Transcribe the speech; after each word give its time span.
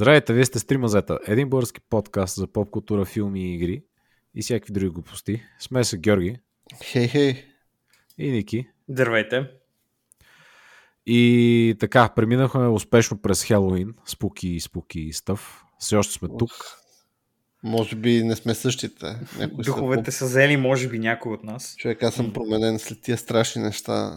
Здравейте, 0.00 0.32
вие 0.32 0.44
сте 0.44 0.58
Стримазета, 0.58 1.18
един 1.26 1.48
български 1.48 1.80
подкаст 1.90 2.36
за 2.36 2.46
поп 2.46 2.70
култура, 2.70 3.04
филми 3.04 3.50
и 3.50 3.54
игри 3.54 3.82
и 4.34 4.42
всякакви 4.42 4.72
други 4.72 4.88
глупости. 4.88 5.42
Сме 5.58 5.84
се 5.84 5.98
Георги 5.98 6.36
Хей, 6.84 7.08
хей. 7.08 7.44
и 8.18 8.30
Ники. 8.30 8.66
Здравейте. 8.88 9.50
И 11.06 11.76
така, 11.80 12.08
преминахме 12.16 12.68
успешно 12.68 13.22
през 13.22 13.44
Хелоуин, 13.44 13.94
спуки 14.06 14.48
и 14.48 14.60
спуки 14.60 15.00
и 15.00 15.12
стъв. 15.12 15.64
Все 15.78 15.96
още 15.96 16.12
сме 16.12 16.28
тук. 16.38 16.50
Може 17.62 17.96
би 17.96 18.22
не 18.24 18.36
сме 18.36 18.54
същите. 18.54 19.06
Някои 19.38 19.64
са 19.64 19.70
Духовете 19.70 20.10
са 20.10 20.24
взели, 20.24 20.56
може 20.56 20.88
би, 20.88 20.98
някой 20.98 21.32
от 21.32 21.44
нас. 21.44 21.74
Човек, 21.78 22.02
аз 22.02 22.14
съм 22.14 22.32
променен 22.32 22.78
след 22.78 23.00
тия 23.02 23.18
страшни 23.18 23.62
неща. 23.62 24.16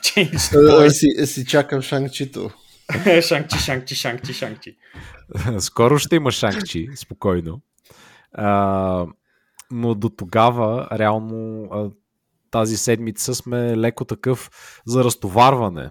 Change 0.00 0.88
си, 0.88 1.26
си 1.26 1.46
чакам 1.46 1.82
Шангчито. 1.82 2.40
voice. 2.40 2.69
шанкчи, 3.28 3.58
шанкчи, 3.58 3.94
шанкчи, 3.94 4.32
шанкчи. 4.32 4.76
Скоро 5.58 5.98
ще 5.98 6.16
има 6.16 6.30
Шанкчи, 6.30 6.88
спокойно. 6.96 7.60
А, 8.32 9.06
но 9.70 9.94
до 9.94 10.08
тогава, 10.08 10.88
реално, 10.92 11.68
а, 11.72 11.90
тази 12.50 12.76
седмица 12.76 13.34
сме 13.34 13.76
леко 13.76 14.04
такъв 14.04 14.50
за 14.86 15.04
разтоварване 15.04 15.90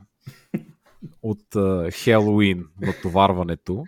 от 1.22 1.56
а, 1.56 1.92
Хелоуин 1.92 2.66
натоварването. 2.82 3.84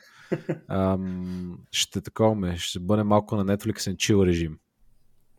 Ам, 0.68 1.58
ще 1.72 2.02
таковаме, 2.02 2.58
ще 2.58 2.80
бъде 2.80 3.04
малко 3.04 3.36
на 3.36 3.46
Netflix 3.46 3.78
and 3.78 3.96
chill 3.96 4.26
режим. 4.26 4.58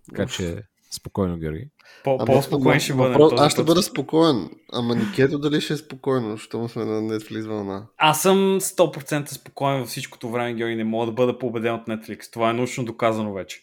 Така 0.08 0.26
че 0.26 0.62
спокойно, 0.92 1.38
Георги. 1.38 1.68
По-спокоен 2.04 2.80
ще 2.80 2.92
въпрос- 2.92 3.30
този 3.30 3.42
Аз 3.42 3.52
ще 3.52 3.64
бъда 3.64 3.82
спокоен. 3.82 4.50
Ама 4.72 4.94
Никето 4.94 5.38
дали 5.38 5.60
ще 5.60 5.72
е 5.72 5.76
спокойно, 5.76 6.30
защото 6.30 6.68
сме 6.68 6.84
на 6.84 7.02
Netflix 7.02 7.46
вълна. 7.46 7.86
Аз 7.98 8.22
съм 8.22 8.60
100% 8.60 9.28
спокоен 9.28 9.80
във 9.80 9.88
всичкото 9.88 10.30
време, 10.30 10.54
Георги. 10.54 10.74
Не 10.76 10.84
мога 10.84 11.06
да 11.06 11.12
бъда 11.12 11.38
победен 11.38 11.74
от 11.74 11.86
Netflix. 11.86 12.32
Това 12.32 12.50
е 12.50 12.54
научно 12.54 12.84
доказано 12.84 13.32
вече. 13.32 13.60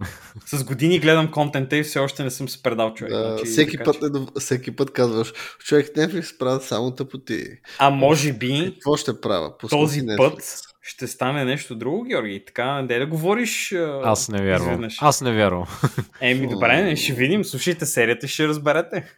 С 0.46 0.64
години 0.64 0.98
гледам 0.98 1.30
контента 1.30 1.76
и 1.76 1.82
все 1.82 1.98
още 1.98 2.24
не 2.24 2.30
съм 2.30 2.48
се 2.48 2.62
предал 2.62 2.94
човек. 2.94 3.12
Да, 3.12 3.28
Значи, 3.28 3.44
всеки, 3.44 3.78
път, 3.78 3.94
че- 3.94 4.06
е, 4.36 4.40
всеки 4.40 4.76
път 4.76 4.92
казваш, 4.92 5.32
човек 5.58 5.86
Netflix 5.88 6.38
правят 6.38 6.62
само 6.62 6.90
тъпоти. 6.90 7.44
А 7.78 7.90
може 7.90 8.32
би 8.32 8.72
Какво 8.74 8.96
ще 8.96 9.20
правя? 9.20 9.58
Пусна 9.58 9.78
този 9.78 10.00
Netflix. 10.00 10.16
път 10.16 10.60
ще 10.86 11.06
стане 11.06 11.44
нещо 11.44 11.74
друго, 11.74 12.02
Георги. 12.02 12.44
Така, 12.44 12.82
не 12.82 12.98
да 12.98 13.06
говориш. 13.06 13.72
Аз 14.02 14.28
не 14.28 14.42
вярвам. 14.42 14.68
изведнъж. 14.68 14.98
Аз 15.00 15.20
не 15.20 15.32
вярвам. 15.32 15.66
Еми, 16.20 16.46
добре, 16.46 16.96
ще 16.96 17.12
видим. 17.12 17.44
Слушайте 17.44 17.86
серията 17.86 18.28
ще 18.28 18.48
разберете. 18.48 19.14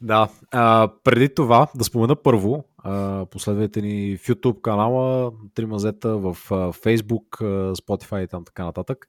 Да, 0.00 0.28
а, 0.50 0.90
преди 1.04 1.34
това 1.34 1.68
да 1.74 1.84
спомена 1.84 2.16
първо, 2.16 2.64
а, 2.78 3.26
последвайте 3.26 3.82
ни 3.82 4.16
в 4.16 4.26
YouTube 4.26 4.60
канала, 4.60 5.32
три 5.54 5.66
мазета 5.66 6.16
в 6.16 6.36
а, 6.50 6.54
Facebook, 6.54 7.40
а, 7.40 7.74
Spotify 7.74 8.24
и 8.24 8.28
там 8.28 8.44
така 8.44 8.64
нататък. 8.64 9.08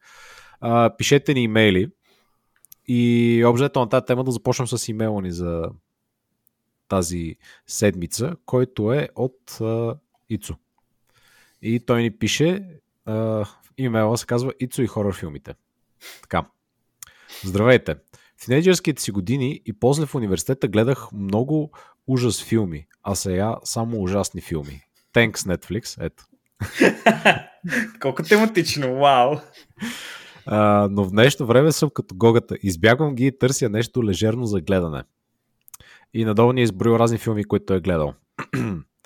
А, 0.61 0.95
пишете 0.97 1.33
ни 1.33 1.43
имейли 1.43 1.89
и 2.87 3.43
обжето 3.45 3.79
на 3.79 3.89
тази 3.89 4.05
тема 4.05 4.23
да 4.23 4.31
започнем 4.31 4.67
с 4.67 4.87
имейла 4.87 5.21
ни 5.21 5.31
за 5.31 5.63
тази 6.87 7.35
седмица, 7.67 8.35
който 8.45 8.93
е 8.93 9.09
от 9.15 9.57
а, 9.61 9.95
Ицо. 10.29 10.55
И 11.61 11.79
той 11.79 12.01
ни 12.01 12.11
пише, 12.11 12.63
а, 13.05 13.45
имейла 13.77 14.17
се 14.17 14.25
казва 14.25 14.53
Ицо 14.59 14.81
и 14.81 14.87
хорор 14.87 15.15
филмите. 15.15 15.53
Така. 16.21 16.45
Здравейте! 17.43 17.95
В 18.37 18.45
тинейджърските 18.45 19.01
си 19.01 19.11
години 19.11 19.61
и 19.65 19.73
после 19.73 20.05
в 20.05 20.15
университета 20.15 20.67
гледах 20.67 21.07
много 21.13 21.71
ужас 22.07 22.43
филми, 22.43 22.87
а 23.03 23.15
сега 23.15 23.55
само 23.63 24.01
ужасни 24.01 24.41
филми. 24.41 24.81
Thanks 25.13 25.31
Netflix, 25.31 26.05
ето. 26.05 26.23
Колко 28.01 28.23
тематично, 28.23 28.95
вау. 28.95 29.37
А, 30.45 30.87
но 30.91 31.03
в 31.03 31.11
днешно 31.11 31.45
време 31.45 31.71
съм 31.71 31.89
като 31.89 32.15
гогата. 32.15 32.55
Избягвам 32.63 33.15
ги 33.15 33.27
и 33.27 33.37
търся 33.37 33.69
нещо 33.69 34.03
лежерно 34.03 34.45
за 34.45 34.61
гледане. 34.61 35.03
И 36.13 36.25
надолу 36.25 36.53
ни 36.53 36.61
е 36.61 36.63
изброил 36.63 36.95
разни 36.95 37.17
филми, 37.17 37.43
които 37.43 37.73
е 37.73 37.79
гледал. 37.79 38.13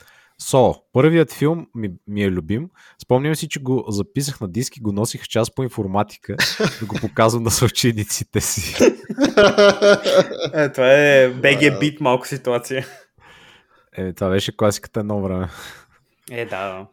Со, 0.42 0.76
първият 0.94 1.32
филм 1.32 1.68
ми, 1.76 1.92
ми 2.08 2.24
е 2.24 2.32
любим. 2.32 2.70
Спомням 3.04 3.36
си, 3.36 3.50
че 3.50 3.62
го 3.62 3.86
записах 3.88 4.42
на 4.42 4.48
диск 4.48 4.78
и 4.78 4.82
го 4.82 4.92
носих 4.92 5.28
час 5.28 5.56
по 5.56 5.64
информатика 5.64 6.36
да 6.80 6.86
го 6.86 6.96
показвам 7.02 7.44
на 7.44 7.52
съучениците 7.52 8.42
си. 8.42 8.76
Е, 10.54 10.72
това 10.72 10.94
е 10.94 11.34
BG 11.34 11.80
бит 11.80 12.02
малко 12.02 12.28
ситуация. 12.28 12.86
Е, 13.98 14.14
това 14.14 14.30
беше 14.30 14.58
класиката 14.58 15.00
едно 15.00 15.22
време. 15.22 15.50
Е, 16.32 16.46
да. 16.46 16.88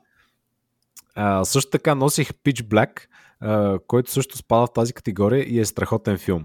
А, 1.15 1.45
също 1.45 1.71
така 1.71 1.95
носих 1.95 2.33
Pitch 2.33 2.63
Black, 2.63 3.07
а, 3.41 3.79
който 3.87 4.11
също 4.11 4.39
спада 4.39 4.67
в 4.67 4.73
тази 4.73 4.93
категория 4.93 5.45
и 5.45 5.61
е 5.61 5.65
страхотен 5.65 6.19
филм. 6.19 6.45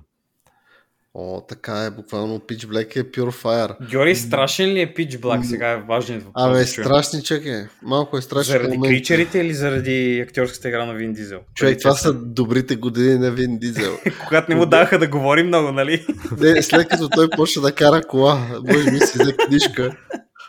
О, 1.16 1.42
така 1.50 1.84
е, 1.84 1.92
буквално 1.92 2.40
Pitch 2.40 2.66
Black 2.66 2.96
е 2.96 3.04
Pure 3.04 3.44
Fire. 3.44 3.90
Георги, 3.90 4.16
страшен 4.16 4.70
ли 4.70 4.82
е 4.82 4.94
Pitch 4.94 5.20
Black? 5.20 5.44
Сега 5.44 5.72
е 5.72 5.78
важният 5.78 6.24
въпрос. 6.24 6.44
Абе, 6.46 6.66
страшни 6.66 7.24
чеки. 7.24 7.56
Малко 7.82 8.18
е 8.18 8.22
страшно. 8.22 8.52
Заради 8.52 8.80
кричерите 8.80 9.40
или 9.40 9.54
заради 9.54 10.20
актьорската 10.28 10.68
игра 10.68 10.86
на 10.86 10.94
Вин 10.94 11.14
Дизел? 11.14 11.40
Човек, 11.56 11.80
това 11.80 11.94
са 11.94 12.14
добрите 12.14 12.76
години 12.76 13.18
на 13.18 13.32
Вин 13.32 13.60
Дизел. 13.60 13.98
Когато 14.28 14.52
не 14.52 14.56
му 14.56 14.66
даха 14.66 15.00
да 15.00 15.08
говори 15.08 15.44
много, 15.44 15.72
нали? 15.72 16.06
Не, 16.40 16.62
след 16.62 16.88
като 16.88 17.10
той 17.10 17.30
почна 17.30 17.62
да 17.62 17.76
кара 17.76 18.02
кола, 18.02 18.48
може 18.68 18.92
би 18.92 19.00
си 19.00 19.20
взе 19.20 19.34
книжка, 19.48 19.98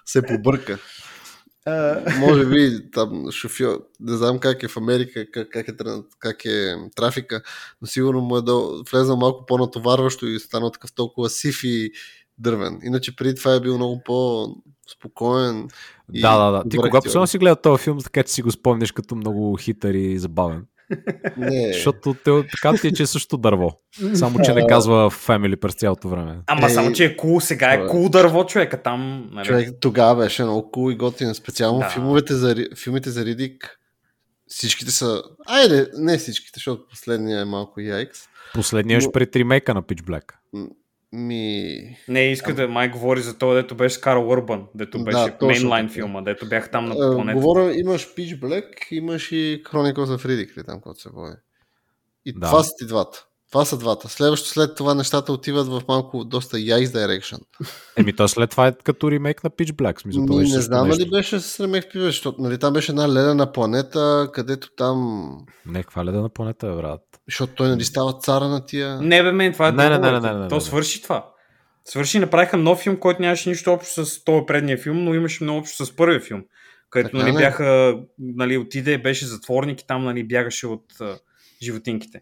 се 0.07 0.23
побърка. 0.23 0.79
Може 2.21 2.47
би 2.47 2.91
там 2.91 3.31
шофьор, 3.31 3.87
не 4.01 4.17
знам 4.17 4.39
как 4.39 4.63
е 4.63 4.69
в 4.69 4.77
Америка, 4.77 5.27
как, 5.33 5.49
как, 5.51 5.69
е, 5.69 5.73
как 6.19 6.45
е 6.45 6.77
трафика, 6.97 7.43
но 7.81 7.87
сигурно 7.87 8.21
му 8.21 8.37
е 8.37 8.43
до, 8.43 8.85
влезнал 8.93 9.17
малко 9.17 9.47
по-натоварващо 9.47 10.27
и 10.27 10.39
станал 10.39 10.71
такъв 10.71 10.93
толкова 10.93 11.31
сив 11.31 11.61
и 11.65 11.91
дървен. 12.39 12.81
Иначе 12.83 13.17
преди 13.17 13.35
това 13.35 13.55
е 13.55 13.61
бил 13.61 13.77
много 13.77 14.03
по-спокоен. 14.05 15.69
и 16.13 16.21
да, 16.21 16.39
да, 16.39 16.51
да. 16.51 16.69
Ти 16.69 16.77
кога 16.77 17.01
последно 17.01 17.27
си 17.27 17.39
гледа 17.39 17.57
този 17.57 17.83
филм, 17.83 17.99
така 17.99 18.23
че 18.23 18.33
си 18.33 18.43
го 18.43 18.51
спомняш 18.51 18.93
като 18.93 19.17
много 19.17 19.57
хитър 19.57 19.95
и 19.95 20.19
забавен? 20.19 20.67
Не, 21.37 21.71
Защото 21.73 22.15
те, 22.15 22.31
така 22.51 22.75
ти 22.75 22.89
е, 22.89 22.93
че 22.93 23.03
е 23.03 23.07
също 23.07 23.37
дърво. 23.37 23.81
Само, 24.15 24.39
че 24.41 24.55
не 24.55 24.67
казва 24.67 25.11
Family 25.11 25.57
през 25.57 25.75
цялото 25.75 26.09
време. 26.09 26.39
Ама 26.47 26.67
Е, 26.67 26.71
само, 26.71 26.93
че 26.93 27.05
е 27.05 27.17
кул, 27.17 27.41
сега 27.41 27.73
е 27.73 27.77
това 27.77 27.87
е. 27.87 27.91
кул 27.91 28.09
дърво 28.09 28.47
човека 28.47 28.83
там. 28.83 29.29
Нали? 29.33 29.47
човек 29.47 29.69
тогава 29.81 30.17
беше 30.17 30.43
много 30.43 30.71
cool 30.71 30.93
и 30.93 30.97
готин. 30.97 31.35
Специално 31.35 31.79
Да. 31.79 31.89
филмовете 31.89 32.35
за, 32.35 32.57
филмите 32.77 33.11
за 33.11 33.25
Ридик. 33.25 33.79
Всичките 34.47 34.91
са... 34.91 35.23
Айде, 35.47 35.89
не 35.95 36.19
всичките, 36.19 36.53
защото 36.55 36.89
последния 36.89 37.41
е 37.41 37.45
малко 37.45 37.81
яйкс. 37.81 38.21
Последният 38.55 39.03
Но- 39.03 39.09
е 39.09 39.13
пред 39.13 39.37
ремейка 39.37 39.75
на 39.75 39.83
Pitch 39.83 40.03
Black. 40.03 40.33
Ми... 41.15 41.79
Не, 42.09 42.31
иска 42.31 42.55
да 42.55 42.69
май 42.69 42.89
говори 42.89 43.21
за 43.21 43.39
това, 43.39 43.55
дето 43.55 43.75
беше 43.75 44.01
Карл 44.01 44.29
Урбан, 44.29 44.67
дето 44.75 44.99
Да, 44.99 45.05
беше 45.05 45.31
точно 45.31 45.47
мейнлайн 45.47 45.89
филма, 45.89 46.23
дето 46.23 46.49
бях 46.49 46.71
там 46.71 46.85
на 46.85 46.95
А, 46.95 47.15
планета. 47.15 47.41
говоря, 47.41 47.75
имаш 47.75 48.15
Pitch 48.15 48.39
Black, 48.39 48.65
имаш 48.93 49.33
и 49.33 49.63
Chronicles 49.65 50.17
of 50.17 50.27
Riddick, 50.27 50.57
ли 50.59 50.65
там, 50.65 50.81
който 50.81 51.01
се 51.01 51.09
води. 51.09 51.37
И 52.25 52.33
Да. 52.33 52.47
това 52.47 52.63
са 52.63 52.71
ти 52.79 52.87
двата. 52.87 53.27
Това 53.55 53.65
са 53.65 53.79
двата. 53.79 54.09
Следващо 54.09 54.49
след 54.49 54.77
това 54.77 54.95
нещата 54.95 55.33
отиват 55.33 55.67
в 55.67 55.83
малко 55.89 56.25
доста 56.25 56.61
яйс 56.61 56.91
direction. 56.91 57.39
Еми, 57.97 58.17
то 58.17 58.29
след 58.29 58.51
това 58.51 58.67
е 58.67 58.73
като 58.85 59.11
ремейк 59.11 59.45
на 59.45 59.51
Pitch 59.51 59.73
Black. 59.73 60.03
Смисъл, 60.03 60.27
то 60.27 60.33
Ми, 60.33 60.39
беше 60.39 60.53
не 60.53 60.55
също 60.55 60.67
знам 60.67 60.89
дали 60.89 61.11
беше 61.11 61.41
с 61.41 61.61
ремейк 61.61 61.93
пиве, 61.93 62.05
защото 62.05 62.43
нали, 62.43 62.59
там 62.59 62.73
беше 62.73 62.93
една 62.93 63.09
ледена 63.09 63.53
планета, 63.53 64.31
където 64.33 64.69
там... 64.77 65.29
Не, 65.67 65.83
каква 65.83 66.05
леда 66.05 66.21
на 66.21 66.29
планета, 66.29 66.67
бе, 66.67 66.77
брат. 66.77 67.01
Защото 67.29 67.55
той 67.55 67.69
нали 67.69 67.85
става 67.85 68.19
цара 68.19 68.49
на 68.49 68.67
тия... 68.67 69.01
Не, 69.01 69.23
бе, 69.23 69.33
мен, 69.33 69.53
това 69.53 69.69
е 69.69 69.73
Не, 69.73 69.89
не, 69.89 69.99
не, 69.99 70.11
не, 70.11 70.21
не, 70.21 70.35
не, 70.35 70.49
То 70.49 70.55
не. 70.55 70.61
свърши 70.61 71.03
това. 71.03 71.31
Свърши, 71.85 72.19
направиха 72.19 72.57
нов 72.57 72.79
филм, 72.79 72.97
който 72.97 73.23
нямаше 73.23 73.49
нищо 73.49 73.73
общо 73.73 74.07
с 74.07 74.25
този 74.25 74.47
предния 74.47 74.79
филм, 74.79 75.05
но 75.05 75.15
имаше 75.15 75.45
много 75.45 75.59
общо 75.59 75.87
с 75.87 75.97
първия 75.97 76.21
филм. 76.21 76.43
Където 76.91 77.17
нали, 77.17 77.33
ли? 77.33 77.37
бяха, 77.37 77.99
нали, 78.19 78.59
отиде, 78.59 78.99
беше 78.99 79.27
затворник 79.27 79.81
и 79.81 79.87
там 79.87 80.05
нали, 80.05 80.25
бягаше 80.25 80.67
от 80.67 80.85
а, 81.01 81.19
животинките. 81.63 82.21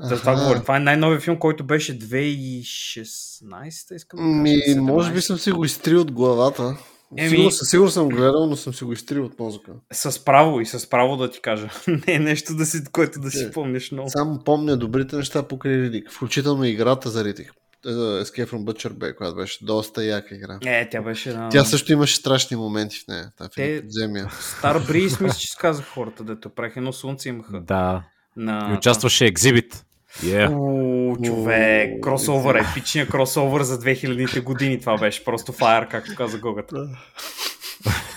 За 0.00 0.16
това 0.16 0.34
говоря. 0.34 0.62
Това 0.62 0.76
е 0.76 0.80
най-новият 0.80 1.22
филм, 1.22 1.38
който 1.38 1.64
беше 1.64 1.98
2016, 1.98 3.94
искам 3.94 4.18
да 4.18 4.24
Ми, 4.24 4.60
кажа, 4.62 4.80
може 4.80 5.12
би 5.12 5.18
17. 5.18 5.20
съм 5.20 5.38
си 5.38 5.52
го 5.52 5.64
изтрил 5.64 6.00
от 6.00 6.12
главата. 6.12 6.76
Еми- 7.16 7.28
Сигурно, 7.30 7.50
със 7.50 7.70
сигурно 7.70 7.90
съм 7.90 8.08
гледал, 8.08 8.46
но 8.46 8.56
съм 8.56 8.74
си 8.74 8.84
го 8.84 8.92
изтрил 8.92 9.24
от 9.24 9.38
мозъка. 9.38 9.72
С 9.92 10.24
право 10.24 10.60
и 10.60 10.66
с 10.66 10.90
право 10.90 11.16
да 11.16 11.30
ти 11.30 11.40
кажа. 11.40 11.68
Не 11.88 12.14
е 12.14 12.18
нещо, 12.18 12.54
да 12.54 12.66
си, 12.66 12.84
което 12.92 13.20
да 13.20 13.30
си 13.30 13.44
Е, 13.44 13.50
помниш 13.50 13.90
много. 13.92 14.10
Само 14.10 14.38
помня 14.38 14.76
добрите 14.76 15.16
неща 15.16 15.42
покрай 15.42 15.76
Ридик. 15.76 16.10
Включително 16.10 16.64
играта 16.64 17.10
за 17.10 17.24
Ридик. 17.24 17.52
Е, 17.86 17.88
Escape 17.88 18.46
from 18.46 18.64
Butcher 18.64 18.92
Bay, 18.92 19.16
която 19.16 19.36
беше 19.36 19.64
доста 19.64 20.04
яка 20.04 20.34
игра. 20.34 20.58
Е, 20.66 20.88
тя 20.90 21.02
беше 21.02 21.30
една... 21.30 21.48
Тя 21.48 21.64
също 21.64 21.92
имаше 21.92 22.16
страшни 22.16 22.56
моменти 22.56 22.96
в 22.98 23.08
нея. 23.08 23.32
Та 23.38 23.48
Те- 23.48 23.80
подземия. 23.82 24.30
Стар 24.40 24.78
Бриз, 24.78 25.20
мисля, 25.20 25.38
че 25.38 25.48
сказах 25.50 25.84
хората, 25.94 26.24
дето 26.24 26.50
правиха 26.50 26.80
едно 26.80 26.92
слънце 26.92 27.28
имаха. 27.28 27.60
Да. 27.60 28.04
На... 28.36 28.68
И 28.72 28.76
участваше 28.76 29.26
Екзибит. 29.26 29.84
Yeah. 30.22 30.56
Уу, 30.56 31.16
човек, 31.22 32.02
кросовър, 32.02 32.54
епичният 32.54 33.10
кросовър 33.10 33.62
за 33.62 33.78
2000-те 33.78 34.40
години 34.40 34.80
това 34.80 34.98
беше. 34.98 35.24
Просто 35.24 35.52
фаер, 35.52 35.88
както 35.88 36.14
каза 36.14 36.38
Гогата. 36.38 36.88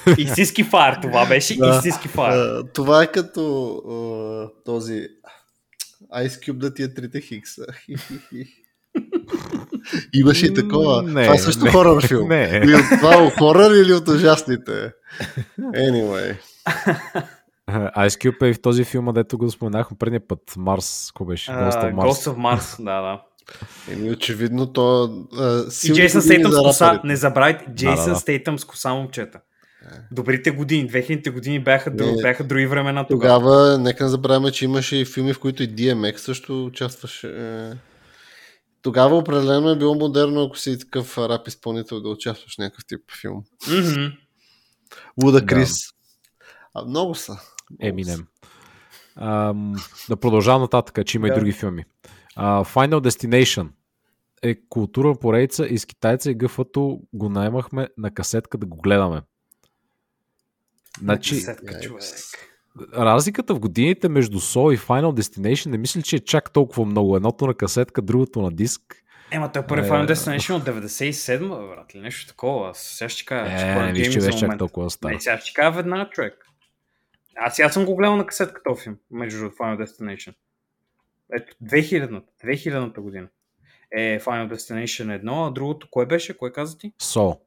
Истински 0.17 0.63
фар, 0.63 0.99
това 1.01 1.25
беше 1.25 1.57
Да. 1.57 1.75
истински 1.75 2.07
фар. 2.07 2.31
А, 2.31 2.63
това 2.73 3.03
е 3.03 3.11
като 3.11 3.73
а, 3.89 4.63
този 4.65 5.07
Ice 6.15 6.27
Cube 6.49 6.57
да 6.57 6.73
ти 6.73 6.83
е 6.83 6.93
трите 6.93 7.21
хикса. 7.21 7.65
Имаше 10.13 10.45
и 10.45 10.53
такова. 10.53 11.03
Не, 11.03 11.23
това 11.23 11.35
е 11.35 11.37
също 11.37 11.63
не, 11.63 11.71
хорър 11.71 12.07
филм. 12.07 12.27
не. 12.29 12.61
И 12.65 12.75
от 12.75 12.99
това 12.99 13.17
от 13.17 13.33
хорър 13.33 13.83
или 13.83 13.93
от 13.93 14.07
ужасните? 14.07 14.91
Anyway. 15.59 16.37
Ice 17.69 18.07
Cube 18.07 18.41
е 18.41 18.49
и 18.49 18.53
в 18.53 18.61
този 18.61 18.83
филм, 18.83 19.13
дето 19.13 19.37
го 19.37 19.51
споменахме 19.51 19.97
предния 19.97 20.27
път. 20.27 20.53
Марс, 20.57 21.11
какво 21.11 21.25
беше? 21.25 21.51
Ghost 21.51 21.71
of 21.71 21.93
Mars. 21.93 22.07
Ghost 22.07 22.31
of 22.31 22.35
Mars, 22.35 22.83
да, 22.83 23.01
да. 23.01 23.21
Еми, 23.93 24.11
очевидно 24.11 24.73
то... 24.73 25.03
А, 25.39 25.63
И 25.83 25.93
Джейсън 25.93 26.21
Стейтъм 26.21 26.51
с 26.51 26.57
коса, 26.57 27.01
не 27.03 27.15
забравяйте, 27.15 27.65
Джейсън 27.75 28.13
да. 28.13 28.19
Стейтъм 28.19 28.59
с 28.59 28.65
коса 28.65 28.93
момчета. 28.93 29.39
Добрите 30.11 30.51
години, 30.51 30.89
2000-те 30.89 31.29
години 31.29 31.63
бяха, 31.63 31.91
друг, 31.95 32.07
Не. 32.07 32.21
бяха 32.21 32.43
други 32.43 32.65
времена 32.65 33.07
тогава. 33.07 33.39
Тогава, 33.39 33.77
нека 33.77 34.03
не 34.03 34.09
забравяме, 34.09 34.51
че 34.51 34.65
имаше 34.65 34.95
и 34.95 35.05
филми, 35.05 35.33
в 35.33 35.39
които 35.39 35.63
и 35.63 35.69
DMX 35.69 36.17
също 36.17 36.65
участваше. 36.65 37.27
Е, 37.27 37.71
Тогава 38.81 39.17
определено 39.17 39.69
е 39.69 39.77
било 39.77 39.95
модерно, 39.95 40.43
ако 40.43 40.57
си 40.57 40.79
такъв 40.79 41.17
рап 41.17 41.47
изпълнител, 41.47 42.01
да 42.01 42.09
участваш 42.09 42.55
в 42.55 42.57
някакъв 42.57 42.85
тип 42.87 43.01
филм. 43.21 43.43
Мгм. 43.67 44.05
Луда 45.23 45.39
Да. 45.39 45.45
Крис. 45.45 45.77
А, 46.73 46.85
много 46.85 47.15
са. 47.15 47.39
Eminem. 47.83 48.25
Ам, 49.15 49.73
да 50.09 50.17
продължавам 50.17 50.61
нататък, 50.61 51.05
че 51.05 51.17
има 51.17 51.27
Да. 51.27 51.33
и 51.33 51.37
други 51.37 51.51
филми. 51.51 51.85
А, 52.35 52.63
Final 52.63 53.09
Destination 53.09 53.67
е 54.43 54.55
култура 54.69 55.15
поредица 55.15 55.67
и 55.67 55.77
с 55.77 55.85
китайца 55.85 56.31
и 56.31 56.35
гъфато 56.35 57.01
го 57.13 57.29
наймахме 57.29 57.87
на 57.97 58.13
касетка 58.13 58.57
да 58.57 58.65
го 58.65 58.77
гледаме. 58.77 59.21
Значи, 60.99 61.35
Касетка, 61.35 61.79
разликата 62.93 63.55
в 63.55 63.59
годините 63.59 64.09
между 64.09 64.39
So 64.39 64.73
и 64.73 64.77
Final 64.77 65.21
Destination 65.21 65.65
не 65.65 65.77
мисля, 65.77 66.01
че 66.01 66.15
е 66.15 66.19
чак 66.19 66.53
толкова 66.53 66.85
много. 66.85 67.15
Едното 67.15 67.47
на 67.47 67.53
касетка, 67.53 68.01
другото 68.01 68.41
на 68.41 68.51
диск. 68.51 68.81
Ема 69.31 69.51
той 69.51 69.65
първи 69.67 69.87
Е. 69.87 69.89
Final 69.89 70.13
Destination 70.13 70.53
от 70.53 70.63
97, 70.63 71.39
бе, 71.39 71.75
брат, 71.75 71.93
или 71.93 72.01
нещо 72.01 72.27
такова. 72.27 72.71
Сега 72.75 73.09
ще 73.09 73.25
кажа. 73.25 73.57
че 73.57 73.67
Е, 73.67 73.71
според 73.71 73.85
не 73.87 73.93
виж, 73.93 74.13
че 74.13 74.19
беше 74.19 74.37
чак 74.37 74.57
толкова 74.57 74.89
стар. 74.89 75.11
Не, 75.11 75.21
сега 75.21 75.37
ще 75.37 75.53
кажа 75.53 75.71
веднага, 75.71 76.09
човек. 76.09 76.46
Аз, 77.39 77.59
аз 77.59 77.73
съм 77.73 77.85
го 77.85 77.95
гледал 77.95 78.15
на 78.15 78.25
касетка 78.25 78.61
този 78.63 78.83
филм, 78.83 78.97
между 79.11 79.49
Final 79.49 79.85
Destination. 79.85 80.33
Ето, 81.33 81.55
2000-та, 81.63 82.47
2000-та 82.47 83.01
година. 83.01 83.27
Е 83.91 84.19
Final 84.19 84.53
Destination 84.53 85.15
едно, 85.15 85.45
а 85.45 85.51
другото, 85.51 85.87
кое 85.91 86.05
беше? 86.05 86.37
Кое 86.37 86.51
каза 86.51 86.77
ти? 86.77 86.93
So. 87.01 87.39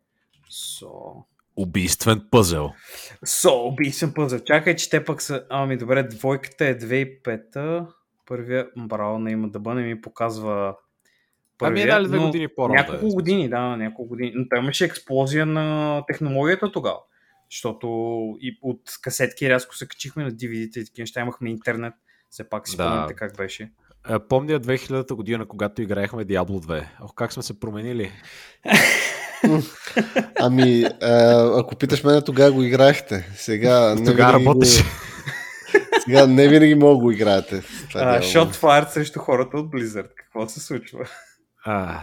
So... 0.51 1.25
Убийствен 1.57 2.29
пъзел. 2.31 2.71
So, 3.27 3.69
убийствен 3.73 4.13
пъзъл. 4.15 4.39
Чакай, 4.39 4.77
че 4.77 4.91
те 4.91 5.05
пък 5.05 5.23
са... 5.23 5.47
Ами 5.51 5.77
добре, 5.77 6.03
двойката 6.03 6.67
е 6.67 6.79
2005-та. 6.79 7.87
Първия, 8.27 8.69
браво, 8.77 9.19
не 9.19 9.31
има 9.31 9.49
да 9.49 9.59
бъде, 9.59 9.83
ми 9.83 10.01
показва 10.01 10.77
Ами 11.63 11.81
една 11.81 12.03
ли 12.03 12.07
две 12.07 12.17
но 12.17 12.27
години 12.27 12.49
по-рано. 12.49 12.75
Няколко 12.75 13.01
да 13.01 13.07
е. 13.07 13.15
години, 13.15 13.49
да, 13.49 13.77
няколко 13.77 14.09
години. 14.09 14.33
Но 14.35 14.49
той 14.49 14.59
имаше 14.59 14.85
експлозия 14.85 15.47
на 15.47 16.03
технологията 16.07 16.73
тогава. 16.73 16.99
Защото 17.51 17.87
и 18.41 18.59
от 18.63 18.81
касетки 19.03 19.51
рязко 19.51 19.77
се 19.77 19.89
качихме 19.89 20.25
на 20.25 20.31
DVD-та 20.31 20.81
и 20.81 20.85
такива 20.85 21.03
неща. 21.03 21.21
Имахме 21.21 21.51
интернет. 21.51 21.95
Все 22.31 22.49
пак 22.49 22.69
си 22.69 22.77
Да. 22.77 22.83
спомняте 22.83 23.15
как 23.15 23.37
беше. 23.37 23.71
Е, 24.11 24.19
Помня 24.29 24.61
2000-та 24.61 25.15
година, 25.15 25.47
когато 25.49 25.83
играехме 25.83 26.25
Diablo 26.25 26.67
2. 26.67 26.85
Ох, 27.03 27.15
как 27.15 27.33
сме 27.33 27.43
се 27.43 27.61
променили. 27.61 28.13
Ами, 30.41 30.85
а, 31.03 31.61
ако 31.61 31.77
питаш 31.77 32.05
мен, 32.05 32.23
тогава 32.27 32.53
го 32.53 32.63
играехте. 32.63 33.29
Сега 33.35 33.95
не 33.95 34.07
Тогава 34.07 34.33
работеше. 34.33 34.83
Го, 34.83 34.89
сега 36.05 36.27
не 36.27 36.49
винаги 36.49 36.75
мога 36.75 36.95
да 36.95 36.99
го 36.99 37.11
играете. 37.11 37.63
Shot 37.93 38.55
Fire 38.55 38.89
срещу 38.89 39.19
хората 39.21 39.57
от 39.57 39.71
Blizzard. 39.71 40.09
Какво 40.17 40.49
се 40.49 40.61
случва? 40.61 41.09
А, 41.65 42.01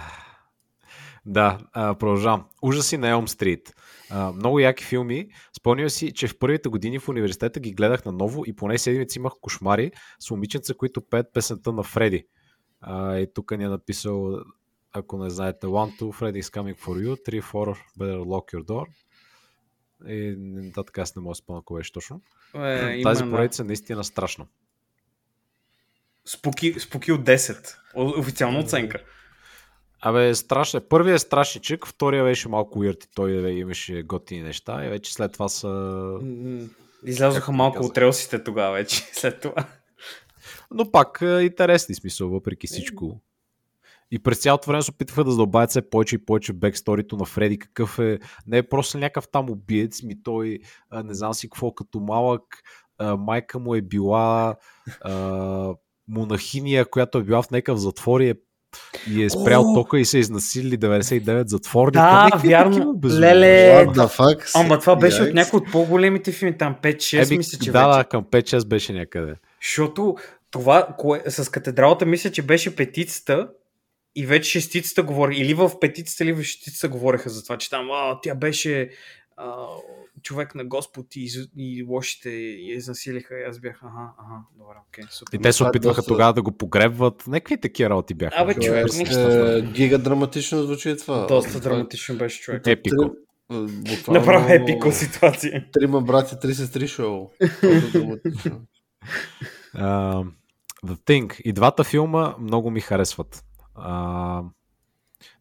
да, 1.28 1.58
а, 1.74 1.96
продължавам. 1.96 2.46
Ужаси 2.62 2.98
на 2.98 3.10
Елм 3.10 3.28
Стрит. 3.28 3.74
А, 4.10 4.32
много 4.32 4.60
яки 4.60 4.84
филми. 4.84 5.28
Спомням 5.58 5.90
си, 5.90 6.14
че 6.14 6.28
в 6.28 6.40
първите 6.40 6.70
години 6.70 7.00
в 7.00 7.10
университета 7.10 7.60
ги 7.60 7.72
гледах 7.74 8.06
наново 8.06 8.44
и 8.46 8.56
поне 8.56 8.78
седмици 8.78 9.20
имах 9.20 9.34
кошмари 9.42 9.92
с 10.20 10.32
момиченца, 10.32 10.74
които 10.74 11.02
пеят 11.02 11.28
песента 11.34 11.72
на 11.72 11.84
Фреди. 11.84 12.26
А, 12.82 13.18
и 13.18 13.34
тук 13.34 13.58
ни 13.58 13.64
е 13.64 13.70
написал, 13.70 14.40
ако 14.94 15.18
не 15.18 15.30
знаете, 15.30 15.68
1, 15.68 16.00
2, 16.00 16.02
Freddy 16.02 16.42
is 16.42 16.56
coming 16.56 16.78
for 16.78 17.06
you, 17.08 17.30
3, 17.30 17.42
4, 17.42 17.78
better 18.00 18.18
lock 18.20 18.54
your 18.54 18.64
door. 18.64 18.86
И 20.08 20.36
нататък 20.38 20.98
аз 20.98 21.16
не 21.16 21.22
мога 21.22 21.32
да 21.32 21.36
спомня 21.36 21.62
кое 21.66 21.80
беше 21.80 21.94
точно. 21.94 22.22
Е, 22.56 23.02
Тази 23.02 23.24
има, 23.24 23.32
поредица 23.32 23.62
е 23.62 23.66
наистина 23.66 24.04
страшна. 24.04 24.46
Спуки, 26.26 26.80
спуки 26.80 27.12
от 27.12 27.22
10. 27.22 27.76
О- 27.96 28.20
Официална 28.20 28.60
оценка. 28.60 29.04
Абе, 30.02 30.36
страшно. 30.36 30.82
Първият 30.82 31.16
е 31.16 31.26
страшничък, 31.26 31.88
втория 31.88 32.24
беше 32.24 32.50
малко 32.50 32.80
weird 32.80 33.06
и 33.06 33.08
той 33.16 33.52
имаше 33.52 34.04
готини 34.04 34.42
неща 34.42 34.86
и 34.86 34.90
вече 34.90 35.14
след 35.14 35.34
това 35.34 35.50
са... 35.50 36.12
Излязоха 37.06 37.52
малко 37.52 37.86
от 37.86 37.98
релсите 37.98 38.44
тогава 38.44 38.74
вече, 38.74 38.98
след 39.14 39.42
това. 39.42 39.66
Но 40.72 40.92
пак 40.92 41.20
е, 41.22 41.26
интересни 41.26 41.96
смисъл, 41.96 42.30
въпреки 42.30 42.68
всичко. 42.68 43.22
И 44.12 44.20
през 44.20 44.40
цялото 44.40 44.68
време 44.68 44.82
се 44.82 44.92
опитваха 44.92 45.24
да 45.24 45.32
задълбаят 45.32 45.70
все 45.70 45.90
повече 45.90 46.16
и 46.16 46.26
повече 46.26 46.54
бексторито 46.54 47.18
на 47.18 47.26
Фреди, 47.26 47.60
какъв 47.60 48.00
е. 48.00 48.20
Не 48.48 48.58
е 48.58 48.70
просто 48.70 48.98
някакъв 48.98 49.28
там 49.32 49.50
убиец, 49.50 50.04
ми 50.04 50.24
той 50.24 50.60
не 51.04 51.14
знам 51.14 51.34
си 51.34 51.50
какво, 51.50 51.74
като 51.74 52.00
малък 52.00 52.44
майка 53.18 53.60
му 53.60 53.76
е 53.76 53.82
била 53.82 54.56
а, 55.02 55.74
монахиния, 56.08 56.90
която 56.90 57.18
е 57.18 57.24
била 57.24 57.42
в 57.42 57.52
някакъв 57.52 57.80
затвор 57.80 58.22
и 58.22 58.30
е, 58.30 58.36
и 59.12 59.24
е 59.24 59.30
спрял 59.30 59.72
О! 59.72 59.74
тока 59.74 60.00
и 60.00 60.06
са 60.06 60.18
изнасилили 60.18 60.78
99 60.78 61.48
затворника. 61.48 62.00
Да, 62.00 62.24
Някакви 62.24 62.48
вярно. 62.48 63.00
Леле, 63.06 63.86
the 63.86 64.18
fuck? 64.18 64.52
Ама 64.56 64.80
това 64.80 64.96
беше 64.96 65.22
от 65.22 65.28
Yikes. 65.30 65.34
някои 65.34 65.58
от 65.58 65.72
по-големите 65.72 66.32
филми, 66.32 66.58
там 66.58 66.76
5-6 66.84 67.26
Еби, 67.26 67.38
мисля, 67.38 67.58
че 67.64 67.72
да, 67.72 67.88
вече. 67.88 67.98
да, 67.98 68.04
към 68.04 68.24
5-6 68.24 68.68
беше 68.68 68.94
някъде. 68.94 69.34
Защото 69.62 70.16
това 70.52 70.88
кое, 70.98 71.24
с 71.28 71.52
катедралата 71.52 72.06
мисля, 72.06 72.32
че 72.32 72.42
беше 72.42 72.76
петицата 72.76 73.48
и 74.16 74.26
вече 74.26 74.52
шестицата 74.52 75.04
говори. 75.04 75.38
Или 75.38 75.54
в 75.54 75.72
петицата, 75.82 76.24
или 76.24 76.34
в 76.34 76.44
шестицата 76.44 76.90
говореха 76.90 77.30
за 77.30 77.44
това, 77.44 77.58
че 77.58 77.70
там 77.70 77.88
а, 77.92 78.20
тя 78.22 78.36
беше 78.36 78.90
а, 79.38 79.54
човек 80.28 80.56
на 80.56 80.66
Господ 80.66 81.16
и, 81.16 81.30
и 81.58 81.84
лошите 81.84 82.30
я 82.30 82.76
изнасилиха. 82.76 83.40
И 83.40 83.44
аз 83.44 83.60
бях, 83.60 83.80
ага, 83.84 84.12
ага, 84.20 84.40
добре, 84.56 84.76
окей, 84.88 85.04
супер. 85.10 85.38
И 85.38 85.42
те 85.42 85.54
се 85.54 85.64
е 85.64 85.68
опитваха 85.68 85.96
доста- 85.96 86.08
тогава 86.08 86.34
да 86.34 86.42
го 86.42 86.52
погребват. 86.52 87.28
Някакви 87.28 87.58
такива 87.58 87.90
работи 87.90 88.14
бяха. 88.14 88.36
Абе, 88.38 88.54
човек, 88.56 88.86
нищо. 88.94 89.20
Е, 89.20 89.62
Гига 89.64 89.98
драматично 89.98 90.64
звучи 90.64 90.98
това. 90.98 91.28
Доста 91.28 91.58
е 91.58 91.62
драматично 91.62 92.16
беше 92.16 92.42
човек. 92.42 92.68
Епико. 92.68 92.96
буквално- 93.50 94.20
Направо 94.20 94.50
епико 94.50 94.92
ситуация. 94.92 95.66
Трима 95.74 96.02
брати, 96.02 96.36
три 96.42 96.54
сестри 96.54 96.88
шоу. 96.88 97.30
Uh, 99.76 100.28
The 100.86 100.96
Thing. 100.98 101.42
И 101.42 101.54
двата 101.54 101.84
филма 101.84 102.36
много 102.40 102.72
ми 102.72 102.82
харесват. 102.82 103.44
Uh, 103.76 104.46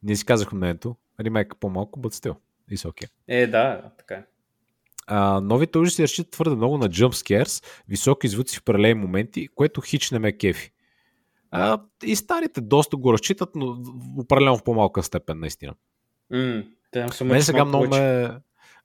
ние 0.02 0.16
си 0.16 0.24
казахме 0.26 0.56
мнението. 0.56 0.96
Ремейк 1.20 1.54
по-малко, 1.60 2.00
but 2.00 2.14
still. 2.14 2.36
It's 2.72 2.88
okay. 2.88 3.08
Е, 3.28 3.46
да, 3.46 3.62
да, 3.62 3.90
така 3.98 4.14
е. 4.14 4.24
Uh, 5.10 5.40
новите 5.40 5.78
ужаси 5.78 6.02
разчитат 6.02 6.30
твърде 6.30 6.56
много 6.56 6.78
на 6.78 6.88
jump 6.88 7.10
scares, 7.10 7.64
високи 7.88 8.28
звуци 8.28 8.58
в 8.58 8.64
паралелни 8.64 8.94
моменти, 8.94 9.48
което 9.54 9.80
хич 9.80 10.10
не 10.10 10.18
ме 10.18 10.32
кефи. 10.32 10.72
Uh, 11.54 11.80
и 12.04 12.16
старите 12.16 12.60
доста 12.60 12.96
го 12.96 13.12
разчитат, 13.12 13.50
но 13.54 13.76
определено 14.18 14.58
в 14.58 14.64
по-малка 14.64 15.02
степен, 15.02 15.38
наистина. 15.38 15.75
Са 17.10 17.25
Мен 17.25 17.42
сега 17.42 17.64
много 17.64 17.88
ме, 17.88 18.30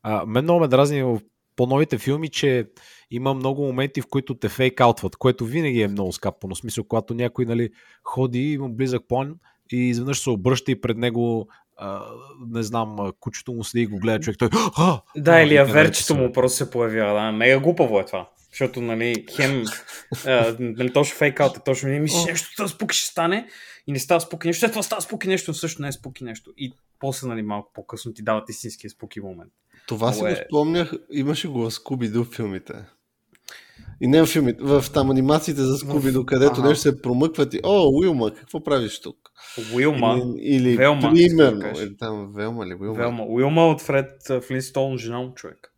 а, 0.04 0.26
мен 0.26 0.44
много 0.44 0.60
ме 0.60 0.68
дразни 0.68 1.04
в 1.04 1.20
по-новите 1.56 1.98
филми, 1.98 2.30
че 2.30 2.68
има 3.12 3.34
много 3.34 3.66
моменти, 3.66 4.02
в 4.02 4.08
които 4.08 4.36
те 4.36 4.50
фейкаутват, 4.50 5.16
което 5.16 5.46
винаги 5.46 5.82
е 5.82 5.88
много 5.88 6.12
скапано. 6.12 6.56
В 6.56 6.58
смисъл, 6.58 6.84
когато 6.84 7.14
някой 7.14 7.46
нали, 7.46 7.70
ходи, 8.04 8.52
има 8.52 8.70
близък 8.70 9.08
план 9.08 9.36
и 9.72 9.78
изведнъж 9.90 10.20
се 10.20 10.30
обръща 10.30 10.72
и 10.72 10.82
пред 10.82 10.98
него 10.98 11.48
а, 11.82 12.02
не 12.50 12.64
знам, 12.64 13.12
кучето 13.20 13.54
му 13.54 13.64
седи 13.64 13.84
и 13.84 13.88
го 13.88 14.00
гледа 14.00 14.20
човек. 14.20 14.38
Той, 14.40 14.50
а, 14.78 15.02
Да, 15.16 15.32
а, 15.32 15.42
или 15.42 15.54
и 15.54 15.58
а 15.58 15.66
те 15.66 15.72
верчето 15.72 16.14
вече 16.14 16.24
му 16.24 16.34
просто 16.34 16.58
се 16.58 16.72
появява. 16.72 17.22
Да. 17.22 17.32
Мега 17.32 17.60
глупаво 17.60 18.00
е 18.00 18.06
това. 18.06 18.30
Защото, 18.52 18.82
нали, 18.82 19.26
хем, 19.36 19.64
а, 20.26 20.56
нали, 20.60 20.94
точно 20.94 21.16
фейкаут 21.18 21.58
е 21.58 21.60
точно, 21.66 21.90
не 21.90 22.00
мислиш 22.00 22.26
нещо, 22.26 22.50
това 22.58 22.68
спуки 22.68 22.98
ще 22.98 23.08
стане 23.08 23.48
и 23.88 23.92
не 23.92 24.00
става 24.00 24.22
спуки 24.22 24.48
нещо, 24.48 24.68
това 24.68 24.84
става 24.84 25.02
спуки 25.02 25.28
нещо, 25.28 25.54
също 25.54 25.82
не 25.82 25.88
е 25.88 25.92
спуки 25.92 26.24
нещо. 26.24 26.52
И 26.58 26.74
после, 27.00 27.28
нали, 27.28 27.42
малко 27.42 27.72
по-късно 27.74 28.14
ти 28.14 28.24
дават 28.24 28.50
истинския 28.50 28.90
спуки 28.90 29.20
момент. 29.20 29.52
Това 29.88 30.14
си 30.14 30.20
го 30.20 30.28
е- 30.28 30.46
спомнях, 30.48 30.94
имаше 31.12 31.48
го 31.48 31.60
в 31.60 31.72
Скуби-Ду 31.72 32.36
филмите. 32.36 32.74
И 34.04 34.08
не 34.08 34.22
в 34.22 34.26
филмите, 34.26 34.64
в 34.64 34.86
там 34.94 35.12
анимациите 35.12 35.62
за 35.62 35.78
Скуби-Ду, 35.78 36.26
където 36.26 36.60
Ага. 36.60 36.70
нещо 36.70 36.82
се 36.82 37.02
промъкват 37.02 37.54
и, 37.54 37.60
о, 37.64 37.90
Уилма, 37.94 38.32
какво 38.32 38.64
правиш 38.64 39.02
тук? 39.02 39.18
Уилма, 39.76 40.18
Или, 40.18 40.34
или 40.38 40.78
Велма, 40.78 41.12
примерно, 41.14 41.80
или 41.80 41.98
там 41.98 42.34
Велма 42.36 42.66
ли, 42.66 42.74
Уилма. 42.74 42.98
Велма, 42.98 43.24
Уилма 43.24 43.68
от 43.68 43.82
Фред 43.82 44.32
Флинстоун, 44.48 44.98
жена 44.98 45.20
му 45.20 45.34
човек. 45.34 45.74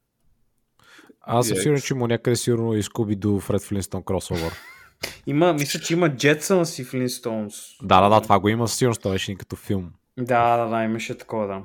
Аз 1.21 1.47
съм 1.47 1.57
сигурен, 1.57 1.81
че 1.81 1.93
има 1.93 2.07
някъде 2.07 2.35
сигурно 2.35 2.73
и 2.73 2.83
Scooby-Doo 2.83 3.39
Фред 3.39 3.61
Флинстон 3.61 4.03
кросовър. 4.03 4.53
Има, 5.27 5.53
мисля, 5.53 5.79
че 5.79 5.93
има 5.93 6.09
Jetsons 6.09 6.81
и 6.81 6.85
Flintstones. 6.85 7.87
Да, 7.87 8.01
да, 8.01 8.09
да, 8.09 8.21
това 8.21 8.39
го 8.39 8.49
има 8.49 8.67
със 8.67 8.77
сигурност, 8.77 9.01
това 9.01 9.13
беше 9.13 9.35
като 9.35 9.55
филм. 9.55 9.91
Да, 10.17 10.57
да, 10.57 10.65
да, 10.65 10.83
имаше 10.83 11.17
такова, 11.17 11.47
да. 11.47 11.61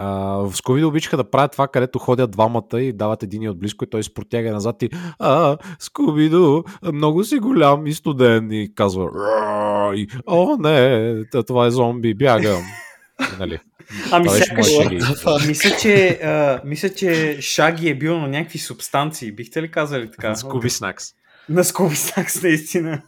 В 0.00 0.52
Scooby 0.54 0.86
обичаха 0.86 1.16
да 1.16 1.30
правят 1.30 1.52
това, 1.52 1.68
където 1.68 1.98
ходят 1.98 2.30
двамата 2.30 2.80
и 2.80 2.92
дават 2.92 3.22
един 3.22 3.48
от 3.48 3.58
близко 3.58 3.84
и 3.84 3.90
той 3.90 4.02
се 4.02 4.14
протяга 4.14 4.52
назад 4.52 4.82
и 4.82 4.90
а, 5.18 5.56
Скубидо, 5.78 6.64
много 6.92 7.24
си 7.24 7.38
голям 7.38 7.86
и 7.86 7.92
студен 7.92 8.52
и 8.52 8.74
казва 8.74 9.08
и 9.94 10.08
о 10.26 10.56
не, 10.60 11.24
това 11.46 11.66
е 11.66 11.70
зомби, 11.70 12.14
бягам. 12.14 12.62
нали? 13.38 13.58
Ами 14.10 14.28
сякаш, 14.28 14.68
мисля, 15.46 15.76
че, 15.80 16.20
а, 16.22 16.60
мисля, 16.64 16.88
че 16.88 17.38
Шаги 17.40 17.88
е 17.88 17.94
бил 17.94 18.18
на 18.18 18.28
някакви 18.28 18.58
субстанции. 18.58 19.32
Бихте 19.32 19.62
ли 19.62 19.70
казали 19.70 20.10
така? 20.10 20.34
Scooby 20.34 20.68
Snacks. 20.68 21.14
На 21.48 21.64
Скуби 21.64 21.96
Сакс, 21.96 22.42
наистина. 22.42 23.02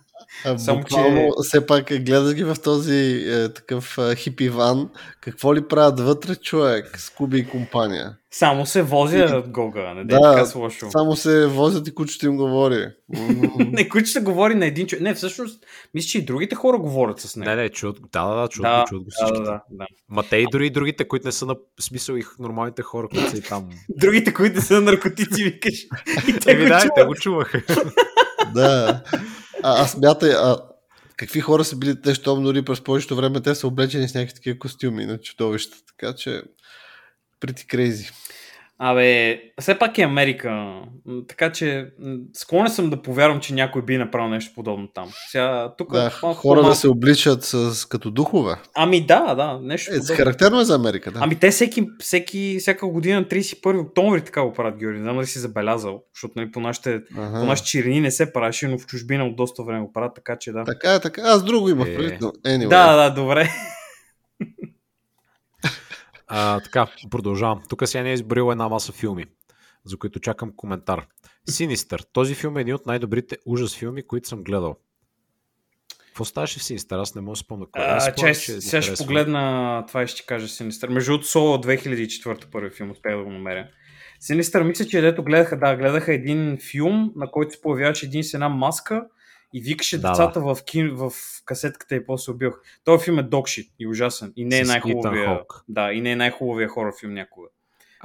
А, 0.44 0.58
Само, 0.58 0.80
буквално, 0.80 1.20
че- 1.20 1.30
все 1.42 1.66
пак 1.66 1.84
гледаш 1.84 2.34
ги 2.34 2.44
в 2.44 2.56
този 2.64 3.24
е, 3.26 3.48
такъв 3.48 3.98
е, 3.98 4.14
хипи 4.16 4.48
ван. 4.48 4.88
Какво 5.20 5.54
ли 5.54 5.68
правят 5.68 6.00
вътре 6.00 6.36
човек? 6.36 7.00
Скуби 7.00 7.38
и 7.38 7.46
компания. 7.46 8.16
Само 8.30 8.66
се 8.66 8.82
возя 8.82 9.42
Гога, 9.48 9.94
не 9.94 10.04
да, 10.04 10.20
Да, 10.20 10.32
така 10.32 10.44
с 10.46 10.54
лошо. 10.54 10.90
Само 10.90 11.16
се 11.16 11.46
возят 11.46 11.88
и 11.88 11.94
кучето 11.94 12.26
им 12.26 12.36
говори. 12.36 12.86
Не, 13.58 13.88
кучета 13.88 14.20
говори 14.20 14.54
на 14.54 14.66
един 14.66 14.86
човек. 14.86 15.02
Не, 15.02 15.14
всъщност, 15.14 15.64
мисля, 15.94 16.08
че 16.08 16.18
и 16.18 16.24
другите 16.24 16.54
хора 16.54 16.78
говорят 16.78 17.20
с 17.20 17.36
него. 17.36 17.50
Не, 17.50 17.56
не, 17.56 17.68
чуят, 17.68 17.96
да, 18.12 18.26
да, 18.26 18.34
да, 18.34 18.48
чуят, 18.48 18.62
да, 18.62 18.84
чуят 18.88 19.02
го 19.02 19.08
да, 19.10 19.10
всички. 19.10 19.38
да, 19.44 19.50
да, 19.50 19.60
да. 19.70 19.86
Ма 20.08 20.22
те 20.30 20.36
и 20.36 20.46
дори 20.52 20.66
и 20.66 20.70
другите, 20.70 21.08
които 21.08 21.26
не 21.28 21.32
са 21.32 21.46
на 21.46 21.54
смисъл 21.80 22.14
и 22.14 22.22
нормалните 22.38 22.82
хора, 22.82 23.08
които 23.08 23.30
са 23.30 23.36
и 23.36 23.42
там. 23.42 23.68
Другите, 23.88 24.34
които 24.34 24.60
са 24.62 24.80
наркотици, 24.80 25.44
викаш. 25.44 25.74
И 26.28 26.32
те 26.32 26.52
Еми 26.52 26.62
го 26.62 26.68
да, 26.68 26.76
и 26.78 26.80
те 26.80 26.88
чуват. 26.88 27.06
го 27.06 27.14
чуваха. 27.14 27.62
да. 28.54 29.02
А, 29.62 29.82
аз 29.82 29.96
мятай, 29.96 30.30
а 30.30 30.56
какви 31.16 31.40
хора 31.40 31.64
са 31.64 31.76
били 31.76 32.02
те, 32.02 32.14
щом 32.14 32.42
дори 32.42 32.62
през 32.62 32.80
повечето 32.80 33.16
време 33.16 33.40
те 33.40 33.54
са 33.54 33.66
облечени 33.66 34.08
с 34.08 34.14
някакви 34.14 34.34
такива 34.34 34.58
костюми 34.58 35.06
на 35.06 35.18
чудовища. 35.18 35.76
Така 35.86 36.14
че 36.14 36.42
pretty 37.40 37.66
crazy. 37.66 38.12
Абе, 38.84 39.40
все 39.60 39.78
пак 39.78 39.98
е 39.98 40.02
Америка. 40.02 40.72
Така 41.28 41.52
че 41.52 41.86
склонен 42.34 42.68
съм 42.68 42.90
да 42.90 43.02
повярвам, 43.02 43.40
че 43.40 43.54
някой 43.54 43.82
би 43.82 43.96
направил 43.96 44.28
нещо 44.28 44.52
подобно 44.54 44.88
там. 44.88 45.08
Сега, 45.28 45.74
тук 45.78 45.92
Да, 45.92 46.02
малко 46.22 46.40
хора 46.40 46.54
по-малко- 46.54 46.68
да 46.68 46.74
се 46.74 46.88
обличат 46.88 47.44
с, 47.44 47.86
като 47.86 48.10
духове. 48.10 48.54
Ами 48.74 49.00
да, 49.00 49.34
да, 49.34 49.58
нещо 49.62 49.90
Е, 49.90 49.94
подобно. 49.94 50.16
характерно 50.16 50.60
е 50.60 50.64
за 50.64 50.74
Америка, 50.74 51.10
да. 51.10 51.18
Ами 51.22 51.34
те 51.34 51.50
всеки, 51.50 51.86
всеки, 52.00 52.56
всяка 52.60 52.86
година, 52.86 53.24
31 53.24 53.80
октомври 53.80 54.20
така 54.20 54.42
го 54.42 54.52
правят, 54.52 54.78
Георги. 54.78 54.98
Не 54.98 55.02
знам 55.02 55.16
дали 55.16 55.26
си 55.26 55.38
забелязал, 55.38 56.02
защото 56.14 56.32
нали, 56.36 56.50
по, 56.52 56.60
нашите, 56.60 57.00
Ага. 57.18 57.40
по 57.40 57.46
нашите 57.46 57.68
черни 57.68 58.00
не 58.00 58.10
се 58.10 58.32
правеше, 58.32 58.68
но 58.68 58.78
в 58.78 58.86
чужбина 58.86 59.24
от 59.24 59.36
доста 59.36 59.62
време 59.62 59.80
го 59.80 59.92
правят, 59.92 60.14
така 60.14 60.36
че 60.36 60.52
да. 60.52 60.64
Така 60.64 60.94
е, 60.94 61.00
така. 61.00 61.22
Аз 61.22 61.44
друго 61.44 61.68
имах 61.68 61.88
Е. 61.88 61.96
предвид, 61.96 62.20
но 62.20 62.28
anyway. 62.28 62.68
Да, 62.68 62.96
да, 62.98 63.10
добре. 63.12 63.48
А, 66.34 66.60
така, 66.60 66.86
продължавам. 67.10 67.62
Тук 67.68 67.88
сега 67.88 68.04
не 68.04 68.10
е 68.10 68.14
изборил 68.14 68.50
една 68.52 68.68
маса 68.68 68.92
филми, 68.92 69.24
за 69.84 69.96
които 69.96 70.20
чакам 70.20 70.52
коментар. 70.56 71.06
Синистър. 71.50 72.04
Този 72.12 72.34
филм 72.34 72.58
е 72.58 72.60
един 72.60 72.74
от 72.74 72.86
най-добрите 72.86 73.36
ужас 73.46 73.76
филми, 73.76 74.06
които 74.06 74.28
съм 74.28 74.44
гледал. 74.44 74.76
Какво 76.06 76.24
ставаше 76.24 76.58
в 76.58 76.62
Синистър? 76.62 76.98
Аз 76.98 77.14
не 77.14 77.20
мога 77.20 77.32
да 77.32 77.36
спомня. 77.36 77.66
кой 77.72 77.82
А, 77.84 78.14
че 78.14 78.26
ми 78.26 78.34
сега 78.34 78.82
ще 78.82 78.94
погледна 78.94 79.84
това 79.88 80.02
и 80.02 80.06
ще 80.06 80.26
кажа 80.26 80.48
Синистър. 80.48 80.88
Между 80.88 81.12
другото, 81.12 81.28
Соло 81.28 81.56
2004 81.56 82.50
първи 82.50 82.70
филм, 82.70 82.90
успях 82.90 83.16
да 83.16 83.24
го 83.24 83.30
намеря. 83.30 83.68
Синистър, 84.20 84.62
мисля, 84.62 84.84
че 84.84 85.00
дето 85.00 85.24
гледаха, 85.24 85.58
да, 85.58 85.76
гледаха 85.76 86.14
един 86.14 86.58
филм, 86.70 87.12
на 87.16 87.30
който 87.30 87.52
се 87.52 87.60
появяваше 87.60 88.06
един 88.06 88.24
с 88.24 88.34
една 88.34 88.48
маска 88.48 89.04
и 89.54 89.60
викаше 89.60 90.00
Да, 90.00 90.08
децата 90.08 90.40
в, 90.40 90.58
кин, 90.64 90.90
в 90.94 91.12
касетката 91.44 91.94
и 91.94 92.06
после 92.06 92.32
убих. 92.32 92.50
Този 92.84 93.04
филм 93.04 93.18
е 93.18 93.22
докшит 93.22 93.72
и 93.78 93.86
ужасен. 93.86 94.32
И 94.36 94.44
не 94.44 94.58
е 94.58 94.64
най-хубавия. 94.64 95.40
Да, 95.68 95.92
и 95.92 96.00
не 96.00 96.12
е 96.12 96.16
най-хубавия 96.16 96.68
хорър 96.68 96.92
филм 97.00 97.14
някога. 97.14 97.48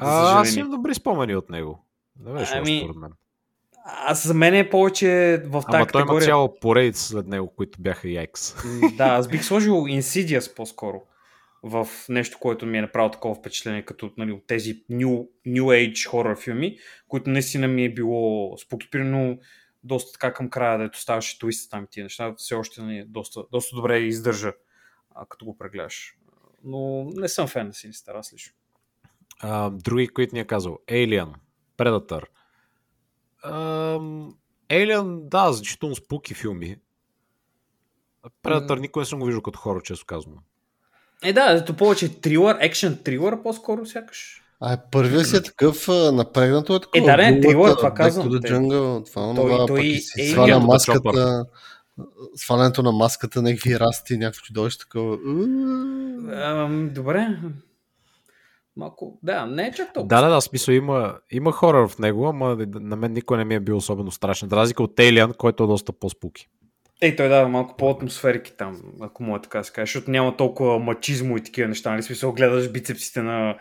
За 0.01 0.07
А, 0.09 0.41
аз 0.41 0.55
имам 0.55 0.71
добри 0.71 0.93
спомени 0.93 1.35
от 1.35 1.49
него. 1.49 1.85
Не 2.19 2.33
беше 2.33 2.53
Ами, 2.55 2.79
според 2.79 2.95
мен. 2.95 3.11
Аз 3.85 4.27
за 4.27 4.33
мен 4.33 4.53
е 4.55 4.69
повече 4.69 5.41
в 5.45 5.61
тази 5.61 5.75
Ама 5.77 5.85
той 5.87 6.01
има 6.01 6.07
категория. 6.07 6.25
цяло 6.25 6.59
поредица 6.59 7.03
след 7.03 7.27
него, 7.27 7.53
които 7.55 7.81
бяха 7.81 8.09
яйкс. 8.09 8.55
М, 8.65 8.91
Да, 8.97 9.05
аз 9.05 9.27
бих 9.27 9.43
сложил 9.43 9.73
Insidious 9.73 10.55
по-скоро 10.55 11.01
в 11.63 11.87
нещо, 12.09 12.37
което 12.39 12.65
ми 12.65 12.77
е 12.77 12.81
направило 12.81 13.11
такова 13.11 13.35
впечатление, 13.35 13.81
като 13.81 14.11
нали, 14.17 14.31
от 14.31 14.47
тези 14.47 14.83
New, 14.91 15.27
New 15.47 15.63
Age 15.63 16.09
хорър 16.09 16.39
филми, 16.39 16.77
които 17.07 17.29
наистина 17.29 17.67
ми 17.67 17.85
е 17.85 17.93
било 17.93 18.57
спокойно 18.57 19.37
доста 19.87 20.11
така 20.11 20.33
към 20.33 20.49
края, 20.49 20.77
дето 20.77 21.01
ставаше 21.01 21.39
твист 21.39 21.71
там 21.71 21.83
и 21.83 21.87
тия 21.87 22.03
неща, 22.03 22.33
все 22.37 22.55
още 22.55 22.81
нали, 22.81 23.05
доста, 23.07 23.43
доста 23.51 23.75
добре 23.75 23.99
издържа, 23.99 24.53
а, 25.15 25.25
като 25.25 25.45
го 25.45 25.57
прегледаш. 25.57 26.17
Но 26.63 27.03
не 27.03 27.27
съм 27.27 27.47
фен 27.47 27.67
на 27.67 27.73
Синистър, 27.73 28.15
аз 28.15 28.33
лично. 28.33 28.53
А, 29.39 29.69
други, 29.69 30.07
които 30.07 30.35
ни 30.35 30.41
е 30.41 30.45
казал. 30.45 30.79
Alien, 30.87 31.33
Predator. 31.77 32.23
Ам, 33.43 34.35
Alien, 34.69 35.29
да, 35.29 35.53
значително 35.53 35.95
спуки 35.95 36.33
филми. 36.33 36.77
Predator 38.43 38.75
М. 38.75 38.81
никой 38.81 39.01
не 39.01 39.05
съм 39.05 39.19
го 39.19 39.25
виждал 39.25 39.41
като 39.41 39.59
хора, 39.59 39.81
често 39.81 40.05
казвам. 40.05 40.37
Е, 41.23 41.33
да, 41.33 41.51
ето 41.51 41.77
повече 41.77 42.21
трилър, 42.21 42.57
екшен 42.59 43.03
трилър 43.03 43.43
по-скоро 43.43 43.85
сякаш. 43.85 44.43
А, 44.59 44.73
е, 44.73 44.77
първият 44.91 45.27
си 45.27 45.35
е 45.35 45.41
такъв 45.41 45.87
напрегнато 46.13 46.75
е 46.75 46.79
такова. 46.79 47.13
Е, 47.13 47.17
да, 47.17 47.31
не, 47.31 47.41
трилър, 47.41 47.75
това 47.75 47.91
Back 47.91 47.95
казвам, 47.95 48.27
to 48.27 48.37
the 48.37 48.41
те. 48.41 48.53
Jungle, 48.53 49.05
това 49.05 49.21
Той- 49.21 49.29
онова, 49.29 49.65
той 49.65 49.77
пък 49.77 49.85
и 49.85 49.95
Alien 49.95 49.99
си 49.99 50.27
сваля 50.27 50.47
като 50.53 50.65
маската, 50.65 51.45
свалянето 52.35 52.83
на 52.83 52.91
маската, 52.91 53.41
някакви 53.41 53.79
расти, 53.79 54.17
някакво 54.17 54.41
чудовище 54.41 54.85
такова. 54.85 55.17
Добре. 56.91 57.27
Малко, 58.75 59.19
да, 59.23 59.45
не 59.45 59.67
е 59.67 59.71
чак 59.71 59.93
толкова. 59.93 60.15
Да, 60.15 60.27
да, 60.27 60.35
да, 60.35 60.41
смисъл 60.41 60.73
има, 60.73 61.15
има 61.31 61.51
хора 61.51 61.87
в 61.87 61.99
него, 61.99 62.27
ама 62.27 62.57
на 62.73 62.95
мен 62.95 63.13
никой 63.13 63.37
не 63.37 63.45
ми 63.45 63.55
е 63.55 63.59
бил 63.59 63.77
особено 63.77 64.11
страшен. 64.11 64.49
За 64.49 64.55
разлика 64.55 64.83
от 64.83 64.95
Alien, 64.95 65.37
който 65.37 65.63
е 65.63 65.67
доста 65.67 65.93
по-спуки. 65.93 66.49
Ей, 67.01 67.15
той 67.15 67.29
дава 67.29 67.47
малко 67.47 67.77
по-атмосферики 67.77 68.53
там, 68.57 68.81
ако 69.01 69.23
мога 69.23 69.41
така 69.41 69.57
да 69.57 69.63
се 69.63 69.71
каже, 69.71 69.85
защото 69.85 70.11
няма 70.11 70.37
толкова 70.37 70.79
мачизмо 70.79 71.37
и 71.37 71.43
такива 71.43 71.67
неща, 71.67 71.91
нали? 71.91 72.03
Смисъл, 72.03 72.33
гледаш 72.33 72.71
бицепсите 72.71 73.21
на 73.21 73.55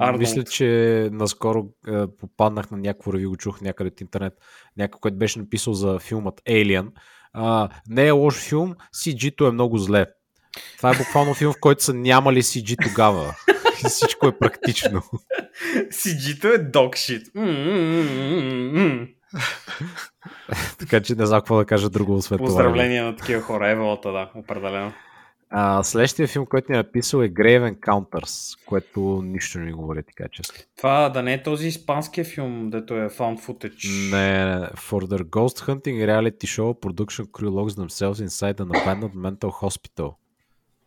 Арнолд. 0.00 0.20
Мисля, 0.20 0.44
че 0.44 1.08
наскоро 1.12 1.66
е, 1.88 1.92
попаднах 2.20 2.70
на 2.70 2.78
някакво 2.78 3.12
ревю, 3.12 3.30
го 3.30 3.36
чух 3.36 3.60
някъде 3.60 3.88
от 3.88 4.00
интернет, 4.00 4.32
някой, 4.76 5.00
който 5.00 5.18
беше 5.18 5.38
написал 5.38 5.72
за 5.72 5.98
филмът 5.98 6.42
Alien. 6.48 6.88
А, 7.32 7.68
не 7.88 8.06
е 8.06 8.10
лош 8.10 8.34
филм, 8.48 8.74
CG-то 8.96 9.46
е 9.46 9.52
много 9.52 9.78
зле. 9.78 10.06
Това 10.76 10.90
е 10.90 10.98
буквално 10.98 11.34
филм, 11.34 11.52
в 11.52 11.60
който 11.60 11.84
са 11.84 11.94
нямали 11.94 12.42
CG 12.42 12.88
тогава. 12.88 13.34
И 13.84 13.88
Всичко 13.88 14.28
е 14.28 14.38
практично. 14.38 15.02
CG-то 15.90 16.48
е 16.48 16.58
докшит. 16.58 17.26
така 20.78 21.00
че 21.00 21.14
не 21.14 21.26
знам 21.26 21.40
какво 21.40 21.56
да 21.56 21.64
кажа 21.64 21.90
друго 21.90 22.14
освен 22.14 22.38
това. 22.38 22.46
Поздравления 22.46 23.04
на 23.04 23.16
такива 23.16 23.42
хора. 23.42 23.70
Еволата, 23.70 24.12
да, 24.12 24.30
определено. 24.34 24.92
А, 25.56 25.82
следващия 25.82 26.28
филм, 26.28 26.46
който 26.46 26.72
ни 26.72 26.78
е 26.78 26.82
написал 26.82 27.18
е 27.22 27.28
Grave 27.28 27.74
Encounters, 27.74 28.58
което 28.66 29.22
нищо 29.24 29.58
не 29.58 29.64
ми 29.64 29.72
говори 29.72 30.02
така 30.02 30.28
често. 30.32 30.54
Това 30.76 31.08
да 31.08 31.22
не 31.22 31.34
е 31.34 31.42
този 31.42 31.68
испанския 31.68 32.24
филм, 32.24 32.70
дето 32.70 32.94
е 32.94 33.08
found 33.08 33.40
footage. 33.40 34.10
Не, 34.10 34.66
for 34.66 35.06
their 35.06 35.22
ghost 35.22 35.58
hunting 35.68 36.06
reality 36.06 36.46
show, 36.46 36.80
production 36.80 37.26
crew 37.26 37.50
locks 37.50 37.74
themselves 37.74 38.20
inside 38.26 38.60
an 38.60 38.70
abandoned 38.70 39.14
mental 39.14 39.50
hospital. 39.62 40.10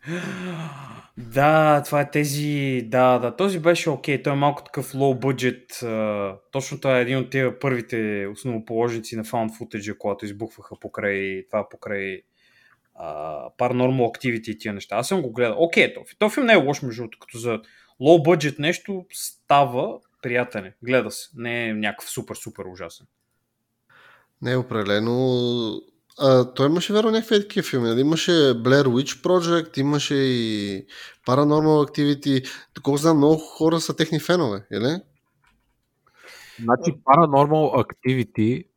Да, 1.18 1.84
това 1.86 2.02
е 2.02 2.12
тези... 2.12 2.82
Да, 2.86 3.20
да, 3.20 3.36
този 3.36 3.60
беше 3.60 3.90
окей. 3.90 4.24
Той 4.24 4.34
е 4.34 4.36
малко 4.36 4.64
такъв 4.64 4.94
low 4.94 5.20
budget. 5.20 6.40
Точно 6.52 6.80
той 6.80 6.98
е 6.98 7.02
един 7.02 7.18
от 7.18 7.30
тия 7.30 7.60
първите 7.60 8.28
основоположници 8.32 9.16
на 9.16 9.24
found 9.24 9.50
footage, 9.60 9.98
когато 9.98 10.26
избухваха 10.26 10.76
покрай 10.80 11.46
това, 11.48 11.70
покрай 11.70 12.22
uh, 13.02 13.58
Activity 13.58 14.50
и 14.50 14.58
тия 14.58 14.74
неща. 14.74 14.96
Аз 14.96 15.08
съм 15.08 15.22
го 15.22 15.32
гледал. 15.32 15.56
Окей, 15.60 15.94
то, 15.94 16.02
то 16.20 16.30
филм 16.30 16.46
не 16.46 16.54
е 16.54 16.56
лош, 16.56 16.82
между 16.82 17.02
другото, 17.02 17.20
като 17.20 17.38
за 17.38 17.60
low 18.02 18.26
budget 18.28 18.60
нещо 18.60 19.06
става 19.12 20.00
приятен. 20.22 20.66
е. 20.66 20.74
Гледа 20.84 21.12
се. 21.12 21.30
Не 21.36 21.68
е 21.68 21.74
някакъв 21.74 22.10
супер-супер 22.10 22.72
ужасен. 22.72 23.08
Не 24.42 24.52
е 24.52 24.58
определено. 24.58 25.82
А, 26.20 26.54
той 26.54 26.66
имаше 26.66 26.94
верно 26.94 27.12
някакви 27.12 27.42
такива 27.42 27.68
филми. 27.68 27.88
Нали? 27.88 28.02
Имаше 28.02 28.32
Blair 28.32 28.84
Witch 28.84 29.24
Project, 29.24 29.80
имаше 29.80 30.16
и 30.16 30.86
Paranormal 31.28 31.90
Activity. 31.90 32.50
Такова 32.74 32.98
знам, 32.98 33.18
много 33.18 33.38
хора 33.38 33.80
са 33.80 33.96
техни 33.96 34.20
фенове, 34.20 34.66
или? 34.72 35.02
Значи 36.64 36.92
Paranormal 37.06 37.86
Activity, 37.86 38.68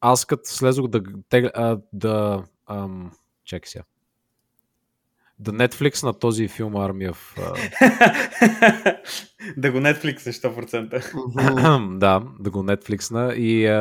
аз 0.00 0.24
като 0.24 0.42
слезох 0.44 0.88
да, 0.88 1.02
тегля, 1.28 1.50
а, 1.54 1.78
да 1.92 2.44
ам, 2.66 3.12
чакай 3.44 3.68
сега. 3.68 3.84
Да 5.38 5.52
Netflix 5.52 6.02
на 6.02 6.12
този 6.12 6.48
филм 6.48 6.72
Army 6.72 7.12
of... 7.12 7.38
да 9.56 9.72
го 9.72 9.78
Netflix 9.78 10.18
100%. 10.18 11.98
да, 11.98 12.22
да 12.40 12.50
го 12.50 12.62
Netflix 12.62 13.10
на 13.10 13.34
и 13.34 13.66
а, 13.66 13.78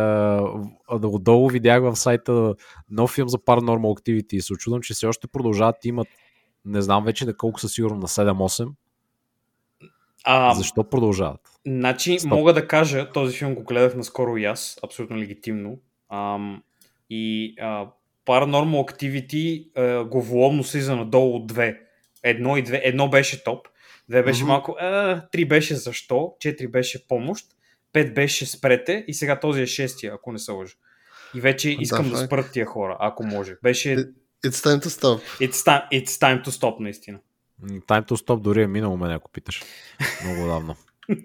да 0.99 1.07
отдолу 1.07 1.49
видях 1.49 1.81
в 1.81 1.95
сайта 1.95 2.55
нов 2.89 3.11
филм 3.11 3.29
за 3.29 3.37
Paranormal 3.37 3.99
Activity 3.99 4.33
и 4.33 4.41
се 4.41 4.53
очудвам, 4.53 4.81
че 4.81 4.93
все 4.93 5.07
още 5.07 5.27
продължават 5.27 5.85
имат 5.85 6.07
не 6.67 6.81
знам 6.81 7.05
вече 7.05 7.25
на 7.25 7.37
колко 7.37 7.59
са 7.59 7.69
сигурно 7.69 7.97
на 7.97 8.07
7-8. 8.07 8.69
А, 10.23 10.53
Защо 10.53 10.83
продължават? 10.83 11.41
Значи, 11.67 12.19
Стоп. 12.19 12.31
мога 12.31 12.53
да 12.53 12.67
кажа, 12.67 13.11
този 13.11 13.37
филм 13.37 13.55
го 13.55 13.63
гледах 13.63 13.95
наскоро 13.95 14.37
и 14.37 14.45
аз, 14.45 14.79
абсолютно 14.83 15.17
легитимно. 15.17 15.79
Ам, 16.09 16.63
и 17.09 17.55
а, 17.59 17.87
Paranormal 18.27 18.91
Activity 18.91 20.03
го 20.07 20.21
вломно 20.21 20.63
слиза 20.63 20.95
надолу 20.95 21.35
от 21.35 21.47
две. 21.47 21.81
Едно 22.23 22.57
и 22.57 22.61
две. 22.61 22.81
Едно 22.83 23.09
беше 23.09 23.43
топ, 23.43 23.67
две 24.09 24.23
беше 24.23 24.43
mm-hmm. 24.43 24.47
малко, 24.47 24.75
а, 24.79 25.21
три 25.31 25.45
беше 25.45 25.75
защо, 25.75 26.35
четири 26.39 26.67
беше 26.67 27.07
помощ, 27.07 27.45
пет 27.93 28.13
беше 28.13 28.45
спрете 28.45 29.05
и 29.07 29.13
сега 29.13 29.39
този 29.39 29.61
е 29.61 29.65
шестия, 29.65 30.13
ако 30.13 30.31
не 30.31 30.39
се 30.39 30.51
лъжа. 30.51 30.75
И 31.35 31.41
вече 31.41 31.69
искам 31.79 32.09
да, 32.09 32.11
да 32.11 32.17
спрат 32.17 32.51
тия 32.51 32.65
хора, 32.65 32.97
ако 32.99 33.23
може. 33.25 33.55
Беше... 33.63 33.89
It, 33.89 34.13
it's 34.45 34.67
time 34.67 34.83
to 34.83 34.87
stop. 34.87 35.47
It's 35.47 35.51
time, 35.51 35.89
it's 35.91 36.07
time 36.07 36.43
to 36.43 36.49
stop, 36.49 36.79
наистина. 36.79 37.19
Time 37.63 38.07
to 38.07 38.25
stop 38.25 38.41
дори 38.41 38.61
е 38.61 38.67
минало 38.67 38.97
мен, 38.97 39.11
ако 39.11 39.31
питаш. 39.31 39.63
Много 40.25 40.47
давно. 40.47 40.75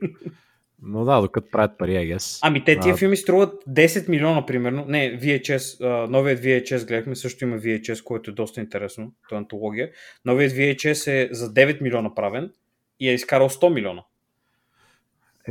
Но 0.82 1.04
да, 1.04 1.20
докато 1.20 1.50
правят 1.50 1.78
пари, 1.78 1.90
I 1.90 2.16
guess. 2.16 2.38
Ами 2.42 2.64
те 2.64 2.78
тия 2.80 2.94
а... 2.94 2.96
филми 2.96 3.16
струват 3.16 3.64
10 3.68 4.08
милиона, 4.08 4.46
примерно. 4.46 4.84
Не, 4.88 5.20
VHS, 5.20 5.80
новият 6.06 6.40
VHS 6.40 6.88
гледахме, 6.88 7.16
също 7.16 7.44
има 7.44 7.58
VHS, 7.58 8.04
което 8.04 8.30
е 8.30 8.34
доста 8.34 8.60
интересно, 8.60 9.12
това 9.28 9.36
е 9.36 9.38
антология. 9.38 9.90
Новият 10.24 10.52
VHS 10.52 11.10
е 11.12 11.28
за 11.32 11.54
9 11.54 11.82
милиона 11.82 12.14
правен 12.14 12.52
и 13.00 13.08
е 13.08 13.14
изкарал 13.14 13.48
100 13.48 13.74
милиона. 13.74 14.02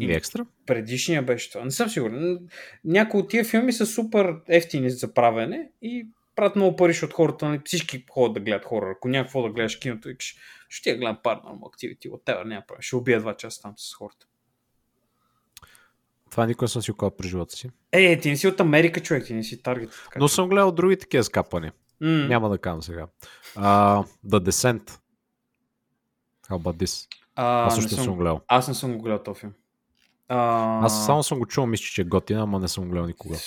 Еми 0.02 0.14
екстра? 0.14 0.46
Предишния 0.66 1.22
беше 1.22 1.52
това. 1.52 1.66
Не 1.66 1.72
съм 1.72 1.90
сигурен. 1.90 2.40
Някои 2.86 3.20
от 3.20 3.30
тия 3.30 3.46
филми 3.46 3.74
са 3.74 3.86
супер 3.86 4.36
ефтини 4.48 4.90
за 4.90 5.14
правене 5.14 5.70
и 5.82 6.08
правят 6.36 6.56
много 6.56 6.76
пари, 6.76 7.00
от 7.04 7.14
хората, 7.14 7.50
нали, 7.50 7.62
всички 7.66 8.06
ходят 8.10 8.34
да 8.34 8.40
гледат 8.40 8.66
хора. 8.66 8.94
Ако 8.96 9.08
някакво 9.08 9.42
да 9.42 9.50
гледаш 9.50 9.76
киното, 9.76 10.10
ще 10.70 10.90
я 10.90 10.98
гледам 10.98 11.18
Paranormal 11.24 11.60
Activity, 11.60 12.12
от 12.12 12.26
тебе 12.26 12.44
няма 12.46 12.64
правя. 12.68 12.82
Ще 12.82 12.96
убия 12.96 13.20
два 13.20 13.38
часа 13.38 13.62
там 13.62 13.74
с 13.78 13.94
хората. 13.94 14.28
Това 16.32 16.46
никой 16.46 16.66
не 16.66 16.70
съм 16.70 16.82
си 16.82 16.92
около 16.92 17.12
при 17.12 17.28
живота 17.28 17.56
си. 17.56 17.70
Е, 17.92 18.20
ти 18.20 18.30
не 18.30 18.38
си 18.38 18.48
от 18.48 18.60
Америка, 18.60 19.00
човек, 19.00 19.26
ти 19.26 19.34
не 19.34 19.44
си 19.44 19.64
таргет. 19.64 19.90
Така, 20.04 20.20
Но 20.20 20.28
съм 20.28 20.50
гледал 20.50 20.72
други 20.72 20.98
такива 20.98 21.24
скапани. 21.24 21.72
Mm. 22.02 22.28
Няма 22.28 22.50
да 22.50 22.58
кажа 22.58 22.82
сега. 22.82 23.08
Uh, 23.56 24.08
The 24.26 24.50
Descent. 24.50 25.00
How 26.50 26.58
about 26.58 26.84
this? 26.84 27.08
Uh, 27.38 27.68
аз 27.68 27.76
също 27.76 27.90
съм, 27.90 28.04
съм 28.04 28.16
гледал. 28.16 28.42
Аз 28.48 28.68
не 28.68 28.74
съм 28.74 28.98
го 28.98 29.02
гледал 29.02 29.24
този 29.24 29.40
филм. 29.40 29.54
Uh... 30.30 30.86
Аз 30.86 31.06
само 31.06 31.24
съм 31.24 31.40
го 31.40 31.46
чувал, 31.46 31.68
мисля, 31.68 31.84
че 31.84 32.02
е 32.02 32.06
готина, 32.06 32.42
ама 32.42 32.60
не 32.60 32.68
съм 32.68 32.84
го 32.84 32.90
гледал 32.90 33.08
никога. 33.08 33.38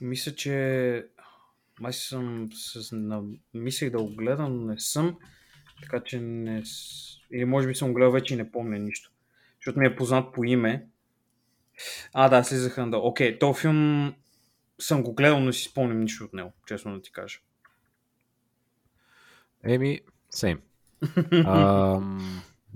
Мисля, 0.00 0.34
че 0.34 1.06
май 1.80 1.92
съм 1.92 2.48
с... 2.52 2.92
мислех 3.54 3.90
да 3.90 3.98
го 3.98 4.16
гледам, 4.16 4.56
но 4.56 4.72
не 4.72 4.78
съм. 4.78 5.16
Така 5.82 6.04
че 6.04 6.20
не... 6.20 6.62
Или 7.32 7.44
може 7.44 7.68
би 7.68 7.74
съм 7.74 7.88
го 7.88 7.94
гледал 7.94 8.12
вече 8.12 8.34
и 8.34 8.36
не 8.36 8.50
помня 8.50 8.78
нищо. 8.78 9.10
Защото 9.60 9.78
ми 9.78 9.86
е 9.86 9.96
познат 9.96 10.34
по 10.34 10.44
име. 10.44 10.86
А, 12.12 12.28
да, 12.28 12.44
слизаха 12.44 12.86
на... 12.86 12.96
Окей, 12.98 13.38
този 13.38 13.60
филм 13.60 14.14
съм 14.80 15.02
го 15.02 15.14
гледал, 15.14 15.40
но 15.40 15.52
си 15.52 15.62
спомням 15.62 16.00
нищо 16.00 16.24
от 16.24 16.32
него, 16.32 16.52
честно 16.66 16.94
да 16.94 17.02
ти 17.02 17.12
кажа. 17.12 17.38
Еми, 19.64 20.00
сейм. 20.30 20.58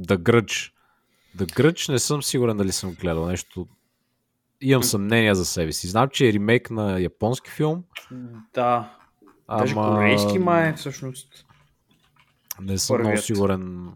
The 0.00 0.16
Grudge. 0.16 0.72
The 1.36 1.44
Grudge 1.44 1.92
не 1.92 1.98
съм 1.98 2.22
сигурен 2.22 2.56
дали 2.56 2.72
съм 2.72 2.92
гледал 2.92 3.26
нещо. 3.26 3.68
Имам 4.60 4.82
съмнение 4.82 5.34
за 5.34 5.46
себе 5.46 5.72
си. 5.72 5.88
Знам, 5.88 6.08
че 6.08 6.28
е 6.28 6.32
ремейк 6.32 6.70
на 6.70 7.00
японски 7.00 7.50
филм. 7.50 7.84
Да. 8.54 8.98
Ама... 9.46 9.94
корейски 9.94 10.38
май 10.38 10.74
всъщност. 10.74 11.46
Не 12.60 12.78
съм 12.78 12.94
Първият. 12.94 13.08
много 13.08 13.22
сигурен 13.22 13.92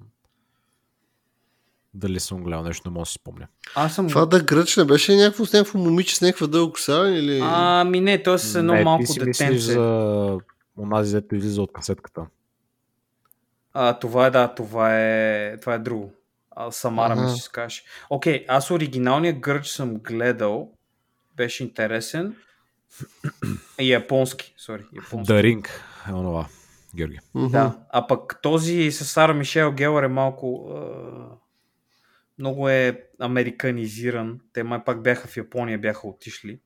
дали 1.95 2.21
съм 2.21 2.45
гледал 2.45 2.63
нещо, 2.63 2.89
не 2.89 2.93
мога 2.93 3.03
да 3.03 3.07
си 3.07 3.13
спомня. 3.13 3.47
Аз 3.75 3.95
съм... 3.95 4.09
Това 4.09 4.27
да 4.27 4.43
гръч 4.43 4.77
не 4.77 4.85
беше 4.85 5.17
някакво 5.17 5.45
с 5.45 5.53
някакво 5.53 5.79
момиче 5.79 6.17
с 6.17 6.21
някаква 6.21 6.47
дълго 6.47 6.73
коса 6.73 7.09
или... 7.09 7.41
Ами 7.43 8.01
не, 8.01 8.23
то 8.23 8.35
е 8.35 8.39
с 8.39 8.55
едно 8.55 8.75
не, 8.75 8.85
малко 8.85 9.05
ти 9.05 9.13
си 9.13 9.19
детенце. 9.19 9.59
за 9.59 10.39
онази, 10.79 11.15
дето 11.15 11.37
излиза 11.37 11.63
от 11.63 11.73
касетката. 11.73 12.27
А, 13.73 13.99
това 13.99 14.27
е, 14.27 14.31
да, 14.31 14.55
това 14.55 15.01
е, 15.01 15.57
това 15.61 15.75
е 15.75 15.79
друго. 15.79 16.13
А, 16.51 16.71
Самара 16.71 17.13
ага. 17.13 17.23
ми 17.23 17.31
си 17.31 17.41
скаш. 17.41 17.85
Окей, 18.11 18.45
аз 18.49 18.71
оригиналния 18.71 19.33
гърч 19.33 19.67
съм 19.67 19.95
гледал. 19.97 20.71
Беше 21.37 21.63
интересен. 21.63 22.37
Японски, 23.81 24.55
сори. 24.57 24.85
Японски. 24.93 25.33
The 25.33 25.43
Ring 25.43 25.69
е 26.09 26.13
онова, 26.13 26.47
Георги. 26.97 27.19
Да, 27.35 27.77
а 27.91 28.07
пък 28.07 28.39
този 28.43 28.93
с 28.93 29.05
Сара 29.05 29.35
Мишел 29.35 29.73
Гелър 29.73 30.03
е 30.03 30.09
малко... 30.09 30.75
много 32.39 32.69
е 32.69 33.07
американизиран. 33.19 34.41
Те 34.53 34.63
май 34.63 34.85
пак 34.85 35.03
бяха 35.03 35.29
в 35.29 35.37
Япония, 35.37 35.79
бяха 35.79 36.09
отишли. 36.09 36.61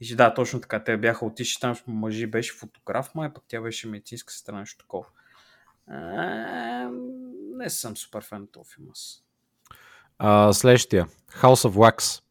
И 0.00 0.16
да, 0.16 0.34
точно 0.34 0.60
така, 0.60 0.84
те 0.84 0.96
бяха 0.96 1.26
отишли 1.26 1.60
там, 1.60 1.76
мъжи 1.86 2.26
беше 2.26 2.54
фотограф, 2.54 3.14
май 3.14 3.32
пък 3.34 3.44
тя 3.48 3.60
беше 3.60 3.88
медицинска 3.88 4.32
сестра, 4.32 4.58
нещо 4.58 4.78
такова. 4.78 5.06
А, 5.86 6.90
не 7.56 7.70
съм 7.70 7.96
супер 7.96 8.22
фен 8.24 8.40
на 8.40 8.46
този 8.46 8.70
филм. 8.74 8.86
А, 10.18 10.52
следващия. 10.52 11.06
House 11.40 11.68
of 11.68 11.74
Wax. 11.74 12.22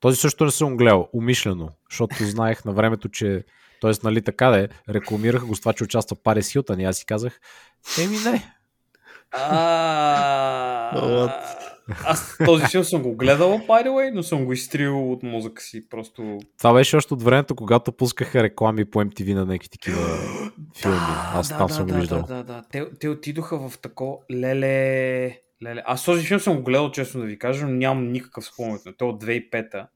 Този 0.00 0.16
също 0.16 0.44
не 0.44 0.50
съм 0.50 0.76
гледал, 0.76 1.08
умишлено, 1.12 1.68
защото 1.90 2.16
знаех 2.20 2.64
на 2.64 2.72
времето, 2.72 3.08
че 3.08 3.44
т.е. 3.80 3.92
нали 4.04 4.22
така 4.22 4.50
да 4.50 4.60
е, 4.60 4.68
рекламираха 4.88 5.46
го 5.46 5.54
с 5.54 5.60
това, 5.60 5.72
че 5.72 5.84
участва 5.84 6.16
Парис 6.16 6.52
Хилтън 6.52 6.80
и 6.80 6.84
аз 6.84 6.96
си 6.96 7.06
казах, 7.06 7.40
еми 7.98 8.16
не. 8.18 8.54
Аз 12.04 12.38
този 12.44 12.66
филм 12.66 12.84
съм 12.84 13.02
го 13.02 13.16
гледал, 13.16 13.58
by 13.58 13.86
the 13.86 13.88
way, 13.88 14.10
но 14.10 14.22
съм 14.22 14.44
го 14.44 14.52
изтрил 14.52 15.12
от 15.12 15.22
мозъка 15.22 15.62
си. 15.62 15.88
Просто... 15.88 16.38
Това 16.58 16.72
беше 16.72 16.96
още 16.96 17.14
от 17.14 17.22
времето, 17.22 17.54
когато 17.54 17.92
пускаха 17.92 18.42
реклами 18.42 18.84
по 18.84 18.98
MTV 19.04 19.34
на 19.34 19.46
някакви 19.46 19.68
такива 19.68 20.00
филми. 20.80 20.96
Аз 21.34 21.48
да, 21.48 21.58
там 21.58 21.66
да, 21.66 21.74
съм 21.74 21.86
да, 21.86 21.92
го 21.92 21.98
виждал. 21.98 22.22
Да, 22.22 22.34
да, 22.34 22.44
да. 22.44 22.64
Те, 22.70 22.86
те 23.00 23.08
отидоха 23.08 23.68
в 23.68 23.78
тако 23.78 24.22
леле... 24.32 25.24
леле. 25.62 25.82
Аз 25.86 26.04
този 26.04 26.26
филм 26.26 26.40
съм 26.40 26.56
го 26.56 26.62
гледал, 26.62 26.90
честно 26.90 27.20
да 27.20 27.26
ви 27.26 27.38
кажа, 27.38 27.66
но 27.66 27.72
нямам 27.72 28.12
никакъв 28.12 28.44
спомен. 28.44 28.78
Той 28.98 29.08
е 29.08 29.10
от 29.10 29.24
2005-та, 29.24 29.88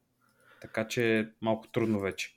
така 0.61 0.89
че 0.89 1.29
малко 1.43 1.69
трудно 1.69 2.01
вече. 2.01 2.35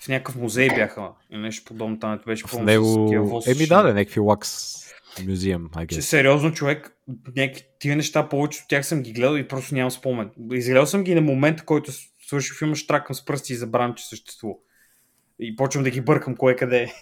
В 0.00 0.08
някакъв 0.08 0.36
музей 0.36 0.68
бяха 0.68 1.08
и 1.30 1.38
нещо 1.38 1.64
подобно 1.64 1.98
там, 1.98 2.20
беше 2.26 2.44
в 2.46 2.62
него... 2.62 3.42
Еми 3.46 3.66
да, 3.66 3.82
да, 3.82 3.94
някакви 3.94 4.20
лакс 4.20 4.86
музеум, 5.24 5.68
Че 5.88 6.02
сериозно 6.02 6.52
човек, 6.52 6.96
някакви 7.36 7.62
тия 7.78 7.96
неща, 7.96 8.28
повече 8.28 8.60
от 8.62 8.68
тях 8.68 8.86
съм 8.86 9.02
ги 9.02 9.12
гледал 9.12 9.36
и 9.36 9.48
просто 9.48 9.74
нямам 9.74 9.90
спомен. 9.90 10.30
Изгледал 10.52 10.86
съм 10.86 11.04
ги 11.04 11.14
на 11.14 11.20
момента, 11.20 11.64
който 11.64 11.92
свърши 12.26 12.54
филма, 12.58 12.74
штракам 12.74 13.16
с 13.16 13.24
пръсти 13.24 13.52
и 13.52 13.56
забравям, 13.56 13.94
че 13.94 14.08
съществува. 14.08 14.54
И 15.40 15.56
почвам 15.56 15.84
да 15.84 15.90
ги 15.90 16.00
бъркам 16.00 16.36
кое 16.36 16.56
къде 16.56 16.82
е. 16.82 16.92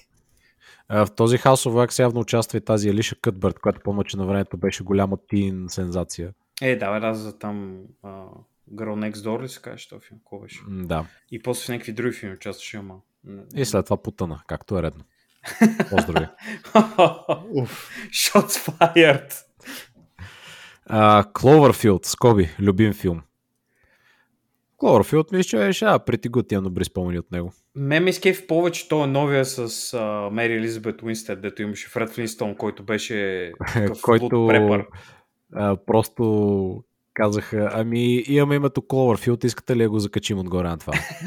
В 0.90 1.08
този 1.16 1.38
House 1.38 1.70
of 1.70 1.86
Wax 1.86 1.98
явно 1.98 2.20
участва 2.20 2.58
и 2.58 2.60
тази 2.60 2.88
Елиша 2.88 3.16
Кътбърт, 3.20 3.58
която 3.58 3.80
помня, 3.80 4.04
че 4.04 4.16
на 4.16 4.26
времето 4.26 4.56
беше 4.56 4.84
голяма 4.84 5.18
тин 5.28 5.64
сензация. 5.68 6.32
Е, 6.62 6.76
да, 6.76 7.00
бе, 7.00 7.14
за 7.14 7.38
там 7.38 7.78
uh, 8.04 8.26
Girl 8.72 9.10
Next 9.10 9.14
Door 9.14 9.42
ли 9.42 9.48
се 9.48 9.62
каже 9.62 9.88
този 9.88 10.06
филм? 10.06 10.20
Кой 10.24 10.40
беше? 10.40 10.60
Да. 10.68 11.06
И 11.30 11.42
после 11.42 11.64
в 11.64 11.68
някакви 11.68 11.92
други 11.92 12.12
филми 12.12 12.34
участваше, 12.34 12.76
ама... 12.76 12.94
И 13.56 13.64
след 13.64 13.84
това 13.86 14.02
потъна, 14.02 14.42
както 14.46 14.78
е 14.78 14.82
редно. 14.82 15.04
Поздрави. 15.90 16.26
Shots 18.10 18.54
fired. 18.66 19.32
Uh, 20.90 21.32
Cloverfield, 21.32 22.06
Скоби, 22.06 22.50
любим 22.60 22.92
филм. 22.92 23.22
Cloverfield 24.78 25.32
мисля, 25.32 25.48
че 25.48 25.68
решава 25.68 25.98
прети 25.98 26.28
готино 26.28 26.62
добри 26.62 26.84
спомени 26.84 27.18
от 27.18 27.32
него. 27.32 27.52
Ме 27.74 28.00
ми 28.00 28.12
скеф 28.12 28.46
повече 28.46 28.88
то 28.88 29.04
е 29.04 29.06
новия 29.06 29.44
с 29.44 29.68
uh, 29.68 30.30
Мери 30.30 30.52
Елизабет 30.54 31.02
Уинстед, 31.02 31.40
дето 31.40 31.62
имаше 31.62 31.88
Фред 31.88 32.10
Флинстон, 32.10 32.54
който 32.54 32.82
беше 32.82 33.52
който 34.02 34.36
uh, 35.56 35.76
просто 35.86 36.84
казаха, 37.14 37.70
ами 37.72 38.24
имаме 38.26 38.54
името 38.54 38.80
Cloverfield, 38.80 39.44
искате 39.44 39.76
ли 39.76 39.82
да 39.82 39.90
го 39.90 39.98
закачим 39.98 40.38
отгоре 40.38 40.68
на 40.68 40.78
това? 40.78 40.92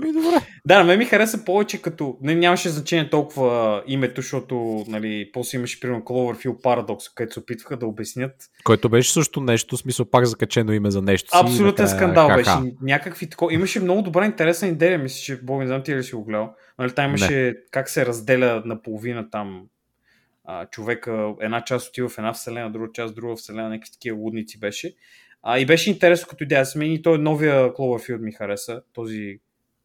Ми, 0.00 0.12
добре. 0.12 0.45
Да, 0.66 0.78
на 0.78 0.84
мен 0.84 0.98
ми 0.98 1.04
хареса 1.04 1.44
повече 1.44 1.82
като... 1.82 2.18
Не, 2.20 2.34
нямаше 2.34 2.68
значение 2.68 3.10
толкова 3.10 3.82
името, 3.86 4.20
защото 4.20 4.84
нали, 4.88 5.30
после 5.32 5.58
имаше 5.58 5.80
примерно 5.80 6.02
Cloverfield 6.02 6.62
Paradox, 6.62 7.14
където 7.14 7.32
се 7.34 7.40
опитваха 7.40 7.76
да 7.76 7.86
обяснят. 7.86 8.34
Който 8.64 8.88
беше 8.88 9.12
също 9.12 9.40
нещо, 9.40 9.76
смисъл 9.76 10.06
пак 10.06 10.24
закачено 10.24 10.72
име 10.72 10.90
за 10.90 11.02
нещо 11.02 11.30
си. 11.30 11.38
Абсолютен 11.42 11.88
скандал 11.88 12.28
ха-ха. 12.28 12.36
беше. 12.60 12.74
Някакви 12.82 13.30
такова. 13.30 13.54
Имаше 13.54 13.80
много 13.80 14.02
добра 14.02 14.26
интересна 14.26 14.68
идея, 14.68 14.98
мисля, 14.98 15.18
че 15.18 15.42
Бог 15.42 15.60
не 15.60 15.66
знам 15.66 15.82
ти 15.82 15.96
ли 15.96 16.02
си 16.02 16.14
го 16.14 16.24
гледал. 16.24 16.54
Нали, 16.78 16.92
там 16.92 17.08
имаше 17.08 17.34
не. 17.34 17.54
как 17.70 17.88
се 17.88 18.06
разделя 18.06 18.62
наполовина 18.64 19.30
там 19.30 19.66
а, 20.44 20.66
човека, 20.66 21.34
една 21.40 21.64
част 21.64 21.88
отива 21.88 22.08
в 22.08 22.18
една 22.18 22.32
вселена, 22.32 22.72
друга 22.72 22.88
част 22.92 23.12
в 23.12 23.16
друга 23.16 23.36
вселена, 23.36 23.68
някакви 23.68 23.92
такива 23.92 24.18
лудници 24.18 24.58
беше. 24.58 24.94
А, 25.42 25.58
и 25.58 25.66
беше 25.66 25.90
интересно 25.90 26.28
като 26.30 26.44
идея. 26.44 26.66
Смени 26.66 27.02
той 27.02 27.18
новия 27.18 27.72
Cloverfield 27.72 28.18
ми 28.18 28.32
хареса. 28.32 28.82
Този 28.92 29.38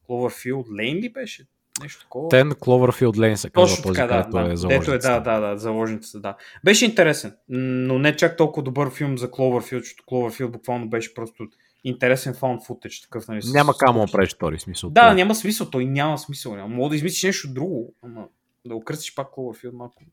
Cloverfield 0.10 0.68
Lane 0.68 1.02
ли 1.02 1.10
беше? 1.10 1.48
Нещо 1.82 2.02
такова. 2.02 2.30
Ten 2.30 2.50
Cloverfield 2.50 3.12
Lane 3.12 3.36
се 3.36 3.50
казва 3.50 3.68
Точно 3.68 3.84
този, 3.84 3.96
така, 3.96 4.08
да. 4.24 4.24
да. 4.24 4.40
е 4.42 4.44
Дето 4.44 4.54
е, 4.54 4.56
заложницата. 4.58 5.22
да, 5.22 5.40
да, 5.40 5.48
да, 5.48 5.58
заложницата, 5.58 6.20
да. 6.20 6.36
Беше 6.64 6.86
интересен, 6.86 7.36
но 7.50 8.00
не 8.00 8.16
чак 8.16 8.38
толкова 8.38 8.64
добър 8.64 8.90
филм 8.92 9.18
за 9.18 9.28
Cloverfield, 9.28 9.80
защото 9.80 10.04
Cloverfield 10.04 10.48
буквално 10.48 10.90
беше 10.90 11.14
просто 11.14 11.48
интересен 11.84 12.34
found 12.34 12.68
footage, 12.68 13.04
такъв, 13.04 13.28
нали? 13.28 13.40
Няма 13.46 13.74
с- 13.74 13.78
камо 13.78 14.06
да 14.06 14.12
правиш 14.12 14.34
втори 14.36 14.60
смисъл. 14.60 14.90
Да, 14.90 15.02
това. 15.02 15.14
няма 15.14 15.36
смисъл, 15.36 15.70
той 15.70 15.86
няма 15.86 16.18
смисъл. 16.18 16.56
Няма. 16.56 16.76
Мога 16.76 16.90
да 16.90 16.96
измислиш 16.96 17.24
нещо 17.24 17.54
друго, 17.54 17.94
ама 18.02 18.26
да 18.66 18.76
го 18.76 18.84
кръстиш 18.84 19.16
пак 19.16 19.28
Cloverfield 19.28 19.72
малко 19.72 20.04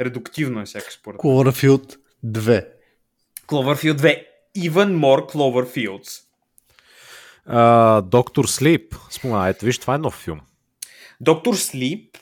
редуктивно 0.00 0.60
е 0.60 0.64
всяка 0.64 0.92
според. 0.92 1.20
Cloverfield 1.20 1.96
2. 2.26 2.66
Cloverfield 3.46 3.96
2. 3.96 4.24
Even 4.58 4.96
more 4.96 5.32
Cloverfields. 5.32 6.22
Доктор 8.02 8.44
Слип. 8.44 8.94
Спомена, 9.10 9.48
ето 9.48 9.64
виж, 9.64 9.78
това 9.78 9.94
е 9.94 9.98
нов 9.98 10.14
филм. 10.14 10.40
Доктор 11.20 11.54
Слип, 11.54 12.16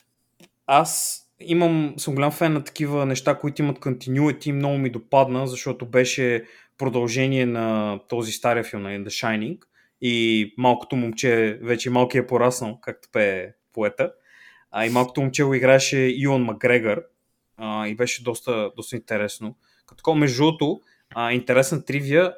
аз 0.66 1.20
имам, 1.40 1.94
съм 1.96 2.14
голям 2.14 2.31
фен 2.31 2.52
на 2.52 2.64
такива 2.64 3.07
неща, 3.07 3.38
които 3.38 3.62
имат 3.62 3.78
continuity, 3.78 4.52
много 4.52 4.78
ми 4.78 4.90
допадна, 4.90 5.46
защото 5.46 5.87
беше 5.87 6.44
продължение 6.78 7.46
на 7.46 7.98
този 8.09 8.33
стария 8.33 8.64
филм, 8.64 8.83
нали, 8.83 9.04
The 9.04 9.09
Shining, 9.09 9.59
и 10.00 10.54
малкото 10.59 10.96
момче, 10.96 11.59
вече 11.62 11.90
малкият 11.90 12.24
е 12.24 12.26
пораснал, 12.26 12.78
както 12.81 13.09
пее 13.12 13.52
поета, 13.72 14.12
а 14.70 14.87
и 14.87 14.90
малкото 14.90 15.20
момче 15.20 15.44
го 15.44 15.54
играеше 15.54 16.14
Юан 16.18 16.42
Макгрегор, 16.42 17.02
и 17.62 17.94
беше 17.96 18.24
доста, 18.24 18.70
доста 18.76 18.96
интересно. 18.96 19.57
Като 19.87 19.96
такова, 19.96 20.16
между 20.16 20.42
другото, 20.42 20.81
интересна 21.31 21.85
тривия, 21.85 22.35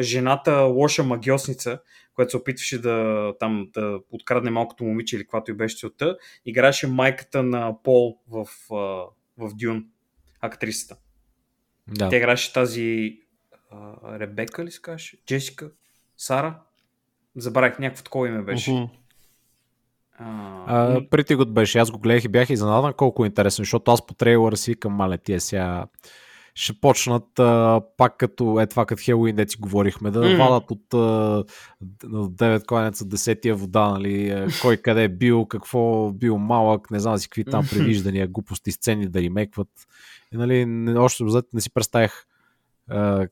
жената 0.00 0.60
лоша 0.60 1.04
магиосница, 1.04 1.78
която 2.20 2.30
се 2.30 2.36
опитваше 2.36 2.80
да, 2.80 3.32
там, 3.40 3.68
да 3.74 4.00
открадне 4.10 4.50
малкото 4.50 4.84
момиче 4.84 5.16
или 5.16 5.22
каквато 5.22 5.50
и 5.50 5.54
беше 5.54 5.76
целта, 5.76 6.16
играше 6.46 6.86
майката 6.86 7.42
на 7.42 7.82
Пол 7.82 8.18
в, 8.28 8.46
в 9.38 9.54
Дюн, 9.54 9.84
актрисата. 10.40 10.96
Да. 11.88 12.08
Тя 12.08 12.16
играше 12.16 12.52
тази 12.52 13.18
а, 13.70 14.18
Ребека 14.18 14.64
ли 14.64 14.70
се 14.70 14.82
казваше? 14.82 15.18
Джесика? 15.26 15.70
Сара? 16.16 16.60
Забравих 17.36 17.78
някакво 17.78 18.04
такова 18.04 18.28
име 18.28 18.42
беше. 18.42 18.72
Мгм. 18.72 18.84
А, 20.18 21.00
Good 21.00 21.50
беше. 21.50 21.78
Аз 21.78 21.90
го 21.90 21.98
гледах 21.98 22.24
и 22.24 22.28
бях 22.28 22.50
изненадан 22.50 22.92
колко 22.92 23.24
е 23.24 23.26
интересно, 23.26 23.62
защото 23.62 23.90
аз 23.90 24.06
по 24.06 24.14
трейлъра 24.14 24.56
си 24.56 24.74
към 24.74 24.92
мале 24.92 25.18
тия 25.18 25.40
сега 25.40 25.86
ще 26.54 26.72
почнат 26.80 27.38
а, 27.38 27.80
пак 27.96 28.16
като 28.16 28.60
е 28.60 28.66
това 28.66 28.86
като 28.86 29.02
Хелуин, 29.04 29.36
де 29.36 29.48
си 29.48 29.56
говорихме, 29.60 30.10
да 30.10 30.20
Мгм. 30.20 30.36
вадат 30.36 30.70
от 30.70 30.94
а, 30.94 31.44
д- 31.80 32.06
9 32.06 32.66
кланеца 32.66 33.04
10-тия 33.04 33.54
вода, 33.54 33.88
нали, 33.88 34.30
а, 34.30 34.48
кой 34.62 34.76
къде 34.76 35.04
е 35.04 35.08
бил, 35.08 35.46
какво 35.46 36.10
бил 36.12 36.38
малък, 36.38 36.90
не 36.90 37.00
знам 37.00 37.18
си 37.18 37.28
какви 37.28 37.44
там 37.44 37.60
Мгм. 37.60 37.68
привиждания, 37.70 38.28
глупости, 38.28 38.72
сцени 38.72 39.08
да 39.08 39.22
ремейкват. 39.22 39.68
И, 40.32 40.36
нали, 40.36 40.66
не, 40.66 40.98
още 40.98 41.24
взето 41.24 41.48
не 41.52 41.60
си 41.60 41.70
представях 41.74 42.26
а, 42.90 43.26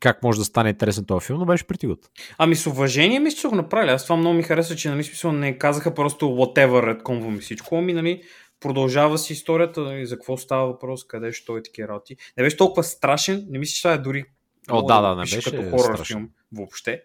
как 0.00 0.22
може 0.22 0.38
да 0.38 0.44
стане 0.44 0.68
интересен 0.70 1.04
този 1.04 1.26
филм, 1.26 1.38
но 1.38 1.44
беше 1.46 1.64
Pretty 1.64 1.86
Good. 1.86 2.06
Ами 2.38 2.56
с 2.56 2.66
уважение 2.66 3.20
мисля, 3.20 3.38
че 3.38 3.48
го 3.48 3.54
направили. 3.54 3.90
Аз 3.90 4.02
това 4.02 4.16
много 4.16 4.36
ми 4.36 4.42
хареса, 4.42 4.76
че 4.76 4.90
нали, 4.90 5.04
смисъл 5.04 5.32
не 5.32 5.58
казаха 5.58 5.94
просто 5.94 6.26
whatever, 6.26 6.86
редкомваме 6.86 7.38
всичко, 7.38 7.76
ами 7.78 7.92
нали, 7.92 8.22
продължава 8.62 9.18
си 9.18 9.32
историята, 9.32 9.80
нали, 9.80 10.06
за 10.06 10.16
какво 10.16 10.36
става 10.36 10.66
въпрос, 10.66 11.06
къде 11.06 11.32
ще 11.32 11.46
той 11.46 11.60
и 11.60 11.62
такива 11.62 11.88
работи. 11.88 12.16
Не 12.36 12.44
беше 12.44 12.56
толкова 12.56 12.84
страшен, 12.84 13.46
не 13.50 13.58
мисля, 13.58 13.72
че 13.74 13.82
това 13.82 13.94
е 13.94 13.98
дори 13.98 14.24
О, 14.70 14.82
да, 14.82 15.00
да, 15.00 15.14
не 15.14 15.20
беше 15.20 15.50
като 15.50 15.70
хорър 15.70 15.94
страшен. 15.94 16.16
филм 16.16 16.28
въобще. 16.52 17.02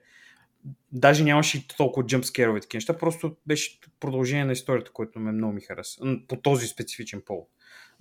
Даже 0.91 1.23
нямаше 1.23 1.57
и 1.57 1.67
толкова 1.77 2.07
джъмпскерове 2.07 2.57
и 2.57 2.61
такива 2.61 2.77
неща, 2.77 2.97
просто 2.97 3.35
беше 3.47 3.79
продължение 3.99 4.45
на 4.45 4.51
историята, 4.51 4.91
което 4.91 5.19
ме 5.19 5.31
много 5.31 5.53
ми 5.53 5.61
хареса. 5.61 6.01
По 6.27 6.35
този 6.35 6.67
специфичен 6.67 7.21
повод. 7.25 7.47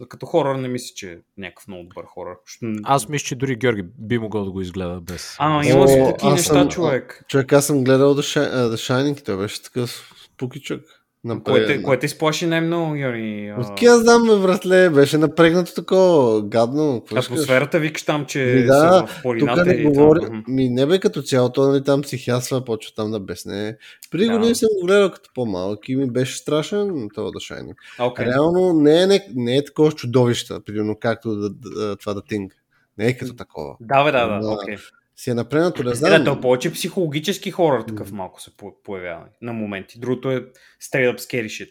Като 0.09 0.27
хорър 0.27 0.55
не 0.55 0.69
мисля, 0.69 0.95
че 0.95 1.13
е 1.13 1.19
някакъв 1.39 1.69
много 1.69 1.83
добър 1.85 2.05
хорър. 2.05 2.37
Аз 2.83 3.09
мисля, 3.09 3.25
че 3.27 3.35
дори 3.35 3.57
Георги 3.57 3.83
би 3.99 4.19
могъл 4.19 4.45
да 4.45 4.51
го 4.51 4.61
изгледа 4.61 5.01
без... 5.01 5.37
А, 5.39 5.59
без- 5.59 5.69
има 5.69 5.89
си 5.89 6.05
такива 6.07 6.33
неща, 6.33 6.55
съм- 6.55 6.69
човек. 6.69 7.25
Човек, 7.29 7.53
аз 7.53 7.67
съм 7.67 7.85
гледал 7.85 8.15
The 8.15 8.75
Shining, 8.75 9.25
той 9.25 9.37
беше 9.37 9.63
такъв 9.63 10.13
пукичък. 10.37 11.06
Което, 11.45 11.73
е- 11.73 11.83
което 11.83 12.07
изплаши 12.07 12.47
най-много, 12.47 12.95
Йори. 12.97 13.55
а, 13.57 13.61
От 13.61 13.83
аз 13.83 14.01
знам, 14.01 14.23
бе, 14.23 14.37
братле, 14.37 14.91
беше 14.91 15.19
напрегнато 15.19 15.75
такова, 15.75 16.43
гадно. 16.43 17.03
Атмосферата 17.17 17.79
викаш 17.79 18.03
там, 18.03 18.27
че 18.27 18.39
Ми 18.57 18.63
да, 18.63 18.73
са 18.73 19.07
в 19.07 19.39
Тук 19.39 19.67
не 19.67 19.73
и 19.73 19.83
там. 19.83 19.93
говори, 19.93 20.21
Мгм. 20.27 20.39
ми 20.49 20.69
не 20.69 20.87
бе 20.87 20.99
като 21.01 21.23
цяло, 21.23 21.49
то 21.53 21.69
нали 21.69 21.85
там 21.85 22.03
психиасва, 22.03 22.65
почва 22.65 22.93
там 22.97 23.11
да 23.11 23.21
бесне. 23.21 23.77
Преди 24.11 24.27
Да. 24.27 24.33
години 24.33 24.55
съм 24.55 24.69
го 24.81 24.87
гледал 24.87 25.11
като 25.11 25.31
по-малък 25.35 25.89
и 25.89 25.97
ми 25.97 26.11
беше 26.11 26.39
страшен 26.39 27.09
това 27.15 27.31
да 27.31 27.41
шайни. 27.41 27.73
Окей. 28.01 28.27
Реално 28.27 28.73
не 28.73 29.03
е, 29.03 29.07
не, 29.07 29.29
не 29.35 29.57
е 29.57 29.65
такова 29.65 29.93
чудовище, 29.93 30.55
примерно 30.67 30.97
както 31.01 31.37
да, 31.37 31.51
да, 31.51 31.97
това 31.97 32.15
да 32.15 32.23
тинг. 32.23 32.53
Не 32.99 33.07
е 33.07 33.17
като 33.17 33.35
такова. 33.35 33.77
Да, 33.81 34.05
бе, 34.05 34.13
да, 34.13 34.27
да, 34.27 34.49
окей. 34.51 34.77
Си 35.17 35.31
е 35.31 35.35
напрегнато, 35.35 35.83
не 35.83 35.91
Е, 35.91 35.95
знам. 35.95 36.25
да, 36.25 36.25
то 36.27 36.41
повече 36.41 36.73
психологически 36.73 37.51
хорър 37.51 37.83
такъв 37.83 38.13
малко 38.13 38.41
се 38.43 38.57
по- 38.57 38.83
появява 38.83 39.25
на 39.43 39.53
моменти. 39.53 40.01
Другото 40.01 40.31
е 40.31 40.41
straight 40.83 41.15
up 41.15 41.19
scary 41.19 41.47
shit. 41.47 41.71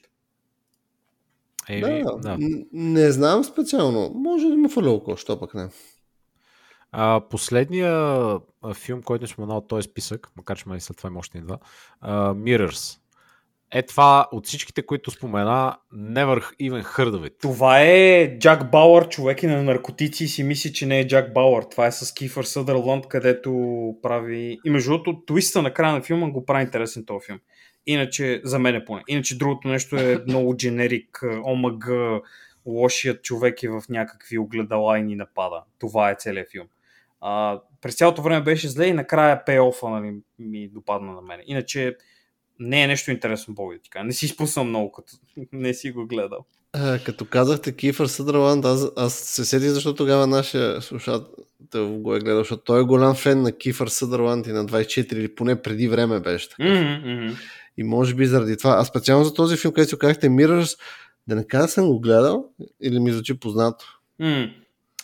Еми, 1.69 2.03
да, 2.03 2.15
да. 2.17 2.37
Не 2.73 3.11
знам 3.11 3.43
специално. 3.43 4.11
Може 4.15 4.47
да 4.47 4.57
му 4.57 4.69
фаля 4.69 5.01
що 5.17 5.39
пък 5.39 5.53
не. 5.53 5.69
А, 6.91 7.21
последния 7.21 8.19
филм, 8.73 9.01
който 9.01 9.25
е 9.25 9.27
споменал 9.27 9.57
от 9.57 9.67
този 9.67 9.89
списък, 9.89 10.31
макар 10.35 10.57
че 10.57 10.69
май 10.69 10.79
след 10.79 10.97
това 10.97 11.07
има 11.07 11.19
още 11.19 11.37
един 11.37 11.47
два, 11.47 11.59
а, 12.01 12.33
Mirrors. 12.33 12.99
Е 13.75 13.81
това 13.81 14.27
от 14.31 14.47
всичките, 14.47 14.85
които 14.85 15.11
спомена, 15.11 15.77
never 15.93 16.43
even 16.61 16.83
heard 16.83 17.11
of. 17.11 17.31
Това 17.41 17.81
е 17.81 18.37
Джак 18.39 18.71
Бауър, 18.71 19.09
човек 19.09 19.43
и 19.43 19.47
на 19.47 19.63
наркотици 19.63 20.23
и 20.23 20.27
си 20.27 20.43
мисли, 20.43 20.73
че 20.73 20.85
не 20.85 20.99
е 20.99 21.07
Джак 21.07 21.33
Бауър. 21.33 21.63
Това 21.63 21.87
е 21.87 21.91
с 21.91 22.13
Кифър 22.13 22.43
Съдърланд, 22.43 23.07
където 23.07 23.51
прави... 24.01 24.59
И 24.65 24.69
между 24.69 24.89
другото, 24.89 25.25
твиста 25.25 25.61
на 25.61 25.73
края 25.73 25.93
на 25.93 26.01
филма 26.01 26.29
го 26.29 26.45
прави 26.45 26.63
интересен 26.63 27.05
този 27.05 27.25
филм. 27.25 27.39
Иначе, 27.85 28.41
за 28.43 28.59
мен 28.59 28.75
е 28.75 28.85
поне. 28.85 29.03
Иначе 29.07 29.37
другото 29.37 29.67
нещо 29.67 29.95
е 29.95 30.23
много 30.27 30.57
дженерик, 30.57 31.23
омаг, 31.45 31.89
лошият 32.65 33.23
човек 33.23 33.63
е 33.63 33.69
в 33.69 33.83
някакви 33.89 34.37
огледала 34.37 34.99
и 34.99 35.03
ни 35.03 35.15
напада. 35.15 35.63
Това 35.79 36.11
е 36.11 36.15
целият 36.19 36.51
филм. 36.51 36.67
А, 37.21 37.61
през 37.81 37.95
цялото 37.95 38.21
време 38.21 38.41
беше 38.41 38.69
зле 38.69 38.85
и 38.85 38.93
накрая 38.93 39.45
пейофа 39.45 39.89
нали, 39.89 40.15
ми 40.39 40.67
допадна 40.67 41.13
на 41.13 41.21
мен. 41.21 41.39
Иначе 41.45 41.95
не 42.59 42.83
е 42.83 42.87
нещо 42.87 43.11
интересно, 43.11 43.53
Бог 43.53 43.73
да 43.73 43.79
ти 43.79 43.89
кажа. 43.89 44.05
Не 44.05 44.13
си 44.13 44.25
изпуснал 44.25 44.65
много, 44.65 44.91
като 44.91 45.13
не 45.51 45.73
си 45.73 45.91
го 45.91 46.07
гледал. 46.07 46.45
А, 46.73 46.99
като 46.99 47.25
казахте 47.25 47.75
Кифър 47.75 48.07
Съдърланд, 48.07 48.65
аз, 48.65 48.87
аз 48.95 49.13
се 49.13 49.45
седих, 49.45 49.69
защото 49.69 49.95
тогава 49.95 50.27
нашия 50.27 50.81
слушател 50.81 51.99
го 51.99 52.15
е 52.15 52.19
гледал, 52.19 52.39
защото 52.39 52.63
той 52.63 52.81
е 52.81 52.83
голям 52.83 53.15
фен 53.15 53.41
на 53.41 53.51
Кифър 53.51 53.87
Съдърланд 53.87 54.47
и 54.47 54.51
на 54.51 54.65
24, 54.65 55.13
или 55.13 55.35
поне 55.35 55.61
преди 55.61 55.87
време 55.87 56.19
беше 56.19 56.49
така. 56.49 56.63
Мгм. 56.63 57.35
И 57.77 57.83
може 57.83 58.15
би 58.15 58.25
заради 58.25 58.57
това. 58.57 58.75
А 58.79 58.85
специално 58.85 59.25
за 59.25 59.33
този 59.33 59.57
филм, 59.57 59.73
където 59.73 59.89
си 59.89 59.97
казахте 59.99 60.29
Mirrors, 60.29 60.79
да 61.27 61.35
не 61.35 61.47
кажа 61.47 61.67
съм 61.67 61.87
го 61.87 61.99
гледал 61.99 62.45
или 62.83 62.99
ми 62.99 63.11
звучи 63.11 63.39
познато. 63.39 63.85
М. 64.19 64.47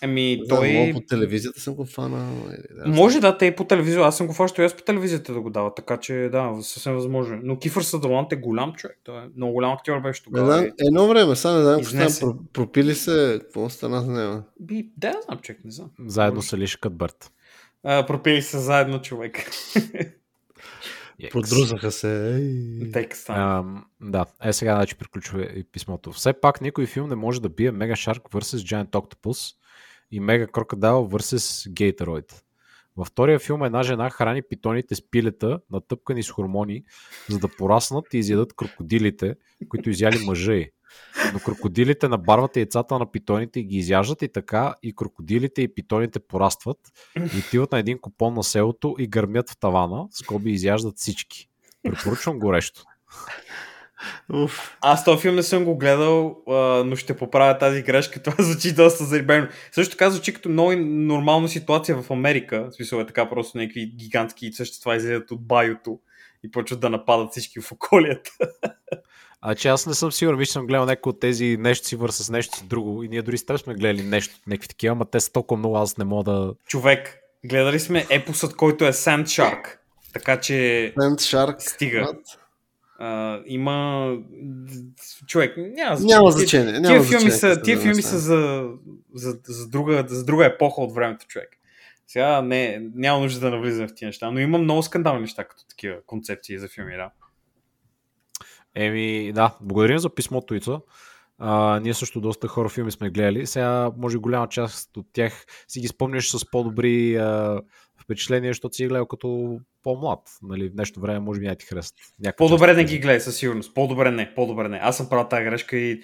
Ами, 0.03 0.37
Не 0.37 0.45
знам, 0.45 0.59
той... 0.59 0.91
по 0.93 0.99
телевизията 1.01 1.59
съм 1.59 1.75
го 1.75 1.85
фанал. 1.85 2.33
или 2.49 2.79
да, 2.79 2.87
Може 2.89 3.19
да, 3.19 3.37
те 3.37 3.45
и 3.45 3.55
по 3.55 3.63
телевизия. 3.63 4.01
Аз 4.01 4.17
съм 4.17 4.27
го 4.27 4.33
фащал 4.33 4.63
и 4.63 4.65
аз 4.65 4.77
по 4.77 4.83
телевизията 4.83 5.33
да 5.33 5.41
го 5.41 5.49
дава, 5.49 5.73
така 5.73 5.97
че 5.97 6.29
да, 6.31 6.57
съвсем 6.61 6.93
възможно. 6.93 7.39
Но 7.43 7.59
Кифър 7.59 7.81
Съдърланд 7.81 8.31
е 8.31 8.35
голям 8.35 8.73
човек. 8.73 8.99
Той 9.03 9.17
е 9.17 9.25
много 9.37 9.53
голям 9.53 9.71
актьор 9.71 10.01
беше 10.01 10.23
тогава. 10.23 10.45
знам, 10.53 10.71
едно 10.87 11.07
време, 11.07 11.35
сега 11.35 11.53
не 11.53 11.61
знам, 11.63 11.81
какво 11.81 12.09
стана, 12.09 12.33
пропили 12.53 12.95
се, 12.95 13.39
какво 13.41 13.69
стана 13.69 14.01
с 14.01 14.07
него. 14.07 14.43
Би, 14.59 14.89
да, 14.97 15.07
не 15.07 15.21
знам, 15.25 15.39
човек, 15.39 15.59
не 15.65 15.71
знам. 15.71 15.89
Заедно 16.05 16.35
Може. 16.35 16.47
с 16.47 16.53
Алиша 16.53 16.79
Катбърт. 16.79 17.31
А, 17.83 18.05
пропили 18.05 18.41
се 18.41 18.57
заедно 18.57 19.01
човек. 19.01 19.37
Yes. 21.21 21.31
Продрусаха 21.31 21.91
се. 21.91 22.35
Ей. 22.35 23.07
Ам, 23.27 23.85
да, 24.01 24.25
е 24.43 24.53
сега 24.53 24.75
значи 24.75 24.95
приключва 24.95 25.43
и 25.43 25.63
писмото. 25.63 26.11
Все 26.11 26.33
пак 26.33 26.61
никой 26.61 26.85
филм 26.85 27.09
не 27.09 27.15
може 27.15 27.41
да 27.41 27.49
бие 27.49 27.71
Mega 27.71 27.91
Shark 27.91 28.21
vs. 28.21 28.41
Giant 28.41 28.89
Octopus 28.89 29.55
и 30.11 30.21
Mega 30.21 30.51
Crocodile 30.51 31.07
vs. 31.09 31.69
Gatoroid. 31.69 32.33
Във 32.97 33.07
втория 33.07 33.39
филм 33.39 33.63
една 33.63 33.83
жена 33.83 34.09
храни 34.09 34.41
питоните 34.41 34.95
с 34.95 35.09
пилета, 35.11 35.59
натъпкани 35.71 36.23
с 36.23 36.31
хормони, 36.31 36.83
за 37.29 37.39
да 37.39 37.47
пораснат 37.57 38.13
и 38.13 38.17
изядат 38.17 38.53
крокодилите, 38.53 39.35
които 39.69 39.89
изяли 39.89 40.25
мъжа 40.25 40.53
й. 40.53 40.71
Но 41.33 41.39
крокодилите 41.39 42.07
набарват 42.07 42.57
яйцата 42.57 42.99
на 42.99 43.11
питоните 43.11 43.59
и 43.59 43.63
ги 43.63 43.77
изяждат 43.77 44.21
и 44.21 44.27
така 44.27 44.75
и 44.83 44.95
крокодилите 44.95 45.61
и 45.61 45.73
питоните 45.73 46.19
порастват 46.19 46.77
и 47.15 47.39
отиват 47.39 47.71
на 47.71 47.79
един 47.79 47.99
купон 47.99 48.33
на 48.33 48.43
селото 48.43 48.95
и 48.99 49.07
гърмят 49.07 49.49
в 49.49 49.57
тавана, 49.59 50.07
скоби 50.11 50.51
изяждат 50.51 50.97
всички. 50.97 51.49
Препоръчвам 51.83 52.39
горещо. 52.39 52.83
Уф. 54.33 54.77
Аз 54.81 55.05
този 55.05 55.21
филм 55.21 55.35
не 55.35 55.43
съм 55.43 55.65
го 55.65 55.77
гледал, 55.77 56.37
а, 56.49 56.53
но 56.85 56.95
ще 56.95 57.17
поправя 57.17 57.57
тази 57.57 57.81
грешка. 57.81 58.19
Това 58.23 58.43
звучи 58.43 58.73
доста 58.73 59.05
зарибено. 59.05 59.47
Също 59.71 59.91
така 59.91 60.09
звучи 60.09 60.33
като 60.33 60.49
много 60.49 60.75
нормална 60.75 61.49
ситуация 61.49 62.01
в 62.01 62.11
Америка. 62.11 62.67
В 62.71 62.75
смисъл 62.75 62.99
е 62.99 63.05
така 63.05 63.29
просто 63.29 63.57
някакви 63.57 63.85
гигантски 63.85 64.53
същества 64.53 64.95
излезат 64.95 65.31
от 65.31 65.47
байото 65.47 65.99
и 66.43 66.51
почват 66.51 66.79
да 66.79 66.89
нападат 66.89 67.31
всички 67.31 67.61
в 67.61 67.71
околията. 67.71 68.31
А 69.41 69.55
че 69.55 69.67
аз 69.67 69.85
не 69.85 69.93
съм 69.93 70.11
сигурен, 70.11 70.39
виж 70.39 70.49
съм 70.49 70.67
гледал 70.67 70.85
някои 70.85 71.09
от 71.09 71.19
тези 71.19 71.57
нещо 71.59 71.87
си 71.87 71.95
върса 71.95 72.23
с 72.23 72.29
нещо 72.29 72.57
си 72.57 72.67
друго 72.67 73.03
и 73.03 73.07
ние 73.07 73.21
дори 73.21 73.37
с 73.37 73.45
теб 73.45 73.59
сме 73.59 73.73
гледали 73.73 74.03
нещо, 74.03 74.35
някакви 74.47 74.67
такива, 74.67 74.91
ама 74.91 75.05
те 75.05 75.19
са 75.19 75.31
толкова 75.31 75.59
много, 75.59 75.77
аз 75.77 75.97
не 75.97 76.05
мога 76.05 76.31
да... 76.31 76.53
Човек, 76.67 77.17
гледали 77.45 77.79
сме 77.79 78.05
епосът, 78.09 78.55
който 78.55 78.85
е 78.85 78.91
Sand 78.91 79.23
Shark. 79.23 79.77
Така 80.13 80.39
че... 80.39 80.53
Sand 80.97 81.15
Shark. 81.15 81.55
Стига. 81.59 81.99
What? 81.99 82.40
Uh, 83.01 83.43
има 83.45 84.17
човек, 85.27 85.57
няма, 85.57 85.99
няма 85.99 86.31
значение. 86.31 86.71
Няма 86.71 86.81
тия 86.81 87.01
значение, 87.01 87.19
филми 87.19 87.31
са, 87.31 87.61
тия 87.61 87.79
филми 87.79 88.01
са 88.01 88.17
за, 88.17 88.69
за, 89.13 89.39
за, 89.47 89.69
друга, 89.69 90.05
за 90.07 90.25
друга 90.25 90.45
епоха 90.45 90.81
от 90.81 90.95
времето, 90.95 91.25
човек. 91.27 91.49
Сега 92.07 92.41
не, 92.41 92.89
няма 92.95 93.19
нужда 93.19 93.39
да 93.39 93.49
навлизам 93.49 93.87
в 93.87 93.95
тия 93.95 94.07
неща, 94.07 94.31
но 94.31 94.39
има 94.39 94.57
много 94.57 94.83
скандални 94.83 95.21
неща 95.21 95.43
като 95.43 95.67
такива 95.67 95.95
концепции 96.05 96.57
за 96.57 96.67
филми, 96.67 96.95
да. 96.95 97.09
Еми, 98.75 99.31
да, 99.33 99.57
благодарим 99.61 99.99
за 99.99 100.15
писмото, 100.15 100.55
Ица. 100.55 100.79
А, 101.37 101.79
ние 101.79 101.93
също 101.93 102.21
доста 102.21 102.47
хора 102.47 102.69
филми 102.69 102.91
сме 102.91 103.09
гледали. 103.09 103.47
Сега, 103.47 103.91
може 103.97 104.17
голяма 104.17 104.47
част 104.47 104.97
от 104.97 105.07
тях 105.13 105.45
си 105.67 105.79
ги 105.79 105.87
спомняш 105.87 106.31
с 106.31 106.51
по-добри 106.51 107.15
а, 107.15 107.61
впечатления, 108.03 108.49
защото 108.49 108.75
си 108.75 108.83
ги 108.83 108.89
гледал 108.89 109.05
като 109.05 109.59
по-млад. 109.83 110.19
Нали, 110.41 110.69
в 110.69 110.75
нещо 110.75 110.99
време 110.99 111.19
може 111.19 111.39
би 111.39 111.47
не 111.47 111.55
ти 111.55 111.65
харесат. 111.65 111.95
По-добре 112.37 112.73
не 112.73 112.83
ги 112.83 112.99
гледай 112.99 113.19
със 113.19 113.37
сигурност. 113.37 113.73
По-добре 113.73 114.11
не, 114.11 114.35
по-добре 114.35 114.69
не. 114.69 114.77
Аз 114.77 114.97
съм 114.97 115.09
правил 115.09 115.27
тази 115.27 115.43
грешка 115.43 115.77
и 115.77 116.03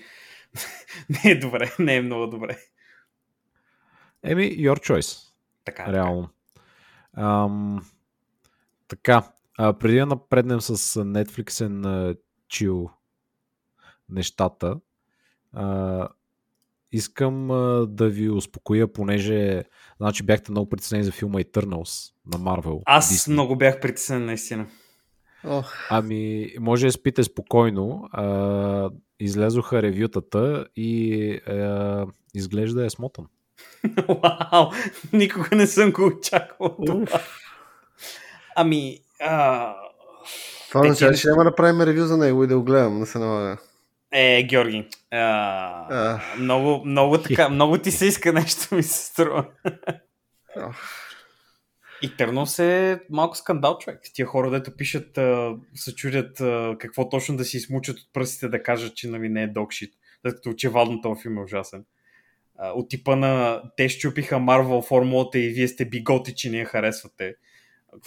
не 1.09 1.31
е 1.31 1.39
добре, 1.39 1.71
не 1.79 1.95
е 1.95 2.01
много 2.01 2.27
добре. 2.27 2.57
Еми, 4.23 4.43
your 4.43 4.89
choice. 4.89 5.33
Така, 5.65 5.93
Реално. 5.93 6.29
Така. 7.13 7.27
Ам, 7.27 7.85
така, 8.87 9.23
а, 9.57 9.73
преди 9.73 9.97
да 9.97 10.05
напреднем 10.05 10.61
с 10.61 10.77
Netflix 11.03 12.17
чил 12.47 12.89
нещата, 14.09 14.79
а, 15.53 16.07
искам 16.91 17.51
а, 17.51 17.85
да 17.87 18.09
ви 18.09 18.29
успокоя, 18.29 18.93
понеже 18.93 19.63
значи 19.97 20.23
бяхте 20.23 20.51
много 20.51 20.69
притеснени 20.69 21.03
за 21.03 21.11
филма 21.11 21.39
Eternals 21.39 22.11
на 22.33 22.39
Marvel. 22.39 22.81
Аз 22.85 23.13
Disney. 23.13 23.31
много 23.31 23.55
бях 23.55 23.79
притеснен, 23.79 24.25
наистина. 24.25 24.67
Ох. 25.45 25.73
Ами, 25.89 26.49
може 26.59 26.85
да 26.85 26.91
спите 26.91 27.23
спокойно. 27.23 28.09
А, 28.11 28.89
излезоха 29.19 29.81
ревютата 29.81 30.65
и 30.75 31.31
а, 31.47 32.05
изглежда 32.33 32.85
е 32.85 32.89
смотан. 32.89 33.25
Вау! 34.07 34.65
Никога 35.13 35.55
не 35.55 35.67
съм 35.67 35.91
го 35.91 36.05
очаквал 36.05 36.77
това. 36.85 37.21
Ами, 38.55 38.99
а... 39.21 39.73
Това 40.69 40.81
означава, 40.81 41.13
че 41.13 41.27
няма 41.27 41.43
да 41.43 41.55
правим 41.55 41.81
ревю 41.81 42.05
за 42.05 42.17
него 42.17 42.43
и 42.43 42.47
да 42.47 42.57
го 42.57 42.63
гледам, 42.63 42.99
да 42.99 43.05
се 43.05 43.19
налага. 43.19 43.57
Е, 44.11 44.43
Георги, 44.43 44.87
а, 45.11 45.17
а. 45.89 46.21
Много, 46.39 46.85
много, 46.85 47.21
така, 47.21 47.49
много 47.51 47.77
ти 47.77 47.91
се 47.91 48.05
иска 48.05 48.33
нещо, 48.33 48.75
ми 48.75 48.83
се 48.83 49.05
струва. 49.05 49.45
И 52.01 52.15
Тернос 52.17 52.59
е 52.59 52.99
малко 53.09 53.37
скандал, 53.37 53.77
човек. 53.77 53.99
Тия 54.13 54.25
хора, 54.25 54.49
дето 54.49 54.77
пишат, 54.77 55.19
се 55.75 55.95
чудят 55.95 56.37
какво 56.79 57.09
точно 57.09 57.37
да 57.37 57.45
си 57.45 57.57
измучат 57.57 57.97
от 57.97 58.13
пръстите 58.13 58.49
да 58.49 58.63
кажат, 58.63 58.95
че 58.95 59.07
нали, 59.07 59.29
не 59.29 59.43
е 59.43 59.47
докшит. 59.47 59.93
След 60.21 60.35
като 60.35 60.49
очевадно 60.49 61.01
този 61.01 61.21
филм 61.21 61.37
е 61.37 61.41
ужасен. 61.41 61.85
От 62.59 62.89
типа 62.89 63.15
на 63.15 63.61
те 63.77 63.89
щупиха 63.89 64.39
Марвел 64.39 64.81
формулата 64.81 65.39
и 65.39 65.49
вие 65.49 65.67
сте 65.67 65.85
биготи, 65.85 66.35
че 66.35 66.49
не 66.49 66.57
я 66.57 66.65
харесвате. 66.65 67.35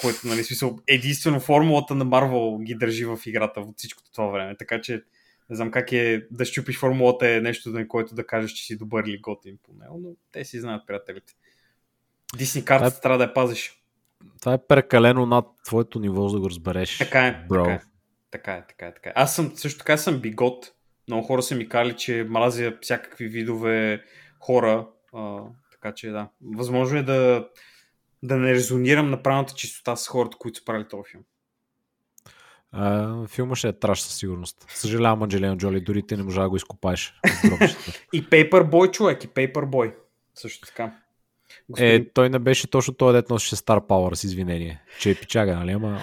Което, 0.01 0.19
нали, 0.25 0.45
смисъл, 0.45 0.79
единствено 0.87 1.41
формулата 1.41 1.95
на 1.95 2.05
Марвел 2.05 2.59
ги 2.59 2.75
държи 2.75 3.05
в 3.05 3.19
играта 3.27 3.61
от 3.61 3.79
всичкото 3.79 4.13
това 4.13 4.27
време. 4.27 4.57
Така 4.57 4.81
че 4.81 5.03
не 5.51 5.57
знам 5.57 5.71
как 5.71 5.93
е 5.93 6.27
да 6.31 6.45
щупиш 6.45 6.79
формулата 6.79 7.29
е 7.29 7.41
нещо, 7.41 7.71
на 7.71 7.89
което 7.89 8.15
да 8.15 8.27
кажеш, 8.27 8.53
че 8.53 8.65
си 8.65 8.79
добър 8.79 9.05
или 9.05 9.19
готин 9.19 9.59
по 9.63 9.73
него, 9.73 9.99
но 10.03 10.09
те 10.33 10.45
си 10.45 10.61
знаят 10.61 10.87
приятелите. 10.87 11.33
Дисни 12.37 12.65
картата 12.65 12.97
е, 12.99 13.01
трябва 13.01 13.19
да 13.19 13.25
я 13.25 13.35
пазиш. 13.35 13.83
Това 14.41 14.55
е 14.55 14.67
прекалено 14.69 15.27
над 15.27 15.47
твоето 15.65 15.99
ниво, 15.99 16.29
за 16.29 16.37
да 16.37 16.41
го 16.41 16.51
разбереш. 16.51 16.99
Така 16.99 17.27
е, 17.27 17.47
бро. 17.49 17.65
Така 17.65 17.73
е, 17.73 17.81
така 18.31 18.53
е, 18.53 18.67
така 18.67 18.87
е, 18.87 18.95
така 18.95 19.11
е. 19.11 19.13
Аз 19.17 19.37
съм, 19.37 19.53
също 19.57 19.79
така 19.79 19.97
съм 19.97 20.21
бигот. 20.21 20.73
Много 21.09 21.27
хора 21.27 21.43
са 21.43 21.55
ми 21.55 21.69
кали, 21.69 21.97
че 21.97 22.27
мразя 22.29 22.79
всякакви 22.81 23.29
видове 23.29 24.05
хора. 24.41 24.89
А, 25.13 25.43
така 25.73 25.95
че 25.95 26.11
да. 26.11 26.29
Възможно 26.57 26.99
е 26.99 27.03
да, 27.03 27.49
да 28.23 28.37
не 28.37 28.55
резонирам 28.55 29.11
на 29.11 29.23
правилната 29.23 29.55
чистота 29.55 29.97
с 29.97 30.09
хората, 30.09 30.37
които 30.41 30.59
са 30.59 30.65
правили 30.65 30.89
този 30.89 31.11
филм. 31.11 31.23
Uh, 32.77 33.29
филма 33.29 33.55
ще 33.55 33.69
е 33.69 33.73
траш 33.73 34.03
със 34.03 34.17
сигурност. 34.17 34.67
Съжалявам, 34.69 35.23
Анджелина 35.23 35.57
Джоли, 35.57 35.81
дори 35.81 36.07
ти 36.07 36.17
не 36.17 36.23
можа 36.23 36.43
да 36.43 36.49
го 36.49 36.57
изкопаеш. 36.57 37.15
и 38.13 38.25
Paperboy, 38.25 38.91
човек, 38.91 39.25
и 39.25 39.29
Paperboy. 39.29 39.95
Също 40.35 40.69
така. 40.69 40.97
Господин... 41.69 41.95
Е, 41.95 42.05
той 42.15 42.31
не 42.31 42.39
беше 42.39 42.71
точно 42.71 42.95
този 42.95 43.15
дет 43.15 43.31
носеше 43.31 43.57
Star 43.57 43.87
Power 43.87 44.15
с 44.15 44.25
извинение. 44.25 44.83
Че 44.99 45.11
е 45.11 45.15
пичага, 45.15 45.57
нали? 45.57 45.73
Ама... 45.73 46.01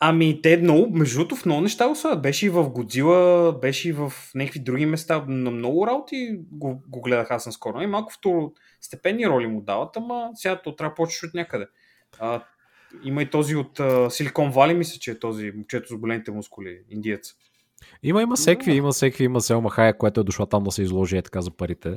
Ами 0.00 0.42
те 0.42 0.56
много, 0.56 0.96
между 0.96 1.18
другото, 1.18 1.36
в 1.36 1.46
много 1.46 1.60
неща 1.60 1.88
го. 1.88 2.20
Беше 2.20 2.46
и 2.46 2.48
в 2.48 2.70
Годзила, 2.70 3.52
беше 3.52 3.88
и 3.88 3.92
в 3.92 4.12
някакви 4.34 4.60
други 4.60 4.86
места. 4.86 5.24
На 5.28 5.50
много 5.50 5.86
работи 5.86 6.38
го, 6.50 6.82
го 6.88 7.00
гледах 7.00 7.30
аз 7.30 7.46
наскоро. 7.46 7.80
И 7.80 7.86
малко 7.86 8.12
второстепенни 8.12 9.26
роли 9.26 9.46
му 9.46 9.60
дават, 9.60 9.96
ама 9.96 10.30
сега 10.34 10.62
то 10.62 10.76
трябва 10.76 10.90
да 10.90 10.94
почнеш 10.94 11.28
от 11.28 11.34
някъде. 11.34 11.66
А, 12.18 12.42
има 13.04 13.22
и 13.22 13.30
този 13.30 13.56
от 13.56 13.80
Силикон 14.08 14.50
Вали, 14.50 14.74
мисля, 14.74 14.98
че 15.00 15.10
е 15.10 15.18
този 15.18 15.52
момчето 15.56 15.88
с 15.88 15.96
големите 15.96 16.30
мускули, 16.30 16.78
индиец. 16.90 17.34
Има, 18.02 18.22
има 18.22 18.36
всеки, 18.36 18.70
има 18.70 18.92
всеки, 18.92 19.24
има 19.24 19.40
Селма 19.40 19.70
Хая, 19.70 19.98
която 19.98 20.20
е 20.20 20.24
дошла 20.24 20.46
там 20.46 20.64
да 20.64 20.70
се 20.70 20.82
изложи 20.82 21.16
е 21.16 21.22
така 21.22 21.40
за 21.40 21.50
парите. 21.50 21.96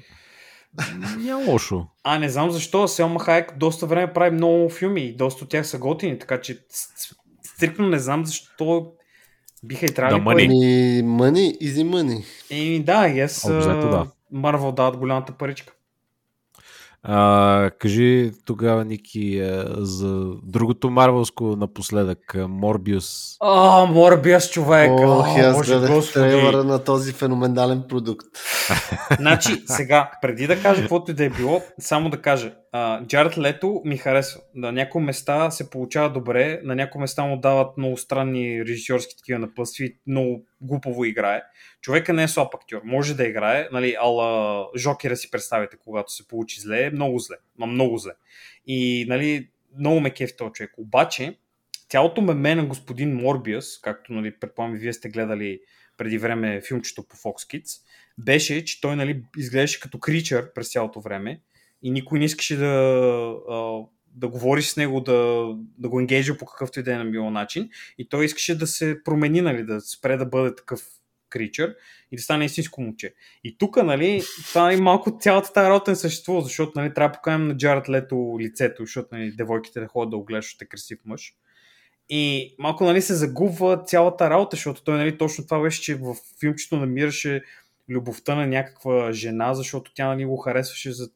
Няма 1.18 1.46
лошо. 1.46 1.88
А, 2.04 2.20
не 2.20 2.30
знам 2.30 2.52
защо. 2.52 2.88
Селма 2.88 3.20
Хайек 3.20 3.58
доста 3.58 3.86
време 3.86 4.14
прави 4.14 4.36
много 4.36 4.70
филми 4.70 5.02
и 5.02 5.16
доста 5.16 5.44
от 5.44 5.50
тях 5.50 5.68
са 5.68 5.78
готини, 5.78 6.20
така 6.20 6.42
че 6.42 6.60
стрикно 7.44 7.90
не 7.90 8.00
знам 8.00 8.26
защо 8.26 8.92
биха 9.64 9.86
и 9.86 9.94
трябвали... 9.94 10.20
Да, 10.20 10.24
мъни. 10.24 11.02
Мъни, 11.04 11.58
изи 11.60 11.84
мъни. 11.84 12.24
Еми 12.50 12.84
да, 12.84 13.08
и 13.08 13.20
аз 13.20 13.48
да. 13.48 14.08
Марвел 14.32 14.72
дават 14.72 14.98
голямата 14.98 15.34
паричка. 15.34 15.74
А, 17.04 17.72
кажи 17.80 18.32
тогава, 18.46 18.86
Ники, 18.86 19.50
за 19.78 20.26
другото 20.44 20.90
марвелско 20.90 21.44
напоследък, 21.44 22.36
Морбиус. 22.50 23.36
О, 23.40 23.86
Морбиус, 23.86 24.50
човек! 24.50 24.92
Ох, 24.94 25.38
аз 25.38 25.68
гледах 25.68 26.14
трейлера 26.14 26.64
на 26.64 26.84
този 26.84 27.14
феноменален 27.14 27.84
продукт. 27.90 28.28
значи, 29.20 29.64
сега, 29.66 30.12
преди 30.22 30.48
да 30.48 30.62
кажа 30.62 30.82
каквото 30.82 31.12
и 31.12 31.14
да 31.14 31.26
е 31.26 31.30
било, 31.30 31.62
само 31.80 32.10
да 32.10 32.22
кажа, 32.22 32.54
Джаред 33.06 33.38
Лето 33.38 33.82
ми 33.86 33.98
харесва. 33.98 34.42
На 34.56 34.72
някои 34.72 35.04
места 35.04 35.52
се 35.52 35.70
получава 35.70 36.12
добре, 36.12 36.62
на 36.64 36.76
някои 36.76 37.02
места 37.02 37.24
му 37.24 37.38
дават 37.38 37.78
много 37.78 37.98
странни 37.98 38.66
режисьорски 38.66 39.18
такива 39.18 39.40
напъстви, 39.40 39.98
много 40.08 40.46
глупово 40.62 41.06
играе. 41.06 41.42
Човека 41.82 42.14
не 42.14 42.24
е 42.24 42.28
слаб 42.28 42.54
актьор, 42.54 42.82
може 42.84 43.16
да 43.16 43.28
играе, 43.28 43.68
нали, 43.72 43.96
ала 44.00 44.68
Жокера 44.78 45.18
си 45.18 45.32
представите, 45.32 45.78
когато 45.78 46.14
се 46.14 46.28
получи 46.28 46.62
зле, 46.62 46.90
много 46.90 47.20
зле, 47.20 47.36
ма 47.58 47.66
много 47.66 47.98
зле. 47.98 48.12
И, 48.68 49.06
нали, 49.08 49.50
много 49.80 50.00
ме 50.00 50.10
кефи 50.10 50.34
този 50.38 50.52
човек. 50.52 50.72
Обаче, 50.78 51.38
цялото 51.90 52.22
меме 52.22 52.56
на 52.56 52.66
господин 52.66 53.16
Морбиус, 53.16 53.82
както, 53.82 54.14
нали, 54.14 54.40
предполагам, 54.40 54.78
вие 54.78 54.94
сте 54.94 55.10
гледали 55.10 55.60
преди 55.98 56.18
време 56.18 56.62
филмчето 56.68 57.04
по 57.04 57.16
Fox 57.16 57.34
Kids, 57.34 57.82
беше, 58.18 58.66
че 58.66 58.82
той, 58.82 58.96
нали, 58.96 59.24
изглеждаше 59.38 59.80
като 59.80 60.00
кричър 60.00 60.54
през 60.54 60.72
цялото 60.72 61.02
време 61.02 61.42
и 61.84 61.92
никой 61.92 62.20
не 62.20 62.26
искаше 62.26 62.56
да, 62.56 62.68
да 64.16 64.28
говори 64.28 64.62
с 64.62 64.78
него, 64.78 65.02
да, 65.02 65.50
да 65.78 65.90
го 65.90 66.00
енгейджа 66.00 66.38
по 66.38 66.46
какъвто 66.46 66.80
и 66.80 66.84
да 66.84 66.94
е 66.94 66.98
на 66.98 67.06
било 67.06 67.32
начин. 67.32 67.70
И 67.98 68.10
той 68.10 68.26
искаше 68.26 68.58
да 68.58 68.68
се 68.68 69.04
промени, 69.04 69.42
нали, 69.42 69.64
да 69.64 69.82
спре 69.82 70.18
да 70.18 70.26
бъде 70.26 70.56
такъв 70.56 70.82
кричър 71.30 71.76
и 72.12 72.16
да 72.16 72.22
стане 72.22 72.46
истинско 72.46 72.82
момче. 72.82 73.14
И 73.44 73.58
тук, 73.58 73.84
нали, 73.84 74.22
това 74.50 74.64
нали, 74.64 74.82
малко 74.82 75.18
цялата 75.22 75.54
тази 75.54 75.70
работа 75.70 75.92
не 75.92 75.96
съществува, 75.96 76.42
защото 76.42 76.72
нали, 76.76 76.94
трябва 76.94 77.10
да 77.10 77.18
покажем 77.18 77.48
на 77.48 77.58
Джаред 77.58 77.90
Лето 77.90 78.38
лицето, 78.40 78.84
защото 78.84 79.10
нали, 79.12 79.32
девойките 79.32 79.80
да 79.80 79.88
ходят 79.88 80.10
да 80.10 80.18
го 80.18 80.24
гледат, 80.24 80.44
защото 80.44 80.64
е 80.64 80.68
красив 80.68 81.00
мъж. 81.06 81.34
И 82.10 82.56
малко 82.60 82.84
нали, 82.84 83.02
се 83.02 83.16
загубва 83.16 83.84
цялата 83.86 84.30
работа, 84.30 84.56
защото 84.56 84.84
той 84.84 84.98
нали, 84.98 85.18
точно 85.18 85.46
това 85.46 85.62
беше, 85.62 85.82
че 85.82 85.96
в 85.96 86.16
филмчето 86.40 86.78
намираше 86.78 87.44
любовта 87.90 88.36
на 88.36 88.48
някаква 88.48 89.12
жена, 89.12 89.54
защото 89.54 89.92
тя 89.94 90.08
нали, 90.08 90.26
го 90.26 90.38
харесваше 90.38 90.92
за 90.92 91.10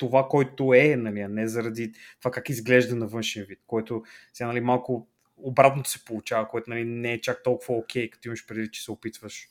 това, 0.00 0.28
който 0.28 0.74
е, 0.74 0.96
нали, 0.96 1.20
а 1.20 1.28
не 1.28 1.48
заради 1.48 1.92
това 2.18 2.30
как 2.30 2.48
изглежда 2.48 2.96
на 2.96 3.06
външен 3.06 3.44
вид, 3.48 3.58
който 3.66 4.02
сега 4.32 4.46
нали, 4.46 4.60
малко 4.60 5.08
обратното 5.36 5.90
се 5.90 6.04
получава, 6.04 6.48
което 6.48 6.70
нали, 6.70 6.84
не 6.84 7.12
е 7.12 7.20
чак 7.20 7.42
толкова 7.42 7.74
окей, 7.74 8.06
okay, 8.06 8.10
като 8.10 8.28
имаш 8.28 8.46
преди, 8.46 8.70
че 8.70 8.84
се 8.84 8.90
опитваш 8.90 9.48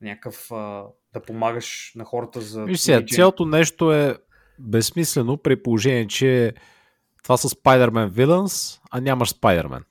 някакъв 0.00 0.52
а, 0.52 0.84
да 1.12 1.22
помагаш 1.22 1.92
на 1.96 2.04
хората 2.04 2.40
за... 2.40 2.64
Виж 2.64 2.80
сега, 2.80 3.06
цялото 3.06 3.46
нещо 3.46 3.92
е 3.92 4.16
безсмислено 4.58 5.36
при 5.36 5.62
положение, 5.62 6.06
че 6.06 6.54
това 7.22 7.36
са 7.36 7.48
Spider-Man 7.48 8.10
Villains, 8.10 8.80
а 8.90 9.00
нямаш 9.00 9.34
Spider-Man. 9.34 9.82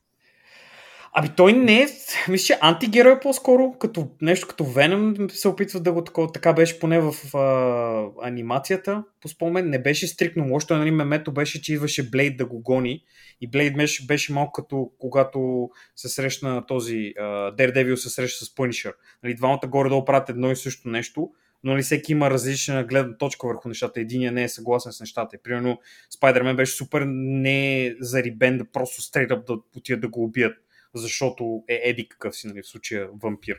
Ами 1.13 1.29
той 1.37 1.53
не 1.53 1.81
е, 1.81 1.87
мисля, 2.29 2.45
че 2.45 2.59
антигерой 2.61 3.19
по-скоро, 3.19 3.73
като 3.79 4.09
нещо 4.21 4.47
като 4.47 4.63
Venom 4.63 5.31
се 5.31 5.47
опитва 5.47 5.79
да 5.79 5.91
го 5.91 6.03
такова, 6.03 6.31
така 6.31 6.53
беше 6.53 6.79
поне 6.79 6.99
в 6.99 7.37
а, 7.37 8.27
анимацията, 8.27 9.03
по 9.21 9.27
спомен, 9.27 9.69
не 9.69 9.81
беше 9.81 10.07
стрикно 10.07 10.47
лошо, 10.49 10.67
той 10.67 10.77
нали 10.77 10.91
мемето 10.91 11.31
беше, 11.31 11.61
че 11.61 11.73
идваше 11.73 12.09
Блейд 12.09 12.37
да 12.37 12.45
го 12.45 12.59
гони 12.61 13.03
и 13.41 13.49
Блейд 13.49 13.75
беше, 13.77 14.05
беше 14.05 14.33
малко 14.33 14.51
като 14.51 14.91
когато 14.99 15.69
се 15.95 16.09
срещна 16.09 16.65
този 16.65 17.13
Daredevil 17.57 17.95
се 17.95 18.09
среща 18.09 18.45
с 18.45 18.49
Punisher. 18.49 18.93
Нали, 19.23 19.35
двамата 19.35 19.67
горе-долу 19.67 20.05
правят 20.05 20.29
едно 20.29 20.51
и 20.51 20.55
също 20.55 20.89
нещо, 20.89 21.29
но 21.63 21.71
нали, 21.71 21.81
всеки 21.81 22.11
има 22.11 22.29
различна 22.29 22.83
гледна 22.83 23.17
точка 23.17 23.47
върху 23.47 23.67
нещата. 23.67 23.99
Единия 23.99 24.31
не 24.31 24.43
е 24.43 24.49
съгласен 24.49 24.91
с 24.91 24.99
нещата. 24.99 25.35
И, 25.35 25.39
примерно, 25.43 25.79
Спайдермен 26.09 26.55
беше 26.55 26.75
супер 26.75 27.05
не 27.07 27.95
зарибен 27.99 28.57
да 28.57 28.65
просто 28.65 29.01
стрейт 29.01 29.29
да 29.29 29.57
отидат 29.75 30.01
да 30.01 30.07
го 30.07 30.23
убият 30.23 30.57
защото 30.95 31.63
е 31.67 31.81
еди 31.83 32.09
какъв 32.09 32.35
си, 32.35 32.47
нали, 32.47 32.61
в 32.61 32.67
случая 32.67 33.07
вампир. 33.23 33.55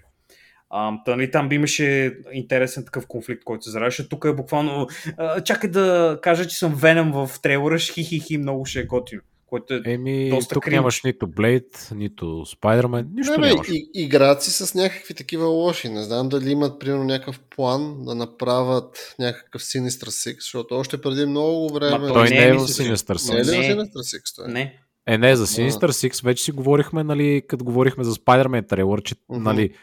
А, 0.70 0.92
та, 1.04 1.16
нали, 1.16 1.30
там 1.30 1.48
би 1.48 1.54
имаше 1.54 2.16
интересен 2.32 2.84
такъв 2.84 3.06
конфликт, 3.06 3.44
който 3.44 3.64
се 3.64 3.70
зараждаше. 3.70 4.08
Тук 4.08 4.24
е 4.24 4.32
буквално, 4.32 4.86
а, 5.16 5.40
чакай 5.40 5.70
да 5.70 6.18
кажа, 6.22 6.46
че 6.46 6.56
съм 6.56 6.74
венем 6.74 7.12
в 7.12 7.30
трейлера, 7.42 7.78
хи-хи-хи, 7.78 8.38
много 8.38 8.64
ще 8.64 8.80
е 8.80 8.84
готино. 8.84 9.22
Което 9.46 9.74
е 9.74 9.82
Еми, 9.84 10.30
доста 10.30 10.54
тук 10.54 10.64
кринч. 10.64 10.74
нямаш 10.74 11.02
нито 11.02 11.26
Блейд, 11.26 11.88
нито 11.94 12.46
Спайдермен, 12.46 13.08
нищо 13.14 13.40
не, 13.40 13.48
нямаш. 13.48 13.68
И, 13.68 13.90
играят 13.94 14.42
си 14.42 14.50
с 14.50 14.74
някакви 14.74 15.14
такива 15.14 15.46
лоши. 15.46 15.88
Не 15.88 16.02
знам 16.02 16.28
дали 16.28 16.50
имат, 16.50 16.80
примерно, 16.80 17.04
някакъв 17.04 17.40
план 17.40 18.04
да 18.04 18.14
направят 18.14 19.14
някакъв 19.18 19.62
Sinister 19.62 20.06
Six, 20.06 20.34
защото 20.34 20.74
още 20.74 21.00
преди 21.00 21.26
много 21.26 21.72
време... 21.72 21.98
Ма, 21.98 22.12
той 22.12 22.28
не 22.30 22.48
е 22.48 22.52
в 22.52 22.58
Sinister 22.58 23.14
Six. 23.14 23.34
Не 23.34 23.40
е 23.40 23.74
в 23.74 23.76
Sinister 23.76 24.16
Six? 24.16 24.36
Той? 24.36 24.52
Не. 24.52 24.80
Е, 25.06 25.18
не, 25.18 25.36
за 25.36 25.46
Sinister 25.46 25.86
Six 25.86 26.24
вече 26.24 26.44
си 26.44 26.52
говорихме, 26.52 27.04
нали, 27.04 27.42
като 27.48 27.64
говорихме 27.64 28.04
за 28.04 28.14
Spider-Man 28.14 28.68
трейлър, 28.68 29.02
че 29.02 29.14
uh-huh. 29.14 29.38
нали, 29.38 29.74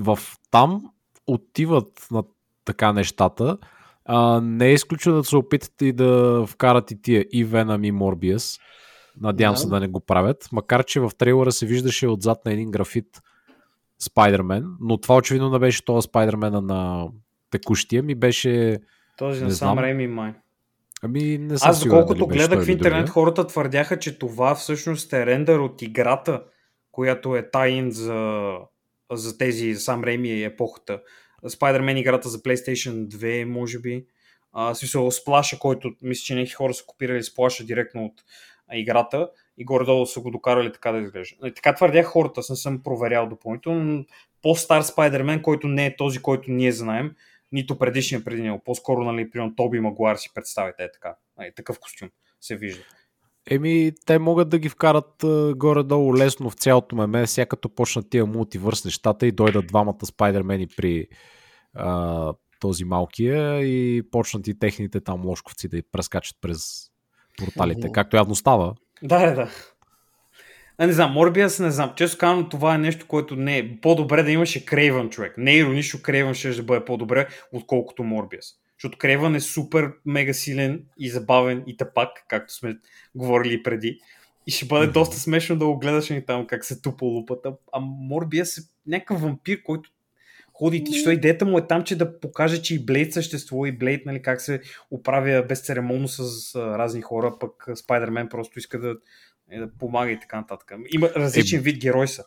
в 0.00 0.18
там 0.50 0.90
отиват 1.26 2.06
на 2.10 2.22
така 2.64 2.92
нещата. 2.92 3.58
А, 4.04 4.40
не 4.40 4.66
е 4.66 4.72
изключено 4.72 5.16
да 5.16 5.24
се 5.24 5.36
опитат 5.36 5.82
и 5.82 5.92
да 5.92 6.44
вкарат 6.46 6.90
и 6.90 7.02
тия 7.02 7.20
и 7.32 7.46
Venom 7.46 7.86
и 7.86 7.92
Morbius. 7.92 8.60
Надявам 9.20 9.56
yeah. 9.56 9.58
се 9.58 9.68
да 9.68 9.80
не 9.80 9.88
го 9.88 10.00
правят. 10.00 10.48
Макар, 10.52 10.84
че 10.84 11.00
в 11.00 11.10
трейлера 11.18 11.52
се 11.52 11.66
виждаше 11.66 12.08
отзад 12.08 12.44
на 12.44 12.52
един 12.52 12.70
графит 12.70 13.22
Spider-Man, 14.02 14.64
но 14.80 14.98
това 14.98 15.16
очевидно 15.16 15.50
не 15.50 15.58
беше 15.58 15.84
този 15.84 16.08
Spider-Man 16.08 16.60
на 16.60 17.08
текущия, 17.50 18.02
ми 18.02 18.14
беше... 18.14 18.78
Този 19.18 19.44
на 19.44 19.50
Сам 19.50 19.78
Рейми 19.78 20.06
май. 20.06 20.34
Ами, 21.02 21.38
не 21.38 21.58
съм 21.58 21.70
Аз, 21.70 21.84
доколкото 21.84 22.26
гледах 22.26 22.64
в 22.64 22.68
интернет, 22.68 23.06
другия. 23.06 23.12
хората 23.12 23.46
твърдяха, 23.46 23.98
че 23.98 24.18
това 24.18 24.54
всъщност 24.54 25.12
е 25.12 25.26
рендър 25.26 25.58
от 25.58 25.82
играта, 25.82 26.42
която 26.92 27.36
е 27.36 27.50
тайн 27.50 27.90
за, 27.90 28.50
за 29.12 29.38
тези 29.38 29.74
сам 29.74 30.04
Рейми 30.04 30.28
и 30.28 30.44
епохата. 30.44 31.00
Spider-Man 31.44 31.98
играта 31.98 32.28
за 32.28 32.38
PlayStation 32.38 33.08
2, 33.08 33.44
може 33.44 33.78
би. 33.78 34.06
А, 34.52 34.74
смисъл, 34.74 35.10
сплаша, 35.10 35.58
който 35.58 35.92
мисля, 36.02 36.22
че 36.22 36.34
някакви 36.34 36.54
хора 36.54 36.74
са 36.74 36.84
копирали 36.86 37.22
сплаша 37.22 37.64
директно 37.64 38.04
от 38.04 38.24
играта 38.72 39.30
и 39.58 39.64
горе-долу 39.64 40.06
са 40.06 40.20
го 40.20 40.30
докарали 40.30 40.72
така 40.72 40.92
да 40.92 40.98
изглежда. 40.98 41.48
И 41.48 41.54
така 41.54 41.74
твърдях 41.74 42.06
хората, 42.06 42.42
съм, 42.42 42.56
съм 42.56 42.82
проверял 42.82 43.28
допълнително. 43.28 44.04
По-стар 44.42 44.82
Spider-Man, 44.82 45.42
който 45.42 45.68
не 45.68 45.86
е 45.86 45.96
този, 45.96 46.18
който 46.22 46.50
ние 46.50 46.72
знаем, 46.72 47.14
нито 47.52 47.78
предишния 47.78 48.24
преди 48.24 48.42
него. 48.42 48.62
По-скоро, 48.64 49.04
нали, 49.04 49.30
примерно 49.30 49.54
Тоби 49.54 49.80
Магуар 49.80 50.16
си 50.16 50.30
представите 50.34 50.82
е 50.82 50.92
така. 50.92 51.16
Нали, 51.38 51.52
такъв 51.56 51.80
костюм 51.80 52.08
се 52.40 52.56
вижда. 52.56 52.82
Еми, 53.50 53.92
те 54.06 54.18
могат 54.18 54.48
да 54.48 54.58
ги 54.58 54.68
вкарат 54.68 55.14
uh, 55.22 55.54
горе-долу 55.54 56.16
лесно 56.16 56.50
в 56.50 56.54
цялото 56.54 56.96
меме, 56.96 57.26
сега 57.26 57.46
като 57.46 57.68
почнат 57.68 58.10
тия 58.10 58.26
мултивърс 58.26 58.84
нещата 58.84 59.26
и 59.26 59.32
дойдат 59.32 59.66
двамата 59.66 60.06
спайдермени 60.06 60.66
при 60.76 61.06
uh, 61.78 62.36
този 62.60 62.84
малкия 62.84 63.62
и 63.62 64.02
почнат 64.10 64.46
и 64.46 64.58
техните 64.58 65.00
там 65.00 65.26
ложковци 65.26 65.68
да 65.68 65.82
прескачат 65.92 66.36
през 66.40 66.90
порталите, 67.38 67.92
както 67.92 68.16
явно 68.16 68.34
става. 68.34 68.74
Да, 69.02 69.26
да, 69.26 69.34
да. 69.34 69.50
А, 70.80 70.86
не 70.86 70.92
знам, 70.92 71.12
Морбиас 71.12 71.58
не 71.58 71.70
знам. 71.70 71.92
Често 71.96 72.18
казвам, 72.18 72.48
това 72.48 72.74
е 72.74 72.78
нещо, 72.78 73.06
което 73.08 73.36
не 73.36 73.58
е 73.58 73.80
по-добре 73.80 74.22
да 74.22 74.30
имаше 74.30 74.64
Крейвън 74.64 75.10
човек. 75.10 75.34
Не 75.38 75.52
е 75.52 75.56
иронично 75.56 76.02
Крейвън 76.02 76.34
ще 76.34 76.50
да 76.50 76.62
бъде 76.62 76.84
по-добре, 76.84 77.28
отколкото 77.52 78.04
Морбиас. 78.04 78.54
Защото 78.78 78.98
Крейвън 78.98 79.34
е 79.34 79.40
супер 79.40 79.92
мега 80.06 80.32
силен 80.32 80.84
и 80.98 81.10
забавен 81.10 81.62
и 81.66 81.76
тъпак, 81.76 82.08
както 82.28 82.54
сме 82.54 82.78
говорили 83.14 83.62
преди. 83.62 84.00
И 84.46 84.50
ще 84.50 84.66
бъде 84.66 84.86
доста 84.86 85.16
смешно 85.16 85.56
да 85.56 85.66
го 85.66 85.78
гледаш 85.78 86.10
и 86.10 86.24
там 86.26 86.46
как 86.46 86.64
се 86.64 86.82
тупа 86.82 87.04
лупата. 87.04 87.52
А 87.72 87.80
Морбиас 87.80 88.58
е 88.58 88.62
някакъв 88.86 89.20
вампир, 89.20 89.62
който 89.62 89.90
ходи 90.54 90.84
ти, 90.84 90.98
що 90.98 91.10
идеята 91.10 91.44
му 91.44 91.58
е 91.58 91.66
там, 91.66 91.84
че 91.84 91.96
да 91.96 92.20
покаже, 92.20 92.62
че 92.62 92.74
и 92.74 92.84
Блейд 92.84 93.12
съществува 93.12 93.68
и 93.68 93.78
Блейд, 93.78 94.06
нали, 94.06 94.22
как 94.22 94.40
се 94.40 94.60
оправя 94.90 95.44
безцеремонно 95.48 96.08
с 96.08 96.54
разни 96.56 97.02
хора, 97.02 97.34
пък 97.40 97.66
Спайдермен 97.74 98.28
просто 98.28 98.58
иска 98.58 98.78
да 98.80 98.96
и 99.52 99.58
да 99.58 99.68
помага 99.78 100.10
и 100.10 100.20
така 100.20 100.36
нататък. 100.36 100.72
Има 100.90 101.08
различен 101.16 101.58
е, 101.58 101.62
вид 101.62 101.80
герой 101.80 102.08
са. 102.08 102.24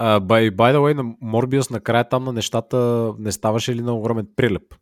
Uh, 0.00 0.20
by, 0.20 0.50
by 0.50 0.74
the 0.74 0.78
way, 0.78 0.94
на 0.94 1.04
Morbius 1.04 1.70
накрая 1.70 2.08
там 2.08 2.24
на 2.24 2.32
нещата 2.32 3.12
не 3.18 3.32
ставаше 3.32 3.74
ли 3.74 3.80
на 3.82 3.94
огромен 3.94 4.26
прилеп? 4.36 4.74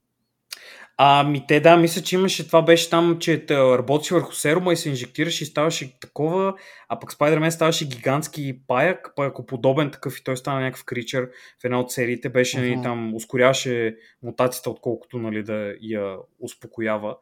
Ами 1.01 1.45
те 1.49 1.61
да, 1.61 1.77
мисля, 1.77 2.03
че 2.03 2.17
имаше, 2.17 2.47
това 2.47 2.63
беше 2.63 2.91
там, 2.91 3.19
че 3.21 3.47
работи 3.51 4.15
върху 4.15 4.33
серума 4.33 4.73
и 4.73 4.77
се 4.77 4.89
инжектираше 4.89 5.45
и 5.45 5.47
ставаше 5.47 6.01
такова, 6.01 6.55
а 6.89 7.01
пък 7.01 7.13
Spider-Man 7.13 7.51
ставаше 7.51 7.89
гигантски 7.89 8.61
паяк, 8.67 9.15
подобен 9.47 9.91
такъв 9.91 10.19
и 10.19 10.25
той 10.25 10.37
стана 10.37 10.61
някакъв 10.61 10.85
кричър 10.85 11.29
в 11.61 11.65
една 11.65 11.81
от 11.81 11.93
сериите, 11.93 12.29
беше 12.29 12.59
uh-huh. 12.59 12.83
там, 12.83 13.15
ускоряваше 13.15 13.97
мутацията, 14.23 14.71
отколкото 14.71 15.19
нали, 15.19 15.43
да 15.43 15.75
я 15.81 16.17
успокоява. 16.41 17.17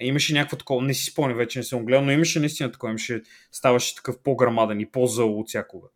Имаше 0.00 0.32
някакво 0.32 0.56
такова, 0.56 0.82
не 0.82 0.94
си 0.94 1.04
спомня, 1.04 1.34
вече 1.34 1.58
не 1.58 1.62
съм 1.62 1.84
гледал, 1.84 2.04
но 2.04 2.12
имаше 2.12 2.40
наистина 2.40 2.72
такова, 2.72 2.90
имаше, 2.90 3.22
ставаше 3.52 3.94
такъв 3.94 4.18
по-грамаден 4.22 4.80
и 4.80 4.90
по-зъл 4.90 5.40
от 5.40 5.48
всякога. 5.48 5.88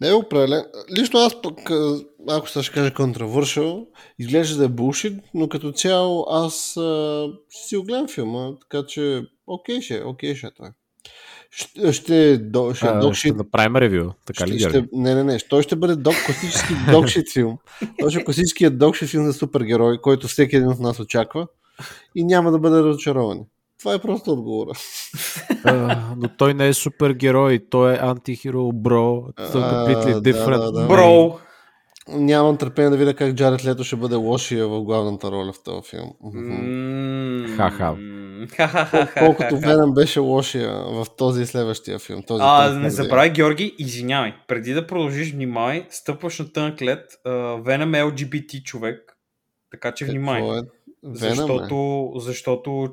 Не 0.00 0.08
е 0.08 0.14
определен. 0.14 0.64
Лично 0.98 1.20
аз 1.20 1.42
пък, 1.42 1.58
ако 2.28 2.48
сега 2.48 2.62
ще 2.62 2.72
кажа 2.72 2.94
контравършъл, 2.94 3.86
изглежда 4.18 4.58
да 4.58 4.64
е 4.64 4.68
булшит, 4.68 5.22
но 5.34 5.48
като 5.48 5.72
цяло 5.72 6.26
аз 6.30 6.76
а, 6.76 7.26
ще 7.50 7.68
си 7.68 7.76
огледам 7.76 8.08
филма, 8.08 8.50
така 8.60 8.86
че 8.86 9.22
окей 9.46 9.80
ще, 9.80 10.02
окей 10.02 10.34
ще 10.34 10.46
е 10.46 10.50
той. 10.56 10.68
Ще, 11.50 11.92
ще, 11.92 12.38
до, 12.38 12.74
ще, 12.74 12.86
а, 12.86 12.98
докшит, 12.98 13.32
ще 13.32 13.36
направим 13.36 13.76
ревю, 13.76 14.10
така 14.26 14.46
ще, 14.46 14.54
ли? 14.54 14.58
Ще, 14.58 14.84
не, 14.92 15.14
не, 15.14 15.24
не. 15.24 15.38
Той 15.38 15.62
ще 15.62 15.76
бъде 15.76 15.96
док, 15.96 16.14
класически 16.26 16.74
докшит 16.90 17.32
филм. 17.32 17.58
Той 17.98 18.10
ще 18.10 18.20
е 18.20 18.24
класическият 18.24 18.78
докшит 18.78 19.08
филм 19.08 19.26
за 19.26 19.32
супергерой, 19.32 19.98
който 20.00 20.28
всеки 20.28 20.56
един 20.56 20.68
от 20.68 20.80
нас 20.80 21.00
очаква 21.00 21.46
и 22.14 22.24
няма 22.24 22.50
да 22.50 22.58
бъде 22.58 22.82
разочарован. 22.82 23.40
Това 23.78 23.94
е 23.94 23.98
просто 23.98 24.32
отговора. 24.32 24.70
Uh, 24.70 25.98
но 26.16 26.28
той 26.38 26.54
не 26.54 26.68
е 26.68 26.74
супергерой, 26.74 27.60
той 27.70 27.94
е 27.94 27.98
антихеро, 28.00 28.72
бро. 28.72 29.22
Completely 29.38 30.14
different. 30.14 30.58
Да, 30.58 30.72
да, 30.72 30.72
да. 30.72 30.86
Бро! 30.86 31.38
Нямам 32.08 32.56
търпение 32.56 32.90
да 32.90 32.96
видя 32.96 33.14
как 33.14 33.34
Джаред 33.34 33.64
Лето 33.64 33.84
ще 33.84 33.96
бъде 33.96 34.14
лошия 34.14 34.68
в 34.68 34.82
главната 34.82 35.30
роля 35.30 35.52
в 35.52 35.62
този 35.64 35.90
филм. 35.90 36.12
Ха-ха. 37.56 37.96
Колкото 39.18 39.56
Венъм 39.56 39.94
беше 39.94 40.20
лошия 40.20 40.72
в 40.72 41.06
този 41.18 41.46
следващия 41.46 41.98
филм. 41.98 42.22
Този 42.22 42.42
а, 42.46 42.70
не 42.70 42.90
забравяй, 42.90 43.30
Георги, 43.30 43.74
извинявай. 43.78 44.34
Преди 44.48 44.72
да 44.72 44.86
продължиш, 44.86 45.32
внимай, 45.32 45.86
стъпваш 45.90 46.38
на 46.38 46.52
тънък 46.52 46.82
лед. 46.82 47.04
Венъм 47.64 47.94
е 47.94 48.02
LGBT 48.02 48.62
човек. 48.62 49.18
Така 49.70 49.92
че 49.92 50.04
внимай. 50.04 50.42
Е? 50.42 50.60
Защото, 51.02 52.12
защото 52.16 52.92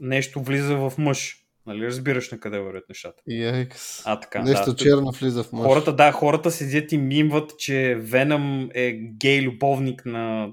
нещо 0.00 0.40
влиза 0.40 0.76
в 0.76 0.92
мъж. 0.98 1.36
Нали 1.66 1.86
разбираш 1.86 2.30
на 2.30 2.40
къде 2.40 2.58
вървят 2.58 2.88
нещата? 2.88 3.22
Yikes. 3.28 4.02
А, 4.04 4.20
така, 4.20 4.42
Нещо 4.42 4.70
да. 4.70 4.76
черно 4.76 5.10
влиза 5.10 5.44
в 5.44 5.52
мъж. 5.52 5.66
Хората, 5.66 5.96
да, 5.96 6.12
хората 6.12 6.50
седят 6.50 6.92
и 6.92 6.98
мимват, 6.98 7.58
че 7.58 7.94
Веном 7.94 8.70
е 8.74 8.92
гей 8.92 9.42
любовник 9.42 10.06
на 10.06 10.52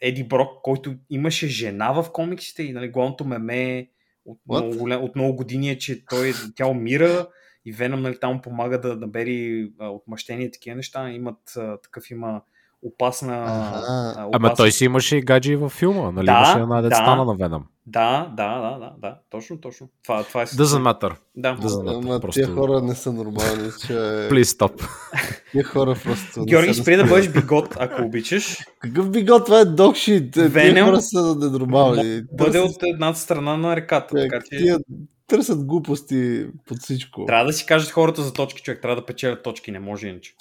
Еди 0.00 0.24
Брок, 0.24 0.62
който 0.62 0.94
имаше 1.10 1.46
жена 1.46 1.92
в 1.92 2.12
комиксите 2.12 2.62
и 2.62 2.72
нали, 2.72 2.88
главното 2.88 3.24
меме 3.24 3.88
от 4.24 4.38
много, 4.48 5.04
от 5.04 5.16
много 5.16 5.36
години 5.36 5.70
е, 5.70 5.78
че 5.78 6.06
той, 6.06 6.32
тя 6.56 6.66
умира 6.66 7.28
и 7.64 7.72
Веном 7.72 8.02
нали, 8.02 8.20
там 8.20 8.42
помага 8.42 8.80
да 8.80 8.96
набери 8.96 9.70
отмъщение 9.80 10.46
и 10.46 10.50
такива 10.50 10.76
неща. 10.76 11.10
Имат, 11.10 11.38
такъв 11.82 12.10
има 12.10 12.42
опасна... 12.82 13.42
Аха. 13.42 13.84
а, 13.88 14.14
Ама 14.16 14.28
опасна- 14.28 14.56
той 14.56 14.72
си 14.72 14.84
имаше 14.84 15.16
и 15.16 15.22
гадже 15.22 15.56
във 15.56 15.72
филма, 15.72 16.10
нали? 16.10 16.26
Да, 16.26 16.32
имаше 16.32 16.58
една 16.58 16.80
да. 16.82 16.88
да, 16.88 17.24
на 17.24 17.34
Веном. 17.34 17.64
Да, 17.86 18.32
да, 18.36 18.60
да, 18.60 18.78
да, 18.78 18.92
да, 18.98 19.16
точно, 19.30 19.60
точно. 19.60 19.88
Това, 20.04 20.24
това 20.24 20.42
е... 20.42 20.46
Doesn't 20.46 20.92
matter. 20.92 21.16
Да. 21.36 21.56
Doesn't 21.56 21.84
matter. 21.84 22.04
Ама 22.04 22.20
просто... 22.20 22.40
тия 22.40 22.54
хора 22.54 22.80
не 22.80 22.94
са 22.94 23.12
нормални, 23.12 23.70
че 23.86 23.92
Please 24.30 24.42
stop. 24.42 24.88
тия 25.52 25.64
хора 25.64 25.96
просто... 26.04 26.44
Георги, 26.44 26.74
спри 26.74 26.96
да 26.96 27.04
бъдеш 27.04 27.28
бигот, 27.28 27.76
ако 27.78 28.02
обичаш. 28.02 28.58
Какъв 28.78 29.10
бигот, 29.10 29.44
това 29.44 29.60
е 29.60 29.64
докшит. 29.64 30.32
Тия 30.32 30.48
Венем 30.48 30.84
хора 30.86 31.00
са 31.00 31.34
ненормални. 31.34 32.22
Бъде 32.32 32.58
Търсят- 32.58 32.64
от 32.64 32.82
едната 32.82 33.18
страна 33.18 33.56
на 33.56 33.76
реката. 33.76 34.14
Така 34.14 34.38
че 34.50 34.58
Тия 34.58 34.78
търсят 35.26 35.64
глупости 35.64 36.46
под 36.68 36.78
всичко. 36.78 37.26
трябва 37.26 37.44
да 37.46 37.52
си 37.52 37.66
кажат 37.66 37.90
хората 37.90 38.22
за 38.22 38.32
точки, 38.32 38.62
човек. 38.62 38.82
Трябва 38.82 38.96
да 38.96 39.06
печелят 39.06 39.42
точки, 39.42 39.70
не 39.70 39.78
може 39.80 40.08
иначе. 40.08 40.34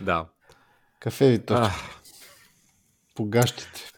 Да. 0.00 0.24
Кафеви 1.00 1.38
точки. 1.38 1.62
А, 1.62 1.70
По 3.14 3.24
гащите. 3.24 3.90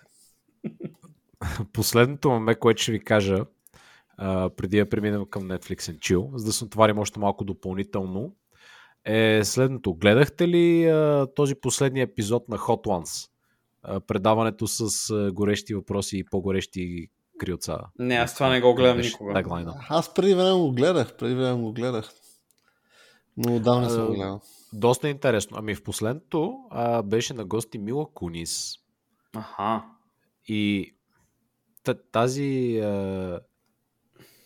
последното 1.72 2.30
меме, 2.30 2.54
което 2.54 2.82
ще 2.82 2.92
ви 2.92 3.04
кажа, 3.04 3.44
а, 4.16 4.50
преди 4.56 4.78
да 4.78 4.88
преминем 4.88 5.24
към 5.30 5.42
Netflix 5.42 5.80
and 5.80 5.98
Chill, 5.98 6.36
за 6.36 6.44
да 6.44 6.52
се 6.52 6.64
отварим 6.64 6.98
още 6.98 7.20
малко 7.20 7.44
допълнително, 7.44 8.34
е 9.04 9.40
следното. 9.44 9.94
Гледахте 9.94 10.48
ли 10.48 10.86
а, 10.86 11.26
този 11.34 11.54
последния 11.54 12.02
епизод 12.02 12.48
на 12.48 12.58
Hot 12.58 12.86
Ones? 12.86 13.28
А, 13.82 14.00
предаването 14.00 14.66
с 14.66 15.10
а, 15.10 15.32
горещи 15.32 15.74
въпроси 15.74 16.18
и 16.18 16.24
по-горещи 16.24 17.08
крилца. 17.38 17.78
Не, 17.98 18.14
аз 18.14 18.34
това 18.34 18.48
не 18.48 18.60
го 18.60 18.74
гледам 18.74 18.96
Беше 18.96 19.08
никога. 19.08 19.34
таглайна. 19.34 19.74
Аз 19.88 20.14
преди 20.14 20.34
време 20.34 20.52
го 20.52 20.72
гледах. 20.72 21.16
Преди 21.16 21.34
време 21.34 21.62
го 21.62 21.72
гледах. 21.72 22.10
Но 23.36 23.56
отдавна 23.56 23.90
съм 23.90 24.06
го 24.06 24.12
гледал. 24.12 24.40
Доста 24.72 25.08
интересно. 25.08 25.56
Ами 25.60 25.74
в 25.74 25.82
последното 25.82 26.58
а, 26.70 27.02
беше 27.02 27.34
на 27.34 27.44
гости 27.44 27.78
Мила 27.78 28.06
Кунис. 28.14 28.74
Аха. 29.36 29.84
И 30.48 30.94
та- 31.84 32.02
тази 32.12 32.78
а, 32.78 33.40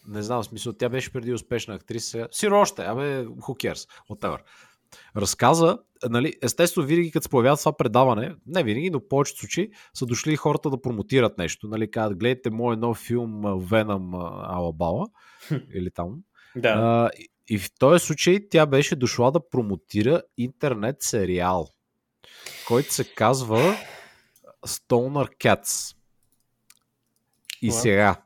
не 0.08 0.22
знам, 0.22 0.44
смисъл, 0.44 0.72
тя 0.72 0.88
беше 0.88 1.12
преди 1.12 1.32
успешна 1.32 1.74
актриса. 1.74 2.28
Сиро 2.32 2.60
още, 2.60 2.82
абе, 2.82 3.26
who 3.26 3.72
cares, 3.72 3.88
whatever. 4.10 4.38
Разказа, 5.16 5.78
нали, 6.08 6.32
естествено, 6.42 6.86
винаги 6.86 7.10
като 7.10 7.22
се 7.24 7.30
появява 7.30 7.56
това 7.56 7.76
предаване, 7.76 8.34
не 8.46 8.62
винаги, 8.62 8.90
но 8.90 8.98
в 9.00 9.08
повечето 9.08 9.40
случаи 9.40 9.70
са 9.94 10.06
дошли 10.06 10.36
хората 10.36 10.70
да 10.70 10.80
промотират 10.80 11.38
нещо. 11.38 11.68
Нали, 11.68 11.90
казват, 11.90 12.18
гледайте 12.18 12.50
моят 12.50 12.80
нов 12.80 12.98
филм 12.98 13.42
Веном 13.68 14.14
Алабала 14.14 15.06
или 15.74 15.90
там. 15.90 16.22
Да. 16.56 16.68
А, 16.68 17.10
и- 17.18 17.28
и 17.50 17.58
в 17.58 17.70
този 17.78 18.06
случай 18.06 18.48
тя 18.50 18.66
беше 18.66 18.96
дошла 18.96 19.32
да 19.32 19.48
промотира 19.50 20.22
интернет 20.38 20.96
сериал, 21.00 21.68
който 22.66 22.94
се 22.94 23.04
казва 23.14 23.76
Stoner 24.66 25.28
Cats. 25.44 25.96
И 27.62 27.70
What? 27.70 27.80
сега, 27.80 28.16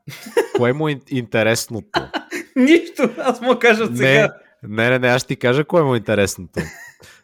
кое 0.56 0.72
му 0.72 0.88
е 0.88 0.94
ин- 0.94 1.12
интересното? 1.12 2.00
Нищо, 2.56 3.10
аз 3.18 3.40
му 3.40 3.58
кажа 3.58 3.86
сега. 3.96 4.34
не, 4.62 4.90
не, 4.90 4.98
не, 4.98 5.08
аз 5.08 5.22
ще 5.22 5.28
ти 5.28 5.36
кажа 5.36 5.64
кое 5.64 5.82
му 5.82 5.94
е 5.94 5.98
интересното. 5.98 6.60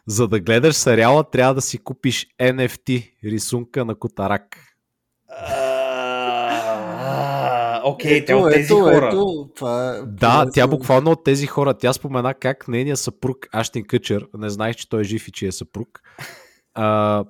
За 0.07 0.27
да 0.27 0.39
гледаш 0.39 0.75
сериала, 0.75 1.29
трябва 1.29 1.53
да 1.53 1.61
си 1.61 1.77
купиш 1.77 2.27
NFT, 2.39 3.11
рисунка 3.23 3.85
на 3.85 3.95
Котарак. 3.95 4.66
Окей, 7.87 8.25
те 8.25 8.33
от 8.33 8.51
тези 8.53 8.73
хора. 8.73 9.07
Ето, 9.07 9.49
това 9.55 9.95
е, 9.95 10.01
Да, 10.01 10.05
това 10.05 10.49
тя 10.53 10.67
буквално 10.67 11.11
от 11.11 11.23
тези 11.23 11.47
хора. 11.47 11.73
Тя 11.73 11.93
спомена 11.93 12.33
как 12.33 12.67
нейният 12.67 12.99
съпруг, 12.99 13.37
Аштин 13.53 13.85
Къчер, 13.85 14.27
не 14.37 14.49
знаех, 14.49 14.75
че 14.75 14.89
той 14.89 15.01
е 15.01 15.03
жив 15.03 15.27
и 15.27 15.31
че 15.31 15.47
е 15.47 15.51
съпруг, 15.51 16.01
а, 16.73 17.23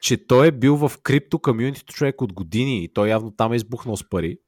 че 0.00 0.26
той 0.26 0.46
е 0.46 0.50
бил 0.50 0.76
в 0.76 0.92
крипто 1.02 1.38
комьюнитито 1.38 1.94
човек 1.94 2.22
от 2.22 2.32
години 2.32 2.84
и 2.84 2.92
той 2.92 3.08
явно 3.08 3.30
там 3.30 3.52
е 3.52 3.56
избухнал 3.56 3.96
с 3.96 4.08
пари. 4.08 4.38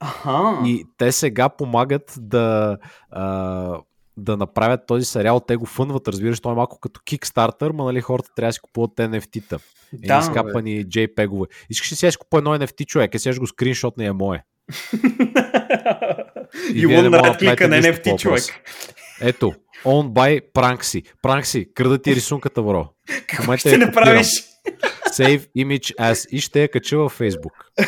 Аха. 0.00 0.62
И 0.66 0.84
те 0.98 1.12
сега 1.12 1.48
помагат 1.48 2.14
да, 2.18 2.78
а, 3.10 3.78
да 4.16 4.36
направят 4.36 4.80
този 4.86 5.04
сериал. 5.04 5.40
Те 5.40 5.56
го 5.56 5.66
фънват, 5.66 6.08
разбираш, 6.08 6.40
той 6.40 6.52
е 6.52 6.56
малко 6.56 6.80
като 6.80 7.00
Kickstarter, 7.00 7.72
ма 7.72 7.84
нали 7.84 8.00
хората 8.00 8.30
трябва 8.36 8.48
да 8.48 8.52
си 8.52 8.60
купуват 8.60 8.90
NFT-та. 8.90 9.58
Да, 9.92 10.22
скапани 10.22 10.86
JPEG-ове. 10.86 11.46
Искаш 11.70 11.92
ли 11.92 11.96
си 11.96 12.16
купа 12.18 12.38
едно 12.38 12.50
NFT 12.50 12.86
човек? 12.86 13.14
Е 13.14 13.18
сега 13.18 13.38
го 13.38 13.46
скриншот 13.46 13.96
не 13.96 14.04
е 14.04 14.12
мое. 14.12 14.44
И 16.74 16.86
вие 16.86 17.02
не 17.02 17.08
он 17.08 17.10
мога 17.10 17.10
да 17.10 17.34
right 17.34 17.38
клика 17.38 17.68
на 17.68 17.82
NFT 17.82 18.18
човек. 18.18 18.42
Ето, 19.20 19.52
on 19.84 20.08
by 20.08 20.40
Pranksy. 20.54 21.04
Pranksy, 21.24 21.74
крада 21.74 21.98
ти 21.98 22.14
рисунката, 22.14 22.62
бро. 22.62 22.88
Какво 23.26 23.56
ще 23.56 23.70
я 23.70 23.78
направиш? 23.78 24.26
Save 25.08 25.46
image 25.58 25.94
as 25.96 26.28
и 26.30 26.40
ще 26.40 26.62
я 26.62 26.68
кача 26.68 26.98
във 26.98 27.18
Facebook. 27.18 27.84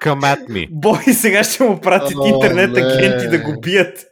Come 0.00 0.36
at 0.36 0.48
me. 0.48 0.68
Бой, 0.70 1.02
сега 1.12 1.44
ще 1.44 1.64
му 1.64 1.80
пратят 1.80 2.18
интернет 2.26 2.72
не. 2.72 2.80
агенти 2.80 3.28
да 3.28 3.38
го 3.38 3.60
бият. 3.60 4.06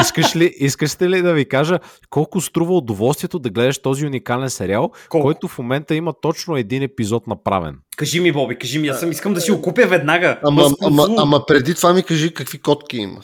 Искаш 0.00 0.36
ли, 0.36 0.54
искаш 0.58 1.00
ли 1.02 1.22
да 1.22 1.34
ви 1.34 1.44
кажа 1.44 1.78
колко 2.10 2.40
струва 2.40 2.74
удоволствието 2.76 3.38
да 3.38 3.50
гледаш 3.50 3.78
този 3.78 4.06
уникален 4.06 4.50
сериал, 4.50 4.90
Колко? 5.08 5.24
който 5.24 5.48
в 5.48 5.58
момента 5.58 5.94
има 5.94 6.14
точно 6.22 6.56
един 6.56 6.82
епизод 6.82 7.26
направен? 7.26 7.78
Кажи 7.96 8.20
ми, 8.20 8.32
Боби, 8.32 8.56
кажи 8.56 8.78
ми, 8.78 8.88
аз 8.88 9.00
съм 9.00 9.10
искам 9.10 9.34
да 9.34 9.40
си 9.40 9.50
го 9.50 9.62
купя 9.62 9.86
веднага. 9.86 10.40
Ама, 10.44 10.70
ама, 10.82 11.08
ама 11.18 11.46
преди 11.46 11.74
това 11.74 11.92
ми 11.92 12.02
кажи 12.02 12.34
какви 12.34 12.58
котки 12.58 12.96
има. 12.96 13.20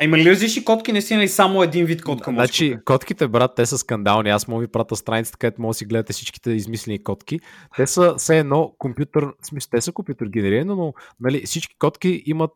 А 0.00 0.04
има 0.04 0.18
ли 0.18 0.30
различни 0.30 0.64
котки? 0.64 0.92
Не 0.92 1.02
си 1.02 1.14
нали 1.14 1.28
само 1.28 1.62
един 1.62 1.86
вид 1.86 2.02
котка 2.02 2.30
да 2.30 2.34
Значи, 2.34 2.70
купя? 2.70 2.84
котките, 2.84 3.28
брат, 3.28 3.52
те 3.56 3.66
са 3.66 3.78
скандални. 3.78 4.30
Аз 4.30 4.48
мога 4.48 4.60
ви 4.60 4.68
пратя 4.68 4.96
страницата, 4.96 5.38
където 5.38 5.62
може 5.62 5.70
да 5.70 5.78
си 5.78 5.84
гледате 5.84 6.12
всичките 6.12 6.50
измислени 6.50 7.02
котки. 7.02 7.40
Те 7.76 7.86
са 7.86 8.14
все 8.18 8.38
едно 8.38 8.72
компютър, 8.78 9.24
в 9.42 9.46
смисъл, 9.46 9.68
те 9.70 9.80
са 9.80 9.92
компютър 9.92 10.26
генерирани, 10.26 10.64
но 10.64 10.94
нали, 11.20 11.42
всички 11.46 11.74
котки 11.78 12.22
имат 12.26 12.52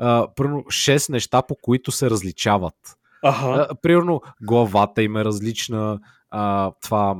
а, 0.00 0.26
примерно 0.36 0.62
6 0.62 1.10
неща, 1.12 1.42
по 1.42 1.54
които 1.62 1.92
се 1.92 2.10
различават. 2.10 2.74
Аха. 3.22 3.66
А, 3.70 3.74
примерно, 3.82 4.20
главата 4.42 5.02
им 5.02 5.16
е 5.16 5.24
различна, 5.24 6.00
а, 6.30 6.72
това 6.82 7.16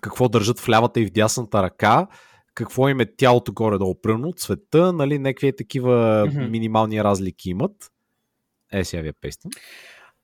какво 0.00 0.28
държат 0.28 0.60
в 0.60 0.68
лявата 0.68 1.00
и 1.00 1.06
в 1.06 1.10
дясната 1.10 1.62
ръка, 1.62 2.06
какво 2.54 2.88
им 2.88 3.00
е 3.00 3.06
тялото 3.16 3.52
горе-долу, 3.52 3.94
примерно, 4.02 4.32
цвета, 4.32 4.92
нали, 4.92 5.18
някакви 5.18 5.56
такива 5.56 6.26
Мгм. 6.26 6.50
минимални 6.50 7.04
разлики 7.04 7.50
имат. 7.50 7.72
Е, 8.72 8.84
сега 8.84 9.02
ви 9.02 9.08
я 9.08 9.14
пестам. 9.20 9.50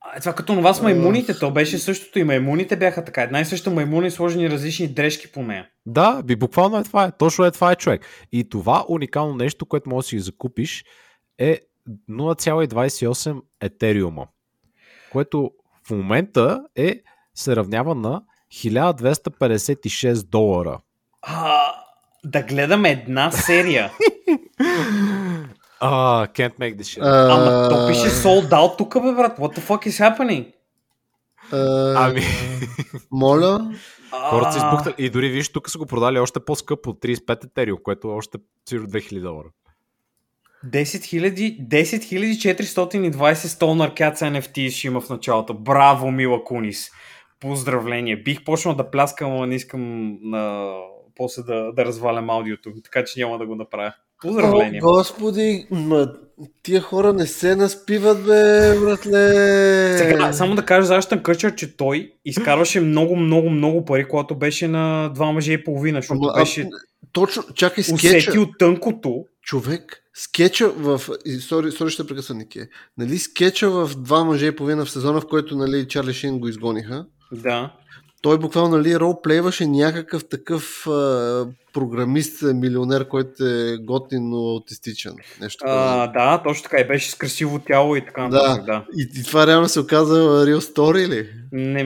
А, 0.01 0.19
Това 0.19 0.33
като 0.33 0.55
това 0.55 0.73
с 0.73 0.81
маймуните, 0.81 1.39
то 1.39 1.51
беше 1.51 1.77
същото 1.77 2.19
и 2.19 2.23
маймуните 2.23 2.75
бяха 2.75 3.05
така. 3.05 3.21
Една 3.21 3.39
и 3.41 3.45
съща 3.45 3.71
маймуна 3.71 4.07
и 4.07 4.11
сложени 4.11 4.49
различни 4.49 4.87
дрежки 4.87 5.31
по 5.31 5.43
нея. 5.43 5.67
Да, 5.85 6.21
би 6.23 6.35
буквално 6.35 6.77
е 6.77 6.83
това 6.83 7.05
е. 7.05 7.11
Точно 7.11 7.45
е 7.45 7.51
това 7.51 7.71
е 7.71 7.75
човек. 7.75 8.05
И 8.31 8.49
това 8.49 8.85
уникално 8.89 9.35
нещо, 9.35 9.65
което 9.65 9.89
можеш 9.89 10.05
да 10.05 10.09
си 10.09 10.19
закупиш 10.19 10.85
е 11.37 11.59
0,28 12.09 13.41
етериума, 13.61 14.27
което 15.11 15.51
в 15.87 15.91
момента 15.91 16.63
е, 16.75 17.01
се 17.35 17.55
равнява 17.55 17.95
на 17.95 18.21
1256 18.53 20.27
долара. 20.27 20.79
А, 21.21 21.57
да 22.25 22.41
гледам 22.43 22.85
една 22.85 23.31
серия. 23.31 23.91
А, 25.79 26.27
can't 26.27 26.57
make 26.59 26.75
this 26.75 26.81
shit. 26.81 27.31
Ама 27.31 27.69
то 27.69 27.87
пише 27.87 28.09
sold 28.09 28.49
out 28.49 28.77
тук, 28.77 28.93
бе, 28.93 29.11
брат. 29.11 29.37
What 29.37 29.59
the 29.59 29.61
fuck 29.61 29.87
is 29.87 30.17
happening? 30.17 30.53
А, 31.51 32.07
Ами, 32.07 32.21
Моля, 33.11 33.71
хората 34.29 34.51
са 34.51 34.59
А, 34.59 34.67
избухнали. 34.67 34.95
И 34.97 35.09
дори 35.09 35.29
виж, 35.29 35.49
тук 35.49 35.69
са 35.69 35.77
го 35.77 35.85
продали 35.85 36.19
още 36.19 36.39
по-скъпо, 36.39 36.93
35 36.93 37.45
етериум, 37.45 37.79
което 37.83 38.07
е 38.07 38.11
още 38.11 38.37
сигурно 38.69 38.89
2000 38.89 39.21
долара. 39.21 39.47
10 40.65 40.83
000 40.83 41.67
10 41.67 43.11
420 43.11 43.33
Stoner 43.33 43.99
Cats 43.99 44.15
NFT 44.15 44.69
ще 44.69 44.87
има 44.87 45.01
в 45.01 45.09
началото. 45.09 45.53
Браво, 45.53 46.11
Мила 46.11 46.43
Кунис. 46.43 46.91
Поздравление. 47.39 48.15
Бих 48.15 48.43
почнал 48.43 48.75
да 48.75 48.91
пляскам, 48.91 49.31
но 49.31 49.45
не 49.45 49.55
искам 49.55 50.17
на... 50.21 50.73
после 51.15 51.43
да, 51.43 51.71
да 51.73 51.85
развалям 51.85 52.29
аудиото, 52.29 52.73
така 52.83 53.03
че 53.03 53.19
няма 53.19 53.37
да 53.37 53.45
го 53.45 53.55
направя. 53.55 53.93
Поздравление. 54.21 54.79
О, 54.83 54.87
господи, 54.87 55.67
ма, 55.71 56.13
тия 56.63 56.81
хора 56.81 57.13
не 57.13 57.27
се 57.27 57.55
наспиват, 57.55 58.17
бе, 58.17 58.79
братле. 58.79 59.97
Сега, 59.97 60.33
само 60.33 60.55
да 60.55 60.65
кажа 60.65 60.87
за 60.87 60.97
Аштън 60.97 61.23
Къчър, 61.23 61.55
че 61.55 61.77
той 61.77 62.11
изкарваше 62.25 62.79
много, 62.79 63.15
много, 63.15 63.49
много 63.49 63.85
пари, 63.85 64.07
когато 64.07 64.35
беше 64.35 64.67
на 64.67 65.09
два 65.13 65.31
мъже 65.31 65.53
и 65.53 65.63
половина, 65.63 66.01
защото 66.01 66.33
беше 66.35 66.69
Точно, 67.11 67.43
чакай, 67.53 67.83
скетча. 67.83 68.07
усетил 68.07 68.47
тънкото. 68.59 69.25
Човек, 69.41 70.03
скетча 70.17 70.69
в... 70.69 71.01
Сори, 71.39 71.71
сори 71.71 71.89
ще 71.89 72.07
прекъсна 72.07 72.35
Нике. 72.35 72.69
Нали 72.97 73.17
скетча 73.17 73.69
в 73.69 73.91
два 73.97 74.23
мъже 74.23 74.45
и 74.45 74.55
половина 74.55 74.85
в 74.85 74.91
сезона, 74.91 75.21
в 75.21 75.27
който 75.27 75.55
нали, 75.55 75.87
Чарли 75.87 76.13
Шин 76.13 76.39
го 76.39 76.47
изгониха. 76.47 77.05
Да. 77.31 77.73
Той 78.21 78.37
буквално 78.37 78.77
нали, 78.77 78.99
ролплейваше 78.99 79.67
някакъв 79.67 80.25
такъв 80.29 80.87
а, 80.87 81.47
програмист, 81.73 82.41
милионер, 82.41 83.07
който 83.07 83.45
е 83.45 83.77
готин, 83.77 84.29
но 84.29 84.37
аутистичен. 84.37 85.13
Нещо. 85.41 85.65
А, 85.67 86.07
да, 86.07 86.43
точно 86.43 86.63
така. 86.63 86.79
И 86.79 86.87
беше 86.87 87.11
с 87.11 87.15
красиво 87.15 87.59
тяло 87.59 87.95
и 87.95 88.05
така 88.05 88.27
нататък. 88.27 88.65
Да. 88.65 88.85
И, 88.97 89.19
и 89.19 89.23
това 89.23 89.47
реално 89.47 89.67
се 89.67 89.79
оказа 89.79 90.45
real 90.45 90.59
story 90.59 91.07
ли? 91.07 91.29
Не, 91.51 91.83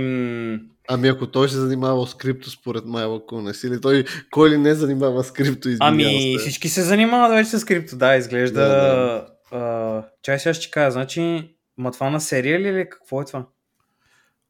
Ами 0.88 1.08
ако 1.08 1.28
той 1.28 1.50
се 1.50 1.58
занимава 1.58 2.08
с 2.08 2.16
крипто 2.16 2.50
според 2.50 2.86
Майла 2.86 3.26
Кунес 3.26 3.64
или 3.64 3.82
той 3.82 4.06
кой 4.32 4.50
ли 4.50 4.58
не 4.58 4.76
занимава 4.76 5.24
с 5.24 5.32
крипто 5.32 5.70
Ами 5.80 6.34
се. 6.34 6.40
всички 6.40 6.70
се 6.70 6.82
занимават 6.82 7.32
вече 7.32 7.60
с 7.60 7.66
крипто, 7.66 7.98
да, 7.98 8.16
изглежда. 8.16 8.62
Да, 8.62 8.68
да. 8.68 9.28
А, 9.52 10.04
чай 10.22 10.40
сега 10.40 10.54
ще 10.54 10.72
кажа, 10.72 10.92
значи, 10.92 11.50
ма 11.78 11.92
това 11.92 12.10
на 12.10 12.22
серия 12.22 12.60
ли 12.60 12.80
е 12.80 12.90
какво 12.90 13.22
е 13.22 13.26
това? 13.26 13.46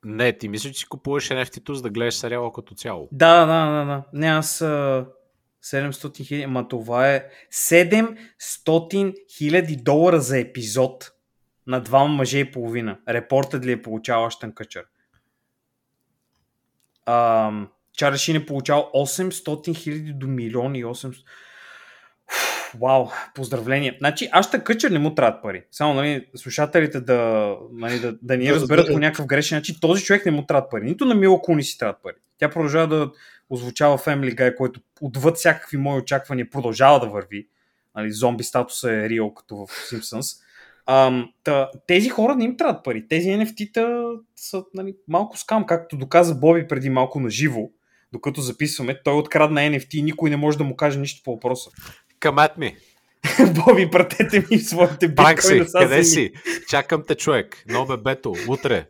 Не, 0.06 0.38
ти 0.38 0.50
мислиш, 0.50 0.74
че 0.74 0.80
си 0.80 0.86
купуваш 0.86 1.30
NFT-то, 1.30 1.74
за 1.74 1.82
да 1.82 1.90
гледаш 1.90 2.16
сериала 2.16 2.54
като 2.54 2.76
цяло. 2.76 3.10
Да, 3.12 3.46
да, 3.46 3.72
да, 3.72 3.86
да. 3.86 4.04
Не, 4.14 4.28
аз 4.28 4.60
700 5.64 6.28
хиляди, 6.28 6.46
ма 6.46 6.68
това 6.68 7.10
е 7.10 7.26
700 7.54 9.14
хиляди 9.38 9.76
долара 9.76 10.20
за 10.20 10.40
епизод 10.40 11.12
на 11.68 11.82
два 11.82 12.06
мъже 12.06 12.40
и 12.40 12.52
половина. 12.52 12.98
Репортът 13.10 13.66
ли 13.66 13.72
е 13.72 13.82
получавал 13.82 14.26
Аштън 14.26 14.54
Къчър? 17.06 17.68
Чарли 17.98 18.18
Шин 18.18 18.36
е 18.36 18.46
получавал 18.46 18.92
800 18.94 19.76
хиляди 19.76 20.14
до 20.14 20.28
милиони 20.28 20.80
и 20.80 20.86
800. 20.86 21.16
Вау, 22.82 23.08
поздравления. 23.36 23.96
Значи, 23.98 24.30
аз 24.32 24.48
ще 24.48 24.64
къчер 24.64 24.92
не 24.92 25.00
му 25.00 25.16
трябват 25.16 25.42
пари. 25.42 25.64
Само 25.72 25.94
нали, 25.94 26.28
слушателите 26.36 27.02
да, 27.02 27.56
нали, 27.72 28.00
да, 28.00 28.18
да 28.22 28.38
ни 28.38 28.54
разберат 28.54 28.88
по 28.88 29.00
някакъв 29.00 29.26
грешен 29.26 29.58
начин. 29.58 29.76
Този 29.82 30.04
човек 30.04 30.26
не 30.26 30.32
му 30.32 30.46
трябват 30.46 30.72
пари. 30.72 30.86
Нито 30.86 31.06
на 31.06 31.16
Мила 31.16 31.42
Куни 31.42 31.64
си 31.64 31.78
трябват 31.78 32.04
пари. 32.04 32.16
Тя 32.38 32.50
продължава 32.50 32.88
да 32.88 33.12
озвучава 33.50 33.98
Family 33.98 34.36
Guy, 34.36 34.56
който 34.56 34.80
отвъд 35.02 35.38
всякакви 35.38 35.78
мои 35.78 36.00
очаквания 36.00 36.50
продължава 36.50 37.00
да 37.00 37.08
върви. 37.08 37.48
Нали, 37.96 38.12
зомби 38.12 38.44
статуса 38.44 38.92
е 38.92 39.10
реал, 39.10 39.34
като 39.34 39.56
в 39.56 39.68
Simpsons. 39.70 40.38
Ам, 40.88 41.30
та, 41.44 41.70
тези 41.88 42.10
хора 42.10 42.36
не 42.36 42.46
им 42.46 42.58
трябват 42.58 42.84
пари. 42.84 43.08
Тези 43.08 43.30
NFT-та 43.30 44.04
са 44.36 44.64
нали, 44.74 44.96
малко 45.08 45.38
скам, 45.38 45.66
както 45.66 45.98
доказа 45.98 46.36
Боби 46.36 46.68
преди 46.68 46.90
малко 46.90 47.20
на 47.20 47.30
живо, 47.30 47.62
докато 48.14 48.42
записваме. 48.42 49.02
Той 49.04 49.14
открадна 49.14 49.62
NFT 49.62 49.96
и 49.96 50.02
никой 50.02 50.30
не 50.30 50.38
може 50.38 50.58
да 50.58 50.64
му 50.64 50.76
каже 50.76 51.00
нищо 51.00 51.22
по 51.24 51.32
въпроса. 51.32 51.70
At 52.22 52.58
me. 52.58 52.76
Боби, 53.66 53.90
пратете 53.92 54.46
ми 54.52 54.60
своите 54.60 55.08
биткоини. 55.08 55.66
къде 55.74 56.04
си? 56.04 56.32
Чакам 56.70 57.04
те, 57.08 57.16
човек. 57.16 57.64
Нове 57.70 57.98
бето, 57.98 58.34
утре. 58.48 58.86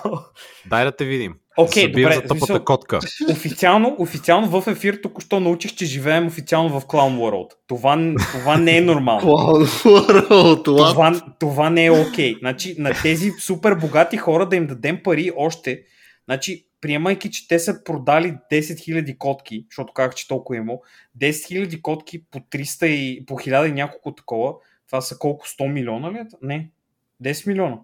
Дай 0.66 0.84
да 0.84 0.92
те 0.92 1.04
видим. 1.04 1.34
Окей, 1.60 1.84
okay, 1.84 2.02
добре. 2.02 2.14
За 2.14 2.22
тъпата 2.22 2.64
котка. 2.64 2.98
Официално, 3.30 3.96
официално 3.98 4.60
в 4.60 4.70
ефир 4.70 4.98
току-що 5.02 5.40
научих, 5.40 5.74
че 5.74 5.86
живеем 5.86 6.26
официално 6.26 6.80
в 6.80 6.84
Clown 6.84 7.18
World. 7.18 7.48
Това, 7.66 8.14
това 8.32 8.56
не 8.56 8.76
е 8.76 8.80
нормално. 8.80 9.30
Clown 9.30 9.66
World, 9.66 10.64
това, 10.64 11.22
това 11.40 11.70
не 11.70 11.84
е 11.84 11.90
окей. 11.90 12.34
Okay. 12.34 12.38
Значи, 12.38 12.74
на 12.78 12.92
тези 13.02 13.30
супер 13.30 13.74
богати 13.74 14.16
хора 14.16 14.48
да 14.48 14.56
им 14.56 14.66
дадем 14.66 15.00
пари 15.04 15.30
още, 15.36 15.82
значи, 16.24 16.66
приемайки, 16.80 17.30
че 17.30 17.48
те 17.48 17.58
са 17.58 17.84
продали 17.84 18.34
10 18.52 18.60
000 18.60 19.18
котки, 19.18 19.66
защото 19.70 19.92
казах, 19.92 20.14
че 20.14 20.28
толкова 20.28 20.56
има, 20.56 20.72
10 21.18 21.30
000 21.30 21.82
котки 21.82 22.24
по 22.24 22.38
300 22.38 22.86
и 22.86 23.26
по 23.26 23.34
1000 23.34 23.68
и 23.68 23.72
няколко 23.72 24.14
такова, 24.14 24.54
това 24.86 25.00
са 25.00 25.18
колко? 25.18 25.46
100 25.46 25.72
милиона 25.72 26.12
ли? 26.12 26.16
Е 26.16 26.26
не, 26.42 26.70
10 27.24 27.46
милиона. 27.46 27.76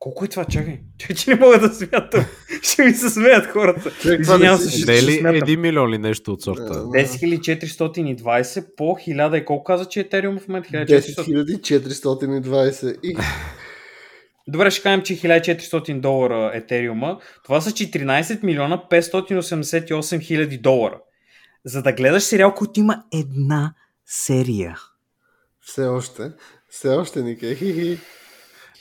Колко 0.00 0.24
е 0.24 0.28
това? 0.28 0.44
Чакай. 0.44 0.80
Чакай, 0.98 1.16
че 1.16 1.30
не 1.30 1.36
мога 1.36 1.58
да 1.58 1.74
смятам. 1.74 2.24
ще 2.62 2.84
ми 2.84 2.94
се 2.94 3.10
смеят 3.10 3.46
хората. 3.46 3.90
Извинявам 4.20 4.58
се, 4.58 4.78
ще, 4.78 4.98
е 4.98 5.02
ли 5.02 5.22
1 5.22 5.56
милион 5.56 5.90
ли 5.90 5.98
нещо 5.98 6.32
от 6.32 6.42
сорта? 6.42 6.62
10 6.62 7.20
по 8.76 8.84
1000 8.84 9.36
и 9.36 9.44
колко 9.44 9.64
каза, 9.64 9.84
че 9.84 10.00
е 10.00 10.02
Етериум 10.02 10.38
в 10.38 10.48
момента? 10.48 10.68
10 10.68 11.16
И... 13.02 13.16
Добре, 14.48 14.70
ще 14.70 14.82
кажем, 14.82 15.02
че 15.02 15.16
1400 15.16 16.00
долара 16.00 16.50
етериума. 16.54 17.18
Това 17.44 17.60
са 17.60 17.70
14 17.70 18.42
милиона 18.42 18.82
588 18.90 20.20
хиляди 20.20 20.58
долара. 20.58 21.00
За 21.64 21.82
да 21.82 21.92
гледаш 21.92 22.22
сериал, 22.22 22.54
който 22.54 22.80
има 22.80 23.02
една 23.14 23.74
серия. 24.06 24.76
Все 25.60 25.82
още. 25.82 26.32
Все 26.70 26.88
още, 26.88 27.22
Нике. 27.22 27.56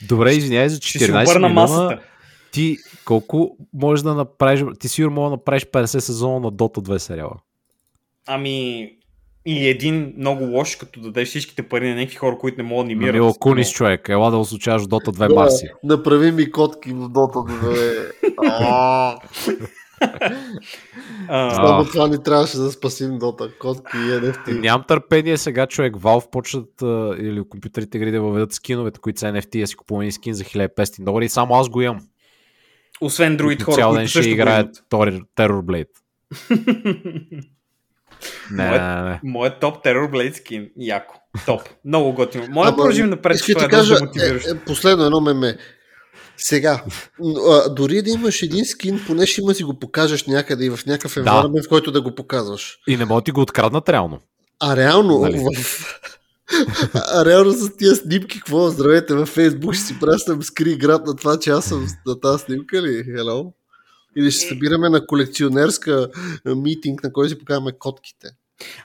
Добре, 0.07 0.31
извинявай 0.31 0.69
за 0.69 0.77
14 0.77 1.27
милиона. 1.27 1.49
Масата. 1.49 1.99
Ти 2.51 2.77
колко 3.05 3.57
можеш 3.73 4.03
да 4.03 4.13
направиш? 4.13 4.63
Ти 4.79 4.87
сигурно 4.87 5.15
мога 5.15 5.29
да 5.29 5.35
направиш 5.35 5.65
50 5.65 5.99
сезона 5.99 6.39
на 6.39 6.51
Dota 6.51 6.77
2 6.77 6.97
сериала. 6.97 7.35
Ами, 8.27 8.89
или 9.45 9.67
един 9.67 10.13
много 10.17 10.43
лош, 10.45 10.75
като 10.75 10.99
дадеш 10.99 11.27
всичките 11.29 11.63
пари 11.63 11.89
на 11.89 11.95
някакви 11.95 12.15
хора, 12.15 12.37
които 12.37 12.57
не 12.57 12.63
могат 12.63 12.87
да 12.87 12.91
анимират. 12.91 13.13
Мило 13.13 13.33
Кунис, 13.33 13.71
човек. 13.71 14.09
Ела 14.09 14.31
да 14.31 14.37
осучаваш 14.37 14.81
Dota 14.81 15.09
2 15.09 15.35
Марси. 15.35 15.67
Направи 15.83 16.31
ми 16.31 16.51
котки 16.51 16.89
в 16.91 17.09
Dota 17.09 17.59
2. 18.37 19.69
Само 21.29 21.85
това 21.85 22.07
ни 22.07 22.23
трябваше 22.23 22.57
да 22.57 22.71
спасим 22.71 23.11
Dota. 23.11 23.57
Котки 23.57 23.97
и 23.97 23.99
NFT. 23.99 24.59
Нямам 24.59 24.83
търпение 24.87 25.37
сега, 25.37 25.67
човек. 25.67 25.95
Valve 25.95 26.31
почнат 26.31 26.81
или 27.19 27.43
компютрите 27.49 27.97
игри 27.97 28.11
да 28.11 28.21
въведат 28.21 28.53
скиновете, 28.53 28.99
които 28.99 29.19
са 29.19 29.25
NFT, 29.25 29.61
да 29.61 29.67
си 29.67 29.75
купуваме 29.75 30.11
скин 30.11 30.33
за 30.33 30.43
1500 30.43 31.03
долари 31.03 31.25
и 31.25 31.29
само 31.29 31.55
аз 31.55 31.69
го 31.69 31.81
имам. 31.81 31.99
Освен 33.01 33.37
другите 33.37 33.63
хора, 33.63 33.87
които 33.87 34.01
също 34.01 34.21
ще 34.21 34.29
играят 34.29 34.75
Terror 34.91 35.25
Blade. 35.37 35.89
Не, 38.51 38.67
моят, 38.67 38.81
не, 38.81 39.09
не. 39.09 39.19
моят 39.23 39.59
топ 39.59 39.85
Terror 39.85 40.11
Blade 40.11 40.33
скин. 40.33 40.69
Яко. 40.77 41.15
Топ. 41.45 41.61
Много 41.85 42.13
готино. 42.13 42.47
Моля 42.49 42.69
да 42.71 42.75
продължим 42.75 43.09
напред. 43.09 43.37
Ще 43.37 43.55
ти 43.55 43.67
кажа, 43.67 43.95
е, 43.95 44.51
е, 44.51 44.59
последно 44.65 45.05
едно 45.05 45.21
меме. 45.21 45.57
Сега, 46.41 46.83
а, 47.49 47.69
дори 47.69 48.01
да 48.01 48.09
имаш 48.09 48.41
един 48.41 48.65
скин, 48.65 49.03
поне 49.07 49.25
ще 49.25 49.41
има 49.41 49.53
си 49.53 49.63
го 49.63 49.79
покажеш 49.79 50.25
някъде 50.25 50.65
и 50.65 50.69
в 50.69 50.85
някакъв 50.85 51.15
environment, 51.15 51.55
да. 51.55 51.63
в 51.63 51.69
който 51.69 51.91
да 51.91 52.01
го 52.01 52.15
показваш. 52.15 52.79
И 52.87 52.97
не 52.97 53.05
мога 53.05 53.21
ти 53.21 53.31
го 53.31 53.41
откраднат 53.41 53.89
реално. 53.89 54.19
А 54.59 54.75
реално, 54.75 55.19
нали? 55.19 55.45
в... 55.55 56.01
а 56.93 57.25
реално 57.25 57.51
с 57.51 57.77
тия 57.77 57.95
снимки, 57.95 58.39
какво? 58.39 58.69
Здравейте, 58.69 59.13
във 59.13 59.29
Фейсбук 59.29 59.73
ще 59.73 59.83
си 59.83 59.99
пращам 59.99 60.43
скри 60.43 60.77
град 60.77 61.05
на 61.05 61.15
това, 61.15 61.39
че 61.39 61.49
аз 61.49 61.65
съм 61.65 61.87
на 62.05 62.19
тази 62.19 62.43
снимка 62.43 62.81
ли? 62.81 63.03
Hello? 63.05 63.51
Или 64.17 64.31
ще 64.31 64.47
събираме 64.47 64.89
на 64.89 65.05
колекционерска 65.05 66.09
митинг, 66.45 67.03
на 67.03 67.13
който 67.13 67.29
си 67.29 67.39
покажаме 67.39 67.71
котките. 67.79 68.27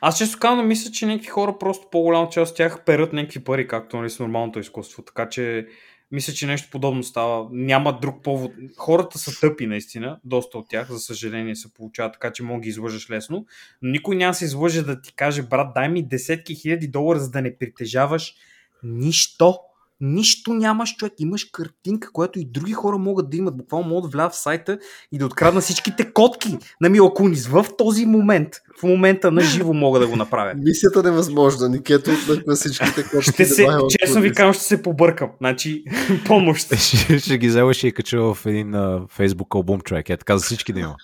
Аз 0.01 0.19
често 0.19 0.39
казвам, 0.39 0.69
мисля, 0.69 0.91
че 0.91 1.07
някакви 1.07 1.29
хора 1.29 1.59
просто 1.59 1.87
по-голяма 1.91 2.29
част 2.29 2.51
от 2.51 2.57
тях 2.57 2.85
перат 2.85 3.13
някакви 3.13 3.45
пари, 3.45 3.69
както 3.69 3.97
нали, 3.97 4.11
с 4.11 4.19
нормалното 4.19 4.59
изкуство. 4.59 5.03
Така 5.03 5.29
че 5.29 5.67
мисля, 6.15 6.33
че 6.33 6.47
нещо 6.47 6.69
подобно 6.71 7.03
става. 7.03 7.49
Няма 7.53 7.99
друг 8.01 8.23
повод. 8.23 8.53
Хората 8.77 9.19
са 9.19 9.41
тъпи, 9.41 9.67
наистина. 9.67 10.21
Доста 10.25 10.59
от 10.59 10.69
тях, 10.69 10.91
за 10.91 10.99
съжаление, 10.99 11.57
се 11.57 11.75
получават 11.75 12.12
така, 12.12 12.33
че 12.33 12.43
мога 12.43 12.61
ги 12.61 12.69
излъжеш 12.69 13.11
лесно. 13.11 13.47
Но 13.83 13.91
никой 13.91 14.17
няма 14.17 14.35
се 14.35 14.45
излъже 14.45 14.83
да 14.83 15.03
ти 15.03 15.15
каже, 15.15 15.43
брат, 15.43 15.69
дай 15.75 15.89
ми 15.89 16.09
десетки 16.09 16.55
хиляди 16.55 16.89
долара, 16.89 17.21
за 17.21 17.31
да 17.31 17.43
не 17.43 17.59
притежаваш 17.59 18.35
нищо. 18.83 19.59
Нищо 20.07 20.55
нямаш, 20.55 20.97
човек. 20.97 21.13
Имаш 21.19 21.45
картинка, 21.45 22.09
която 22.13 22.39
и 22.39 22.45
други 22.45 22.73
хора 22.73 22.99
могат 22.99 23.31
да 23.31 23.37
имат. 23.37 23.57
Буквално 23.57 23.89
могат 23.89 24.11
да 24.11 24.17
влязат 24.17 24.33
в 24.33 24.39
сайта 24.39 24.79
и 25.13 25.19
да 25.19 25.27
откраднат 25.27 25.63
всичките 25.63 26.13
котки 26.13 26.59
на 26.81 26.89
Мила 26.89 27.15
Кунис 27.15 27.47
в 27.47 27.67
този 27.79 28.07
момент. 28.07 28.49
В 28.81 28.83
момента 28.83 29.31
на 29.31 29.41
живо 29.41 29.73
мога 29.73 30.01
да 30.01 30.07
го 30.07 30.17
направя. 30.17 30.53
Мисията 30.57 31.03
невъзможна. 31.03 31.69
Никето 31.69 32.11
на 32.47 32.55
всичките 32.55 33.03
котки. 33.11 33.31
Ще 33.33 33.45
се, 33.45 33.67
честно 34.01 34.21
ви 34.21 34.33
казвам, 34.33 34.55
ще 34.55 34.65
се 34.65 34.83
побъркам. 34.83 35.31
Значи, 35.39 35.85
помощ. 36.27 36.77
ще, 36.77 37.19
ще 37.19 37.39
ги 37.39 37.49
взема 37.49 37.75
ще 37.75 37.89
и 37.89 37.93
кача 37.93 38.35
в 38.35 38.47
един 38.47 38.73
uh, 38.73 39.11
Facebook 39.19 39.55
албум, 39.55 39.81
човек. 39.81 40.11
Е 40.11 40.17
така 40.17 40.39
за 40.39 40.45
всички 40.45 40.73
да 40.73 40.81
има. 40.81 40.95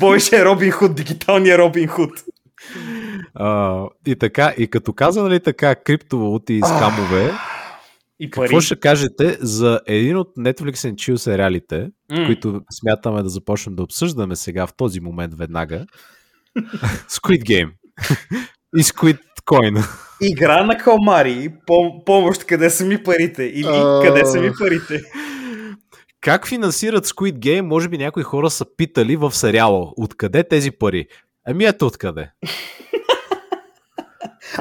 Бой 0.00 0.20
ще 0.20 0.36
е 0.36 0.44
Робин 0.44 0.70
Худ, 0.70 0.94
дигиталния 0.94 1.58
Робин 1.58 1.88
Худ. 1.88 2.10
Uh, 3.38 3.88
и 4.06 4.16
така, 4.16 4.54
и 4.58 4.66
като 4.66 4.92
каза, 4.92 5.22
нали 5.22 5.40
така, 5.40 5.74
криптовалути 5.74 6.54
и 6.54 6.60
скамове, 6.60 7.32
и 8.20 8.30
пари. 8.30 8.46
Какво 8.46 8.60
ще 8.60 8.80
кажете 8.80 9.38
за 9.40 9.80
един 9.86 10.16
от 10.16 10.28
Netflix 10.38 10.74
and 10.74 10.94
Chill 10.94 11.16
сериалите, 11.16 11.90
mm. 12.12 12.26
които 12.26 12.60
смятаме 12.70 13.22
да 13.22 13.28
започнем 13.28 13.76
да 13.76 13.82
обсъждаме 13.82 14.36
сега 14.36 14.66
в 14.66 14.74
този 14.76 15.00
момент 15.00 15.34
веднага? 15.38 15.86
Squid 17.08 17.42
Game 17.42 17.70
и 18.76 18.82
Squid 18.82 19.18
Coin. 19.46 19.88
Игра 20.22 20.64
на 20.64 20.78
калмари, 20.78 21.48
пом- 21.68 22.04
помощ, 22.04 22.44
къде 22.44 22.70
са 22.70 22.84
ми 22.84 23.02
парите? 23.02 23.44
Или 23.44 23.64
uh... 23.64 24.06
къде 24.06 24.26
са 24.26 24.40
ми 24.40 24.50
парите? 24.58 25.02
Как 26.20 26.48
финансират 26.48 27.06
Squid 27.06 27.38
Game? 27.38 27.60
Може 27.60 27.88
би 27.88 27.98
някои 27.98 28.22
хора 28.22 28.50
са 28.50 28.66
питали 28.76 29.16
в 29.16 29.34
сериала. 29.34 29.92
Откъде 29.96 30.48
тези 30.48 30.70
пари? 30.70 31.06
Ами 31.46 31.64
ето 31.64 31.86
откъде. 31.86 32.30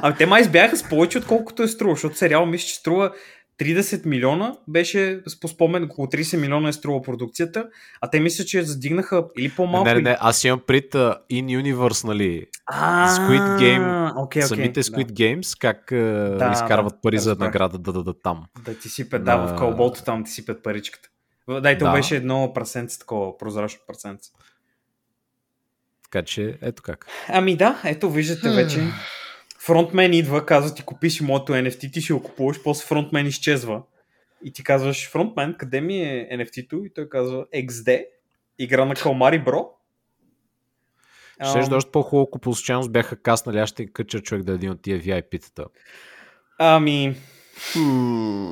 Ами 0.01 0.16
те 0.16 0.26
май 0.26 0.41
избяха 0.41 0.78
с 0.78 0.89
повече, 0.89 1.18
отколкото 1.18 1.64
е 1.64 1.68
струва, 1.68 1.95
защото 1.95 2.18
сериал 2.18 2.45
мисля, 2.45 2.68
че 2.68 2.76
струва 2.76 3.12
30 3.60 4.05
милиона 4.05 4.58
беше, 4.68 5.22
по 5.41 5.47
спомен, 5.47 5.84
около 5.84 6.08
30 6.08 6.38
милиона 6.38 6.70
е 6.70 6.74
струва 6.74 7.01
продукцията, 7.01 7.70
а 8.01 8.10
те 8.10 8.20
мисля, 8.20 8.45
че 8.45 8.64
задигнаха 8.64 9.26
или 9.38 9.49
по-малко. 9.49 9.88
Не, 9.88 9.93
не, 9.93 10.01
не, 10.01 10.18
аз 10.20 10.43
имам 10.43 10.62
пред 10.68 10.93
uh, 10.93 11.18
In 11.32 11.64
Universe, 11.64 12.03
нали, 12.08 12.45
Squid 12.72 13.60
Game, 13.60 14.14
okay, 14.14 14.14
okay, 14.14 14.41
самите 14.41 14.84
Squid 14.84 15.05
да. 15.05 15.14
Games, 15.14 15.60
как 15.60 15.86
uh, 15.91 16.38
да, 16.38 16.51
изкарват 16.53 16.93
да, 16.93 17.01
пари 17.01 17.16
да, 17.16 17.22
за 17.22 17.36
награда 17.36 17.78
да 17.78 17.93
дадат 17.93 18.18
там. 18.24 18.45
Да 18.66 18.78
ти 18.78 18.89
сипят, 18.89 19.24
да, 19.24 19.36
в 19.38 19.55
кълбото 19.58 20.03
там 20.03 20.24
ти 20.24 20.32
сипят 20.32 20.64
паричката. 20.64 21.10
Да, 21.62 21.72
и 21.72 21.78
то 21.78 21.86
Да. 21.86 21.91
беше 21.91 22.16
едно 22.16 22.51
прасенце, 22.53 22.99
такова 22.99 23.38
прозрачно 23.38 23.80
прасенце. 23.88 24.32
Така 26.03 26.26
че, 26.26 26.58
ето 26.62 26.84
как. 26.84 27.08
Ами 27.28 27.58
да, 27.58 27.82
ето 27.86 28.10
виждате 28.10 28.49
вече. 28.49 28.84
Фронтмен 29.68 30.13
идва, 30.13 30.45
казва 30.45 30.76
ти 30.76 30.84
купиш 30.84 31.22
моето 31.22 31.53
NFT, 31.53 31.93
ти 31.93 32.01
ще 32.01 32.13
го 32.13 32.24
купуваш, 32.24 32.63
после 32.63 32.86
фронтмен 32.86 33.28
изчезва. 33.28 33.82
И 34.43 34.53
ти 34.53 34.63
казваш, 34.63 35.09
фронтмен, 35.09 35.55
къде 35.57 35.82
ми 35.82 36.01
е 36.01 36.30
NFT-то? 36.32 36.86
И 36.86 36.93
той 36.93 37.09
казва, 37.09 37.45
XD, 37.55 38.05
игра 38.59 38.86
на 38.86 38.95
калмари, 38.95 39.39
бро. 39.39 39.70
Ще 41.49 41.70
да 41.70 41.76
още 41.76 41.91
по-хубаво, 41.91 42.28
ако 42.30 42.39
по 42.39 42.53
случайност 42.53 42.91
бяха 42.91 43.15
каснали, 43.15 43.59
аз 43.59 43.70
ще 43.70 43.86
кача 43.86 44.20
човек 44.20 44.43
да 44.43 44.51
е 44.51 44.55
един 44.55 44.70
от 44.70 44.82
тия 44.82 44.99
VIP-тата. 44.99 45.65
Ами, 46.59 47.15
Хм, 47.72 48.51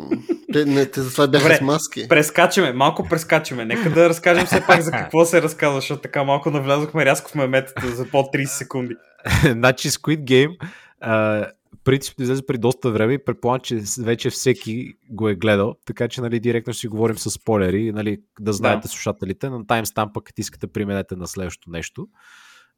те, 0.53 0.65
не, 0.65 0.85
те 0.85 1.01
затова 1.01 1.27
бяха 1.27 1.43
Добре. 1.43 1.57
с 1.57 1.61
маски. 1.61 2.07
прескачаме, 2.07 2.73
малко 2.73 3.07
прескачаме. 3.09 3.65
Нека 3.65 3.89
да 3.89 4.09
разкажем 4.09 4.45
все 4.45 4.65
пак 4.67 4.81
за 4.81 4.91
какво 4.91 5.25
се 5.25 5.41
разказва, 5.41 5.79
защото 5.79 6.01
така 6.01 6.23
малко 6.23 6.51
навлязохме 6.51 7.05
рязко 7.05 7.31
в 7.31 7.35
меметата 7.35 7.87
за 7.87 8.05
под 8.09 8.25
30 8.33 8.45
секунди. 8.45 8.95
значи 9.43 9.89
Squid 9.89 10.23
Game 10.23 10.57
а, 11.01 11.45
принципно 11.83 12.23
излезе 12.23 12.45
при 12.45 12.57
доста 12.57 12.91
време 12.91 13.13
и 13.13 13.23
предполагам, 13.25 13.61
че 13.61 13.81
вече 13.99 14.29
всеки 14.29 14.93
го 15.09 15.29
е 15.29 15.35
гледал, 15.35 15.75
така 15.85 16.07
че 16.07 16.21
нали, 16.21 16.39
директно 16.39 16.73
ще 16.73 16.79
си 16.79 16.87
говорим 16.87 17.17
с 17.17 17.29
спойлери, 17.29 17.91
нали, 17.91 18.17
да 18.39 18.53
знаете 18.53 18.81
Да. 18.81 18.87
слушателите. 18.87 19.49
На 19.49 19.67
таймстампа, 19.67 20.21
като 20.23 20.41
искате, 20.41 20.67
применете 20.67 21.15
на 21.15 21.27
следващото 21.27 21.69
нещо. 21.69 22.07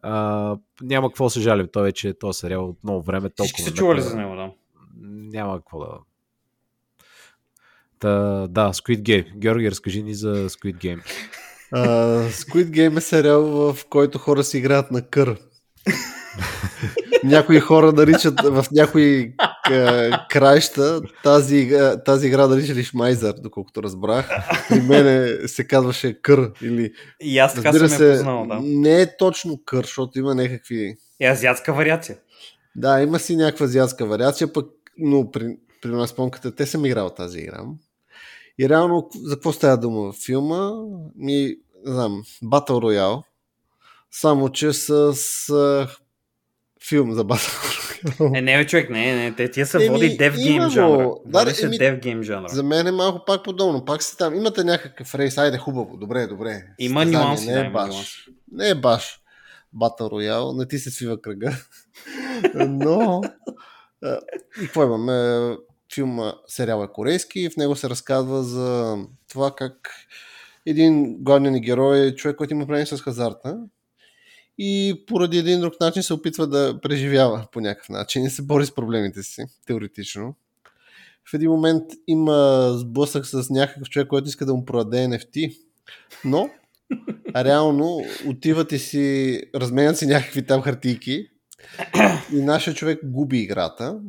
А, 0.02 0.56
няма 0.82 1.10
какво 1.10 1.30
се 1.30 1.42
жалим, 1.42 1.68
той 1.74 1.84
вече 1.84 2.10
е 2.10 2.18
този 2.18 2.40
сериал 2.40 2.70
от 2.70 2.84
много 2.84 3.02
време. 3.02 3.30
Всички 3.36 3.58
толкова 3.58 3.70
са 3.70 3.76
чували 3.76 4.02
за 4.02 4.16
него, 4.18 4.36
да. 4.36 4.52
Няма 5.10 5.58
какво 5.58 5.80
да... 5.80 5.88
Та, 8.00 8.10
да, 8.48 8.74
Squid 8.74 9.02
Game. 9.02 9.38
Георги, 9.38 9.72
разкажи 9.72 10.04
ни 10.04 10.14
за 10.14 10.50
Squid 10.50 10.76
Game. 10.76 11.02
Uh, 11.74 12.28
Squid 12.28 12.70
Game 12.70 12.98
е 12.98 13.02
сериал, 13.02 13.44
в 13.44 13.86
който 13.90 14.18
хора 14.18 14.44
си 14.44 14.58
играят 14.58 14.92
на 14.92 15.02
кър. 15.02 15.38
някои 17.24 17.60
хора 17.60 17.92
наричат 17.92 18.42
в 18.42 18.66
някои 18.72 19.34
а, 19.64 20.28
краища 20.30 21.02
тази, 21.24 21.58
игра- 21.58 22.04
тази 22.04 22.28
игра 22.28 22.48
наричали 22.48 22.84
Шмайзър, 22.84 23.34
доколкото 23.34 23.84
разбрах. 23.84 24.30
При 24.70 24.82
мене 24.82 25.48
се 25.48 25.68
казваше 25.68 26.22
кър 26.22 26.52
или 26.62 26.94
И 27.22 27.40
аз 27.40 27.54
така 27.54 27.70
разбира 27.70 27.90
съм 27.90 27.98
се, 27.98 28.12
познал, 28.12 28.48
да. 28.48 28.60
не 28.64 29.02
е 29.02 29.18
точно 29.18 29.62
кър, 29.66 29.84
защото 29.84 30.20
има 30.20 30.36
някакви 30.36 30.96
И 31.20 31.26
азиатска 31.26 31.74
вариация. 31.74 32.18
Да, 32.76 33.02
има 33.02 33.20
си 33.20 33.36
някаква 33.36 33.66
азиатска 33.66 34.06
вариация, 34.06 34.54
пък, 34.54 34.66
но 34.98 35.32
при, 35.32 35.58
при 35.82 35.90
нас 35.90 36.10
спомката, 36.10 36.56
те 36.56 36.66
съм 36.66 36.86
играл 36.86 37.10
тази 37.10 37.40
игра. 37.40 37.64
И 38.60 38.70
реално, 38.70 39.10
за 39.16 39.36
какво 39.36 39.52
става 39.54 39.78
дума 39.78 40.12
в 40.12 40.16
филма? 40.26 40.72
Ми, 41.16 41.56
не 41.86 41.94
знам, 41.94 42.24
Battle 42.44 42.70
Royale, 42.70 43.24
само 44.12 44.50
че 44.50 44.74
с 44.74 45.14
филм 46.90 47.12
за 47.14 47.26
Battle. 47.26 48.38
Е, 48.38 48.42
не, 48.42 48.66
човек, 48.68 48.90
не, 48.90 49.16
не, 49.16 49.36
те 49.36 49.52
тия 49.52 49.66
са 49.66 49.80
води 49.90 50.18
Dev 50.18 50.34
Game 50.36 50.70
жанра. 50.70 51.12
Да, 51.26 51.40
Води 51.40 51.52
се 51.52 51.66
еми, 51.66 51.76
Dev 51.76 52.04
Game 52.04 52.22
жанра. 52.22 52.48
За 52.50 52.64
мен 52.64 52.88
е 52.88 52.92
малко 52.92 53.26
пак 53.26 53.44
подобно. 53.44 53.86
Пак 53.86 54.04
си 54.04 54.18
там. 54.18 54.36
Имате 54.36 54.64
някакъв 54.64 55.16
рейс, 55.16 55.38
айде 55.38 55.58
хубаво, 55.58 55.98
добре, 55.98 56.28
добре. 56.28 56.64
Има 56.80 57.02
Състезание, 57.02 57.28
нюанси, 57.28 57.48
не 57.48 57.54
да, 57.54 57.60
е 57.60 57.64
има 57.64 57.72
баш. 57.72 57.94
нюанси. 57.94 58.26
Не 58.52 58.70
е 58.70 58.76
баш 58.76 59.20
Battle 59.76 60.02
Royale, 60.02 60.58
не 60.58 60.68
ти 60.68 60.80
се 60.80 60.92
свива 60.92 61.22
кръга. 61.22 61.58
Но 62.56 63.22
и 64.62 64.66
какво 64.66 64.84
имаме? 64.84 65.56
Филма, 65.94 66.34
сериал 66.48 66.84
е 66.84 66.94
корейски 66.94 67.40
и 67.40 67.50
в 67.50 67.58
него 67.58 67.76
се 67.76 67.90
разказва 67.90 68.44
за 68.44 68.98
това 69.32 69.52
как 69.56 69.92
един 70.66 71.18
главният 71.24 71.54
ни 71.54 71.62
герой 71.62 72.00
е 72.00 72.16
човек, 72.16 72.36
който 72.38 72.54
има 72.54 72.66
проблеми 72.66 72.86
с 72.86 72.98
хазарта 72.98 73.58
и 74.58 75.04
поради 75.08 75.38
един 75.38 75.60
друг 75.60 75.74
начин 75.82 76.04
се 76.04 76.14
опитва 76.14 76.48
да 76.48 76.80
преживява 76.82 77.48
по 77.52 77.60
някакъв 77.60 77.90
начин 77.90 78.26
и 78.26 78.30
се 78.30 78.42
бори 78.42 78.66
с 78.66 78.76
проблемите 78.76 79.24
си, 79.24 79.46
теоретично. 79.66 80.36
В 81.32 81.34
един 81.34 81.52
момент 81.52 81.84
има 82.08 82.70
сблъсък 82.78 83.26
с 83.26 83.50
някакъв 83.50 83.90
човек, 83.90 84.08
който 84.08 84.28
иска 84.28 84.46
да 84.46 84.54
му 84.54 84.66
продаде 84.66 84.98
NFT, 84.98 85.58
но 86.26 86.50
реално 87.36 88.06
отиват 88.28 88.72
и 88.72 88.80
си 88.80 89.42
разменят 89.56 89.98
си 89.98 90.06
някакви 90.06 90.46
там 90.46 90.62
хартийки 90.62 91.28
и 92.34 92.42
нашия 92.42 92.74
човек 92.74 93.00
губи 93.04 93.40
играта 93.40 94.00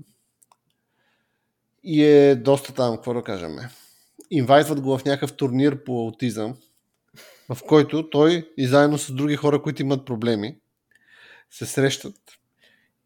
и 1.84 2.04
е 2.04 2.34
доста 2.34 2.74
там, 2.74 2.94
какво 2.94 3.14
да 3.14 3.22
кажем. 3.22 3.56
Инвайтват 4.30 4.80
го 4.80 4.98
в 4.98 5.04
някакъв 5.04 5.32
турнир 5.32 5.84
по 5.84 6.06
аутизъм, 6.06 6.54
в 7.54 7.58
който 7.66 8.10
той 8.10 8.52
и 8.56 8.66
заедно 8.66 8.98
с 8.98 9.12
други 9.12 9.36
хора, 9.36 9.62
които 9.62 9.82
имат 9.82 10.06
проблеми, 10.06 10.56
се 11.50 11.66
срещат 11.66 12.16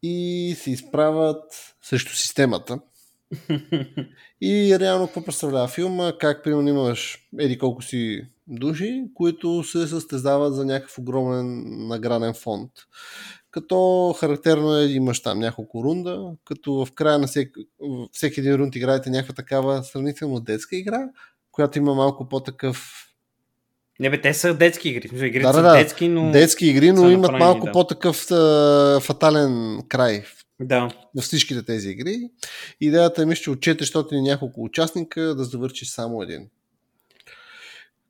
и 0.03 0.55
се 0.59 0.71
изправят 0.71 1.75
срещу 1.81 2.13
системата. 2.15 2.79
И 4.41 4.79
реално 4.79 5.05
какво 5.05 5.25
представлява 5.25 5.67
филма? 5.67 6.17
Как 6.19 6.43
примерно 6.43 6.69
имаш 6.69 7.27
еди 7.39 7.57
колко 7.57 7.81
си 7.81 8.27
души, 8.47 9.03
които 9.13 9.63
се 9.63 9.87
състезават 9.87 10.55
за 10.55 10.65
някакъв 10.65 10.97
огромен 10.97 11.63
награден 11.87 12.33
фонд. 12.33 12.71
Като 13.51 14.15
характерно 14.19 14.77
е, 14.77 14.85
имаш 14.85 15.21
там 15.21 15.39
няколко 15.39 15.83
рунда, 15.83 16.31
като 16.45 16.85
в 16.85 16.91
края 16.91 17.19
на 17.19 17.27
всеки, 17.27 17.51
всеки 18.11 18.39
един 18.39 18.55
рунд 18.55 18.75
играете 18.75 19.09
някаква 19.09 19.33
такава 19.33 19.83
сравнително 19.83 20.39
детска 20.39 20.75
игра, 20.75 21.09
която 21.51 21.77
има 21.77 21.93
малко 21.93 22.29
по-такъв 22.29 23.07
Не 24.03 24.09
бе, 24.09 24.21
те 24.21 24.33
са 24.33 24.53
детски 24.53 24.89
игри. 24.89 25.07
Смисъл, 25.07 25.25
Игрите 25.25 25.43
Да, 25.43 25.53
са 25.53 25.61
да, 25.61 25.73
детски, 25.73 26.07
но... 26.07 26.31
детски 26.31 26.67
игри, 26.67 26.91
но 26.91 27.09
имат 27.09 27.31
малко 27.31 27.65
да. 27.65 27.71
по-такъв 27.71 28.31
а, 28.31 28.99
фатален 28.99 29.79
край 29.89 30.23
Да. 30.59 30.89
във 31.15 31.23
всичките 31.23 31.65
тези 31.65 31.89
игри. 31.89 32.29
Идеята 32.81 33.21
е, 33.21 33.25
мисля, 33.25 33.41
че 33.43 33.49
от 33.49 33.59
400 33.59 34.13
и 34.13 34.21
няколко 34.21 34.63
участника 34.63 35.21
да 35.21 35.43
завърши 35.43 35.85
само 35.85 36.21
един. 36.21 36.47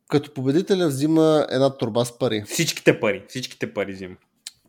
Като 0.09 0.33
победителя 0.33 0.87
взима 0.87 1.47
една 1.49 1.77
турба 1.77 2.05
с 2.05 2.17
пари. 2.19 2.43
Всичките 2.45 2.99
пари. 2.99 3.23
Всичките 3.27 3.73
пари 3.73 3.93
взима. 3.93 4.15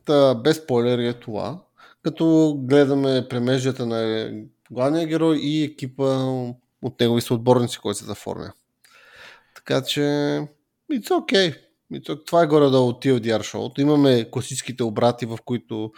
Та, 0.05 0.35
без 0.35 0.57
спойлери 0.57 1.07
е 1.07 1.13
това. 1.13 1.59
Като 2.03 2.55
гледаме 2.59 3.27
премеждията 3.29 3.85
на 3.85 4.31
главния 4.71 5.07
герой 5.07 5.37
и 5.37 5.63
екипа 5.63 6.03
от 6.81 6.99
негови 6.99 7.21
съотборници, 7.21 7.79
който 7.79 7.99
се 7.99 8.05
заформя. 8.05 8.51
Така 9.55 9.81
че, 9.81 10.39
it's 10.91 11.09
okay. 11.09 11.61
Това 12.25 12.43
е 12.43 12.47
горе-долу 12.47 12.89
от 12.89 13.03
TLDR 13.03 13.43
шоуто. 13.43 13.81
Имаме 13.81 14.29
класическите 14.31 14.83
обрати, 14.83 15.25
в 15.25 15.37
които 15.45 15.91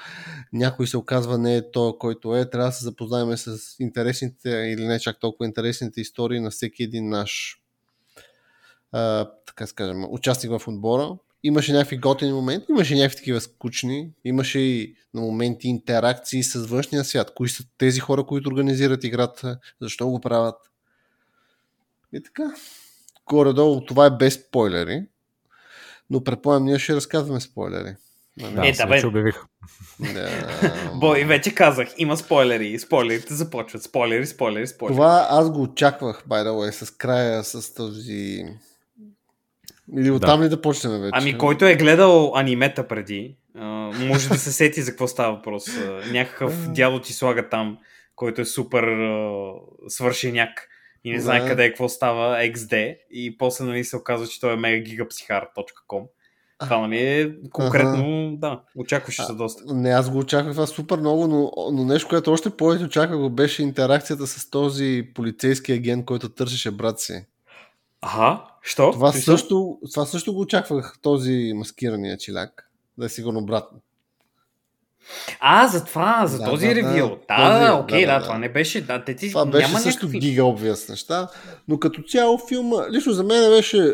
някой 0.54 0.88
се 0.88 0.98
оказва 0.98 1.38
не 1.38 1.56
е 1.56 1.72
то, 1.72 1.98
който 2.00 2.36
е. 2.36 2.50
Трябва 2.50 2.68
да 2.68 2.72
се 2.72 2.84
запознаем 2.84 3.38
с 3.38 3.58
интересните 3.80 4.50
или 4.50 4.88
не 4.88 5.00
чак 5.00 5.20
толкова 5.20 5.46
интересните 5.46 6.02
истории 6.02 6.40
на 6.40 6.50
всеки 6.50 6.84
един 6.84 7.10
наш 7.10 7.62
а, 8.92 9.32
така 9.46 9.68
скажем, 9.68 10.06
участник 10.10 10.52
в 10.52 10.68
отбора. 10.68 11.18
Имаше 11.44 11.74
някакви 11.74 11.98
готини 11.98 12.34
моменти, 12.34 12.66
имаше 12.70 12.96
някакви 12.96 13.18
такива 13.18 13.42
скучни, 13.42 14.12
имаше 14.26 14.60
и 14.60 14.96
на 15.14 15.22
моменти 15.22 15.68
интеракции 15.68 16.44
с 16.44 16.66
външния 16.66 17.04
свят. 17.04 17.32
Кои 17.36 17.50
са 17.50 17.64
тези 17.78 18.00
хора, 18.00 18.24
които 18.24 18.50
организират 18.50 19.04
играта, 19.04 19.60
защо 19.82 20.08
го 20.08 20.22
правят. 20.22 20.56
И 22.14 22.24
така. 22.24 22.54
Горе-долу 23.30 23.86
това 23.86 24.06
е 24.06 24.10
без 24.10 24.34
спойлери, 24.34 25.04
но 26.10 26.24
предполагам, 26.24 26.64
ние 26.66 26.80
ще 26.80 26.96
разказваме 26.96 27.40
спойлери. 27.40 27.96
Нали? 28.38 28.56
Да, 28.56 28.68
Е, 28.68 28.72
да, 28.72 28.86
бе. 28.86 28.94
вече 28.94 29.08
обявих. 29.08 29.36
Да. 30.14 30.30
Бой, 30.96 31.24
вече 31.24 31.56
казах, 31.56 31.88
има 31.98 32.18
спойлери. 32.18 32.80
Спойлерите 32.80 33.34
започват. 33.34 33.84
Спойлери, 33.84 34.26
спойлери, 34.26 34.68
спойлери. 34.68 34.96
Това 34.96 35.28
аз 35.30 35.52
го 35.52 35.62
очаквах, 35.62 36.24
by 36.28 36.48
the 36.48 36.50
way, 36.50 36.72
с 36.72 36.92
края, 36.92 37.44
с 37.44 37.74
този... 37.74 38.46
Или 39.98 40.12
оттам 40.12 40.44
ли 40.44 40.50
да 40.50 40.62
почнем 40.62 41.02
вече? 41.02 41.12
Ами, 41.14 41.38
който 41.38 41.66
е 41.66 41.76
гледал 41.76 42.32
анимета 42.36 42.88
преди, 42.88 43.36
може 44.00 44.30
да 44.30 44.38
се 44.38 44.52
сети 44.52 44.82
за 44.82 44.92
какво 44.92 45.08
става 45.08 45.36
въпрос. 45.36 45.66
Някакъв 46.12 46.72
дядо 46.72 47.02
ти 47.02 47.14
слага 47.14 47.50
там, 47.50 47.78
който 48.16 48.42
е 48.42 48.46
супер 48.46 48.84
свършеняк 49.88 50.68
и 51.04 51.12
не 51.12 51.20
знае 51.20 51.40
Да. 51.40 51.48
къде 51.48 51.66
е, 51.66 51.70
какво 51.70 51.90
става, 51.90 52.38
XD, 52.38 52.98
и 53.12 53.38
после 53.38 53.66
нали, 53.66 53.84
се 53.84 53.98
оказва, 53.98 54.28
че 54.28 54.40
той 54.40 54.54
е 54.54 54.58
megagigapsychar.com. 54.58 56.04
Това 56.60 56.80
нали 56.80 56.98
е 56.98 57.36
конкретно, 57.52 58.36
да, 58.38 58.62
очакваше 58.76 59.24
се 59.24 59.34
доста. 59.34 59.74
Не, 59.74 59.90
аз 59.90 60.10
го 60.10 60.18
очаквах 60.18 60.54
това 60.54 60.68
супер 60.68 60.98
много, 60.98 61.28
но, 61.28 61.52
но 61.72 61.84
нещо, 61.84 62.10
което 62.10 62.32
още 62.32 62.50
повече 62.50 62.86
очаквах 62.86 63.20
го 63.20 63.30
беше 63.30 63.64
интеракцията 63.64 64.28
с 64.28 64.50
този 64.50 65.10
полицейски 65.16 65.72
агент, 65.74 66.06
който 66.06 66.30
търсеше 66.30 66.72
брат 66.72 67.00
си. 67.00 67.26
Аха, 68.02 68.44
що? 68.62 68.92
Това 68.92 69.12
също, 69.12 69.80
това 69.94 70.06
също 70.06 70.34
го 70.34 70.40
очаквах, 70.40 70.98
този 71.02 71.54
маскирания 71.56 72.18
чиляк. 72.18 72.72
Да 72.98 73.06
е 73.06 73.10
сигурно 73.10 73.46
брат. 73.46 73.70
А, 75.40 75.68
за 75.68 75.86
това, 75.86 76.28
за 76.28 76.38
Да, 76.38 76.46
този 76.46 76.68
да, 76.68 76.76
ревил. 76.76 77.10
да. 77.30 77.38
Да, 77.38 77.60
да, 77.68 77.74
окей, 77.74 78.06
да, 78.06 78.14
да, 78.14 78.20
да, 78.20 78.26
това 78.26 78.38
не 78.38 78.50
беше. 78.50 78.82
Да, 78.82 79.04
те 79.04 79.16
ти 79.16 79.30
Това 79.32 79.46
беше 79.46 79.68
няма 79.68 79.80
също 79.80 80.06
някакви... 80.06 80.20
гига 80.20 80.46
обвяс 80.46 80.90
неща, 80.90 81.28
но 81.68 81.80
като 81.80 82.02
цяло 82.02 82.38
филма, 82.48 82.90
лично 82.92 83.14
за 83.14 83.24
мен 83.24 83.50
беше 83.50 83.78
е, 83.78 83.94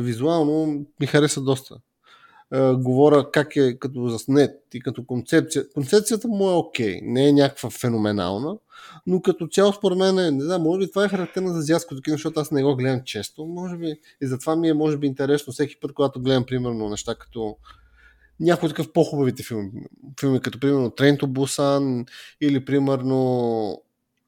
визуално, 0.00 0.84
ми 1.00 1.06
хареса 1.06 1.40
доста. 1.40 1.74
Е, 2.54 2.72
говоря 2.72 3.30
как 3.30 3.56
е 3.56 3.78
като 3.78 4.08
заснет 4.08 4.50
и 4.74 4.80
като 4.80 5.04
концепция. 5.06 5.68
Концепцията 5.74 6.28
му 6.28 6.50
е 6.50 6.54
окей, 6.54 7.00
не 7.02 7.28
е 7.28 7.32
някаква 7.32 7.70
феноменална, 7.70 8.56
но 9.06 9.22
като 9.22 9.46
цяло 9.46 9.72
според 9.72 9.98
мен, 9.98 10.18
е, 10.18 10.30
не 10.30 10.44
знам, 10.44 10.62
може 10.62 10.78
би 10.78 10.90
това 10.90 11.04
е 11.04 11.08
характерно 11.08 11.48
за 11.48 11.58
азиатското 11.58 12.02
кино, 12.02 12.14
защото 12.14 12.40
аз 12.40 12.50
не 12.50 12.62
го 12.62 12.76
гледам 12.76 13.00
често, 13.04 13.46
може 13.46 13.76
би, 13.76 13.86
и 14.22 14.26
затова 14.26 14.56
ми 14.56 14.68
е, 14.68 14.74
може 14.74 14.96
би, 14.96 15.06
интересно 15.06 15.52
всеки 15.52 15.80
път, 15.80 15.92
когато 15.92 16.20
гледам, 16.20 16.44
примерно, 16.44 16.88
неща 16.88 17.14
като 17.14 17.56
някои 18.40 18.68
такъв 18.68 18.92
по-хубавите 18.92 19.42
филми. 19.42 19.70
Филми 20.20 20.40
като, 20.40 20.60
примерно, 20.60 20.90
to 20.90 21.24
Busan 21.24 22.08
или, 22.40 22.64
примерно, 22.64 23.82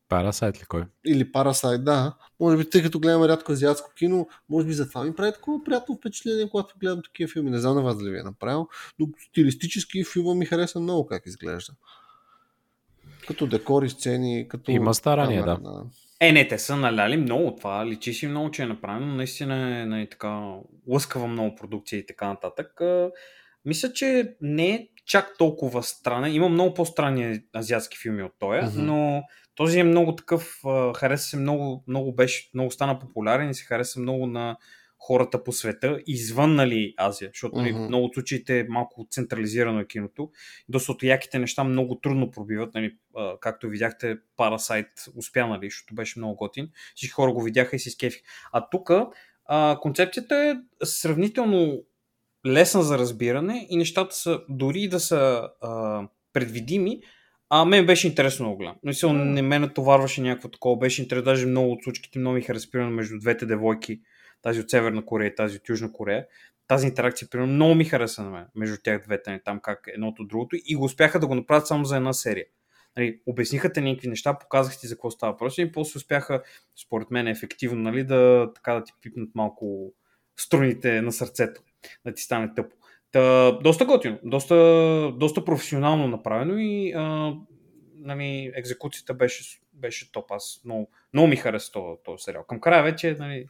Парасайт 0.08 0.60
ли 0.60 0.64
кой? 0.64 0.84
или 1.06 1.32
Парасайт, 1.32 1.84
да. 1.84 2.14
Може 2.40 2.56
би, 2.56 2.70
тъй 2.70 2.82
като 2.82 3.00
гледаме 3.00 3.28
рядко 3.28 3.52
азиатско 3.52 3.92
кино, 3.94 4.28
може 4.48 4.66
би 4.66 4.72
затова 4.72 5.04
ми 5.04 5.14
прави 5.14 5.32
такова 5.32 5.64
приятно 5.64 5.94
впечатление, 5.94 6.48
когато 6.50 6.74
гледам 6.80 7.02
такива 7.04 7.30
филми. 7.32 7.50
Не 7.50 7.58
знам 7.58 7.74
на 7.74 7.82
вас 7.82 7.98
дали 7.98 8.10
ви 8.10 8.18
е 8.18 8.22
направил, 8.22 8.68
но 8.98 9.06
стилистически 9.30 10.04
филма 10.04 10.34
ми 10.34 10.46
хареса 10.46 10.80
много 10.80 11.06
как 11.06 11.26
изглежда. 11.26 11.72
Като 13.26 13.46
декори, 13.46 13.90
сцени, 13.90 14.48
като... 14.48 14.70
Има 14.70 14.94
старание, 14.94 15.40
камера, 15.40 15.58
да. 15.60 15.84
Е, 16.20 16.32
не, 16.32 16.48
те 16.48 16.58
са 16.58 16.76
наляли 16.76 17.16
много 17.16 17.56
това. 17.56 17.86
Личи 17.86 18.12
си 18.12 18.26
много, 18.26 18.50
че 18.50 18.62
е 18.62 18.66
направено. 18.66 19.14
Наистина 19.14 19.80
е 19.80 19.86
нали, 19.86 20.10
така, 20.10 20.54
лъскава 20.88 21.26
много 21.26 21.56
продукция 21.56 21.98
и 21.98 22.06
така 22.06 22.28
нататък. 22.28 22.80
Мисля, 23.64 23.92
че 23.92 24.36
не 24.40 24.68
е 24.70 24.88
чак 25.06 25.34
толкова 25.38 25.82
странен. 25.82 26.34
Има 26.34 26.48
много 26.48 26.74
по-странни 26.74 27.40
азиатски 27.56 27.98
филми 27.98 28.22
от 28.22 28.32
този, 28.38 28.78
Мгм. 28.78 28.86
но 28.86 29.22
този 29.54 29.78
е 29.78 29.84
много 29.84 30.16
такъв, 30.16 30.60
хареса 30.96 31.28
се 31.28 31.36
много, 31.36 31.84
много 31.86 32.14
беше, 32.14 32.50
много 32.54 32.70
стана 32.70 32.98
популярен 32.98 33.50
и 33.50 33.54
се 33.54 33.64
хареса 33.64 34.00
много 34.00 34.26
на 34.26 34.56
хората 35.00 35.44
по 35.44 35.52
света, 35.52 35.98
извън 36.06 36.54
нали, 36.54 36.94
Азия, 36.96 37.30
защото 37.34 37.56
нали, 37.56 37.72
Мгм. 37.72 37.82
много 37.82 38.10
случаите 38.14 38.66
малко 38.68 39.06
централизирано 39.10 39.80
е 39.80 39.86
киното. 39.86 40.30
Доста 40.68 40.92
от 40.92 41.02
яките 41.02 41.38
неща 41.38 41.64
много 41.64 42.00
трудно 42.00 42.30
пробиват, 42.30 42.74
нали, 42.74 42.96
както 43.40 43.68
видяхте, 43.68 44.16
Parasite 44.38 45.16
успя, 45.16 45.46
нали, 45.46 45.66
защото 45.66 45.94
беше 45.94 46.18
много 46.18 46.36
готин. 46.36 46.70
Всички 46.94 47.12
хора 47.12 47.32
го 47.32 47.42
видяха 47.42 47.76
и 47.76 47.78
си 47.78 47.90
скефих. 47.90 48.22
А 48.52 48.68
тук 48.70 48.90
концепцията 49.80 50.36
е 50.36 50.54
сравнително 50.86 51.82
лесна 52.46 52.82
за 52.82 52.98
разбиране 52.98 53.66
и 53.70 53.76
нещата 53.76 54.14
са, 54.14 54.40
дори 54.48 54.88
да 54.88 55.00
са 55.00 55.48
а, 55.60 56.02
предвидими, 56.32 57.00
а 57.50 57.64
мен 57.64 57.86
беше 57.86 58.06
интересно 58.06 58.46
да 58.46 58.50
го 58.50 58.56
гледам. 58.56 58.76
Мисъл, 58.82 59.12
не 59.12 59.42
ме 59.42 59.58
натоварваше 59.58 60.20
някакво 60.20 60.48
такова. 60.48 60.76
Беше 60.76 61.02
интересно, 61.02 61.24
даже 61.24 61.46
много 61.46 61.72
от 61.72 61.84
случките 61.84 62.18
много 62.18 62.34
ми 62.34 62.42
хареса, 62.42 62.78
между 62.78 63.18
двете 63.18 63.46
девойки, 63.46 64.00
тази 64.42 64.60
от 64.60 64.70
Северна 64.70 65.04
Корея 65.04 65.28
и 65.28 65.34
тази 65.34 65.56
от 65.56 65.68
Южна 65.68 65.92
Корея. 65.92 66.26
Тази 66.66 66.86
интеракция, 66.86 67.28
примерно, 67.30 67.52
много 67.52 67.74
ми 67.74 67.84
хареса 67.84 68.22
на 68.22 68.30
мен, 68.30 68.46
между 68.54 68.76
тях 68.84 69.02
двете, 69.04 69.30
не 69.30 69.42
там 69.42 69.60
как 69.60 69.90
едното 69.94 70.22
от 70.22 70.28
другото. 70.28 70.56
И 70.64 70.74
го 70.74 70.84
успяха 70.84 71.20
да 71.20 71.26
го 71.26 71.34
направят 71.34 71.66
само 71.66 71.84
за 71.84 71.96
една 71.96 72.12
серия. 72.12 72.46
Нали, 72.96 73.20
обясниха 73.26 73.72
те 73.72 73.80
някакви 73.80 74.08
неща, 74.08 74.38
показах 74.38 74.80
ти 74.80 74.86
за 74.86 74.94
какво 74.94 75.10
става 75.10 75.32
въпрос 75.32 75.58
и 75.58 75.72
после 75.72 75.96
успяха, 75.96 76.42
според 76.86 77.10
мен, 77.10 77.26
ефективно, 77.26 77.82
нали, 77.82 78.04
да, 78.04 78.50
така 78.54 78.74
да 78.74 78.84
ти 78.84 78.92
пипнат 79.02 79.28
малко 79.34 79.92
струните 80.36 81.02
на 81.02 81.12
сърцето, 81.12 81.62
да 82.06 82.14
ти 82.14 82.22
стане 82.22 82.54
тъпо. 82.56 82.76
Та, 83.12 83.52
доста 83.52 83.84
готино, 83.84 84.18
доста, 84.24 84.54
доста 85.16 85.44
професионално 85.44 86.08
направено 86.08 86.54
и 86.58 86.92
а, 86.96 87.32
нали, 87.94 88.52
екзекуцията 88.54 89.14
беше, 89.14 89.60
беше 89.72 90.12
топ. 90.12 90.30
Аз 90.30 90.60
много, 90.64 90.90
много 91.14 91.28
ми 91.28 91.36
хареса 91.36 91.72
този, 91.72 91.96
този 92.04 92.22
сериал. 92.22 92.44
Към 92.48 92.60
края 92.60 92.82
вече, 92.82 93.16
нали, 93.18 93.46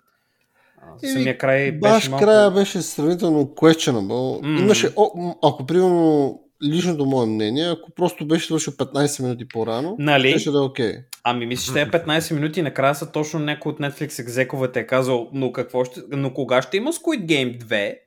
самия 1.04 1.38
край 1.38 1.72
Баш 1.72 1.92
беше 1.94 2.10
малко... 2.10 2.24
края 2.24 2.50
беше 2.50 2.82
сравнително 2.82 3.46
questionable. 3.46 4.46
М. 4.46 4.60
Имаше, 4.60 4.92
о, 4.96 5.34
ако 5.42 5.66
примерно 5.66 6.40
личното 6.64 7.06
мое 7.06 7.26
мнение, 7.26 7.70
ако 7.70 7.90
просто 7.90 8.26
беше 8.28 8.46
свършил 8.46 8.72
15 8.72 9.22
минути 9.22 9.48
по-рано, 9.48 9.96
Нали? 9.98 10.32
беше 10.32 10.50
да 10.50 10.58
е 10.58 10.62
окей. 10.62 10.92
Ами 11.24 11.46
мисля, 11.46 11.74
че 11.74 11.90
те 11.90 11.98
15 11.98 12.34
минути 12.34 12.60
и 12.60 12.62
накрая 12.62 12.94
са 12.94 13.12
точно 13.12 13.40
някой 13.40 13.72
от 13.72 13.78
Netflix 13.78 14.18
екзековете 14.18 14.80
е 14.80 14.86
казал, 14.86 15.28
но 15.32 15.52
какво 15.52 15.84
ще, 15.84 16.00
но 16.10 16.34
кога 16.34 16.62
ще 16.62 16.76
има 16.76 16.92
Squid 16.92 17.24
Game 17.24 17.62
2? 17.62 17.98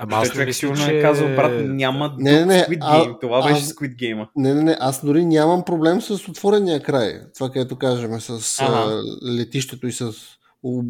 Ама 0.00 0.16
аз 0.16 0.22
не 0.24 0.32
човек 0.32 0.46
мисля, 0.46 0.58
сигурно 0.58 0.84
че... 0.84 0.90
е 0.90 1.02
казал, 1.02 1.28
брат, 1.28 1.52
няма 1.64 2.14
Не, 2.18 2.32
не, 2.32 2.44
не, 2.46 2.54
Squid 2.60 2.78
а- 2.80 2.96
Game. 2.96 3.20
Това 3.20 3.42
беше 3.42 3.54
аз- 3.54 3.68
Squid 3.68 3.96
Game. 3.96 4.26
Не, 4.36 4.54
не, 4.54 4.62
не, 4.62 4.76
аз 4.80 5.04
дори 5.04 5.24
нямам 5.24 5.64
проблем 5.64 6.00
с 6.00 6.28
отворения 6.28 6.82
край. 6.82 7.20
Това, 7.34 7.50
където 7.50 7.76
кажем, 7.76 8.20
с 8.20 8.58
Ага. 8.60 8.72
а, 8.72 9.02
летището 9.30 9.86
и 9.86 9.92
с 9.92 10.12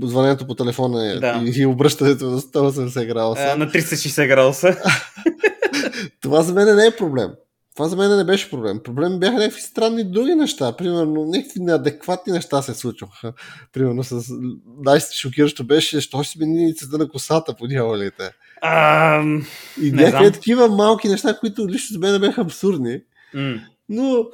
звънението 0.03 0.47
по 0.47 0.55
телефона 0.55 1.21
Да. 1.21 1.43
и, 1.47 1.61
и 1.61 1.67
обръщането 1.67 2.25
на 2.25 2.41
180 2.41 3.07
градуса. 3.07 3.43
А, 3.45 3.57
на 3.57 3.67
360 3.67 4.27
градуса. 4.29 4.77
Това 6.21 6.43
за 6.43 6.53
мен 6.55 6.77
не 6.77 6.87
е 6.87 6.97
проблем. 6.97 7.31
Това 7.79 7.89
за 7.89 7.97
мен 7.97 8.16
не 8.16 8.24
беше 8.24 8.51
проблем. 8.51 8.81
Проблем 8.85 9.18
бяха 9.18 9.37
някакви 9.37 9.61
странни 9.61 10.05
други 10.05 10.35
неща. 10.35 10.76
Примерно, 10.76 11.24
някакви 11.24 11.61
неадекватни 11.61 12.33
неща 12.33 12.62
се 12.62 12.74
случваха. 12.74 13.33
Примерно, 13.72 14.05
с... 14.05 14.24
най-шокиращо 14.85 15.64
беше, 15.64 16.01
що 16.01 16.22
ще 16.22 16.33
смени 16.33 16.76
цвета 16.76 16.99
на 16.99 17.09
косата 17.09 17.55
по 17.55 17.66
дяволите. 17.68 18.31
А, 18.62 19.22
И 19.83 19.93
някакви 19.93 20.33
такива 20.33 20.68
малки 20.68 21.09
неща, 21.09 21.39
които 21.41 21.68
лично 21.68 21.95
за 21.95 21.99
мен 21.99 22.20
бяха 22.20 22.41
абсурдни. 22.41 23.01
м, 23.35 23.61
Но, 23.89 24.26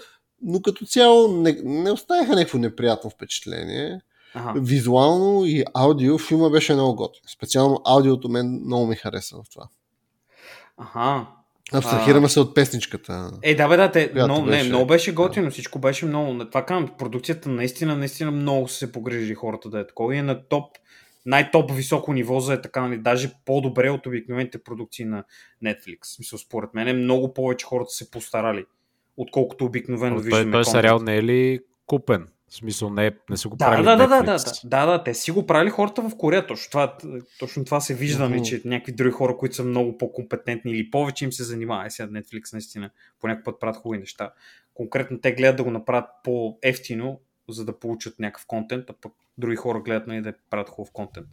но 0.43 0.63
като 0.63 0.87
цяло 0.87 1.37
не, 1.37 1.61
не 1.65 1.91
оставяха 1.91 2.35
някакво 2.35 2.59
неприятно 2.59 3.11
впечатление. 3.11 4.01
аха. 4.35 4.61
Визуално 4.61 5.45
и 5.45 5.65
аудио 5.75 6.19
филма 6.19 6.51
беше 6.51 6.75
много 6.75 6.95
готин. 6.97 7.23
Специално 7.35 7.81
аудиото 7.85 8.29
мен 8.29 8.61
много 8.65 8.87
ми 8.87 8.97
хареса 8.97 9.37
в 9.37 9.51
това. 9.53 9.69
Аха. 10.79 11.27
Абстрахираме 11.73 12.29
се 12.29 12.41
от 12.41 12.55
песничката. 12.55 13.31
Е, 13.43 13.55
да, 13.55 13.69
бе, 13.69 13.77
да, 13.77 13.91
те, 13.93 14.11
много, 14.15 14.47
беше- 14.47 14.63
не, 14.63 14.69
много 14.69 14.87
беше 14.87 15.15
готино, 15.15 15.51
всичко 15.51 15.79
беше 15.79 16.07
много. 16.07 16.45
Това 16.45 16.65
казвам, 16.67 16.91
продукцията 16.99 17.49
наистина, 17.49 17.97
наистина 17.97 18.31
много 18.31 18.69
са 18.69 18.77
се 18.77 18.93
погрижили 18.93 19.35
хората 19.35 19.69
да 19.69 19.81
е 19.81 19.87
такова 19.87 20.15
и 20.15 20.19
е 20.19 20.23
на 20.23 20.49
топ, 20.49 20.65
най-топ 21.27 21.73
високо 21.73 22.13
ниво 22.13 22.41
за 22.41 22.55
е 22.55 22.61
така, 22.61 22.81
нали, 22.89 22.99
даже 22.99 23.33
по-добре 23.45 23.91
от 23.91 24.07
обикновените 24.07 24.59
продукции 24.63 25.05
на 25.05 25.25
Netflix. 25.65 25.99
В 26.03 26.07
Смисъл, 26.07 26.39
според 26.39 26.75
мен 26.75 27.03
много 27.03 27.35
повече 27.35 27.67
хората 27.67 27.91
се 27.91 28.11
постарали, 28.11 28.65
отколкото 29.17 29.65
обикновено 29.65 30.15
Но 30.15 30.21
той, 30.21 30.25
виждаме. 30.25 30.43
той 30.53 30.63
контент. 30.63 30.73
сериал 30.73 30.99
не 30.99 31.17
е 31.17 31.23
ли 31.23 31.61
купен? 31.87 32.27
В 32.49 32.55
смисъл 32.55 32.91
не, 32.91 33.07
е, 33.07 33.11
не 33.31 33.37
са 33.37 33.49
го 33.49 33.57
Да, 33.57 33.67
правили 33.67 33.85
да, 33.85 33.97
да, 33.97 34.09
да, 34.09 34.23
да, 34.23 34.39
да, 34.39 34.53
да, 34.65 34.87
да, 34.87 35.05
те 35.05 35.15
си 35.15 35.31
го 35.31 35.47
правили 35.47 35.71
хората 35.71 36.09
в 36.09 36.17
Корея, 36.17 36.47
точно 36.47 36.71
това, 36.71 36.97
точно 37.39 37.65
това 37.65 37.81
се 37.81 37.95
вижда, 37.95 38.29
Мгм. 38.29 38.39
mm 38.39 38.43
че 38.43 38.63
някакви 38.65 38.93
други 38.93 39.11
хора, 39.11 39.37
които 39.37 39.55
са 39.55 39.65
много 39.65 39.99
по-компетентни 39.99 40.73
или 40.73 40.91
повече 40.91 41.25
им 41.25 41.33
се 41.33 41.45
занимава. 41.45 41.87
Е, 41.87 41.91
сега 41.91 42.09
Netflix 42.09 42.53
наистина 42.53 42.91
по 43.21 43.29
някакъв 43.29 43.45
път 43.45 43.61
правят 43.61 43.77
хубави 43.77 44.01
неща. 44.01 44.33
Конкретно 44.75 45.21
те 45.21 45.33
гледат 45.33 45.57
да 45.57 45.65
го 45.65 45.71
направят 45.71 46.05
по-ефтино, 46.25 47.21
за 47.49 47.65
да 47.65 47.79
получат 47.79 48.19
някакъв 48.19 48.47
контент, 48.47 48.91
а 48.91 48.93
пък 48.93 49.13
други 49.39 49.57
хора 49.57 49.81
гледат 49.81 50.07
нали, 50.07 50.23
да 50.23 50.33
правят 50.51 50.69
хубав 50.69 50.93
контент. 50.93 51.29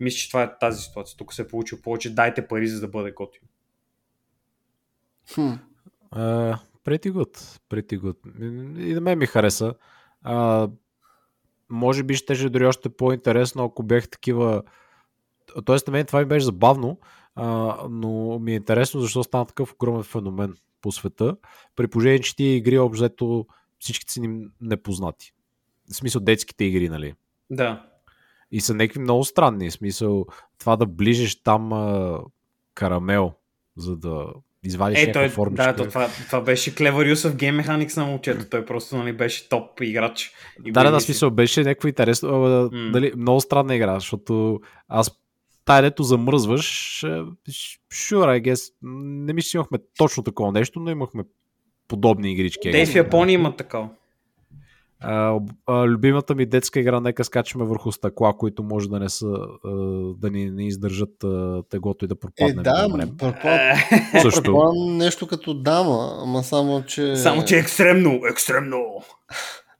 И 0.00 0.04
мисля, 0.04 0.16
че 0.16 0.28
това 0.28 0.42
е 0.42 0.58
тази 0.58 0.82
ситуация. 0.82 1.16
Тук 1.16 1.34
се 1.34 1.42
е 1.42 1.48
получил 1.48 1.82
повече, 1.82 2.14
дайте 2.14 2.46
пари, 2.46 2.68
за 2.68 2.80
да 2.80 2.88
бъде 2.88 3.10
готино. 3.10 3.48
Хм. 5.34 5.52
Uh, 6.12 6.58
pretty 6.84 7.10
good. 7.12 7.60
Pretty 7.70 7.98
good. 7.98 8.38
И 8.78 8.94
на 8.94 9.00
мен 9.00 9.18
ми 9.18 9.26
хареса. 9.26 9.64
Uh, 9.64 9.74
може 11.70 12.02
би 12.02 12.14
ще 12.14 12.48
дори 12.48 12.66
още 12.66 12.88
по-интересно, 12.88 13.64
ако 13.64 13.82
бях 13.82 14.08
такива... 14.08 14.62
Тоест 15.64 15.86
на 15.86 15.90
мен 15.90 16.06
това 16.06 16.18
ми 16.18 16.24
беше 16.24 16.44
забавно, 16.44 16.98
а, 17.34 17.76
но 17.90 18.38
ми 18.38 18.52
е 18.52 18.56
интересно 18.56 19.00
защо 19.00 19.24
стана 19.24 19.46
такъв 19.46 19.72
огромен 19.72 20.02
феномен 20.02 20.56
по 20.80 20.92
света, 20.92 21.36
при 21.76 21.88
положение, 21.88 22.20
че 22.20 22.36
тия 22.36 22.56
игри 22.56 22.78
обзето 22.78 23.46
всичките 23.78 24.12
си 24.12 24.20
ни 24.20 24.46
непознати. 24.60 25.32
В 25.90 25.96
смисъл 25.96 26.20
детските 26.20 26.64
игри, 26.64 26.88
нали? 26.88 27.14
Да. 27.50 27.86
И 28.50 28.60
са 28.60 28.74
някакви 28.74 29.00
много 29.00 29.24
странни. 29.24 29.70
В 29.70 29.72
смисъл 29.72 30.26
това 30.58 30.76
да 30.76 30.86
ближиш 30.86 31.42
там 31.42 31.72
а, 31.72 32.20
карамел, 32.74 33.32
за 33.76 33.96
да 33.96 34.26
извадиш 34.64 35.02
Е, 35.02 35.12
той, 35.12 35.28
формичка. 35.28 35.64
да, 35.64 35.76
то, 35.76 35.88
това, 35.88 36.08
това 36.26 36.40
беше 36.40 36.74
Clever 36.74 37.12
Use 37.14 37.30
of 37.30 37.34
Game 37.34 37.64
Mechanics 37.64 37.96
на 37.96 38.04
момчето. 38.04 38.44
Той 38.50 38.64
просто 38.64 38.96
нали, 38.96 39.12
беше 39.12 39.48
топ 39.48 39.80
играч. 39.80 40.32
И 40.64 40.72
Да, 40.72 40.84
да, 40.84 40.90
да, 40.90 41.00
смисъл 41.00 41.30
беше 41.30 41.60
някакво 41.60 41.88
интересно. 41.88 42.28
М. 42.72 42.90
Дали, 42.92 43.12
много 43.16 43.40
странна 43.40 43.76
игра, 43.76 43.94
защото 43.94 44.60
аз 44.88 45.10
тая 45.64 45.82
дето 45.82 46.02
замръзваш, 46.02 47.02
е, 47.02 47.06
sure, 47.92 48.40
I 48.40 48.42
guess, 48.42 48.72
не 48.82 49.32
мисля, 49.32 49.48
че 49.48 49.56
имахме 49.56 49.78
точно 49.98 50.22
такова 50.22 50.52
нещо, 50.52 50.80
но 50.80 50.90
имахме 50.90 51.22
подобни 51.88 52.32
игрички. 52.32 52.70
Те 52.70 52.86
в 52.86 52.94
Япония 52.94 53.34
имат 53.34 53.56
такова. 53.56 53.88
А, 55.00 55.38
а, 55.66 55.86
любимата 55.86 56.34
ми 56.34 56.46
детска 56.46 56.80
игра, 56.80 57.00
нека 57.00 57.24
скачаме 57.24 57.64
върху 57.64 57.92
стъкла, 57.92 58.36
които 58.36 58.62
може 58.62 58.88
да 58.88 58.98
не 59.00 59.08
са, 59.08 59.26
а, 59.64 59.70
да 60.18 60.30
ни 60.30 60.50
не 60.50 60.66
издържат 60.66 61.24
а, 61.24 61.62
теглото 61.70 62.04
и 62.04 62.08
да 62.08 62.14
Е, 62.14 62.20
пропаднем. 62.20 62.62
да, 62.62 62.88
да 62.88 63.16
предполагам, 63.16 63.78
Също. 64.22 64.72
нещо 64.76 65.26
като 65.26 65.54
дама, 65.54 66.18
ама 66.22 66.42
само, 66.42 66.82
че... 66.82 67.16
Само, 67.16 67.44
че 67.44 67.56
е 67.56 67.58
екстремно, 67.58 68.20
екстремно. 68.30 68.84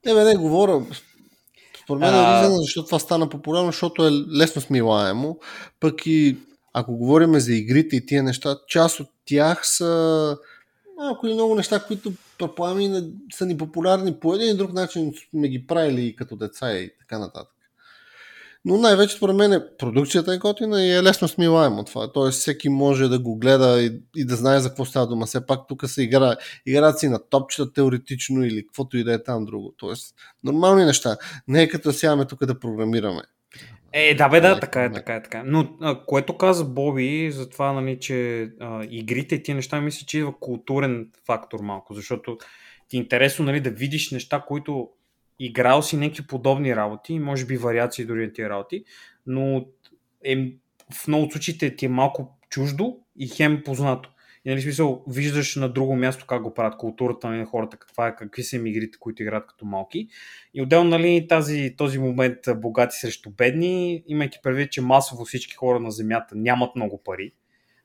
Не, 0.07 0.15
бе, 0.15 0.25
не, 0.25 0.37
говоря. 0.37 0.83
Според 1.85 2.01
мен 2.01 2.15
е 2.15 2.39
ризано, 2.41 2.57
защото 2.57 2.87
това 2.87 2.99
стана 2.99 3.29
популярно, 3.29 3.67
защото 3.67 4.07
е 4.07 4.11
лесно 4.11 4.62
смилаемо. 4.62 5.39
Пък 5.81 6.07
и 6.07 6.39
ако 6.73 6.97
говорим 6.97 7.35
за 7.41 7.55
игрите 7.55 7.97
и 7.97 8.07
тия 8.07 8.23
неща, 8.23 8.57
част 8.69 9.01
от 9.01 9.09
тях 9.25 9.61
са 9.67 10.37
малко 10.99 11.27
и 11.27 11.35
много 11.35 11.55
неща, 11.55 11.85
които 11.87 12.12
предполагам 12.47 12.80
и 12.80 12.88
не- 12.88 13.03
са 13.34 13.47
ни 13.47 13.57
популярни 13.57 14.14
по 14.20 14.34
един 14.34 14.51
и 14.51 14.57
друг 14.57 14.72
начин 14.72 15.12
сме 15.30 15.49
ги 15.49 15.66
правили 15.66 16.07
и 16.07 16.16
като 16.16 16.36
деца 16.36 16.72
и 16.72 16.90
така 16.99 17.18
нататък. 17.18 17.55
Но 18.66 18.78
най-вече 18.78 19.16
според 19.16 19.36
мен 19.36 19.53
е, 19.53 19.76
продукцията 19.78 20.34
е 20.34 20.38
готина 20.38 20.82
и 20.82 20.90
е 20.90 21.03
лесно 21.03 21.28
смилаемо 21.28 21.84
това. 21.84 22.12
Тоест 22.12 22.40
всеки 22.40 22.68
може 22.68 23.09
да 23.09 23.18
го 23.18 23.36
гледа 23.36 23.82
и, 23.82 24.03
и 24.16 24.24
да 24.24 24.36
знае 24.36 24.61
за 24.61 24.68
какво 24.68 24.84
става 24.84 25.07
дума. 25.07 25.26
Все 25.26 25.47
пак 25.47 25.61
тук 25.68 25.88
се 25.88 26.03
игра, 26.03 26.36
играят 26.66 26.99
си 26.99 27.09
на 27.09 27.28
топчета 27.30 27.72
теоретично 27.72 28.45
или 28.45 28.66
каквото 28.66 28.97
и 28.97 29.05
да 29.05 29.14
е 29.14 29.22
там 29.22 29.45
друго. 29.45 29.74
Тоест 29.76 30.14
нормални 30.45 30.84
неща. 30.84 31.16
Не 31.49 31.62
е 31.62 31.68
като 31.68 31.88
да 31.88 31.92
сядаме 31.92 32.24
тук 32.24 32.47
да 32.47 32.59
програмираме. 32.59 33.22
Е, 33.97 34.14
да 34.14 34.28
бе, 34.28 34.40
да, 34.40 34.61
така 34.61 34.80
е, 34.80 34.84
леко. 34.84 34.95
така 34.95 35.14
е, 35.14 35.22
така 35.22 35.38
е. 35.38 35.42
Но 35.47 35.76
а, 35.80 36.05
което 36.05 36.36
каза 36.38 36.64
Боби 36.64 37.30
за 37.30 37.51
това, 37.51 37.72
нали, 37.72 38.01
че 38.01 38.49
а, 38.61 38.86
игрите 38.90 39.34
и 39.34 39.42
тия 39.42 39.55
неща, 39.55 39.80
мисля, 39.80 40.07
че 40.07 40.18
идва 40.18 40.38
културен 40.40 41.11
фактор 41.26 41.61
малко, 41.61 41.95
защото 41.95 42.38
ти 42.88 42.97
е 42.97 43.01
интересно, 43.01 43.45
нали, 43.45 43.61
да 43.61 43.70
видиш 43.70 44.11
неща, 44.11 44.45
които 44.49 44.90
играл 45.38 45.82
си 45.82 45.97
някакви 45.97 46.26
подобни 46.26 46.76
работи, 46.76 47.18
може 47.18 47.47
би 47.47 47.57
вариации 47.57 48.05
дори 48.05 48.26
на 48.26 48.32
тия 48.32 48.51
работи, 48.51 48.84
но 49.26 49.66
е, 50.24 50.36
в 50.92 51.09
много 51.09 51.24
от 51.24 51.32
случаите 51.32 51.76
ти 51.76 51.86
е 51.86 51.88
малко 51.88 52.38
чуждо 52.51 52.97
и 53.18 53.28
хем 53.28 53.62
познато. 53.64 54.11
И 54.45 54.51
нали, 54.51 54.62
смисъл, 54.62 55.05
виждаш 55.09 55.57
на 55.57 55.68
друго 55.68 55.97
място 55.97 56.26
как 56.26 56.42
го 56.42 56.55
правят 56.55 56.76
културата 56.78 57.28
нали, 57.28 57.38
на 57.38 57.47
хората, 57.47 57.76
каква 57.76 58.09
е, 58.09 58.16
какви 58.16 58.42
са 58.42 58.57
им 58.57 58.66
игрите, 58.66 58.99
които 58.99 59.22
играят 59.22 59.47
като 59.47 59.64
малки. 59.64 60.09
И 60.55 60.62
отделно 60.62 60.90
нали, 60.90 61.26
тази, 61.28 61.74
този 61.78 61.99
момент 61.99 62.38
богати 62.57 62.97
срещу 62.97 63.30
бедни, 63.30 64.05
имайки 64.07 64.38
предвид, 64.42 64.72
че 64.72 64.80
масово 64.80 65.24
всички 65.24 65.55
хора 65.55 65.80
на 65.80 65.90
Земята 65.90 66.34
нямат 66.36 66.76
много 66.76 67.03
пари, 67.05 67.32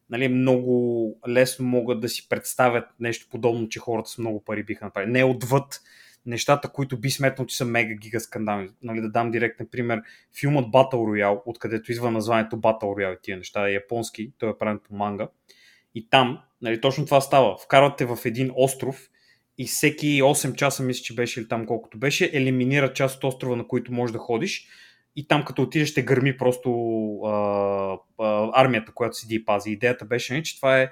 нали, 0.09 0.27
много 0.27 1.19
лесно 1.27 1.65
могат 1.65 1.99
да 1.99 2.09
си 2.09 2.29
представят 2.29 2.85
нещо 2.99 3.27
подобно, 3.31 3.69
че 3.69 3.79
хората 3.79 4.09
с 4.09 4.17
много 4.17 4.43
пари 4.43 4.63
биха 4.63 4.85
направили. 4.85 5.11
Не 5.11 5.23
отвъд 5.23 5.81
нещата, 6.25 6.69
които 6.69 6.99
би 6.99 7.09
сметнал, 7.09 7.45
че 7.45 7.57
са 7.57 7.65
мега 7.65 7.93
гига 7.93 8.19
скандални. 8.19 8.69
Нали, 8.81 9.01
да 9.01 9.09
дам 9.09 9.31
директен 9.31 9.67
пример. 9.71 10.01
Филмът 10.39 10.65
Battle 10.65 10.93
Royale, 10.93 11.41
откъдето 11.45 11.91
идва 11.91 12.11
названието 12.11 12.57
Battle 12.57 12.83
Royale 12.83 13.17
и 13.17 13.21
тия 13.21 13.37
неща, 13.37 13.69
е 13.69 13.73
японски, 13.73 14.31
той 14.37 14.49
е 14.49 14.57
правен 14.59 14.79
по 14.79 14.95
манга. 14.95 15.27
И 15.95 16.09
там, 16.09 16.39
нали, 16.61 16.81
точно 16.81 17.05
това 17.05 17.21
става. 17.21 17.57
Вкарвате 17.57 18.05
в 18.05 18.17
един 18.25 18.51
остров 18.55 19.09
и 19.57 19.65
всеки 19.65 20.21
8 20.21 20.55
часа, 20.55 20.83
мисля, 20.83 21.03
че 21.03 21.15
беше 21.15 21.39
или 21.39 21.47
там 21.47 21.65
колкото 21.65 21.97
беше, 21.97 22.29
елиминира 22.33 22.93
част 22.93 23.17
от 23.17 23.23
острова, 23.23 23.55
на 23.55 23.67
който 23.67 23.93
можеш 23.93 24.11
да 24.11 24.19
ходиш 24.19 24.67
и 25.15 25.27
там 25.27 25.45
като 25.45 25.61
отидеш 25.61 25.89
ще 25.89 26.01
гърми 26.01 26.37
просто 26.37 26.71
а, 27.21 27.97
а, 28.19 28.49
армията, 28.53 28.91
която 28.91 29.15
седи 29.15 29.35
и 29.35 29.45
пази. 29.45 29.71
Идеята 29.71 30.05
беше, 30.05 30.33
не, 30.33 30.43
че 30.43 30.55
това 30.55 30.81
е 30.81 30.89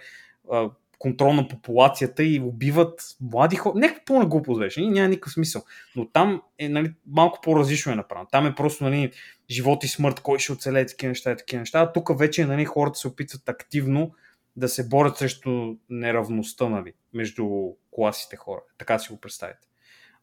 а, 0.51 0.69
контрол 0.99 1.33
на 1.33 1.47
популацията 1.47 2.23
и 2.23 2.39
убиват 2.39 3.01
млади 3.21 3.55
хора. 3.55 3.73
Някаква 3.75 4.03
пълна 4.05 4.25
глупост 4.25 4.59
беше, 4.59 4.81
нали? 4.81 4.91
няма 4.91 5.07
никакъв 5.07 5.33
смисъл. 5.33 5.63
Но 5.95 6.09
там 6.09 6.41
е 6.59 6.69
нали, 6.69 6.93
малко 7.07 7.39
по-различно 7.43 7.91
е 7.91 7.95
направено. 7.95 8.27
Там 8.31 8.47
е 8.47 8.55
просто 8.55 8.83
нали, 8.83 9.11
живот 9.49 9.83
и 9.83 9.87
смърт, 9.87 10.19
кой 10.19 10.39
ще 10.39 10.51
оцелее 10.51 10.85
такива 10.85 11.09
неща 11.09 11.31
и 11.31 11.37
такива 11.37 11.59
неща. 11.59 11.79
А 11.79 11.93
тук 11.93 12.19
вече 12.19 12.45
нали, 12.45 12.65
хората 12.65 12.99
се 12.99 13.07
опитват 13.07 13.49
активно 13.49 14.11
да 14.57 14.69
се 14.69 14.89
борят 14.89 15.17
срещу 15.17 15.75
неравността 15.89 16.69
нали, 16.69 16.93
между 17.13 17.47
класите 17.91 18.35
хора. 18.35 18.61
Така 18.77 18.99
си 18.99 19.13
го 19.13 19.19
представите. 19.19 19.67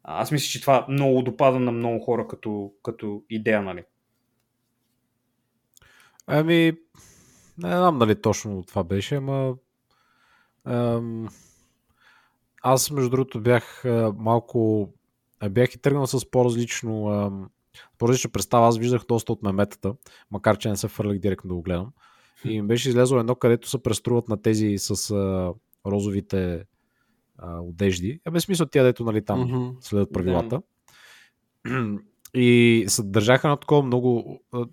Аз 0.03 0.31
мисля, 0.31 0.47
че 0.47 0.61
това 0.61 0.87
много 0.89 1.23
допада 1.23 1.61
на 1.61 1.73
много 1.73 2.05
хора 2.05 2.29
като, 2.29 2.73
като 2.83 3.23
идея, 3.31 3.63
нали? 3.63 3.85
Ами, 6.27 6.73
не 7.59 7.69
знам 7.69 7.99
дали 7.99 8.21
точно 8.21 8.63
това 8.63 8.85
беше, 8.85 9.15
ама 9.15 9.55
ам, 10.65 11.29
аз 12.63 12.91
между 12.91 13.11
другото 13.11 13.41
бях 13.41 13.85
а, 13.85 14.13
малко 14.17 14.89
бях 15.51 15.75
и 15.75 15.79
тръгнал 15.79 16.07
с 16.07 16.31
по-различно 16.31 17.09
ам, 17.09 17.51
по-различна 17.99 18.31
представа. 18.31 18.67
Аз 18.67 18.79
виждах 18.79 19.05
доста 19.09 19.33
от 19.33 19.43
меметата, 19.43 19.95
макар 20.31 20.59
че 20.59 20.69
не 20.69 20.77
се 20.77 20.89
фърлях 20.89 21.19
директно 21.19 21.49
да 21.49 21.55
го 21.55 21.63
гледам. 21.63 21.93
И 22.45 22.63
ми 22.63 22.67
беше 22.67 22.89
излезло 22.89 23.19
едно, 23.19 23.35
където 23.35 23.69
се 23.69 23.83
преструват 23.83 24.29
на 24.29 24.43
тези 24.43 24.75
с 24.79 25.11
а, 25.11 25.53
розовите 25.87 26.65
а, 27.39 27.61
одежди. 27.61 28.21
Е, 28.27 28.31
без 28.31 28.43
смисъл 28.45 28.67
тя, 28.67 28.83
дето 28.83 29.05
нали, 29.05 29.25
там 29.25 29.41
Мгм. 29.41 29.69
следят 29.81 30.13
правилата. 30.13 30.63
И 32.35 32.85
се 32.89 33.03
държаха 33.03 33.49
на 33.49 33.57
такова 33.57 33.83
много. 33.83 34.41
а, 34.53 34.67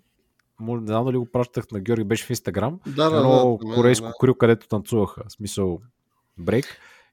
може- 0.60 0.80
Не 0.80 0.86
знам 0.86 1.04
дали 1.04 1.16
го 1.16 1.26
пращах 1.26 1.70
на 1.70 1.80
Георги, 1.80 2.04
беше 2.04 2.26
в 2.26 2.30
Инстаграм. 2.30 2.80
Да, 2.86 3.10
да, 3.10 3.16
Едно 3.16 3.58
да, 3.60 3.68
да, 3.68 3.74
корейско 3.74 4.06
да. 4.06 4.12
крил, 4.20 4.34
където 4.34 4.68
танцуваха. 4.68 5.22
В 5.28 5.32
смисъл 5.32 5.80
брейк. 6.38 6.64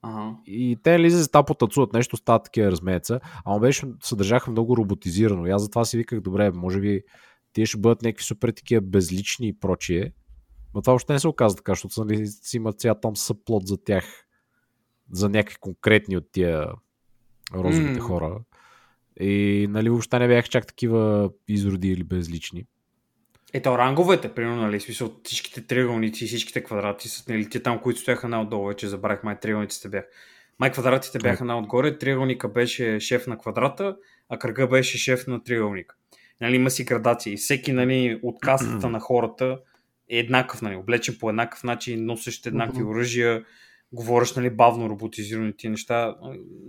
Ага. 0.01 0.35
И 0.45 0.77
те 0.83 0.99
ли 0.99 1.09
за 1.09 1.31
там 1.31 1.45
потанцуват 1.45 1.93
нещо, 1.93 2.17
стават 2.17 2.43
такива 2.43 2.71
размееца. 2.71 3.19
Ама 3.45 3.59
беше, 3.59 3.87
се 4.03 4.15
държаха 4.15 4.51
много 4.51 4.77
роботизирано. 4.77 5.45
И 5.45 5.51
аз 5.51 5.61
затова 5.61 5.85
си 5.85 5.97
виках, 5.97 6.21
добре, 6.21 6.51
може 6.51 6.79
би 6.79 7.01
тия 7.53 7.67
ще 7.67 7.77
бъдат 7.77 8.01
някакви 8.01 8.23
супер 8.23 8.49
такива 8.51 8.81
безлични 8.81 9.47
и 9.47 9.59
прочие. 9.59 10.13
Но 10.75 10.81
това 10.81 10.93
още 10.93 11.13
не 11.13 11.19
се 11.19 11.27
оказа 11.27 11.55
така, 11.55 11.71
защото 11.71 12.05
нали, 12.05 12.27
си 12.27 12.57
имат 12.57 12.79
цял 12.79 12.95
там 12.95 13.15
съплот 13.15 13.67
за 13.67 13.83
тях. 13.83 14.25
За 15.11 15.29
някакви 15.29 15.57
конкретни 15.59 16.17
от 16.17 16.31
тия 16.31 16.67
розовите 17.53 17.99
М. 17.99 18.05
хора. 18.05 18.39
И 19.19 19.67
нали 19.69 19.89
въобще 19.89 20.19
не 20.19 20.27
бяха 20.27 20.47
чак 20.47 20.67
такива 20.67 21.29
изроди 21.47 21.87
или 21.87 22.03
безлични. 22.03 22.65
Ето 23.53 23.77
ранговете, 23.77 24.33
примерно, 24.33 24.61
нали, 24.61 24.79
смисъл 24.79 25.11
всичките 25.23 25.67
триъгълници 25.67 26.23
и 26.23 26.27
всичките 26.27 26.63
квадрати, 26.63 27.09
са, 27.09 27.23
нали, 27.29 27.49
те 27.49 27.63
там, 27.63 27.79
които 27.79 27.99
стояха 27.99 28.27
най-отдолу, 28.27 28.67
вече 28.67 28.87
забравих, 28.87 29.23
май 29.23 29.39
триъгълниците 29.39 29.89
бяха. 29.89 30.07
Май 30.59 30.71
квадратите 30.71 31.19
бяха 31.19 31.45
най-отгоре, 31.45 31.97
триъгълника 31.97 32.47
беше 32.47 32.99
шеф 32.99 33.27
на 33.27 33.37
квадрата, 33.37 33.97
а 34.29 34.39
кръга 34.39 34.67
беше 34.67 34.97
шеф 34.97 35.27
на 35.27 35.43
триъгълника. 35.43 35.95
Нали, 36.41 36.55
има 36.55 36.69
си 36.69 36.83
градации. 36.83 37.37
Всеки 37.37 37.71
нали, 37.71 38.19
от 38.23 38.39
кастата 38.39 38.89
на 38.89 38.99
хората 38.99 39.59
еднакъв, 40.09 40.61
нали, 40.61 40.75
облечен 40.75 41.17
по 41.19 41.29
еднакъв 41.29 41.63
начин, 41.63 42.05
носещ 42.05 42.45
еднакви 42.45 42.83
оръжия, 42.83 43.43
говориш 43.91 44.33
нали, 44.33 44.49
бавно 44.49 44.89
роботизирани 44.89 45.53
тия 45.57 45.71
неща. 45.71 46.15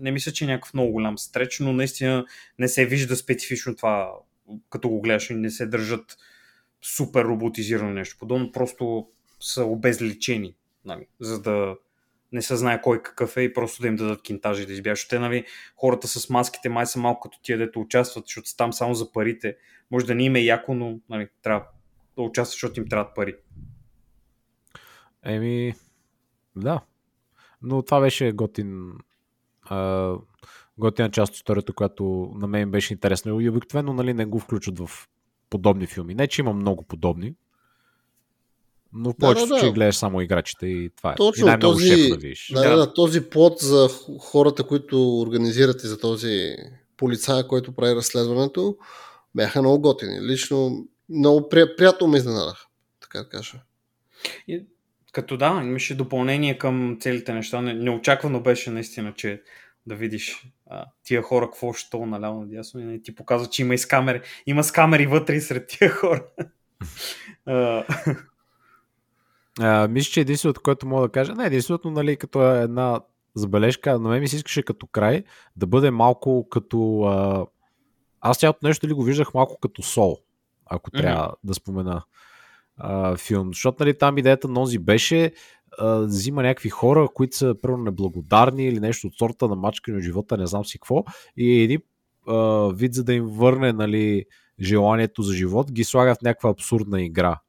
Не 0.01 0.11
мисля, 0.11 0.33
че 0.33 0.45
е 0.45 0.49
някакъв 0.49 0.75
много 0.75 0.93
голям 0.93 1.19
стреч, 1.19 1.61
но 1.61 1.73
наистина 1.73 2.25
не 2.59 2.69
се 2.69 2.87
вижда 2.87 3.17
специфично 3.17 3.77
това, 3.77 4.13
като 4.71 4.89
го 4.89 5.01
гледаш 5.01 5.31
и 5.31 5.35
не 5.35 5.51
се 5.51 5.67
държат 5.67 6.17
супер 6.83 7.25
роботизирано 7.25 7.93
нещо 7.93 8.17
подобно, 8.19 8.53
просто 8.53 9.09
са 9.41 9.65
обезличени, 9.65 10.55
нали, 10.85 11.07
за 11.21 11.43
да 11.43 11.77
не 12.33 12.43
се 12.43 12.57
знае 12.57 12.83
кой 12.83 13.03
какъв 13.03 13.37
е 13.37 13.43
и 13.43 13.53
просто 13.53 13.83
да 13.83 13.89
им 13.89 13.97
дадат 13.97 14.23
кинтажи 14.23 14.67
да 14.67 14.73
избягаш. 14.73 15.09
Те, 15.09 15.19
нали, 15.19 15.45
хората 15.77 16.09
с 16.09 16.31
маските 16.31 16.69
май 16.69 16.87
са 16.87 16.99
малко 16.99 17.21
като 17.21 17.43
тия, 17.43 17.59
дето 17.59 17.81
участват, 17.81 18.25
защото 18.27 18.49
са 18.49 18.57
там 18.57 18.73
само 18.73 18.95
за 18.95 19.13
парите. 19.13 19.57
Може 19.91 20.07
да 20.07 20.15
не 20.15 20.25
им 20.25 20.37
е 20.37 20.41
яко, 20.41 20.75
но 20.75 21.01
нали, 21.09 21.29
трябва 21.43 21.67
да 22.23 22.29
участват, 22.29 22.53
защото 22.53 22.81
им 22.81 22.89
трябват 22.89 23.15
пари. 23.15 23.37
Еми, 25.25 25.75
да. 26.57 26.81
Но 27.63 27.83
това 27.83 28.01
беше 28.01 28.33
готин. 28.33 28.93
А, 29.63 30.15
готина 30.79 31.11
част 31.11 31.31
от 31.31 31.37
историята, 31.37 31.73
която 31.73 32.33
на 32.35 32.47
мен 32.47 32.71
беше 32.71 32.95
интересна. 32.95 33.43
И 33.43 33.49
обикновено 33.49 33.93
нали, 33.93 34.15
не 34.15 34.25
го 34.25 34.39
включват 34.39 34.79
в 34.79 35.09
подобни 35.51 35.87
филми. 35.87 36.15
Не, 36.15 36.27
че 36.27 36.43
има 36.43 36.53
много 36.53 36.83
подобни, 36.85 37.35
но 38.93 39.11
в 39.11 39.15
Да, 39.15 39.19
повечето 39.19 39.47
да, 39.47 39.55
да. 39.55 39.61
случаи 39.61 39.75
гледаш 39.75 39.97
само 39.97 40.21
играчите 40.21 40.67
и 40.67 40.91
това 40.97 41.13
е. 41.13 41.15
Точно, 41.15 41.47
и 41.47 41.49
най-много 41.49 41.73
този- 41.73 41.89
шеф 41.89 42.09
да 42.09 42.17
видиш. 42.17 42.51
Да, 42.55 42.71
да, 42.71 42.77
да, 42.77 42.95
този 42.95 43.31
плод 43.31 43.59
за 43.59 43.89
хората, 44.21 44.67
които 44.67 45.19
организират 45.19 45.85
и 45.85 45.87
за 45.87 45.99
този 45.99 46.57
полицай, 46.97 47.47
който 47.49 47.73
прави 47.73 47.95
разследването, 47.95 48.77
бяха 49.35 49.63
много 49.63 49.81
готини. 49.81 50.21
Лично 50.23 50.87
много 51.11 51.49
при, 51.49 51.77
приятно 51.77 52.07
ме 52.07 52.19
изненадаха, 52.19 52.67
така 53.01 53.19
да 53.19 53.29
кажа. 53.29 53.61
И, 54.49 54.65
като 55.13 55.37
да, 55.37 55.61
имаше 55.65 55.97
допълнение 55.97 56.59
към 56.59 56.97
целите 57.01 57.35
неща. 57.35 57.61
Не, 57.61 57.75
неочаквано 57.75 58.41
беше 58.41 58.71
наистина, 58.71 59.15
че 59.15 59.43
да 59.87 59.95
видиш 59.95 60.47
а, 60.71 60.85
тия 61.05 61.23
хора 61.23 61.47
какво 61.47 61.73
ще 61.73 61.91
то 61.91 62.07
наляво 62.07 62.41
надясно 62.41 62.81
и 62.81 62.85
не 62.85 63.03
ти 63.03 63.15
показва, 63.15 63.49
че 63.49 63.63
има 63.63 63.75
и 63.75 63.79
с 63.79 63.87
камери. 63.87 64.21
Има 64.47 64.65
с 64.65 64.73
камери 64.73 65.07
вътре 65.07 65.35
и 65.35 65.41
сред 65.41 65.69
тия 65.69 65.91
хора. 65.91 66.25
А, 69.61 69.89
мисля, 69.89 70.11
че 70.11 70.21
единственото, 70.21 70.61
което 70.63 70.87
мога 70.87 71.03
да 71.03 71.13
кажа, 71.13 71.35
не 71.35 71.47
единственото, 71.47 71.91
нали, 71.91 72.17
като 72.17 72.55
е 72.55 72.63
една 72.63 73.01
забележка, 73.35 73.99
на 73.99 74.09
мен 74.09 74.21
ми 74.21 74.29
се 74.29 74.37
искаше 74.37 74.63
като 74.63 74.87
край 74.87 75.25
да 75.57 75.67
бъде 75.67 75.91
малко 75.91 76.49
като... 76.51 77.01
А... 77.03 77.47
Аз 78.21 78.39
цялото 78.39 78.67
нещо 78.67 78.89
ли 78.89 78.93
го 78.93 79.03
виждах 79.03 79.35
малко 79.35 79.59
като 79.61 79.83
сол, 79.83 80.19
ако 80.71 80.91
трябва 80.91 81.29
mm-hmm. 81.29 81.39
да 81.45 81.55
спомена 81.55 82.03
а, 82.77 83.17
филм. 83.17 83.49
Защото 83.49 83.85
нали, 83.85 83.99
там 83.99 84.19
идеята 84.19 84.49
на 84.49 84.55
Нози 84.55 84.79
беше 84.79 85.33
а, 85.79 85.95
взима 85.95 86.43
някакви 86.43 86.69
хора, 86.69 87.09
които 87.15 87.37
са 87.37 87.55
първо 87.63 87.77
неблагодарни 87.77 88.67
или 88.67 88.81
нещо 88.81 89.07
от 89.07 89.15
сорта 89.19 89.49
на 89.49 89.57
мачка 89.57 89.93
на 89.93 90.01
живота, 90.01 90.37
не 90.37 90.47
знам 90.47 90.65
си 90.65 90.79
какво, 90.79 91.05
и 91.37 91.63
един 91.63 91.81
а, 92.29 92.69
вид 92.75 92.95
за 92.95 93.05
да 93.05 93.13
им 93.15 93.27
върне 93.27 93.73
нали, 93.73 94.25
желанието 94.61 95.23
за 95.23 95.35
живот, 95.35 95.73
ги 95.73 95.85
слага 95.85 96.15
в 96.15 96.23
някаква 96.23 96.51
абсурдна 96.51 97.03
игра, 97.03 97.41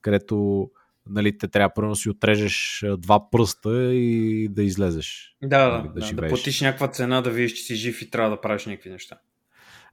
където 0.00 0.68
нали, 1.08 1.38
те 1.38 1.48
трябва 1.48 1.74
първо 1.74 1.90
да 1.90 1.96
си 1.96 2.10
отрежеш 2.10 2.84
два 2.98 3.30
пръста 3.30 3.94
и 3.94 4.48
да 4.48 4.62
излезеш. 4.62 5.36
Да, 5.42 5.68
нали, 5.68 5.88
да, 5.88 6.00
да, 6.00 6.14
да, 6.14 6.22
да 6.22 6.28
платиш 6.28 6.60
някаква 6.60 6.88
цена, 6.88 7.20
да 7.20 7.30
видиш, 7.30 7.52
че 7.52 7.62
си 7.62 7.74
жив 7.74 8.02
и 8.02 8.10
трябва 8.10 8.30
да 8.30 8.40
правиш 8.40 8.66
някакви 8.66 8.90
неща. 8.90 9.18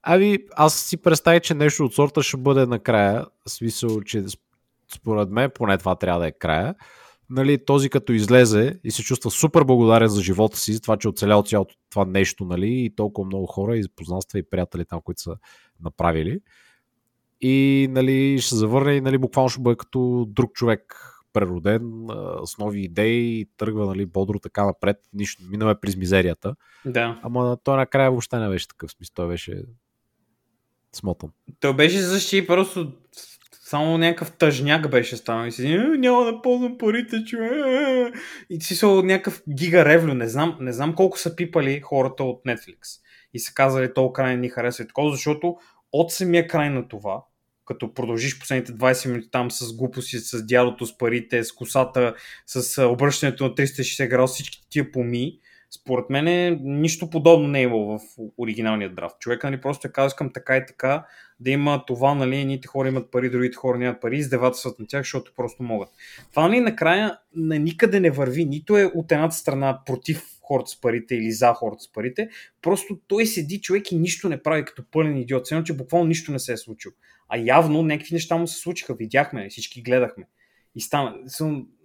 Ами, 0.03 0.37
аз 0.55 0.75
си 0.75 0.97
представя, 0.97 1.39
че 1.39 1.53
нещо 1.53 1.85
от 1.85 1.93
сорта 1.93 2.23
ще 2.23 2.37
бъде 2.37 2.65
накрая. 2.65 3.25
Смисъл, 3.47 4.01
че 4.01 4.23
според 4.95 5.29
мен 5.29 5.51
поне 5.55 5.77
това 5.77 5.95
трябва 5.95 6.19
да 6.19 6.27
е 6.27 6.31
края. 6.31 6.75
Нали, 7.29 7.65
този 7.65 7.89
като 7.89 8.13
излезе 8.13 8.79
и 8.83 8.91
се 8.91 9.03
чувства 9.03 9.31
супер 9.31 9.63
благодарен 9.63 10.07
за 10.07 10.21
живота 10.21 10.57
си, 10.57 10.73
за 10.73 10.81
това, 10.81 10.97
че 10.97 11.07
е 11.07 11.09
оцелял 11.09 11.43
цялото 11.43 11.75
това 11.89 12.05
нещо, 12.05 12.45
нали, 12.45 12.85
и 12.85 12.95
толкова 12.95 13.25
много 13.25 13.45
хора, 13.45 13.77
и 13.77 13.83
познанства 13.95 14.39
и 14.39 14.49
приятели 14.49 14.85
там, 14.85 15.01
които 15.01 15.21
са 15.21 15.35
направили. 15.83 16.39
И 17.41 17.87
нали, 17.91 18.39
ще 18.41 18.55
завърне 18.55 18.93
и 18.93 19.01
нали, 19.01 19.17
буквално 19.17 19.49
ще 19.49 19.61
бъде 19.61 19.75
като 19.75 20.25
друг 20.29 20.53
човек, 20.53 21.09
прероден, 21.33 22.07
с 22.45 22.57
нови 22.57 22.81
идеи, 22.81 23.45
тръгва 23.57 23.85
нали, 23.85 24.05
бодро 24.05 24.39
така 24.39 24.65
напред, 24.65 24.97
нищо, 25.13 25.43
минаме 25.49 25.75
през 25.75 25.95
мизерията. 25.95 26.55
Да. 26.85 27.19
Ама 27.23 27.57
той 27.63 27.77
накрая 27.77 28.11
въобще 28.11 28.39
не 28.39 28.49
беше 28.49 28.67
такъв 28.67 28.91
смисъл, 28.91 29.11
той 29.15 29.27
беше 29.27 29.63
смотан. 30.95 31.29
Той 31.59 31.75
беше 31.75 31.99
защи 31.99 32.47
просто 32.47 32.91
само 33.73 33.97
някакъв 33.97 34.31
тъжняк 34.31 34.89
беше 34.89 35.17
станал 35.17 35.47
и 35.47 35.51
си 35.51 35.67
«Е, 35.67 35.77
няма 35.77 36.25
да 36.25 36.41
ползвам 36.41 36.77
парите, 36.77 37.23
че 37.25 37.37
И 38.49 38.61
си 38.61 38.75
са 38.75 38.87
някакъв 38.87 39.43
гига 39.49 39.85
ревлю. 39.85 40.13
Не 40.13 40.27
знам, 40.27 40.57
не 40.59 40.73
знам 40.73 40.95
колко 40.95 41.19
са 41.19 41.35
пипали 41.35 41.81
хората 41.81 42.23
от 42.23 42.43
Netflix 42.45 42.77
и 43.33 43.39
са 43.39 43.53
казали 43.53 43.93
толкова 43.93 44.13
край 44.13 44.37
ни 44.37 44.49
харесва 44.49 44.83
и 44.83 44.87
такова, 44.87 45.11
защото 45.11 45.55
от 45.91 46.11
самия 46.11 46.47
край 46.47 46.69
на 46.69 46.87
това, 46.87 47.23
като 47.65 47.93
продължиш 47.93 48.39
последните 48.39 48.71
20 48.71 49.09
минути 49.09 49.31
там 49.31 49.51
с 49.51 49.75
глупости, 49.75 50.19
с 50.19 50.45
дядото, 50.45 50.85
с 50.85 50.97
парите, 50.97 51.43
с 51.43 51.51
косата, 51.51 52.15
с 52.47 52.87
обръщането 52.87 53.43
на 53.43 53.49
360 53.49 54.09
градуса, 54.09 54.33
всички 54.33 54.61
тия 54.69 54.91
поми, 54.91 55.39
според 55.75 56.09
мен 56.09 56.27
е, 56.27 56.59
нищо 56.61 57.09
подобно 57.09 57.47
не 57.47 57.59
е 57.59 57.63
имало 57.63 57.97
в 57.97 58.01
оригиналния 58.37 58.89
драфт. 58.89 59.19
Човека 59.19 59.49
нали, 59.49 59.61
просто 59.61 59.87
е 59.87 59.91
казал, 59.91 60.07
искам 60.07 60.33
така 60.33 60.57
и 60.57 60.65
така 60.65 61.05
да 61.39 61.51
има 61.51 61.83
това, 61.87 62.15
нали, 62.15 62.37
едните 62.37 62.67
хора 62.67 62.87
имат 62.87 63.11
пари, 63.11 63.29
другите 63.29 63.55
хора 63.55 63.77
нямат 63.77 64.01
пари, 64.01 64.17
издевателстват 64.17 64.79
на 64.79 64.87
тях, 64.87 65.01
защото 65.01 65.33
просто 65.35 65.63
могат. 65.63 65.89
Това 66.29 66.47
нали, 66.47 66.59
накрая 66.59 67.17
на 67.35 67.59
никъде 67.59 67.99
не 67.99 68.11
върви, 68.11 68.45
нито 68.45 68.77
е 68.77 68.85
от 68.85 69.11
едната 69.11 69.35
страна 69.35 69.79
против 69.85 70.23
хората 70.41 70.69
с 70.69 70.81
парите 70.81 71.15
или 71.15 71.31
за 71.31 71.53
хората 71.53 71.83
с 71.83 71.91
парите, 71.93 72.29
просто 72.61 72.99
той 73.07 73.25
седи 73.25 73.61
човек 73.61 73.91
и 73.91 73.95
нищо 73.95 74.29
не 74.29 74.43
прави 74.43 74.65
като 74.65 74.83
пълен 74.91 75.17
идиот, 75.17 75.47
само 75.47 75.63
че 75.63 75.77
буквално 75.77 76.07
нищо 76.07 76.31
не 76.31 76.39
се 76.39 76.53
е 76.53 76.57
случило. 76.57 76.93
А 77.29 77.37
явно 77.37 77.83
някакви 77.83 78.13
неща 78.13 78.37
му 78.37 78.47
се 78.47 78.59
случиха, 78.59 78.95
видяхме, 78.95 79.49
всички 79.49 79.81
гледахме. 79.81 80.23
И 80.75 80.81
стана. 80.81 81.15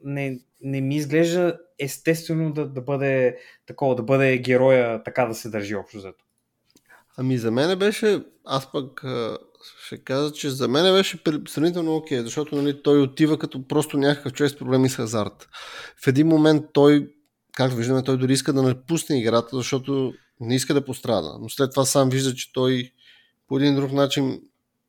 Не, 0.04 0.40
не 0.60 0.80
ми 0.80 0.96
изглежда 0.96 1.58
естествено 1.78 2.52
да, 2.52 2.66
да 2.68 2.80
бъде 2.80 3.38
такова, 3.66 3.94
да 3.94 4.02
бъде 4.02 4.38
героя 4.38 5.02
така 5.02 5.24
да 5.26 5.34
се 5.34 5.48
държи 5.48 5.74
общо 5.74 6.00
зато. 6.00 6.24
Ами 7.16 7.38
за 7.38 7.50
мен 7.50 7.78
беше, 7.78 8.22
аз 8.44 8.72
пък 8.72 9.04
ще 9.84 9.98
кажа, 9.98 10.32
че 10.32 10.50
за 10.50 10.68
мен 10.68 10.94
беше 10.94 11.18
сравнително 11.48 11.96
окей, 11.96 12.18
okay, 12.18 12.22
защото 12.22 12.56
нали, 12.56 12.82
той 12.82 13.02
отива 13.02 13.38
като 13.38 13.68
просто 13.68 13.98
някакъв 13.98 14.32
човек 14.32 14.52
с 14.52 14.58
проблеми 14.58 14.88
с 14.88 14.96
хазарт. 14.96 15.48
В 16.04 16.06
един 16.06 16.26
момент 16.26 16.64
той, 16.72 17.12
както 17.56 17.76
виждаме, 17.76 18.04
той 18.04 18.18
дори 18.18 18.32
иска 18.32 18.52
да 18.52 18.62
напусне 18.62 19.20
играта, 19.20 19.56
защото 19.56 20.14
не 20.40 20.54
иска 20.54 20.74
да 20.74 20.84
пострада. 20.84 21.38
Но 21.40 21.48
след 21.48 21.70
това 21.70 21.84
сам 21.84 22.08
вижда, 22.08 22.34
че 22.34 22.52
той 22.52 22.92
по 23.48 23.56
един 23.56 23.74
друг 23.74 23.92
начин 23.92 24.40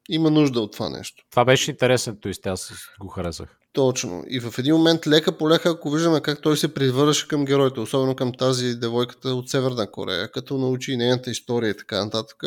има 0.10 0.30
нужда 0.30 0.62
от 0.62 0.74
това 0.74 0.90
нещо. 0.90 1.24
Това 1.32 1.46
беше 1.46 1.72
интересен 1.72 2.18
твист, 2.22 2.48
аз 2.48 2.74
го 3.00 3.08
харесах. 3.08 3.60
Точно. 3.74 4.24
И 4.28 4.40
в 4.40 4.54
един 4.60 4.76
момент 4.76 5.08
лека 5.08 5.38
по 5.38 5.50
лека, 5.50 5.70
ако 5.70 5.92
виждаме 5.92 6.22
как 6.22 6.42
той 6.42 6.58
се 6.58 6.74
придвърши 6.74 7.28
към 7.28 7.46
героите, 7.46 7.80
особено 7.80 8.16
към 8.16 8.34
тази 8.34 8.76
девойката 8.76 9.30
от 9.30 9.50
Северна 9.50 9.92
Корея, 9.92 10.32
като 10.32 10.58
научи 10.58 10.98
нейната 10.98 11.32
история 11.32 11.70
и 11.70 11.78
така 11.78 12.06
нататък. 12.06 12.44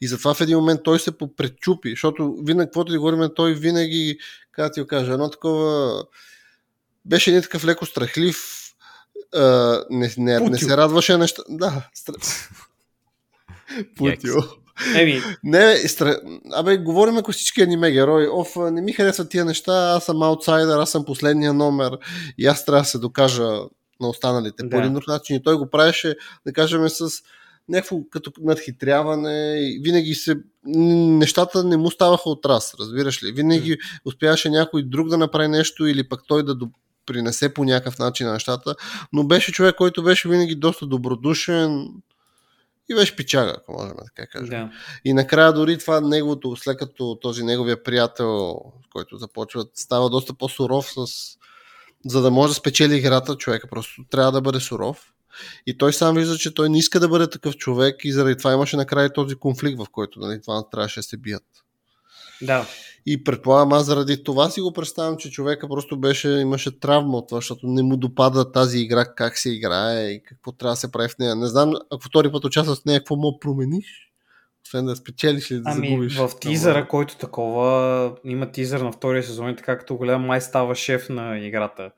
И 0.00 0.08
затова 0.08 0.34
в 0.34 0.40
един 0.40 0.58
момент 0.58 0.80
той 0.84 1.00
се 1.00 1.18
попречупи, 1.18 1.90
защото 1.90 2.36
винаги, 2.42 2.66
каквото 2.66 2.92
да 2.92 2.98
говорим, 2.98 3.30
той 3.36 3.54
винаги, 3.54 4.18
как 4.52 4.72
ти 4.72 4.80
го 4.80 4.86
кажа, 4.86 5.12
едно 5.12 5.30
такова 5.30 6.04
беше 7.04 7.30
един 7.30 7.42
такъв 7.42 7.64
леко 7.64 7.86
страхлив, 7.86 8.64
не, 9.90 10.14
не, 10.18 10.40
не 10.40 10.58
се 10.58 10.76
радваше 10.76 11.16
неща. 11.16 11.42
Да, 11.48 11.88
стр... 11.94 12.12
Путио. 13.96 14.34
Еми. 14.96 15.20
Не, 15.44 15.76
стра... 15.76 16.20
абе, 16.52 16.76
говорим 16.76 17.16
ако 17.16 17.32
всички 17.32 17.62
аниме 17.62 17.92
герои. 17.92 18.28
Оф, 18.28 18.56
не 18.56 18.82
ми 18.82 18.92
харесват 18.92 19.30
тия 19.30 19.44
неща, 19.44 19.92
аз 19.96 20.04
съм 20.04 20.22
аутсайдер, 20.22 20.78
аз 20.78 20.90
съм 20.90 21.04
последния 21.04 21.52
номер 21.52 21.98
и 22.38 22.46
аз 22.46 22.64
трябва 22.64 22.82
да 22.82 22.88
се 22.88 22.98
докажа 22.98 23.48
на 24.00 24.08
останалите 24.08 24.62
да. 24.62 24.70
по 24.70 24.76
един 24.76 24.94
друг 24.94 25.08
начин. 25.08 25.36
И 25.36 25.42
той 25.42 25.56
го 25.56 25.70
правеше, 25.70 26.16
да 26.46 26.52
кажем, 26.52 26.88
с 26.88 27.10
някакво 27.68 27.96
като 28.10 28.32
надхитряване. 28.40 29.56
Винаги 29.82 30.14
се... 30.14 30.36
Нещата 30.66 31.64
не 31.64 31.76
му 31.76 31.90
ставаха 31.90 32.30
от 32.30 32.46
раз, 32.46 32.74
разбираш 32.80 33.22
ли? 33.22 33.32
Винаги 33.32 33.78
успяваше 34.04 34.50
някой 34.50 34.82
друг 34.82 35.08
да 35.08 35.18
направи 35.18 35.48
нещо 35.48 35.86
или 35.86 36.08
пък 36.08 36.20
той 36.28 36.44
да 36.44 36.56
принесе 37.06 37.54
по 37.54 37.64
някакъв 37.64 37.98
начин 37.98 38.26
на 38.26 38.32
нещата, 38.32 38.74
но 39.12 39.24
беше 39.24 39.52
човек, 39.52 39.74
който 39.74 40.02
беше 40.02 40.28
винаги 40.28 40.54
доста 40.54 40.86
добродушен, 40.86 41.88
и 42.90 42.94
беше 42.94 43.16
пичага, 43.16 43.54
ако 43.58 43.72
можем 43.72 43.96
така 44.14 44.26
кажем. 44.26 44.48
Да. 44.48 44.72
И 45.04 45.12
накрая 45.12 45.52
дори 45.52 45.78
това 45.78 46.00
неговото, 46.00 46.56
след 46.56 46.78
като 46.78 47.18
този 47.22 47.44
неговия 47.44 47.82
приятел, 47.82 48.60
който 48.92 49.16
започва, 49.16 49.66
става 49.74 50.10
доста 50.10 50.34
по-суров 50.34 50.92
с 50.96 51.06
за 52.06 52.22
да 52.22 52.30
може 52.30 52.50
да 52.50 52.54
спечели 52.54 52.96
играта, 52.96 53.36
човека 53.36 53.68
просто 53.68 54.04
трябва 54.10 54.32
да 54.32 54.40
бъде 54.40 54.60
суров. 54.60 55.12
И 55.66 55.78
той 55.78 55.92
сам 55.92 56.16
вижда, 56.16 56.38
че 56.38 56.54
той 56.54 56.68
не 56.68 56.78
иска 56.78 57.00
да 57.00 57.08
бъде 57.08 57.30
такъв 57.30 57.56
човек 57.56 58.04
и 58.04 58.12
заради 58.12 58.36
това 58.36 58.52
имаше 58.52 58.76
накрая 58.76 59.12
този 59.12 59.34
конфликт, 59.34 59.78
в 59.78 59.86
който 59.92 60.20
нали, 60.20 60.42
това 60.42 60.68
трябваше 60.70 61.00
да 61.00 61.04
се 61.04 61.16
бият. 61.16 61.44
Да. 62.42 62.66
И 63.06 63.24
предполагам, 63.24 63.72
аз 63.72 63.86
заради 63.86 64.24
това 64.24 64.50
си 64.50 64.60
го 64.60 64.72
представям, 64.72 65.16
че 65.16 65.30
човека 65.30 65.68
просто 65.68 66.00
беше, 66.00 66.28
имаше 66.28 66.80
травма 66.80 67.18
от 67.18 67.28
това, 67.28 67.38
защото 67.38 67.66
не 67.66 67.82
му 67.82 67.96
допада 67.96 68.52
тази 68.52 68.78
игра, 68.78 69.04
как 69.04 69.38
се 69.38 69.50
играе 69.50 70.08
и 70.08 70.22
какво 70.22 70.52
трябва 70.52 70.72
да 70.72 70.76
се 70.76 70.92
прави 70.92 71.08
в 71.08 71.18
нея. 71.18 71.36
Не 71.36 71.46
знам, 71.46 71.72
ако 71.90 72.04
втори 72.04 72.32
път 72.32 72.44
участваш 72.44 72.78
в 72.78 72.84
нея, 72.84 73.00
какво 73.00 73.16
му 73.16 73.38
промениш? 73.40 74.10
Освен 74.66 74.86
да 74.86 74.96
спечелиш 74.96 75.50
или 75.50 75.58
да 75.58 75.70
ами, 75.70 75.88
загубиш. 75.88 76.16
В 76.16 76.30
тизъра, 76.40 76.88
който 76.88 77.16
такова, 77.16 78.16
има 78.24 78.50
тизър 78.50 78.80
на 78.80 78.92
втория 78.92 79.22
сезон 79.22 79.50
и 79.50 79.56
така 79.56 79.78
като 79.78 79.96
голям 79.96 80.26
май 80.26 80.40
става 80.40 80.74
шеф 80.74 81.08
на 81.08 81.38
играта 81.38 81.90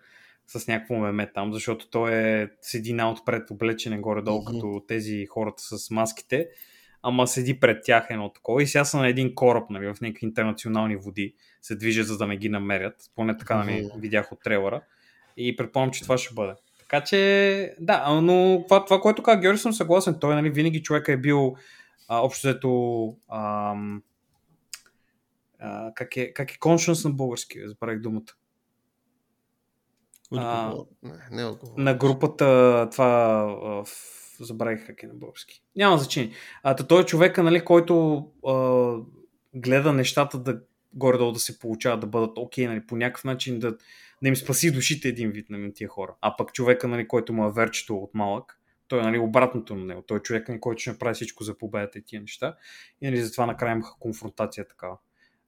с 0.47 0.67
някакво 0.67 0.95
меме 0.95 1.31
там, 1.35 1.53
защото 1.53 1.91
той 1.91 2.13
е 2.15 2.49
седи 2.61 2.93
на 2.93 3.11
отпред 3.11 3.51
облечен 3.51 4.01
горе-долу, 4.01 4.43
mm-hmm. 4.43 4.53
като 4.53 4.83
тези 4.89 5.27
хората 5.27 5.63
с 5.63 5.91
маските 5.91 6.49
ама 7.09 7.27
седи 7.27 7.61
пред 7.61 7.85
тях 7.85 8.07
едно 8.11 8.33
такова 8.33 8.63
и 8.63 8.67
сега 8.67 8.85
са 8.85 8.99
на 8.99 9.09
един 9.09 9.35
кораб, 9.35 9.71
нали, 9.71 9.87
в 9.87 10.01
някакви 10.01 10.27
интернационални 10.27 10.97
води, 10.97 11.35
се 11.63 11.77
движат 11.77 12.07
за 12.07 12.19
да 12.19 12.27
не 12.27 12.37
ги 12.37 12.49
намерят, 12.49 12.95
поне 13.15 13.37
така 13.37 13.57
нали, 13.57 13.91
видях 13.97 14.33
от 14.33 14.43
трейлера 14.45 14.81
и 15.37 15.57
предполагам, 15.57 15.93
че 15.93 16.03
това 16.03 16.19
ще 16.19 16.35
бъде. 16.35 16.53
Така 16.79 17.01
че, 17.01 17.75
да, 17.81 18.21
но 18.21 18.65
това, 18.69 18.85
това 18.85 19.01
което 19.01 19.23
каза 19.23 19.41
Георги, 19.41 19.59
съм 19.59 19.73
съгласен. 19.73 20.17
Той 20.21 20.35
нали, 20.35 20.51
винаги 20.51 20.83
човек 20.83 21.09
е 21.09 21.17
бил 21.17 21.57
а, 22.09 22.19
общо 22.19 22.49
взето 22.49 23.09
ам, 23.33 24.03
а, 25.59 25.93
как, 25.95 26.17
е, 26.17 26.33
как 26.33 26.53
е 26.53 26.59
conscious 26.59 27.09
на 27.09 27.15
български, 27.15 27.69
забравих 27.69 28.01
думата. 28.01 28.33
А, 30.33 30.75
не, 31.03 31.13
не 31.31 31.43
е 31.43 31.47
на 31.77 31.95
групата 31.95 32.89
това 32.93 33.07
в 33.85 33.87
забравих 34.45 34.87
как 34.87 35.03
е 35.03 35.07
на 35.07 35.15
български. 35.15 35.63
Няма 35.77 35.99
значение. 35.99 36.31
А, 36.63 36.75
той 36.75 37.03
е 37.03 37.07
човека, 37.07 37.43
нали, 37.43 37.65
който 37.65 38.27
а, 38.47 38.95
гледа 39.55 39.93
нещата 39.93 40.39
да 40.39 40.61
горе-долу 40.95 41.33
да 41.33 41.39
се 41.39 41.59
получават, 41.59 42.01
да 42.01 42.07
бъдат 42.07 42.39
окей, 42.39 42.65
okay, 42.65 42.69
нали, 42.69 42.87
по 42.87 42.97
някакъв 42.97 43.25
начин 43.25 43.59
да, 43.59 43.77
да 44.23 44.29
им 44.29 44.37
спаси 44.37 44.73
душите 44.73 45.09
един 45.09 45.31
вид 45.31 45.51
на 45.51 45.59
нали, 45.59 45.75
тия 45.75 45.89
хора. 45.89 46.15
А 46.21 46.37
пък 46.37 46.53
човека, 46.53 46.89
нали, 46.89 47.09
който 47.09 47.33
му 47.33 47.47
е 47.47 47.53
верчето 47.53 47.97
от 47.97 48.15
малък, 48.15 48.61
той 48.89 49.01
е 49.01 49.03
нали, 49.03 49.19
обратното 49.19 49.75
на 49.75 49.85
него. 49.85 50.03
Той 50.03 50.19
е 50.19 50.21
човек, 50.21 50.49
нали, 50.49 50.61
който 50.61 50.81
ще 50.81 50.91
направи 50.91 51.15
всичко 51.15 51.45
за 51.45 51.59
победата 51.59 51.99
и 51.99 52.03
тия 52.03 52.21
неща. 52.21 52.57
И 53.01 53.07
нали, 53.07 53.23
затова 53.23 53.47
накрая 53.47 53.73
имаха 53.73 53.95
конфронтация 54.01 54.69
такава. 54.69 54.99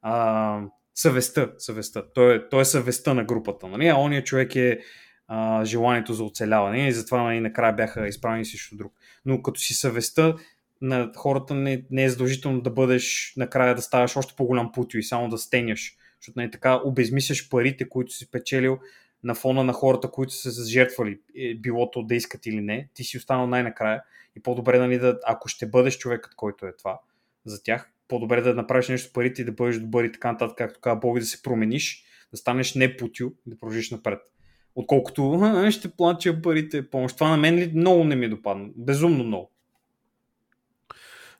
А, 0.02 0.62
съвестта, 0.94 1.52
съвестта. 1.58 2.02
Той 2.14 2.36
е, 2.36 2.48
той 2.48 2.60
е 2.60 2.64
съвестта 2.64 3.14
на 3.14 3.24
групата. 3.24 3.68
Нали? 3.68 3.86
А 3.86 3.96
ония 3.96 4.24
човек 4.24 4.56
е 4.56 4.80
а, 5.28 5.64
желанието 5.64 6.14
за 6.14 6.24
оцеляване 6.24 6.88
и 6.88 6.92
затова 6.92 7.22
нали, 7.22 7.40
накрая 7.40 7.72
бяха 7.72 8.08
изправени 8.08 8.44
срещу 8.44 8.76
друг. 8.76 8.92
Но 9.24 9.42
като 9.42 9.60
си 9.60 9.74
съвестта 9.74 10.34
на 10.80 11.12
хората 11.16 11.54
не, 11.54 11.82
не 11.90 12.04
е 12.04 12.08
задължително 12.08 12.60
да 12.60 12.70
бъдеш 12.70 13.32
накрая 13.36 13.74
да 13.74 13.82
ставаш 13.82 14.16
още 14.16 14.34
по-голям 14.36 14.72
путио 14.72 14.98
и 14.98 15.02
само 15.02 15.28
да 15.28 15.38
стеняш, 15.38 15.96
защото 16.20 16.40
не 16.40 16.50
така 16.50 16.80
обезмисляш 16.84 17.48
парите, 17.48 17.88
които 17.88 18.12
си 18.12 18.30
печелил 18.30 18.78
на 19.24 19.34
фона 19.34 19.64
на 19.64 19.72
хората, 19.72 20.10
които 20.10 20.32
са 20.32 20.52
се 20.52 20.70
жертвали, 20.70 21.18
е, 21.36 21.54
билото 21.54 22.02
да 22.02 22.14
искат 22.14 22.46
или 22.46 22.60
не, 22.60 22.88
ти 22.94 23.04
си 23.04 23.18
останал 23.18 23.46
най-накрая 23.46 24.02
и 24.36 24.42
по-добре, 24.42 24.78
нали, 24.78 24.98
да, 24.98 25.18
ако 25.26 25.48
ще 25.48 25.66
бъдеш 25.66 25.98
човекът, 25.98 26.34
който 26.34 26.66
е 26.66 26.76
това 26.76 27.00
за 27.44 27.62
тях, 27.62 27.90
по-добре 28.08 28.40
да 28.40 28.54
направиш 28.54 28.88
нещо 28.88 29.08
с 29.10 29.12
парите 29.12 29.42
и 29.42 29.44
да 29.44 29.52
бъдеш 29.52 29.78
добър 29.78 30.04
и 30.04 30.12
така 30.12 30.32
нататък, 30.32 30.58
както 30.58 30.80
казва 30.80 31.00
Боби, 31.00 31.20
да 31.20 31.26
се 31.26 31.42
промениш, 31.42 32.04
да 32.30 32.36
станеш 32.36 32.74
не 32.74 32.96
путю, 32.96 33.30
да 33.46 33.58
продължиш 33.58 33.90
напред. 33.90 34.18
Отколкото 34.78 35.66
ще 35.70 35.88
плача 35.88 36.42
парите 36.42 36.90
помощ. 36.90 37.16
Това 37.16 37.30
на 37.30 37.36
мен 37.36 37.54
ли 37.54 37.72
много 37.74 38.04
не 38.04 38.16
ми 38.16 38.26
е 38.26 38.28
допадна. 38.28 38.68
Безумно 38.76 39.24
много. 39.24 39.50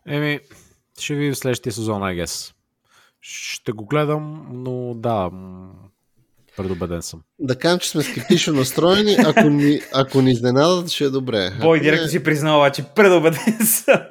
Еми, 0.07 0.41
ще 1.01 1.15
ви 1.15 1.31
в 1.31 1.37
следващия 1.37 1.73
сезон, 1.73 2.03
I 2.03 2.25
guess. 2.25 2.55
Ще 3.21 3.73
го 3.73 3.87
гледам, 3.87 4.47
но 4.53 4.95
да, 4.95 5.31
предубеден 6.57 7.03
съм. 7.03 7.23
Да 7.39 7.59
кажем, 7.59 7.79
че 7.79 7.91
сме 7.91 8.03
скептично 8.03 8.53
настроени, 8.53 9.17
ако 9.27 9.49
ни, 9.49 9.81
ако 9.95 10.23
ни 10.23 10.31
изненадат, 10.31 10.91
ще 10.91 11.05
е 11.05 11.09
добре. 11.09 11.51
Бой, 11.61 11.81
директно 11.81 12.05
не... 12.05 12.11
си 12.11 12.23
признава, 12.23 12.71
че 12.71 12.83
предубеден 12.83 13.67
съм. 13.67 14.07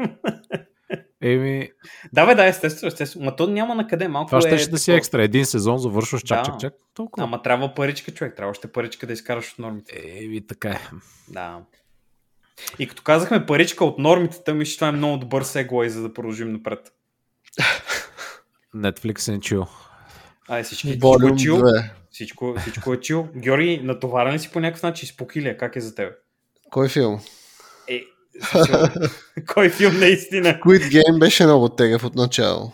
Еми... 1.21 1.69
Да, 2.13 2.25
бе, 2.25 2.35
да, 2.35 2.45
естествено, 2.45 2.87
естествено. 2.87 3.25
Ма 3.25 3.35
то 3.35 3.47
няма 3.47 3.75
на 3.75 3.87
къде. 3.87 4.07
Малко 4.07 4.27
Това 4.27 4.41
ще, 4.41 4.55
е 4.55 4.57
ще 4.57 4.69
да 4.69 4.77
си 4.77 4.91
екстра. 4.91 5.23
Един 5.23 5.45
сезон 5.45 5.77
завършваш 5.77 6.21
чак, 6.21 6.37
Да. 6.37 6.43
чак, 6.45 6.59
чак. 6.59 6.73
Толкова. 6.93 7.23
Ама 7.23 7.41
трябва 7.41 7.73
паричка, 7.73 8.11
човек. 8.11 8.35
Трябва 8.35 8.51
още 8.51 8.67
паричка 8.67 9.07
да 9.07 9.13
изкараш 9.13 9.51
от 9.53 9.59
нормите. 9.59 10.03
Еми, 10.05 10.47
така 10.47 10.69
е. 10.69 10.79
Да. 11.27 11.59
И 12.79 12.87
като 12.87 13.03
казахме 13.03 13.45
паричка 13.45 13.85
от 13.85 13.99
нормите, 13.99 14.53
мисля, 14.53 14.71
че 14.71 14.77
това 14.77 14.87
е 14.87 14.91
много 14.91 15.17
добър 15.17 15.43
сегуей, 15.43 15.89
за 15.89 16.01
да 16.01 16.13
продължим 16.13 16.51
напред. 16.51 16.93
Netflix 18.75 19.15
and 19.15 19.39
chill. 19.39 19.67
Ай, 20.49 20.63
всички, 20.63 20.87
всичко 20.87 21.27
е 21.27 21.35
чил. 21.35 21.57
2. 21.57 21.89
Всичко, 22.11 22.55
всичко 22.61 22.93
е 22.93 22.99
чил. 22.99 23.27
Георги, 23.35 23.81
натоварен 23.83 24.33
ли 24.33 24.39
си 24.39 24.51
по 24.51 24.59
някакъв 24.59 24.83
начин? 24.83 25.09
Спокилия, 25.09 25.57
как 25.57 25.75
е 25.75 25.81
за 25.81 25.95
теб? 25.95 26.13
Кой 26.69 26.89
филм? 26.89 27.19
Е, 29.35 29.41
кой 29.53 29.69
филм 29.69 29.99
наистина? 29.99 30.49
Squid 30.49 30.91
Game 30.91 31.19
беше 31.19 31.45
много 31.45 31.69
тегъв 31.69 32.03
от 32.03 32.15
начало. 32.15 32.71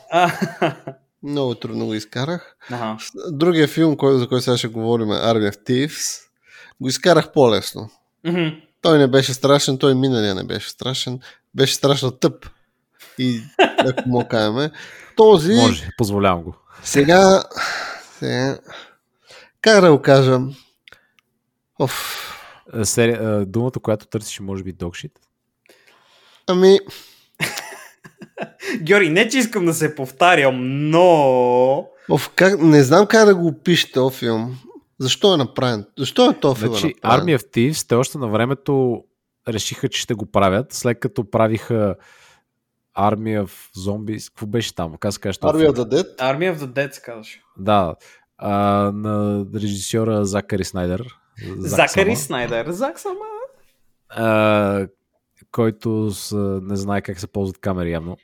Много 1.23 1.55
трудно 1.55 1.85
го 1.85 1.93
изкарах. 1.93 2.55
Аха. 2.71 2.97
Другия 3.29 3.67
филм, 3.67 3.97
кой, 3.97 4.17
за 4.17 4.27
който 4.27 4.43
сега 4.43 4.57
ще 4.57 4.67
говорим 4.67 5.11
е 5.11 5.15
Army 5.15 5.51
of 5.51 5.69
Thieves, 5.69 6.21
го 6.81 6.89
изкарах 6.89 7.31
по-лесно. 7.31 7.89
Той 8.81 8.97
не 8.97 9.07
беше 9.07 9.33
страшен, 9.33 9.77
той 9.77 9.95
миналия 9.95 10.35
не 10.35 10.43
беше 10.43 10.69
страшен. 10.69 11.19
Беше 11.55 11.75
страшно 11.75 12.11
тъп. 12.11 12.45
И 13.17 13.41
ако 13.79 14.09
му 14.09 14.27
кажем. 14.27 14.71
Този, 15.15 15.53
Може, 15.53 15.89
позволявам 15.97 16.43
го. 16.43 16.55
сега, 16.83 17.43
сега, 18.19 18.57
как 19.61 19.81
да 19.81 19.91
го 19.91 20.01
кажа? 20.01 20.39
Оф, 21.79 22.19
Е, 22.73 22.85
Сери... 22.85 23.11
е, 23.11 23.45
Думата, 23.45 23.71
която 23.83 24.05
търсиш, 24.05 24.39
може 24.39 24.63
би 24.63 24.73
dogshit. 24.73 25.11
Ами, 26.47 26.79
Георги, 28.81 29.09
не 29.09 29.29
че 29.29 29.37
искам 29.37 29.65
да 29.65 29.73
се 29.73 29.95
повтарям, 29.95 30.89
но... 30.89 31.89
оф, 32.09 32.29
как, 32.35 32.61
не 32.61 32.83
знам 32.83 33.07
как 33.07 33.25
да 33.25 33.35
го 33.35 33.47
опиша 33.47 33.91
този 33.93 34.17
филм. 34.17 34.57
Защо 34.99 35.33
е 35.33 35.37
направен? 35.37 35.85
Защо 35.97 36.29
е 36.29 36.39
този 36.39 36.59
филм? 36.59 36.71
Значи, 36.73 36.95
направен? 37.03 37.25
Army 37.25 37.37
of 37.37 37.43
Thieves, 37.55 37.87
те 37.89 37.95
още 37.95 38.17
на 38.17 38.27
времето 38.27 39.03
решиха, 39.47 39.89
че 39.89 40.01
ще 40.01 40.13
го 40.13 40.25
правят, 40.25 40.73
след 40.73 40.99
като 40.99 41.29
правиха 41.29 41.95
Army 42.97 43.43
of 43.43 43.51
Zombies. 43.77 44.29
Какво 44.29 44.45
беше 44.45 44.75
там? 44.75 44.95
Как 44.99 45.13
се 45.13 45.19
филм? 45.21 45.31
of 45.75 45.75
the 45.75 45.93
Dead? 45.93 46.17
Army 46.17 46.55
of 46.55 46.57
the 46.57 46.65
Dead, 46.65 46.91
се 46.91 47.01
казваше. 47.01 47.41
Да. 47.57 47.95
А, 48.37 48.51
на 48.91 49.45
режисьора 49.55 50.25
Закари 50.25 50.63
Снайдер. 50.63 51.05
Зак 51.57 51.89
Закари 51.89 52.15
Сама, 52.15 52.15
Снайдер. 52.15 52.71
Зак 52.71 52.99
сама. 52.99 53.15
а, 54.09 54.87
който 55.53 56.11
с, 56.11 56.35
не 56.63 56.75
знае 56.75 57.01
как 57.01 57.19
се 57.19 57.27
ползват 57.27 57.57
камери 57.57 57.91
явно. 57.91 58.17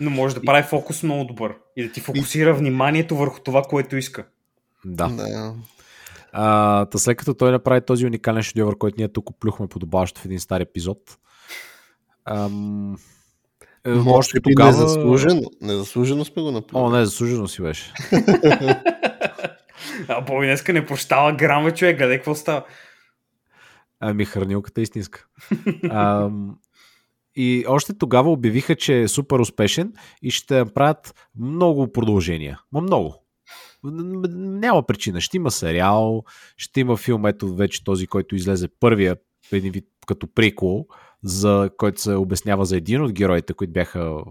Но 0.00 0.10
може 0.10 0.34
да 0.34 0.42
прави 0.42 0.62
фокус 0.62 1.02
много 1.02 1.24
добър. 1.24 1.54
И 1.76 1.86
да 1.86 1.92
ти 1.92 2.00
фокусира 2.00 2.54
вниманието 2.54 3.16
върху 3.16 3.40
това, 3.40 3.62
което 3.62 3.96
иска. 3.96 4.26
Да. 4.84 5.08
да. 5.08 5.54
А, 6.32 6.86
та 6.86 6.98
след 6.98 7.16
като 7.16 7.34
той 7.34 7.52
направи 7.52 7.80
този 7.80 8.06
уникален 8.06 8.42
шедьовър, 8.42 8.78
който 8.78 8.94
ние 8.98 9.08
тук 9.08 9.30
оплюхме 9.30 9.66
подобаващо 9.66 10.20
в 10.20 10.24
един 10.24 10.40
стар 10.40 10.60
епизод. 10.60 10.98
Ам, 12.24 12.96
е, 13.86 13.90
Може 13.90 14.16
още 14.18 14.40
би 14.40 14.50
тогава... 14.50 14.70
незаслужено. 14.70 15.42
Незаслужено 15.60 16.24
сме 16.24 16.42
го 16.42 16.50
направили. 16.50 16.86
О, 16.86 16.90
не, 16.90 17.04
заслужено 17.04 17.48
си 17.48 17.62
беше. 17.62 17.92
А 20.08 20.20
Боби 20.20 20.46
днеска 20.46 20.72
не 20.72 20.86
прощава 20.86 21.32
грама 21.32 21.70
човек. 21.70 21.98
Гледай 21.98 22.16
какво 22.16 22.34
става. 22.34 22.64
Ами 24.00 24.24
хранилката 24.24 24.80
е 24.80 24.82
истинска. 24.82 25.26
Ам, 25.90 26.58
и 27.34 27.64
още 27.68 27.98
тогава 27.98 28.32
обявиха, 28.32 28.76
че 28.76 29.00
е 29.00 29.08
супер 29.08 29.38
успешен 29.38 29.92
и 30.22 30.30
ще 30.30 30.58
направят 30.58 31.28
много 31.38 31.92
продължения. 31.92 32.60
Ма 32.72 32.80
много. 32.80 33.14
Няма 33.82 34.82
причина. 34.82 35.20
Ще 35.20 35.36
има 35.36 35.50
сериал, 35.50 36.24
ще 36.56 36.80
има 36.80 36.96
филм, 36.96 37.26
ето 37.26 37.54
вече 37.54 37.84
този, 37.84 38.06
който 38.06 38.34
излезе 38.34 38.68
първия, 38.80 39.16
един 39.52 39.72
вид 39.72 39.84
като 40.06 40.34
прикол, 40.34 40.86
за 41.22 41.70
който 41.76 42.00
се 42.00 42.14
обяснява 42.14 42.64
за 42.64 42.76
един 42.76 43.02
от 43.02 43.12
героите, 43.12 43.54
които 43.54 43.72
бяха 43.72 44.22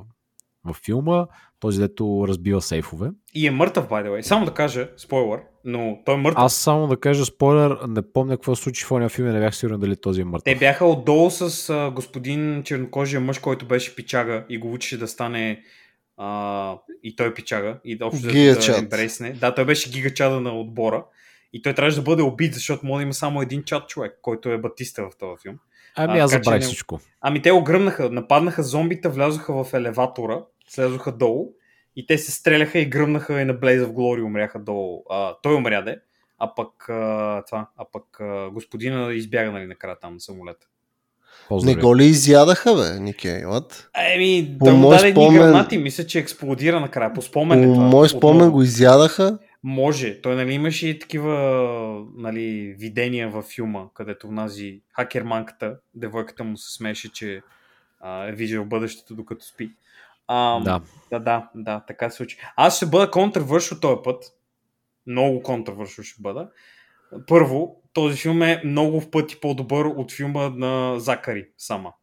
във 0.65 0.78
филма, 0.86 1.26
този, 1.60 1.80
дето 1.80 2.26
разбива 2.28 2.62
сейфове. 2.62 3.10
И 3.34 3.47
е 3.47 3.51
мъртъв, 3.51 3.88
by 3.88 4.05
the 4.05 4.10
way. 4.10 4.22
Само 4.22 4.45
да 4.45 4.53
кажа, 4.53 4.89
спойлер, 4.97 5.39
но 5.66 5.99
той 6.05 6.16
е 6.16 6.18
мъртъв. 6.18 6.43
Аз 6.43 6.55
само 6.55 6.88
да 6.88 6.99
кажа 6.99 7.26
спойлер, 7.26 7.78
не 7.88 8.12
помня 8.14 8.38
какво 8.38 8.55
се 8.55 8.64
случи 8.64 8.86
в 8.86 8.91
ония 8.91 9.10
филм 9.10 9.28
и 9.28 9.32
не 9.32 9.39
бях 9.39 9.55
сигурен 9.55 9.80
дали 9.80 9.95
този 9.95 10.22
е 10.22 10.26
мъртъв. 10.26 10.43
Те 10.43 10.55
бяха 10.55 10.86
отдолу 10.86 11.30
с 11.32 11.70
а, 11.70 11.91
господин 11.91 12.64
чернокожия 12.64 13.22
мъж, 13.22 13.39
който 13.39 13.66
беше 13.66 13.95
пичага 13.95 14.45
и 14.49 14.57
го 14.57 14.74
учеше 14.74 14.97
да 14.97 15.07
стане 15.07 15.64
а, 16.18 16.78
и 17.03 17.16
той 17.16 17.28
е 17.28 17.34
пичага 17.34 17.80
и 17.86 17.97
общо 18.01 18.28
да, 18.28 18.78
ембрейсне. 18.78 19.32
Да, 19.32 19.55
той 19.55 19.66
беше 19.66 19.91
гигачада 19.91 20.41
на 20.41 20.60
отбора 20.60 21.05
и 21.53 21.62
той 21.62 21.74
трябваше 21.74 21.97
да 21.97 22.03
бъде 22.03 22.22
убит, 22.22 22.53
защото 22.53 22.86
може 22.86 22.97
да 22.97 23.03
има 23.03 23.14
само 23.14 23.41
един 23.41 23.64
чат 23.64 23.89
човек, 23.89 24.20
който 24.22 24.49
е 24.49 24.57
Батиста 24.57 25.03
в 25.03 25.18
този 25.18 25.41
филм. 25.41 25.55
Ами 25.95 26.20
аз 26.20 26.32
забравих 26.32 26.60
не- 26.60 26.66
всичко. 26.66 26.99
Ами 27.22 27.41
те 27.41 27.51
огръмнаха, 27.51 28.10
нападнаха 28.10 28.64
зомбите, 28.64 29.10
влязоха 29.10 29.64
в 29.64 29.74
елеватора, 29.74 30.39
слезоха 30.70 31.11
долу 31.11 31.53
и 31.95 32.05
те 32.05 32.17
се 32.17 32.32
стреляха 32.32 32.80
и 32.80 32.86
гръмнаха 32.86 33.41
и 33.41 33.45
на 33.45 33.53
Blaze 33.53 33.86
of 33.86 33.91
Glory 33.91 34.24
умряха 34.24 34.59
долу. 34.59 35.03
А, 35.09 35.36
той 35.43 35.55
умря, 35.55 35.82
де, 35.82 35.99
а 36.38 36.55
пък 36.55 36.89
а, 36.89 37.43
това, 37.47 37.70
а 37.78 37.86
пък 37.93 38.20
а, 38.20 38.49
господина 38.49 39.13
избяга 39.13 39.51
нали, 39.51 39.65
накрая 39.65 39.99
там 39.99 40.13
на 40.13 40.20
самолета. 40.20 40.67
Не 41.51 41.76
го 41.76 41.97
ли 41.97 42.05
изядаха, 42.05 42.76
бе, 42.76 42.99
Никей? 42.99 43.43
What? 43.43 43.86
Еми, 44.15 44.57
той 44.63 44.74
му 44.74 44.89
даде 44.89 45.13
спомен- 45.13 45.38
гранати, 45.38 45.78
мисля, 45.78 46.05
че 46.05 46.20
експлодира 46.20 46.80
накрая. 46.80 47.13
По 47.13 47.22
спомен 47.22 47.63
е 47.63 47.65
По 47.65 47.80
мой 47.80 48.09
спомен 48.09 48.38
Отново. 48.38 48.51
го 48.51 48.63
изядаха. 48.63 49.39
Може. 49.63 50.22
Той 50.22 50.36
нали, 50.36 50.53
имаше 50.53 50.88
и 50.88 50.99
такива 50.99 51.36
нали, 52.15 52.76
видения 52.80 53.30
във 53.30 53.45
филма, 53.45 53.86
където 53.93 54.28
внази 54.28 54.82
хакерманката, 54.96 55.78
девойката 55.96 56.43
му 56.43 56.58
се 56.58 56.75
смеше, 56.75 57.12
че 57.13 57.41
а, 58.00 58.28
е 58.28 58.32
виждал 58.32 58.66
бъдещето 58.66 59.16
докато 59.16 59.46
спи. 59.46 59.70
А, 60.32 60.60
Да. 60.60 60.82
да, 61.12 61.20
да, 61.20 61.50
да, 61.56 61.84
така 61.88 62.10
се 62.10 62.18
случи. 62.18 62.38
Аз 62.56 62.78
ще 62.78 62.86
бъда 62.86 63.12
контравършо 63.12 63.80
този 63.80 64.01
път. 64.04 64.24
Много 65.08 65.43
контравършо 65.43 66.04
ще 66.04 66.22
бъда. 66.22 66.50
Първо, 67.28 67.82
този 67.93 68.18
филм 68.18 68.42
е 68.42 68.62
много 68.66 69.01
в 69.01 69.12
пъти 69.12 69.39
по-добър 69.39 69.86
от 69.86 70.12
филма 70.12 70.50
на 70.50 71.00
Закари 71.00 71.47
сама. 71.58 71.93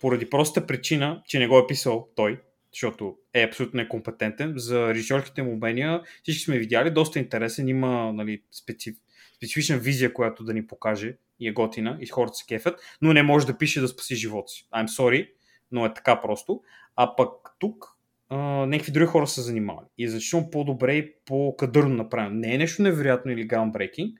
Поради 0.00 0.30
простата 0.30 0.66
причина, 0.66 1.22
че 1.26 1.38
не 1.38 1.48
го 1.48 1.58
е 1.58 1.66
писал 1.66 2.08
той, 2.16 2.40
защото 2.72 3.16
е 3.32 3.42
абсолютно 3.42 3.76
некомпетентен. 3.76 4.52
За 4.56 4.88
режисьорските 4.88 5.42
му 5.42 5.52
умения 5.52 6.02
всички 6.22 6.44
сме 6.44 6.58
видяли, 6.58 6.90
доста 6.90 7.18
интересен, 7.18 7.68
има 7.68 8.12
нали, 8.12 8.42
специф... 8.52 8.96
специфична 9.36 9.78
визия, 9.78 10.12
която 10.12 10.44
да 10.44 10.54
ни 10.54 10.66
покаже 10.66 11.16
и 11.40 11.48
е 11.48 11.52
готина 11.52 11.98
и 12.00 12.06
хората 12.06 12.34
се 12.34 12.44
кефят, 12.48 12.80
но 13.02 13.12
не 13.12 13.22
може 13.22 13.46
да 13.46 13.58
пише 13.58 13.80
да 13.80 13.88
спаси 13.88 14.16
живота 14.16 14.48
си. 14.48 14.68
I'm 14.74 14.86
sorry, 14.86 15.28
но 15.72 15.86
е 15.86 15.94
така 15.94 16.20
просто. 16.20 16.60
А 16.96 17.16
пък 17.16 17.30
тук 17.58 17.96
а, 18.28 18.36
някакви 18.66 18.92
други 18.92 19.06
хора 19.06 19.26
са 19.26 19.42
занимавали. 19.42 19.86
И 19.98 20.04
е 20.04 20.50
по-добре 20.52 20.94
и 20.94 21.12
по-кадърно 21.26 21.94
направено. 21.94 22.34
Не 22.34 22.54
е 22.54 22.58
нещо 22.58 22.82
невероятно 22.82 23.32
или 23.32 23.48
groundbreaking, 23.48 24.14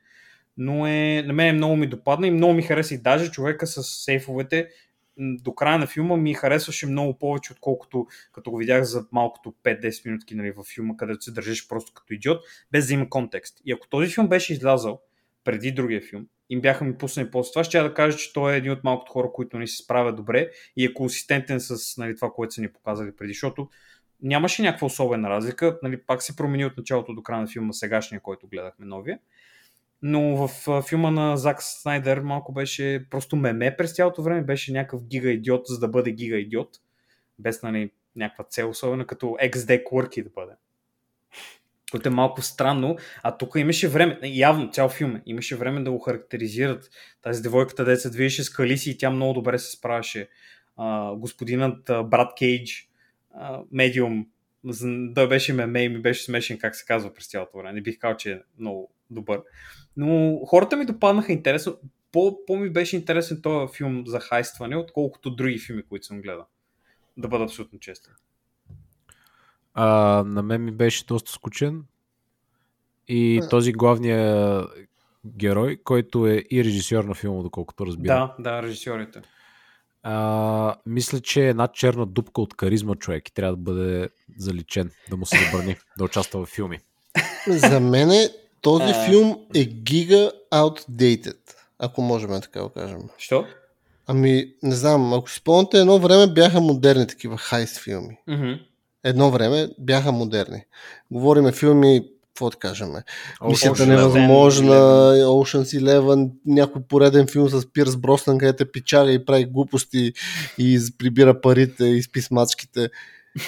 но 0.57 0.87
е, 0.87 1.23
на 1.27 1.33
мен 1.33 1.57
много 1.57 1.77
ми 1.77 1.87
допадна 1.87 2.27
и 2.27 2.31
много 2.31 2.55
ми 2.55 2.63
хареса 2.63 2.95
и 2.95 3.03
даже 3.03 3.31
човека 3.31 3.67
с 3.67 3.83
сейфовете 3.83 4.69
до 5.19 5.55
края 5.55 5.79
на 5.79 5.87
филма 5.87 6.17
ми 6.17 6.35
харесваше 6.35 6.87
много 6.87 7.19
повече, 7.19 7.53
отколкото 7.53 8.07
като 8.33 8.51
го 8.51 8.57
видях 8.57 8.85
за 8.85 9.07
малкото 9.13 9.55
5-10 9.65 10.07
минутки 10.07 10.35
нали, 10.35 10.51
във 10.51 10.67
филма, 10.67 10.97
където 10.97 11.25
се 11.25 11.33
държиш 11.33 11.69
просто 11.69 11.93
като 11.95 12.15
идиот, 12.15 12.43
без 12.73 12.87
да 12.87 12.95
има 12.95 13.11
контекст. 13.11 13.61
И 13.65 13.73
ако 13.73 13.89
този 13.89 14.15
филм 14.15 14.29
беше 14.29 14.53
излязъл 14.53 15.01
преди 15.45 15.73
другия 15.73 16.01
филм, 16.01 16.27
им 16.51 16.61
бяха 16.61 16.85
ми 16.85 16.99
пуснали 16.99 17.31
после 17.31 17.51
това, 17.53 17.65
ще 17.65 17.79
я 17.79 17.85
да 17.85 17.95
кажа, 17.95 18.19
че 18.19 18.33
той 18.33 18.55
е 18.55 18.57
един 18.57 18.73
от 18.73 18.85
малкото 18.85 19.13
хора, 19.13 19.31
които 19.33 19.59
ни 19.59 19.69
се 19.69 19.85
справят 19.85 20.17
добре 20.17 20.51
и 20.77 20.85
е 20.85 20.95
консистентен 20.95 21.61
с 21.61 21.97
нали, 21.97 22.17
това, 22.17 22.31
което 22.31 22.55
са 22.55 22.61
ни 22.61 22.73
показали 22.73 23.17
преди, 23.17 23.33
защото 23.33 23.69
нямаше 24.23 24.63
някаква 24.63 24.87
особена 24.87 25.31
разлика. 25.31 25.79
Нали, 25.83 26.03
пак 26.03 26.23
се 26.23 26.37
промени 26.37 26.65
от 26.65 26.77
началото 26.77 27.15
до 27.15 27.23
края 27.23 27.41
на 27.41 27.47
филма 27.47 27.73
сегашния, 27.73 28.21
който 28.21 28.49
гледахме 28.49 28.87
новия. 28.87 29.19
Но 30.03 30.47
в 30.47 30.83
филма 30.89 31.11
на 31.11 31.37
Зак 31.37 31.63
Снайдер 31.63 32.19
малко 32.19 32.53
беше 32.53 33.07
просто 33.11 33.37
меме 33.37 33.77
през 33.77 33.95
цялото 33.95 34.23
време, 34.23 34.43
беше 34.43 34.73
някакъв 34.73 35.07
гига 35.07 35.31
идиот, 35.31 35.63
за 35.67 35.79
да 35.81 35.89
бъде 35.89 36.13
гига 36.13 36.37
идиот, 36.37 36.69
без 37.39 37.63
нали, 37.63 37.91
някаква 38.17 38.45
цел, 38.45 38.71
особено 38.71 39.07
като 39.07 39.27
XD 39.27 39.85
Quirky 39.85 40.25
да 40.25 40.31
бъде. 40.31 40.53
Което 41.95 42.09
е 42.09 42.13
малко 42.13 42.43
странно, 42.43 42.97
а 43.23 43.37
тук 43.37 43.55
имаше 43.57 43.89
време, 43.89 44.19
явно 44.23 44.71
цял 44.71 44.89
филм 44.89 45.21
имаше 45.27 45.57
време 45.57 45.83
да 45.83 45.91
го 45.91 45.99
характеризират. 45.99 46.91
Тази 47.23 47.43
девойката, 47.43 47.85
де 47.85 47.97
се 47.97 48.11
движеше 48.11 48.45
с 48.45 48.51
калиси 48.51 48.91
и 48.91 48.99
тя 48.99 49.11
много 49.11 49.33
добре 49.33 49.59
се 49.59 49.71
справяше. 49.71 50.29
А, 50.77 51.15
господинът 51.15 51.91
а, 51.91 52.03
брат 52.03 52.33
Кейдж, 52.39 52.89
медиум, 53.73 54.27
той 55.15 55.29
беше 55.29 55.53
меме 55.53 55.83
и 55.83 55.89
ми 55.89 56.03
беше 56.03 56.25
смешен 56.25 56.59
как 56.59 56.77
се 56.77 56.85
казва 56.85 57.15
през 57.15 57.27
цялото 57.27 57.59
време. 57.59 57.73
Не 57.73 57.81
бих 57.81 57.99
казал, 57.99 58.17
че 58.17 58.33
е 58.33 58.41
много 58.59 58.91
добър. 59.11 59.43
Но 59.97 60.41
хората 60.47 60.77
ми 60.77 60.87
допаднаха 60.87 61.33
интересно. 61.33 61.79
По, 62.13 62.45
по 62.47 62.57
ми 62.57 62.71
беше 62.71 62.97
интересен 62.97 63.43
този 63.43 63.77
филм 63.77 64.05
за 64.07 64.21
хайстване, 64.21 64.77
отколкото 64.77 65.35
други 65.35 65.59
филми, 65.59 65.83
които 65.83 66.07
съм 66.07 66.23
гледал. 66.23 66.47
Да 67.17 67.29
бъда 67.29 67.45
абсолютно 67.45 67.79
честен. 67.79 68.13
А, 69.75 69.87
на 70.27 70.43
мен 70.43 70.65
ми 70.65 70.71
беше 70.71 71.07
доста 71.07 71.33
скучен. 71.33 71.85
И 73.09 73.41
а... 73.43 73.49
този 73.49 73.73
главният 73.73 74.69
герой, 75.27 75.77
който 75.85 76.27
е 76.27 76.45
и 76.51 76.65
режисьор 76.65 77.05
на 77.05 77.15
филма, 77.15 77.43
доколкото 77.43 77.87
разбирам. 77.87 78.31
Да, 78.39 78.51
да, 78.51 78.63
режисьорите. 78.63 79.23
А, 80.03 80.75
мисля, 80.87 81.21
че 81.21 81.45
е 81.45 81.49
една 81.49 81.69
черна 81.69 82.07
дупка 82.07 82.41
от 82.41 82.55
каризма 82.55 82.95
човек 82.95 83.29
и 83.29 83.35
трябва 83.35 83.57
да 83.57 83.63
бъде 83.63 84.09
заличен, 84.39 84.91
да 85.11 85.17
му 85.17 85.27
се 85.27 85.37
забрани 85.45 85.77
да 85.99 86.05
участва 86.05 86.47
в 86.47 86.49
филми. 86.49 86.79
За 87.49 87.81
мен 87.81 88.29
този 88.61 88.93
а... 88.97 89.07
филм 89.07 89.39
е 89.55 89.65
гига 89.65 90.33
outdated, 90.53 91.37
ако 91.79 92.03
можем 92.03 92.41
така 92.41 92.61
да 92.61 92.69
кажем. 92.69 93.01
Що? 93.19 93.47
Ами, 94.07 94.53
не 94.63 94.75
знам, 94.75 95.13
ако 95.13 95.31
си 95.31 95.37
спомняте, 95.37 95.79
едно 95.79 95.99
време 95.99 96.33
бяха 96.35 96.61
модерни 96.61 97.07
такива 97.07 97.39
хайст 97.39 97.79
филми. 97.79 98.19
Mm-hmm. 98.29 98.61
Едно 99.05 99.31
време 99.31 99.69
бяха 99.79 100.13
модерни. 100.13 100.65
Говориме 101.11 101.53
филми, 101.53 102.09
какво 102.29 102.51
да 102.51 102.57
кажем? 102.57 102.89
Мисията 103.49 103.83
Ocean 103.83 103.89
невъзможна. 103.89 104.75
Ocean's 105.25 105.81
Eleven, 105.81 106.31
някой 106.47 106.83
пореден 106.89 107.27
филм 107.27 107.49
с 107.49 107.73
Пирс 107.73 107.97
Броснан, 107.97 108.39
където 108.39 108.73
пичага 108.73 109.13
и 109.13 109.25
прави 109.25 109.45
глупости 109.45 110.13
и 110.59 110.81
прибира 110.99 111.41
парите 111.41 111.85
и 111.85 112.03
спи 112.03 112.23
смачките. 112.23 112.89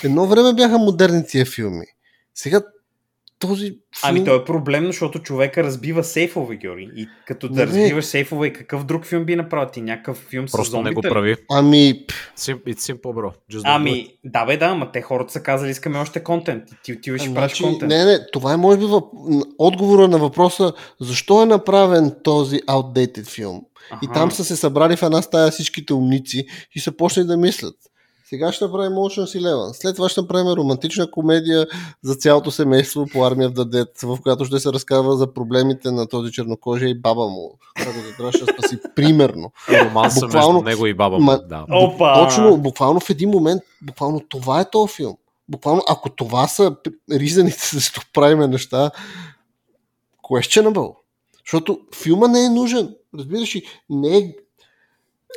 Едно 0.05 0.27
време 0.27 0.55
бяха 0.55 0.79
модерни 0.79 1.27
тия 1.27 1.47
филми. 1.47 1.87
Сега 2.35 2.61
този 3.39 3.67
филм... 3.67 3.81
Ами 4.03 4.25
то 4.25 4.35
е 4.35 4.45
проблемно, 4.45 4.87
защото 4.87 5.19
човека 5.19 5.65
разбива 5.65 6.05
сейфове, 6.05 6.57
Георги. 6.57 6.91
И 6.97 7.09
като 7.27 7.49
да 7.49 7.55
Не, 7.55 7.67
разбиваш 7.67 8.05
сейфове, 8.05 8.53
какъв 8.53 8.85
друг 8.85 9.05
филм 9.05 9.25
би 9.25 9.37
направил 9.37 9.69
ти? 9.73 9.81
Някакъв 9.81 10.17
филм 10.17 10.49
с 10.49 10.53
Просто 10.53 10.77
не 10.77 10.83
го 10.83 11.03
зомбите 11.03 11.09
прави. 11.09 11.37
Ами, 11.51 12.05
It's 12.37 12.79
simple, 12.79 13.01
bro. 13.01 13.33
Just. 13.53 13.63
Ами, 13.65 14.09
да 14.25 14.45
бе, 14.45 14.57
да, 14.57 14.67
ама 14.67 14.93
те 14.93 15.03
хората 15.03 15.33
са 15.33 15.43
казали, 15.43 15.71
искаме 15.71 15.99
още 15.99 16.23
контент. 16.23 16.65
И 16.73 16.75
ти 16.85 16.93
отиваш 16.93 17.25
и 17.25 17.35
правиш 17.35 17.51
Значи, 17.51 17.63
контент. 17.63 17.91
не, 17.91 18.05
не, 18.05 18.27
това 18.33 18.53
е 18.53 18.57
може 18.57 18.79
би 18.79 18.85
въп... 18.85 19.05
отговора 19.59 20.09
на 20.09 20.19
въпроса 20.19 20.73
защо 21.01 21.43
е 21.43 21.47
направен 21.47 22.13
този 22.25 22.57
outdated 22.57 23.27
филм. 23.27 23.61
Аха. 23.91 24.01
И 24.05 24.09
там 24.15 24.31
са 24.31 24.45
се 24.45 24.57
събрали 24.57 24.97
в 24.97 25.03
една 25.03 25.23
стая 25.23 25.51
всичките 25.51 25.95
умници 25.95 26.47
и 26.75 26.81
са 26.81 26.93
почнали 26.93 27.27
да 27.27 27.37
мислят. 27.37 27.75
Сега 28.29 28.53
ще 28.53 28.65
направим 28.65 28.93
Ocean's 28.93 29.41
Eleven. 29.41 29.73
След 29.73 29.97
това 29.97 30.09
ще 30.09 30.21
направим 30.21 30.53
романтична 30.53 31.11
комедия 31.11 31.67
за 32.03 32.15
цялото 32.15 32.51
семейство 32.51 33.07
по 33.07 33.25
армия 33.25 33.49
в 33.49 33.53
Дадет, 33.53 34.01
в 34.03 34.19
която 34.23 34.45
ще 34.45 34.59
се 34.59 34.73
разказва 34.73 35.17
за 35.17 35.35
проблемите 35.35 35.91
на 35.91 36.07
този 36.09 36.33
чернокожия 36.33 36.89
и 36.89 37.01
баба 37.01 37.29
му, 37.29 37.59
която 37.77 38.17
трябва 38.17 38.33
ще 38.33 38.45
спаси. 38.45 38.79
Примерно. 38.95 39.53
Романса 39.71 40.21
Буквално- 40.21 40.53
между 40.53 40.69
него 40.71 40.87
и 40.87 40.95
баба 40.95 41.19
му. 41.19 41.31
Ма- 41.31 41.47
Да. 41.47 41.67
Опа! 41.71 42.15
Точно, 42.15 42.57
буквално 42.57 43.01
в 43.01 43.11
един 43.11 43.31
момент, 43.31 43.63
буквално 43.83 44.21
това 44.21 44.61
е 44.61 44.71
този 44.71 44.95
филм. 44.95 45.17
Буквално, 45.49 45.83
ако 45.89 46.11
това 46.11 46.49
са 46.49 46.77
ризаните, 47.13 47.59
защо 47.73 48.01
правиме 48.13 48.47
неща, 48.47 48.91
questionable. 50.23 50.95
Защото 51.45 51.81
филма 51.95 52.29
не 52.29 52.45
е 52.45 52.49
нужен. 52.49 52.95
Разбираш 53.19 53.57
ли, 53.57 53.63
не 53.91 54.17
е... 54.19 54.35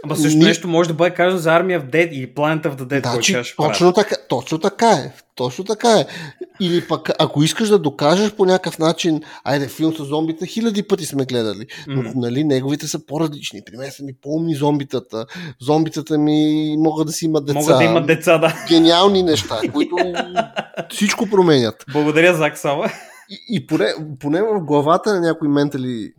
Ама 0.04 0.16
също 0.16 0.38
Ни- 0.38 0.46
нещо 0.46 0.68
може 0.68 0.90
да 0.90 0.94
бъде 0.96 1.16
казано 1.16 1.38
за 1.38 1.54
армия 1.54 1.80
в 1.80 1.86
Dead 1.86 2.10
и 2.10 2.34
планета 2.34 2.70
в 2.70 2.78
The 2.78 2.84
Dead, 2.84 3.02
правят. 3.02 3.56
точно, 3.58 3.94
така, 3.94 4.16
точно 4.30 4.60
така 4.60 4.90
е. 4.90 5.12
Точно 5.36 5.64
така 5.64 5.92
е. 5.92 6.06
Или 6.60 6.88
пък, 6.88 7.10
ако 7.20 7.44
искаш 7.44 7.70
да 7.70 7.80
докажеш 7.80 8.32
по 8.32 8.46
някакъв 8.46 8.80
начин, 8.80 9.22
айде, 9.44 9.68
филм 9.68 9.94
с 9.94 10.04
зомбите, 10.04 10.48
хиляди 10.48 10.84
пъти 10.84 11.06
сме 11.06 11.26
гледали, 11.26 11.66
но 11.88 12.02
Мгм. 12.02 12.12
нали, 12.16 12.44
неговите 12.44 12.88
са 12.88 13.06
по-различни. 13.06 13.62
При 13.66 13.78
мен 13.78 13.92
са 13.92 14.04
ми 14.04 14.14
по-умни 14.14 14.56
зомбитата. 14.56 15.26
Зомбитата 15.62 16.18
ми 16.18 16.76
могат 16.78 17.08
да 17.08 17.14
си 17.14 17.26
имат 17.26 17.46
деца. 17.46 17.60
Могат 17.60 17.78
да 17.78 17.84
имат 17.84 18.08
деца, 18.08 18.38
да. 18.38 18.66
гениални 18.70 19.24
неща, 19.24 19.60
които 19.74 19.96
всичко 20.90 21.30
променят. 21.30 21.86
Благодаря, 21.94 22.34
Зак 22.36 22.58
Сава. 22.58 22.92
И, 23.30 23.56
и 23.56 23.68
поне, 23.68 23.94
поне 24.20 24.42
в 24.42 24.60
главата 24.60 25.14
на 25.14 25.20
някой 25.22 25.48
ментали 25.48 26.12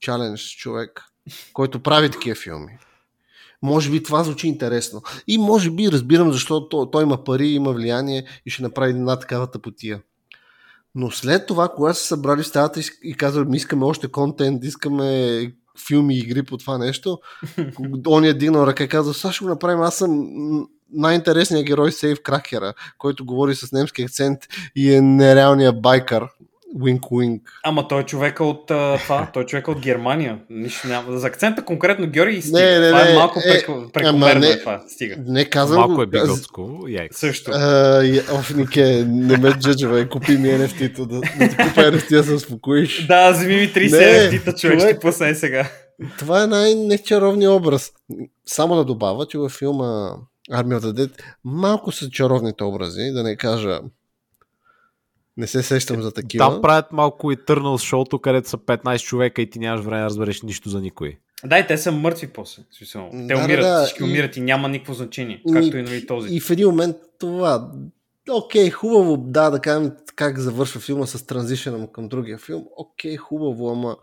чалендж 0.00 0.40
човек, 0.56 1.02
който 1.52 1.80
прави 1.82 2.10
такива 2.10 2.36
филми. 2.36 2.78
Може 3.64 3.90
би 3.90 4.02
това 4.02 4.24
звучи 4.24 4.48
интересно. 4.48 5.02
И 5.26 5.38
може 5.38 5.70
би 5.70 5.92
разбирам, 5.92 6.32
защото 6.32 6.68
той, 6.68 6.86
той 6.92 7.02
има 7.02 7.24
пари, 7.24 7.48
има 7.48 7.72
влияние 7.72 8.24
и 8.46 8.50
ще 8.50 8.62
направи 8.62 8.90
една 8.90 9.18
такава 9.18 9.46
тъпотия. 9.46 10.00
Но 10.94 11.10
след 11.10 11.46
това, 11.46 11.68
когато 11.68 11.98
са 11.98 12.04
събрали 12.04 12.42
в 12.42 12.46
стаята 12.46 12.80
и, 13.02 13.14
казали, 13.14 13.44
ми 13.44 13.56
искаме 13.56 13.84
още 13.84 14.08
контент, 14.08 14.64
искаме 14.64 15.52
филми 15.86 16.14
и 16.14 16.18
игри 16.18 16.42
по 16.42 16.56
това 16.56 16.78
нещо, 16.78 17.18
он 18.06 18.24
е 18.24 18.34
дигнал 18.34 18.66
ръка 18.66 18.84
и 18.84 18.88
каза, 18.88 19.14
сега 19.14 19.32
ще 19.32 19.44
го 19.44 19.50
направим, 19.50 19.80
аз 19.80 19.96
съм 19.96 20.28
най-интересният 20.92 21.66
герой 21.66 21.92
Сейв 21.92 22.22
Кракера, 22.22 22.74
който 22.98 23.24
говори 23.24 23.54
с 23.54 23.72
немски 23.72 24.02
акцент 24.02 24.38
и 24.76 24.94
е 24.94 25.00
нереалният 25.00 25.82
байкър. 25.82 26.24
Wink, 26.76 27.00
wink. 27.00 27.40
Ама 27.64 27.88
той 27.88 28.00
е 28.00 28.04
човека 28.04 28.44
от 28.44 28.70
а, 28.70 28.98
това, 28.98 29.30
той 29.32 29.42
е 29.42 29.46
човека 29.46 29.70
от 29.70 29.80
Германия. 29.80 30.38
Нищо 30.50 30.88
няма. 30.88 31.18
За 31.18 31.26
акцента 31.26 31.64
конкретно 31.64 32.06
Георги 32.06 32.42
стига. 32.42 32.58
Не, 32.60 32.78
не, 32.78 32.88
това 32.88 33.08
е 33.08 33.14
малко 33.14 33.38
е, 33.38 33.42
прек... 33.42 33.68
ама 33.68 33.88
прекомерно 33.92 34.40
не. 34.40 34.46
е 34.50 34.60
това. 34.60 34.82
Стига. 34.88 35.16
Не 35.26 35.44
казвам 35.44 35.78
Малко 35.78 36.02
е 36.02 36.04
аз- 36.04 36.10
биготско. 36.10 36.84
Яйк. 36.88 37.14
Също. 37.14 37.50
А, 37.54 38.02
и- 38.04 38.20
Оф, 38.20 38.54
Нике, 38.54 39.04
не 39.08 39.36
ме 39.36 39.50
джаджавай, 39.50 40.08
купи 40.08 40.32
ми 40.32 40.48
NFT-то, 40.48 41.06
да, 41.06 41.20
да 41.20 41.48
ти 41.48 41.56
купя 41.56 41.80
NFT, 41.82 42.10
да 42.10 42.24
се 42.24 42.32
успокоиш. 42.32 43.06
Да, 43.06 43.30
вземи 43.32 43.54
ми 43.56 43.72
30 43.72 43.90
Не, 43.90 43.98
NFT-та, 44.38 44.52
човек, 44.52 44.80
ще 44.80 44.98
пусна 44.98 45.28
и 45.28 45.34
сега. 45.34 45.70
Това 46.18 46.42
е 46.42 46.46
най-нечаровният 46.46 47.52
образ. 47.52 47.90
Само 48.46 48.76
да 48.76 48.84
добавя, 48.84 49.26
че 49.26 49.38
във 49.38 49.52
филма 49.52 50.10
Армия 50.52 50.78
от 50.78 50.94
Дед 50.94 51.10
малко 51.44 51.92
са 51.92 52.10
чаровните 52.10 52.64
образи, 52.64 53.10
да 53.12 53.22
не 53.22 53.36
кажа 53.36 53.80
не 55.36 55.46
се 55.46 55.62
сещам 55.62 56.02
за 56.02 56.12
такива. 56.12 56.44
Там 56.44 56.62
правят 56.62 56.92
малко 56.92 57.32
и 57.32 57.36
търнал 57.36 57.78
шоуто, 57.78 58.18
където 58.18 58.48
са 58.48 58.58
15 58.58 58.98
човека 58.98 59.42
и 59.42 59.50
ти 59.50 59.58
нямаш 59.58 59.84
време 59.84 60.00
да 60.00 60.06
разбереш 60.06 60.42
нищо 60.42 60.68
за 60.68 60.80
никой. 60.80 61.18
Да, 61.44 61.58
и 61.58 61.66
те 61.66 61.78
са 61.78 61.92
мъртви 61.92 62.26
после. 62.26 62.62
Смисъл, 62.70 63.08
Те 63.12 63.16
Да, 63.16 63.36
умират, 63.36 63.62
да, 63.62 63.70
да, 63.70 63.84
всички 63.84 64.02
и- 64.02 64.04
умират 64.04 64.36
и 64.36 64.40
няма 64.40 64.68
никакво 64.68 64.94
значение. 64.94 65.42
И- 65.48 65.52
Както 65.52 65.76
и 65.76 65.82
нали 65.82 66.06
този. 66.06 66.34
И 66.34 66.40
в 66.40 66.50
един 66.50 66.68
момент 66.68 66.96
това. 67.18 67.70
Окей, 68.32 68.70
хубаво, 68.70 69.16
да, 69.18 69.50
да 69.50 69.60
кажем 69.60 69.92
как 70.16 70.38
завършва 70.38 70.80
филма 70.80 71.06
с 71.06 71.26
транзишена 71.26 71.78
му 71.78 71.86
към 71.86 72.08
другия 72.08 72.38
филм. 72.38 72.64
Окей, 72.76 73.16
хубаво, 73.16 73.70
ама 73.70 73.96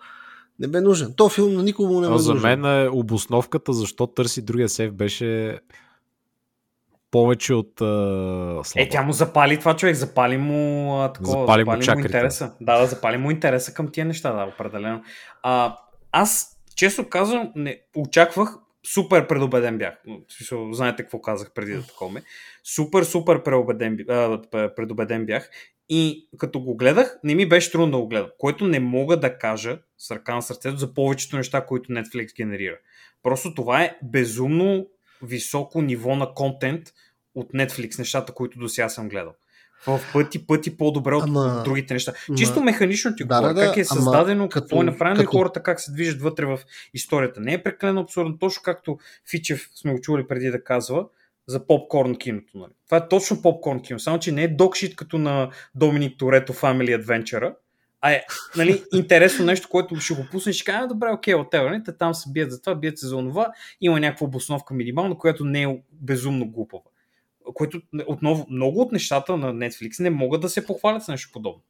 не 0.60 0.68
бе 0.68 0.82
нужен. 0.82 1.14
То 1.14 1.30
филм 1.30 1.54
на 1.54 1.64
никого 1.64 2.02
не 2.02 2.08
бе 2.08 2.14
А 2.14 2.18
за 2.18 2.34
нужен. 2.34 2.60
мен 2.60 2.84
е 2.84 2.90
обосновката 2.90 3.74
защо 3.74 4.08
търси 4.08 4.42
другия 4.42 4.70
сейф 4.70 4.94
беше 4.94 5.60
повече 7.12 7.54
от 7.54 7.82
а, 7.82 7.86
слаба. 8.64 8.84
Е, 8.84 8.90
тя 8.90 9.02
му 9.02 9.12
запали 9.12 9.60
това 9.60 9.76
човек, 9.76 9.96
запали 9.96 10.38
му 10.38 10.94
а, 11.02 11.14
такова, 11.14 11.40
Запали 11.40 11.62
запали, 11.62 11.88
му 11.88 11.96
му, 11.96 12.06
интереса. 12.06 12.56
Да, 12.62 12.80
да, 12.80 12.88
запали 12.88 13.18
му 13.18 13.32
интереса 13.32 13.74
към 13.74 13.92
тия 13.92 14.06
неща, 14.06 14.34
да, 14.34 14.44
определено. 14.54 15.02
А, 15.44 15.78
аз, 16.12 16.58
често 16.76 17.10
казвам, 17.10 17.52
не, 17.56 17.82
очаквах, 17.96 18.56
супер 18.94 19.28
предубеден 19.28 19.78
бях. 19.78 19.94
Знаете 20.72 21.04
какво 21.04 21.22
казах 21.22 21.52
преди 21.54 21.74
да 21.74 21.88
такова. 21.88 22.22
Супер, 22.76 23.04
супер 23.04 23.44
преубеден, 23.44 23.98
а, 24.10 24.42
предубеден 24.76 25.26
бях. 25.26 25.50
И 25.90 26.30
като 26.38 26.60
го 26.60 26.76
гледах, 26.76 27.20
не 27.24 27.36
ми 27.36 27.50
беше 27.50 27.72
трудно 27.72 27.92
да 27.92 27.98
го 27.98 28.08
гледам. 28.08 28.30
Което 28.38 28.68
не 28.68 28.80
мога 28.80 29.20
да 29.20 29.38
кажа 29.38 29.80
с 29.98 30.12
ръка 30.12 30.36
на 30.36 30.42
сърцето 30.42 30.78
за 30.78 30.94
повечето 30.94 31.38
неща, 31.38 31.66
които 31.66 31.92
Netflix 31.92 32.36
генерира. 32.38 32.78
Просто 33.24 33.56
това 33.56 33.82
е 33.82 33.98
безумно 34.04 34.88
високо 35.24 35.82
ниво 35.82 36.16
на 36.16 36.34
контент 36.34 36.84
от 37.36 37.50
Netflix, 37.50 38.00
нещата, 38.00 38.34
които 38.34 38.60
до 38.60 38.70
сега 38.70 38.90
съм 38.90 39.10
гледал. 39.10 39.34
в 39.88 40.00
пъти, 40.14 40.48
пъти 40.48 40.78
по-добре 40.78 41.16
от 41.16 41.24
Ама- 41.24 41.62
другите 41.66 41.94
неща. 41.94 42.14
ама- 42.30 42.38
Чисто 42.38 42.62
механично 42.62 43.16
ти 43.16 43.24
Да, 43.24 43.36
говоря. 43.36 43.54
да, 43.54 43.62
как 43.62 43.78
е 43.78 43.80
ама 43.80 43.86
създадено, 43.86 44.50
като- 44.50 44.62
какво 44.62 44.82
е 44.82 44.86
направено 44.86 45.16
като- 45.16 45.24
и 45.24 45.40
хората 45.40 45.64
как 45.64 45.80
се 45.82 45.92
движат 45.92 46.22
вътре 46.22 46.46
в 46.46 46.60
историята. 46.94 47.40
Не 47.42 47.54
е 47.54 47.64
прекалено 47.64 48.02
абсурдно, 48.02 48.38
точно 48.38 48.62
както 48.64 49.00
Фичев 49.30 49.70
сме 49.76 49.94
го 49.94 50.02
чували 50.02 50.28
преди 50.28 50.50
да 50.50 50.64
казва 50.64 51.06
за 51.48 51.68
попкорн 51.68 52.16
киното. 52.16 52.58
Нали. 52.58 52.72
Това 52.86 52.98
е 52.98 53.08
точно 53.08 53.42
попкорн 53.42 53.82
кино, 53.82 54.00
само 54.00 54.20
че 54.20 54.32
не 54.32 54.44
е 54.44 54.48
докшит 54.48 54.96
като 54.96 55.18
на 55.18 55.50
Доминик 55.76 56.18
Торето 56.20 56.54
Family 56.54 57.04
Adventure, 57.04 57.54
а 58.02 58.12
е 58.12 58.24
нали, 58.58 58.84
интересно 58.94 59.46
нещо, 59.46 59.70
което 59.70 59.96
ще 59.96 60.14
го 60.14 60.26
пуснеш 60.32 60.56
ще 60.56 60.66
кажа, 60.66 60.80
«А, 60.84 60.88
добре, 60.88 61.12
окей, 61.12 61.34
от 61.34 61.52
те, 61.52 61.82
те 61.86 61.98
там 61.98 62.14
се 62.14 62.32
бият 62.32 62.52
за 62.52 62.62
това, 62.62 62.76
бият 62.76 62.98
се 62.98 63.08
за 63.08 63.16
онова, 63.16 63.54
има 63.82 64.00
някаква 64.00 64.28
обосновка 64.28 64.74
минимална, 64.74 65.18
която 65.18 65.46
не 65.46 65.64
е 65.64 65.82
безумно 65.92 66.52
глупава. 66.52 66.84
Което 67.54 67.82
отново, 68.08 68.48
много 68.50 68.82
от 68.82 68.92
нещата 68.92 69.38
на 69.38 69.54
Netflix 69.54 70.00
не 70.00 70.10
могат 70.10 70.42
да 70.42 70.50
се 70.50 70.66
похвалят 70.66 71.04
с 71.04 71.08
нещо 71.08 71.30
подобно. 71.34 71.62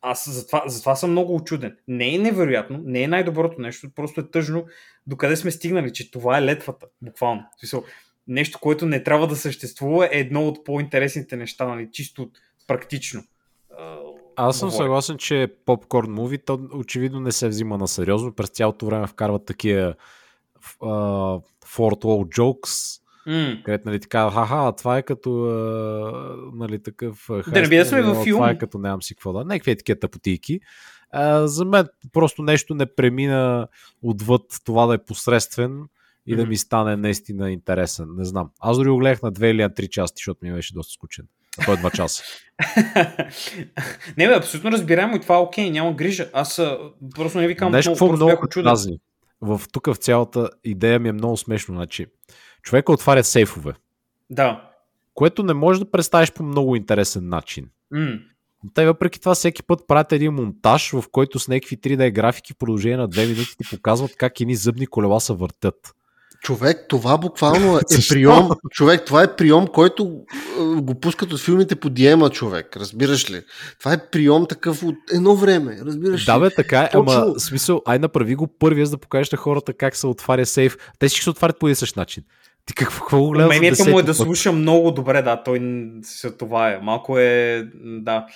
Аз 0.00 0.30
затова, 0.30 0.62
затова 0.66 0.96
съм 0.96 1.10
много 1.10 1.34
очуден. 1.34 1.76
Не 1.88 2.14
е 2.14 2.18
невероятно, 2.18 2.80
не 2.84 3.02
е 3.02 3.08
най-доброто 3.08 3.60
нещо, 3.60 3.90
просто 3.94 4.20
е 4.20 4.30
тъжно 4.30 4.66
докъде 5.06 5.36
сме 5.36 5.50
стигнали, 5.50 5.92
че 5.92 6.10
това 6.10 6.38
е 6.38 6.42
летвата, 6.42 6.86
буквално. 7.02 7.44
Смисъл, 7.58 7.84
нещо, 8.28 8.58
което 8.60 8.86
не 8.86 9.02
трябва 9.02 9.26
да 9.26 9.36
съществува, 9.36 10.06
е 10.06 10.18
едно 10.18 10.48
от 10.48 10.64
по-интересните 10.64 11.36
неща, 11.36 11.66
нали, 11.66 11.88
чисто 11.92 12.30
практично. 12.66 13.22
Аз 14.36 14.58
съм 14.58 14.68
говоря. 14.68 14.84
съгласен, 14.84 15.18
че 15.18 15.54
попкорн 15.66 16.10
муви, 16.12 16.38
то 16.38 16.60
очевидно 16.72 17.20
не 17.20 17.32
се 17.32 17.48
взима 17.48 17.78
на 17.78 17.88
сериозно. 17.88 18.32
През 18.32 18.48
цялото 18.50 18.86
време 18.86 19.06
вкарват 19.06 19.46
такива 19.46 19.94
uh, 20.80 21.42
Fort 21.66 22.04
Wall 22.04 22.38
jokes, 22.38 23.02
М. 23.26 23.62
където 23.64 23.88
нали 23.88 24.00
така, 24.00 24.30
ха 24.30 24.72
това 24.78 24.98
е 24.98 25.02
като 25.02 25.44
а, 25.44 26.36
нали, 26.54 26.82
такъв 26.82 27.30
а, 27.30 27.42
Да 27.50 27.60
не 27.62 27.68
би 27.68 27.76
да 27.76 27.82
хайст, 27.82 27.88
сме 27.88 28.02
във 28.02 28.24
филм. 28.24 28.36
Това 28.36 28.50
е 28.50 28.58
като 28.58 28.78
нямам 28.78 29.02
си 29.02 29.14
какво 29.14 29.32
да. 29.32 29.44
Някакви 29.44 29.70
е 29.70 29.76
такива 29.76 29.98
тъпотийки. 29.98 30.60
А, 31.10 31.46
за 31.46 31.64
мен 31.64 31.86
просто 32.12 32.42
нещо 32.42 32.74
не 32.74 32.86
премина 32.86 33.68
отвъд 34.02 34.42
това 34.64 34.86
да 34.86 34.94
е 34.94 34.98
посредствен 35.04 35.84
и 36.26 36.36
да 36.36 36.42
Мгм. 36.42 36.48
ми 36.48 36.56
стане 36.56 36.96
наистина 36.96 37.50
интересен. 37.50 38.08
Не 38.16 38.24
знам. 38.24 38.50
Аз 38.60 38.76
дори 38.76 38.88
го 38.90 38.96
гледах 38.96 39.22
на 39.22 39.30
две 39.30 39.50
или 39.50 39.62
на 39.62 39.74
три 39.74 39.88
части, 39.88 40.20
защото 40.20 40.38
ми 40.42 40.52
беше 40.52 40.74
доста 40.74 40.92
скучен. 40.92 41.26
Той 41.64 41.74
е 41.74 41.90
часа. 41.90 42.22
не, 44.16 44.28
бе, 44.28 44.34
абсолютно 44.34 44.72
разбираемо 44.72 45.16
и 45.16 45.20
това 45.20 45.34
е 45.34 45.38
окей, 45.38 45.70
няма 45.70 45.92
грижа. 45.92 46.30
Аз 46.32 46.62
просто 47.14 47.38
не 47.38 47.46
ви 47.46 47.56
казвам, 47.56 47.72
Нещо 47.72 47.92
какво 47.92 48.12
много 48.12 48.46
празни. 48.54 48.98
В 49.40 49.60
тук 49.72 49.86
в 49.86 49.96
цялата 49.96 50.50
идея 50.64 50.98
ми 50.98 51.08
е 51.08 51.12
много 51.12 51.36
смешно. 51.36 51.74
Значи, 51.74 52.06
човека 52.62 52.92
отваря 52.92 53.24
сейфове, 53.24 53.72
Да. 54.30 54.70
което 55.14 55.42
не 55.42 55.54
можеш 55.54 55.80
да 55.80 55.90
представиш 55.90 56.32
по 56.32 56.42
много 56.42 56.76
интересен 56.76 57.28
начин. 57.28 57.68
М. 57.90 58.18
Но 58.64 58.70
Те 58.74 58.86
въпреки 58.86 59.20
това 59.20 59.34
всеки 59.34 59.62
път 59.62 59.80
правят 59.88 60.12
един 60.12 60.32
монтаж, 60.32 60.90
в 60.90 61.04
който 61.12 61.38
с 61.38 61.48
някакви 61.48 61.76
3D 61.76 62.12
графики 62.12 62.52
в 62.52 62.56
продължение 62.56 62.96
на 62.96 63.08
2 63.08 63.28
минути 63.28 63.56
ти 63.58 63.76
показват 63.76 64.16
как 64.16 64.40
едни 64.40 64.54
зъбни 64.54 64.86
колела 64.86 65.20
се 65.20 65.32
въртят. 65.32 65.94
Човек, 66.42 66.84
това 66.88 67.18
буквално 67.18 67.76
е 67.76 67.80
Защо? 67.88 68.14
прием. 68.14 68.48
Човек, 68.70 69.04
това 69.06 69.22
е 69.22 69.36
прием, 69.36 69.66
който 69.66 70.20
е, 70.60 70.80
го 70.80 71.00
пускат 71.00 71.32
от 71.32 71.40
филмите 71.40 71.76
по 71.76 71.90
Диема, 71.90 72.30
човек. 72.30 72.76
Разбираш 72.76 73.30
ли? 73.30 73.42
Това 73.78 73.92
е 73.92 74.10
прием 74.10 74.46
такъв 74.48 74.82
от 74.82 74.94
едно 75.12 75.36
време. 75.36 75.78
Разбираш 75.86 76.24
Да, 76.24 76.36
ли? 76.36 76.40
бе, 76.40 76.50
така 76.50 76.80
е, 76.80 76.90
Точно. 76.90 77.12
ама 77.12 77.40
смисъл, 77.40 77.82
ай 77.86 77.98
направи 77.98 78.34
го 78.34 78.46
първия, 78.46 78.86
за 78.86 78.90
да 78.90 78.98
покажеш 78.98 79.32
на 79.32 79.38
хората 79.38 79.72
как 79.72 79.96
се 79.96 80.06
отваря 80.06 80.46
сейф. 80.46 80.76
Те 80.98 81.08
всички 81.08 81.24
се 81.24 81.30
отварят 81.30 81.58
по 81.58 81.68
един 81.68 81.76
същ 81.76 81.96
начин. 81.96 82.22
Ти 82.66 82.74
какво, 82.74 83.00
какво 83.00 83.20
го 83.20 83.30
гледаш? 83.30 83.46
Умението 83.46 83.90
му 83.90 83.98
е 83.98 84.02
да 84.02 84.14
слуша 84.14 84.52
много 84.52 84.90
добре, 84.90 85.22
да, 85.22 85.42
той 85.42 85.82
това 86.38 86.70
е. 86.70 86.78
Малко 86.82 87.18
е, 87.18 87.62
да, 87.84 88.26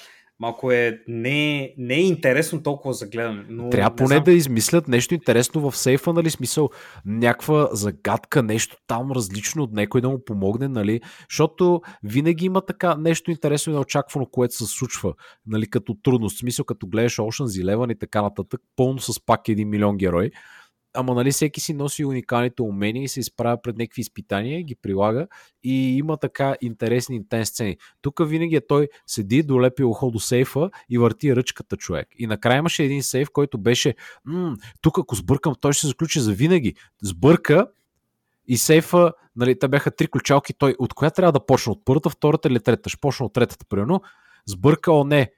малко 0.40 0.72
е, 0.72 1.00
не, 1.08 1.74
не 1.78 1.94
е 1.94 2.00
интересно 2.00 2.62
толкова 2.62 2.94
за 2.94 3.06
гледане. 3.06 3.44
Но 3.48 3.70
Трябва 3.70 3.90
не 3.90 3.96
поне 3.96 4.08
знам. 4.08 4.24
да 4.24 4.32
измислят 4.32 4.88
нещо 4.88 5.14
интересно 5.14 5.70
в 5.70 5.76
сейфа, 5.76 6.12
нали, 6.12 6.30
смисъл, 6.30 6.70
някаква 7.04 7.68
загадка, 7.72 8.42
нещо 8.42 8.76
там 8.86 9.12
различно 9.12 9.62
от 9.62 9.72
някой 9.72 10.00
да 10.00 10.08
му 10.08 10.24
помогне, 10.24 10.68
нали, 10.68 11.00
защото 11.30 11.80
винаги 12.02 12.46
има 12.46 12.60
така 12.60 12.94
нещо 12.94 13.30
интересно 13.30 13.72
и 13.72 13.74
неочаквано, 13.74 14.26
което 14.26 14.54
се 14.54 14.66
случва, 14.66 15.14
нали, 15.46 15.70
като 15.70 15.96
трудност, 16.02 16.38
смисъл, 16.38 16.64
като 16.64 16.86
гледаш 16.86 17.16
Ocean's 17.16 17.64
Eleven 17.64 17.92
и 17.92 17.98
така 17.98 18.22
нататък, 18.22 18.60
пълно 18.76 18.98
с 18.98 19.24
пак 19.26 19.48
един 19.48 19.68
милион 19.68 19.96
герои, 19.96 20.30
ама 20.94 21.14
нали 21.14 21.30
всеки 21.30 21.60
си 21.60 21.74
носи 21.74 22.04
уникалните 22.04 22.62
умения 22.62 23.02
и 23.02 23.08
се 23.08 23.20
изправя 23.20 23.62
пред 23.62 23.76
някакви 23.76 24.00
изпитания, 24.00 24.62
ги 24.62 24.74
прилага 24.74 25.26
и 25.62 25.96
има 25.96 26.16
така 26.16 26.56
интересни 26.60 27.16
интенс 27.16 27.48
сцени. 27.48 27.76
Тук 28.02 28.20
винаги 28.28 28.56
е 28.56 28.66
той 28.66 28.88
седи, 29.06 29.42
долепи 29.42 29.84
ухо 29.84 30.10
до 30.10 30.20
сейфа 30.20 30.70
и 30.90 30.98
върти 30.98 31.36
ръчката 31.36 31.76
човек. 31.76 32.08
И 32.18 32.26
накрая 32.26 32.58
имаше 32.58 32.84
един 32.84 33.02
сейф, 33.02 33.28
който 33.32 33.58
беше 33.58 33.94
тук 34.80 34.98
ако 34.98 35.14
сбъркам, 35.14 35.54
той 35.60 35.72
ще 35.72 35.80
се 35.80 35.86
заключи 35.86 36.20
за 36.20 36.32
винаги. 36.32 36.74
Сбърка 37.02 37.66
и 38.48 38.56
сейфа, 38.56 39.12
нали, 39.36 39.58
те 39.58 39.68
бяха 39.68 39.90
три 39.90 40.06
ключалки, 40.06 40.54
той 40.54 40.74
от 40.78 40.94
коя 40.94 41.10
трябва 41.10 41.32
да 41.32 41.46
почне? 41.46 41.72
От 41.72 41.84
първата, 41.84 42.10
втората 42.10 42.48
или 42.48 42.60
третата? 42.60 42.90
Ще 42.90 43.00
почна 43.00 43.26
от 43.26 43.32
третата, 43.32 43.66
примерно. 43.68 44.02
Сбърка, 44.46 44.92
о 44.92 45.04
не. 45.04 45.30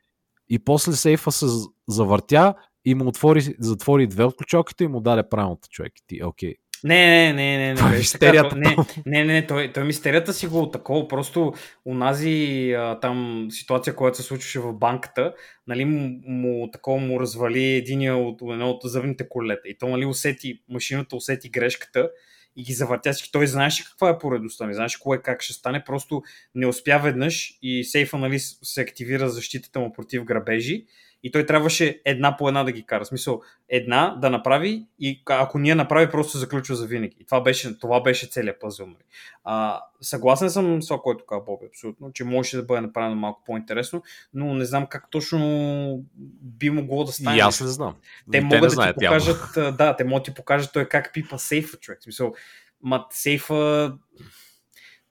И 0.48 0.58
после 0.58 0.92
сейфа 0.92 1.32
се 1.32 1.46
завъртя 1.88 2.54
и 2.84 2.94
му 2.94 3.08
отвори, 3.08 3.40
затвори 3.58 4.06
две 4.06 4.24
от 4.24 4.36
ключалките 4.36 4.84
и 4.84 4.88
му 4.88 5.00
даде 5.00 5.28
правилната 5.28 5.68
човек. 5.68 5.92
Ти, 6.06 6.24
окей. 6.24 6.54
Не, 6.84 7.06
не, 7.06 7.32
не, 7.32 7.58
не, 7.58 7.68
не. 7.68 7.74
Това 7.74 7.88
е 7.88 7.90
беше 7.90 8.00
мистерията 8.00 8.48
така. 8.48 8.60
Не, 8.60 8.76
не, 9.06 9.24
не, 9.24 9.32
не, 9.32 9.46
той, 9.46 9.72
той 9.72 9.84
мистерията 9.84 10.32
си 10.32 10.46
го 10.46 10.70
такова, 10.70 11.08
просто 11.08 11.52
унази 11.84 12.72
а, 12.72 13.00
там 13.00 13.48
ситуация, 13.50 13.96
която 13.96 14.16
се 14.16 14.22
случваше 14.22 14.60
в 14.60 14.72
банката, 14.72 15.34
нали, 15.66 15.84
му, 15.84 16.20
му 16.26 16.70
такова 16.70 16.98
му 16.98 17.20
развали 17.20 17.64
единия 17.64 18.16
от 18.16 18.42
едно 18.42 18.70
от 18.70 18.80
зъбните 18.84 19.28
колета. 19.28 19.68
И 19.68 19.78
то, 19.78 19.88
нали, 19.88 20.04
усети, 20.04 20.62
машината 20.68 21.16
усети 21.16 21.48
грешката 21.48 22.10
и 22.56 22.62
ги 22.62 22.72
завъртя 22.72 23.12
всички. 23.12 23.32
Той 23.32 23.46
знаеше 23.46 23.84
каква 23.84 24.08
е 24.08 24.18
поредността, 24.18 24.66
не 24.66 24.74
знаеше 24.74 25.00
кое 25.00 25.22
как 25.22 25.42
ще 25.42 25.52
стане, 25.52 25.84
просто 25.84 26.22
не 26.54 26.66
успя 26.66 26.98
веднъж 26.98 27.58
и 27.62 27.84
сейфа, 27.84 28.18
нали, 28.18 28.38
се 28.38 28.80
активира 28.80 29.28
защитата 29.28 29.80
му 29.80 29.92
против 29.92 30.24
грабежи 30.24 30.86
и 31.22 31.32
той 31.32 31.46
трябваше 31.46 32.00
една 32.04 32.36
по 32.36 32.48
една 32.48 32.64
да 32.64 32.72
ги 32.72 32.82
кара. 32.82 33.04
В 33.04 33.08
смисъл, 33.08 33.42
една 33.68 34.16
да 34.20 34.30
направи 34.30 34.86
и 34.98 35.22
ако 35.26 35.58
ние 35.58 35.74
направи, 35.74 36.10
просто 36.10 36.38
заключва 36.38 36.76
за 36.76 36.86
винаги. 36.86 37.16
И 37.20 37.24
това 37.24 37.40
беше, 37.40 37.78
това 37.78 38.00
беше 38.00 38.26
целият 38.26 38.60
пъзъл. 38.60 38.86
нали. 38.86 38.96
А, 39.44 39.80
съгласен 40.00 40.50
съм 40.50 40.82
с 40.82 40.88
това, 40.88 41.00
което 41.00 41.26
каза 41.26 41.40
Боби, 41.46 41.66
абсолютно, 41.66 42.12
че 42.12 42.24
можеше 42.24 42.56
да 42.56 42.62
бъде 42.62 42.80
направено 42.80 43.16
малко 43.16 43.42
по-интересно, 43.46 44.02
но 44.34 44.54
не 44.54 44.64
знам 44.64 44.86
как 44.86 45.10
точно 45.10 46.04
би 46.42 46.70
могло 46.70 47.04
да 47.04 47.12
стане. 47.12 47.36
И 47.36 47.40
аз 47.40 47.60
не 47.60 47.68
знам. 47.68 47.94
Те 48.32 48.38
И 48.38 48.40
могат 48.40 48.60
да 48.60 48.70
знаят 48.70 48.96
ти 48.98 49.04
явно. 49.04 49.18
покажат, 49.20 49.56
а, 49.56 49.72
да, 49.72 49.96
те 49.96 50.04
могат 50.04 50.22
да 50.22 50.30
ти 50.30 50.34
покажат 50.34 50.72
той 50.72 50.88
как 50.88 51.12
пипа 51.12 51.38
сейфа, 51.38 51.76
човек. 51.76 52.00
В 52.00 52.04
смисъл, 52.04 52.34
ма 52.82 53.06
сейфа... 53.10 53.92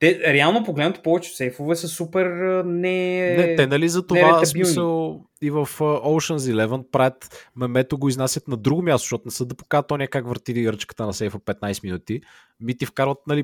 Те, 0.02 0.34
реално 0.34 0.64
погледнато, 0.64 1.02
повече 1.02 1.36
сейфове 1.36 1.76
са 1.76 1.88
супер 1.88 2.26
не... 2.66 3.36
Не, 3.38 3.56
те 3.56 3.68
нали 3.68 3.90
за 3.90 4.08
това 4.08 4.46
смисъл 4.46 5.22
и 5.42 5.50
в 5.50 5.70
Ocean's 5.80 6.54
Eleven 6.54 6.84
правят 6.92 7.50
мемето 7.56 7.98
го 7.98 8.10
изнасят 8.10 8.48
на 8.48 8.58
друго 8.58 8.82
място, 8.82 9.04
защото 9.04 9.22
не 9.26 9.32
са 9.32 9.46
да 9.46 9.56
покажат 9.56 9.88
тоня 9.88 10.08
как 10.08 10.28
върти 10.28 10.72
ръчката 10.72 11.06
на 11.06 11.14
сейфа 11.14 11.40
15 11.40 11.84
минути. 11.84 12.22
Ми 12.60 12.78
ти 12.78 12.86
вкарват 12.86 13.18
нали 13.28 13.44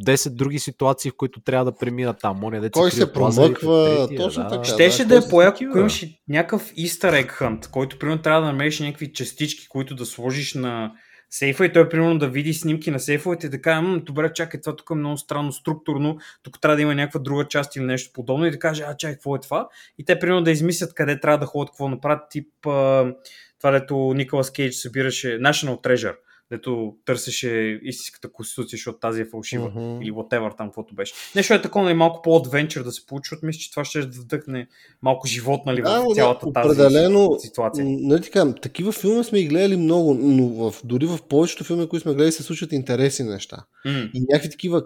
10 0.00 0.30
други 0.30 0.58
ситуации, 0.58 1.10
в 1.10 1.16
които 1.16 1.40
трябва 1.40 1.64
да 1.64 1.78
преминат 1.78 2.16
там. 2.20 2.38
Моня, 2.40 2.60
деца 2.60 2.80
Кой 2.80 2.90
се 2.90 3.12
промъква, 3.12 3.96
третия, 3.96 4.20
точно 4.20 4.42
да. 4.42 4.48
така. 4.48 4.64
Щеше 4.64 5.04
да, 5.04 5.20
да, 5.20 5.26
е 5.26 5.30
по-яко, 5.30 5.64
ако 5.68 5.78
имаш 5.78 6.02
и 6.02 6.20
някакъв 6.28 6.72
easter 6.72 7.24
egg 7.24 7.40
hunt, 7.40 7.70
който 7.70 7.98
примерно 7.98 8.22
трябва 8.22 8.40
да 8.40 8.46
намериш 8.46 8.80
някакви 8.80 9.12
частички, 9.12 9.68
които 9.68 9.94
да 9.94 10.06
сложиш 10.06 10.54
на 10.54 10.92
сейфа 11.32 11.66
и 11.66 11.72
той 11.72 11.88
примерно 11.88 12.18
да 12.18 12.28
види 12.28 12.54
снимки 12.54 12.90
на 12.90 13.00
сейфовете 13.00 13.46
и 13.46 13.50
да 13.50 13.62
каже, 13.62 13.80
«М, 13.80 14.00
добре, 14.00 14.32
чакай, 14.32 14.60
това 14.60 14.76
тук 14.76 14.90
е 14.90 14.94
много 14.94 15.16
странно 15.16 15.52
структурно, 15.52 16.18
тук 16.42 16.60
трябва 16.60 16.76
да 16.76 16.82
има 16.82 16.94
някаква 16.94 17.20
друга 17.20 17.48
част 17.48 17.76
или 17.76 17.84
нещо 17.84 18.10
подобно 18.14 18.46
и 18.46 18.50
да 18.50 18.58
каже, 18.58 18.84
а 18.86 18.96
чакай, 18.96 19.14
какво 19.14 19.36
е 19.36 19.40
това? 19.40 19.68
И 19.98 20.04
те 20.04 20.18
примерно 20.18 20.42
да 20.42 20.50
измислят 20.50 20.94
къде 20.94 21.20
трябва 21.20 21.38
да 21.38 21.46
ходят, 21.46 21.70
какво 21.70 21.88
направят, 21.88 22.22
тип 22.30 22.48
това, 22.62 23.70
дето 23.70 24.12
Николас 24.16 24.52
Кейдж 24.52 24.74
събираше 24.74 25.28
National 25.28 25.82
Treasure, 25.84 26.16
дето 26.52 26.94
търсеше 27.04 27.80
истинската 27.82 28.32
конституция, 28.32 28.76
защото 28.76 28.98
тази 28.98 29.20
е 29.20 29.24
фалшива 29.24 29.68
Мгм. 29.68 30.02
или 30.02 30.12
whatever 30.12 30.56
там, 30.56 30.68
каквото 30.68 30.94
беше. 30.94 31.14
Нещо 31.36 31.54
е 31.54 31.62
такова, 31.62 31.84
нали, 31.84 31.94
малко 31.94 32.22
по-адвенчър 32.22 32.82
да 32.82 32.92
се 32.92 33.06
получи, 33.06 33.28
защото 33.28 33.46
мисля, 33.46 33.58
че 33.58 33.70
това 33.70 33.84
ще 33.84 34.00
да 34.00 34.20
вдъхне 34.20 34.66
малко 35.02 35.26
живот, 35.26 35.60
нали, 35.66 35.82
Да, 35.82 36.00
в 36.00 36.08
да, 36.08 36.14
цялата 36.14 36.52
тази 36.52 36.68
определено, 36.68 37.38
ситуация. 37.38 37.84
Нали 37.88 38.22
така, 38.22 38.54
такива 38.54 38.92
филми 38.92 39.24
сме 39.24 39.38
и 39.38 39.48
гледали 39.48 39.76
много, 39.76 40.14
но 40.14 40.48
в, 40.48 40.74
дори 40.84 41.06
в 41.06 41.18
повечето 41.28 41.64
филми, 41.64 41.88
които 41.88 42.02
сме 42.02 42.14
гледали, 42.14 42.32
се 42.32 42.42
случват 42.42 42.72
интересни 42.72 43.24
неща. 43.24 43.64
М. 43.84 44.10
И 44.14 44.20
някакви 44.20 44.50
такива 44.50 44.82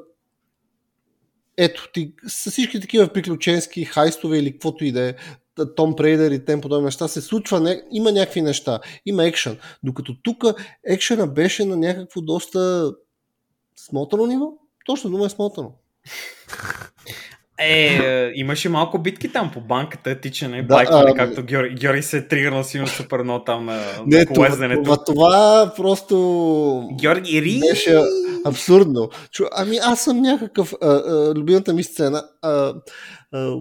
ето, 1.56 1.88
ти, 1.92 2.12
с 2.26 2.50
всички 2.50 2.80
такива 2.80 3.08
приключенски 3.08 3.84
хайстове 3.84 4.38
или 4.38 4.52
каквото 4.52 4.84
и 4.84 4.92
да 4.92 5.08
е, 5.08 5.14
Том 5.76 5.96
Прейдер 5.96 6.30
и 6.30 6.44
тем 6.44 6.60
подобни 6.60 6.84
неща, 6.84 7.08
се 7.08 7.20
случва, 7.20 7.60
не, 7.60 7.82
има 7.92 8.12
някакви 8.12 8.42
неща, 8.42 8.80
има 9.06 9.24
екшен. 9.24 9.58
Докато 9.82 10.16
тук 10.22 10.44
екшена 10.84 11.26
беше 11.26 11.64
на 11.64 11.76
някакво 11.76 12.20
доста 12.20 12.92
смотано 13.76 14.26
ниво. 14.26 14.52
Точно 14.86 15.10
дума 15.10 15.26
е 15.26 15.28
смотано. 15.28 15.72
Е, 17.58 18.32
имаше 18.34 18.68
малко 18.68 18.98
битки 18.98 19.32
там 19.32 19.50
по 19.54 19.60
банката, 19.60 20.20
тичане, 20.20 20.56
Да, 20.56 20.62
да, 20.62 20.74
байкване, 20.74 21.10
а, 21.10 21.14
както 21.14 21.42
Георги, 21.42 21.74
Георги 21.74 22.02
се 22.02 22.16
е 22.16 22.28
тригърнал 22.28 22.64
силно 22.64 22.86
супер 22.86 23.22
много 23.22 23.44
там 23.44 23.64
на, 23.64 23.82
Не, 24.06 24.18
на 24.18 24.26
това, 24.26 24.56
това, 24.82 25.04
това 25.04 25.72
просто 25.76 26.88
Георги 27.00 27.42
Ри! 27.42 27.60
беше 27.70 28.00
абсурдно. 28.46 29.10
Чу, 29.30 29.44
ами 29.52 29.76
аз 29.82 30.00
съм 30.00 30.20
някакъв... 30.20 30.74
А, 30.82 30.88
а, 30.88 31.34
любимата 31.34 31.74
ми 31.74 31.82
сцена... 31.82 32.24
А, 32.42 32.74
а, 33.32 33.56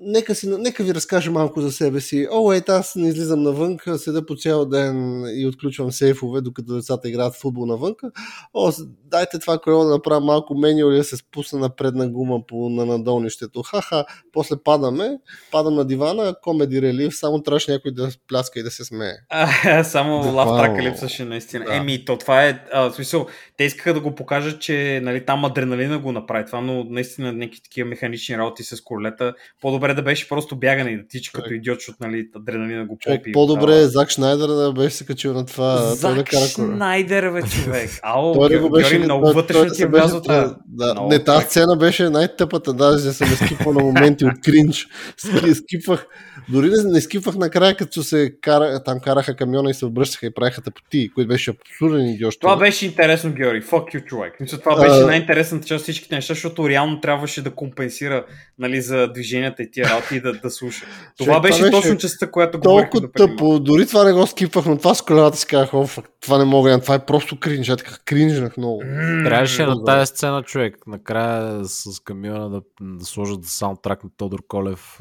Нека, 0.00 0.34
си, 0.34 0.48
нека 0.48 0.84
ви 0.84 0.94
разкажа 0.94 1.30
малко 1.30 1.60
за 1.60 1.72
себе 1.72 2.00
си. 2.00 2.26
О, 2.32 2.52
ей, 2.52 2.60
аз 2.68 2.96
не 2.96 3.08
излизам 3.08 3.42
навън, 3.42 3.78
седя 3.96 4.26
по 4.26 4.36
цял 4.36 4.66
ден 4.66 5.24
и 5.36 5.46
отключвам 5.46 5.92
сейфове, 5.92 6.40
докато 6.40 6.74
децата 6.74 7.08
играят 7.08 7.36
футбол 7.36 7.66
навънка. 7.66 8.10
О, 8.54 8.72
дайте 9.04 9.38
това 9.38 9.58
колело 9.58 9.84
да 9.84 9.90
направя 9.90 10.20
малко 10.20 10.54
меню 10.54 10.90
или 10.90 10.96
да 10.96 11.04
се 11.04 11.16
спусна 11.16 11.58
на 11.58 11.76
предна 11.76 12.08
гума 12.08 12.46
по, 12.46 12.68
на 12.68 12.86
надолнището. 12.86 13.62
Ха-ха, 13.62 14.04
после 14.32 14.56
падаме, 14.64 15.18
падам 15.50 15.74
на 15.74 15.84
дивана, 15.84 16.34
комеди 16.42 16.82
релив, 16.82 17.16
само 17.16 17.42
трябваше 17.42 17.72
някой 17.72 17.92
да 17.92 18.10
пляска 18.28 18.60
и 18.60 18.62
да 18.62 18.70
се 18.70 18.84
смее. 18.84 19.14
А, 19.28 19.84
само 19.84 20.32
лав 20.34 20.58
трака 20.58 20.82
липсваше 20.82 21.24
наистина. 21.24 21.64
Да. 21.64 21.76
Еми, 21.76 22.04
то 22.04 22.18
това 22.18 22.44
е, 22.44 22.64
а, 22.72 22.90
смисъл, 22.90 23.26
те 23.56 23.64
искаха 23.64 23.94
да 23.94 24.00
го 24.00 24.14
покажат, 24.14 24.60
че 24.60 25.00
нали, 25.02 25.24
там 25.24 25.44
адреналина 25.44 25.98
го 25.98 26.12
направи 26.12 26.46
това, 26.46 26.60
но 26.60 26.84
наистина 26.84 27.32
някакви 27.32 27.62
такива 27.62 27.88
механични 27.88 28.38
работи 28.38 28.62
с 28.64 28.80
колета, 28.80 29.34
по-добре 29.60 29.93
да 29.94 30.02
беше 30.02 30.28
просто 30.28 30.56
бягане 30.56 30.90
и 30.90 30.96
да 30.96 31.02
тича 31.08 31.32
като 31.32 31.54
идиот, 31.54 31.78
защото 31.78 31.98
нали, 32.00 32.28
адреналина 32.36 32.86
го 32.86 32.98
попи. 33.06 33.32
по-добре 33.32 33.72
А, 33.72 33.88
Зак 33.88 34.10
Шнайдер 34.10 34.46
да 34.46 34.72
беше 34.72 34.96
се 34.96 35.06
качил 35.06 35.32
на 35.34 35.46
това. 35.46 35.74
да 35.74 35.94
Зак 35.94 36.30
кола. 36.30 36.46
Шнайдер, 36.46 37.30
бе, 37.30 37.42
човек. 37.42 37.90
Ау, 38.02 38.32
Той 38.34 38.58
го 38.58 38.70
Георги, 38.70 38.82
беше. 38.82 38.98
много 38.98 39.32
вътрешно 39.32 39.74
ти 39.74 39.82
е 39.82 39.86
tra- 39.86 40.22
това. 40.22 40.56
Да, 40.66 40.94
Много 40.94 41.08
не, 41.08 41.24
тази 41.24 41.46
сцена 41.46 41.76
беше 41.76 42.08
най-тъпата, 42.08 42.72
даже 42.72 43.12
съм 43.12 43.30
я 43.30 43.36
скипвал 43.36 43.72
на 43.72 43.80
моменти 43.80 44.24
от 44.24 44.40
кринч. 44.44 44.86
Ски- 45.16 45.54
Скипвах. 45.54 46.06
Дори 46.48 46.70
не, 46.70 46.90
не 46.92 47.00
скипвах 47.00 47.36
накрая, 47.36 47.76
като 47.76 48.02
се 48.02 48.32
кара, 48.40 48.82
там 48.84 49.00
караха 49.00 49.36
камиона 49.36 49.70
и 49.70 49.74
се 49.74 49.86
обръщаха 49.86 50.26
и 50.26 50.34
правиха 50.34 50.62
тъпоти, 50.62 51.10
който 51.14 51.28
беше 51.28 51.50
абсурден 51.50 52.06
идиот. 52.08 52.34
Това 52.40 52.56
беше 52.56 52.86
интересно, 52.86 53.32
Георги. 53.32 53.62
Fuck 53.62 53.94
you, 53.94 54.04
човек. 54.04 54.40
Мисля, 54.40 54.58
това 54.58 54.80
беше 54.80 55.06
най-интересната 55.06 55.66
част 55.66 55.78
от 55.78 55.82
всичките 55.82 56.14
неща, 56.14 56.34
защото 56.34 56.68
реално 56.68 57.00
трябваше 57.00 57.42
да 57.42 57.50
компенсира 57.50 58.24
нали, 58.58 58.80
за 58.80 59.12
движенията 59.12 59.62
и 59.62 59.70
тия 59.74 59.88
работи 59.88 60.16
и 60.16 60.20
да, 60.20 60.32
да 60.32 60.50
слуша. 60.50 60.86
Това 61.18 61.26
това 61.26 61.40
беше 61.40 61.60
беше 61.60 61.70
точно 61.70 61.96
частта, 61.96 62.30
която 62.30 62.60
говорихме 62.60 62.90
Толкова 62.90 63.12
тъпо, 63.12 63.60
дори 63.60 63.86
това 63.86 64.04
не 64.04 64.12
го 64.12 64.26
скипвах, 64.26 64.66
но 64.66 64.78
това 64.78 64.94
с 64.94 65.02
колелата 65.02 65.36
си 65.36 65.46
казах, 65.46 65.74
о, 65.74 65.88
това 66.20 66.38
не 66.38 66.44
мога, 66.44 66.80
това 66.80 66.94
е 66.94 67.06
просто 67.06 67.40
кринж, 67.40 67.68
аз 67.68 67.76
така 67.76 67.96
кринжнах 68.04 68.56
много. 68.56 68.82
Трябваше 69.24 69.66
на 69.66 69.84
тази 69.84 70.06
сцена 70.06 70.42
човек, 70.42 70.76
накрая 70.86 71.64
с 71.64 72.00
камиона 72.00 72.50
да, 72.50 72.60
да 72.80 73.04
сложат 73.04 73.44
саундтрак 73.44 74.04
на 74.04 74.10
Тодор 74.16 74.42
Колев. 74.48 75.00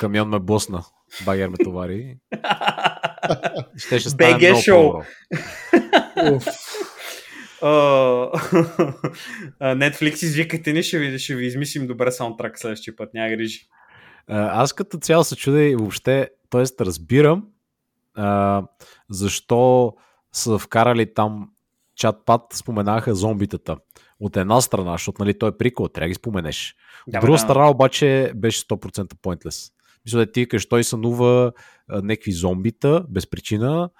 Камион 0.00 0.28
ме 0.28 0.38
блъсна. 0.38 0.82
Багер 1.24 1.48
ме 1.48 1.56
товари. 1.64 2.16
Ще 3.76 4.00
ще 4.00 4.10
стане 4.10 4.34
БГ 4.34 4.42
много 4.42 4.62
шоу. 4.62 4.92
по-добро. 4.92 5.04
Уф. 6.36 6.46
А, 6.46 6.50
а, 6.50 6.66
Netflix 9.60 10.12
извикайте 10.12 10.72
ни, 10.72 10.82
ще 10.82 10.98
ви, 10.98 11.18
ще 11.18 11.34
ви 11.34 11.46
измислим 11.46 11.86
добре 11.86 12.12
саундтрак 12.12 12.58
следващия 12.58 12.96
път, 12.96 13.14
няма 13.14 13.28
грижи. 13.28 13.68
Аз 14.28 14.72
като 14.72 14.98
цяло 14.98 15.24
се 15.24 15.36
чудя 15.36 15.62
и 15.62 15.76
въобще, 15.76 16.30
т.е. 16.50 16.84
разбирам 16.84 17.46
а, 18.16 18.62
защо 19.10 19.94
са 20.32 20.58
вкарали 20.58 21.14
там 21.14 21.50
чат-пат, 22.00 22.54
споменаха 22.54 23.14
зомбитата. 23.14 23.76
От 24.20 24.36
една 24.36 24.60
страна, 24.60 24.92
защото 24.92 25.22
нали, 25.24 25.38
той 25.38 25.48
е 25.48 25.56
прикол, 25.58 25.88
трябва 25.88 26.04
да 26.04 26.08
ги 26.08 26.14
споменеш. 26.14 26.76
От 27.06 27.12
Да, 27.12 27.20
друга 27.20 27.32
бе, 27.32 27.36
да. 27.36 27.38
страна 27.38 27.70
обаче 27.70 28.32
беше 28.34 28.60
100% 28.60 29.14
pointless. 29.14 29.72
Мисля 30.04 30.18
да 30.18 30.32
ти 30.32 30.48
кажеш, 30.48 30.68
той 30.68 30.84
сънува 30.84 31.52
някакви 31.88 32.32
зомбита, 32.32 33.04
без 33.08 33.30
причина, 33.30 33.90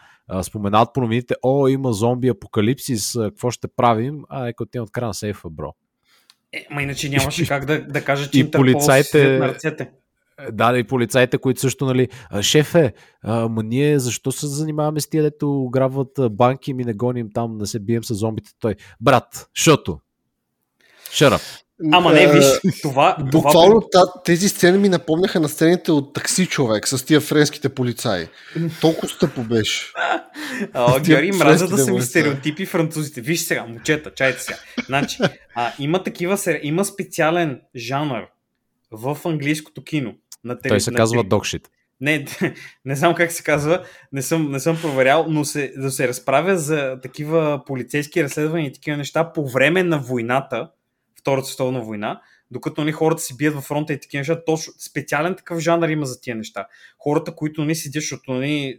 споменават 0.43 0.89
по 0.95 1.01
новините, 1.01 1.35
о, 1.43 1.69
има 1.69 1.93
зомби 1.93 2.29
апокалипсис, 2.29 3.13
какво 3.23 3.51
ще 3.51 3.69
правим? 3.77 4.23
А, 4.29 4.49
еко 4.49 4.67
ти 4.67 4.81
от 4.81 4.91
края 4.91 5.07
на 5.07 5.15
сейфа, 5.15 5.51
бро. 5.51 5.73
Е, 6.53 6.67
ма 6.71 6.83
иначе 6.83 7.09
нямаше 7.09 7.47
как 7.47 7.65
да, 7.65 7.87
да 7.87 8.05
кажа, 8.05 8.31
че 8.31 8.39
И 8.39 8.43
Интерпол 8.43 8.81
седят 8.81 9.41
на 9.41 9.49
ръцете. 9.49 9.83
Е, 9.83 10.53
Да, 10.53 10.79
и 10.79 10.85
полицаите, 10.85 11.39
които 11.39 11.61
също, 11.61 11.87
нали, 11.87 12.09
«А, 12.31 12.43
шефе, 12.43 12.93
а, 13.23 13.49
ма 13.49 13.63
ние 13.63 13.99
защо 13.99 14.33
се 14.33 14.47
занимаваме 14.47 15.01
с 15.01 15.09
тия, 15.09 15.23
дето 15.23 15.69
грабват 15.73 16.11
банки, 16.31 16.75
ми 16.75 16.85
не 16.85 16.95
гоним 16.95 17.29
там, 17.35 17.59
да 17.59 17.67
се 17.67 17.81
бием 17.81 18.05
с 18.05 18.15
зомбите. 18.15 18.51
Той, 18.61 18.75
брат, 19.01 19.49
защото. 19.57 19.99
Up. 21.13 21.66
Ама 21.93 22.13
не, 22.13 22.23
Е, 22.23 22.33
виж, 22.33 22.45
това... 22.83 23.17
Буквално 23.23 23.81
това... 23.83 24.05
тези 24.25 24.49
сцени 24.49 24.79
ми 24.79 24.89
напомняха 24.89 25.41
на 25.41 25.49
сцените 25.49 25.93
от 25.93 26.13
такси 26.15 26.47
човек 26.47 26.89
с 26.89 27.05
тия 27.05 27.21
френските 27.21 27.69
полицаи. 27.69 28.27
Толкова 28.81 29.09
стъпо 29.09 29.43
беше. 29.43 29.93
А, 30.73 31.01
Георги, 31.01 31.33
мраза 31.33 31.69
да 31.69 31.79
са 31.79 31.93
ми 31.93 32.03
стереотипи 32.03 32.67
французите. 32.67 33.21
Виж 33.21 33.41
сега, 33.41 33.65
момчета, 33.65 34.11
чайте 34.11 34.43
сега. 34.43 34.59
Значи, 34.87 35.19
а, 35.55 35.73
има 35.79 36.03
такива, 36.03 36.35
сери- 36.35 36.61
има 36.63 36.85
специален 36.85 37.61
жанр 37.77 38.23
в 38.93 39.19
английското 39.25 39.85
кино. 39.85 40.15
На 40.45 40.55
теле- 40.55 40.69
Той 40.69 40.81
се 40.81 40.91
на 40.91 40.97
казва 40.97 41.25
докшит. 41.25 41.63
Не, 42.01 42.27
не 42.85 42.97
знам 42.97 43.15
как 43.15 43.33
се 43.33 43.43
казва, 43.43 43.83
не 44.13 44.23
съм, 44.23 44.51
не 44.51 44.61
съм 44.61 44.79
проверял, 44.83 45.27
но 45.29 45.45
се, 45.45 45.73
да 45.77 45.91
се 45.91 46.09
разправя 46.09 46.59
за 46.59 46.99
такива 47.03 47.63
полицейски 47.67 48.25
разследвания 48.25 48.69
и 48.69 48.73
такива 48.73 48.97
неща 48.97 49.33
по 49.33 49.49
време 49.49 49.83
на 49.83 49.99
войната, 49.99 50.69
Втората 51.27 51.47
световна 51.47 51.81
война, 51.81 52.21
докато 52.51 52.81
нали, 52.81 52.93
хората 52.93 53.23
си 53.23 53.37
бият 53.37 53.55
във 53.55 53.65
фронта 53.65 53.93
и 53.93 54.01
такива 54.01 54.21
неща, 54.21 54.45
точно 54.45 54.73
специален 54.79 55.35
такъв 55.37 55.59
жанр 55.59 55.89
има 55.89 56.07
за 56.07 56.21
тия 56.21 56.37
неща. 56.37 56.67
Хората, 56.99 57.35
които 57.35 57.65
не 57.65 57.75
седят, 57.75 58.03
защото 58.03 58.33
нали, 58.33 58.79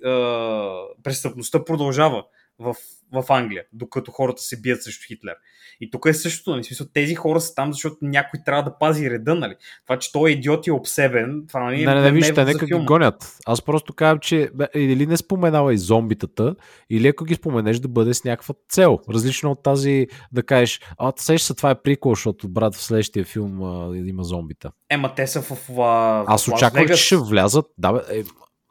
престъпността 1.04 1.66
продължава 1.66 2.24
в, 2.60 2.76
в 3.14 3.26
Англия, 3.30 3.64
докато 3.74 4.12
хората 4.12 4.42
се 4.42 4.62
бият 4.62 4.84
срещу 4.84 5.06
Хитлер. 5.08 5.36
И 5.82 5.92
тук 5.92 6.06
е 6.06 6.14
същото, 6.14 6.52
нали? 6.52 6.64
Смисъл, 6.64 6.88
тези 6.94 7.16
хора 7.16 7.42
са 7.42 7.56
там, 7.56 7.74
защото 7.74 7.98
някой 8.02 8.40
трябва 8.46 8.64
да 8.64 8.78
пази 8.78 9.10
реда, 9.12 9.36
нали? 9.36 9.56
Това, 9.84 10.00
че 10.00 10.12
той 10.12 10.30
е 10.30 10.34
идиот 10.34 10.68
и 10.68 10.72
обсебен, 10.72 11.44
това 11.48 11.64
нали, 11.64 11.86
Не, 11.86 11.96
не, 11.96 12.02
не, 12.02 12.12
виж, 12.12 12.28
те 12.28 12.34
за 12.34 12.46
нека 12.46 12.66
ги 12.66 12.74
гонят. 12.74 13.38
Аз 13.46 13.62
просто 13.62 13.94
казвам, 13.94 14.20
че 14.20 14.50
или 14.76 15.06
не 15.06 15.18
споменава 15.18 15.74
и 15.74 15.78
зомбитата, 15.78 16.56
или 16.90 17.08
ако 17.08 17.26
ги 17.26 17.36
споменеш 17.36 17.80
да 17.80 17.88
бъде 17.88 18.14
с 18.14 18.24
някаква 18.24 18.56
цел. 18.70 19.00
Различно 19.10 19.52
от 19.52 19.64
тази 19.64 20.08
да 20.32 20.44
кажеш, 20.44 20.82
а, 20.98 21.14
сеш 21.16 21.42
се, 21.42 21.54
това 21.54 21.70
е 21.70 21.82
прикол, 21.82 22.16
защото 22.16 22.50
брат 22.50 22.76
в 22.76 22.82
следващия 22.82 23.26
филм 23.26 23.64
а, 23.64 23.98
има 23.98 24.24
зомбита. 24.24 24.72
Ема 24.90 25.16
те 25.16 25.28
са 25.28 25.42
в, 25.42 25.50
в, 25.50 25.76
в 25.76 26.26
Аз 26.28 26.48
очаквах, 26.48 26.88
че 26.88 26.96
ще 26.96 27.18
влязат. 27.18 27.66
Да, 27.78 27.94
бе, 27.94 28.00
е, 28.20 28.24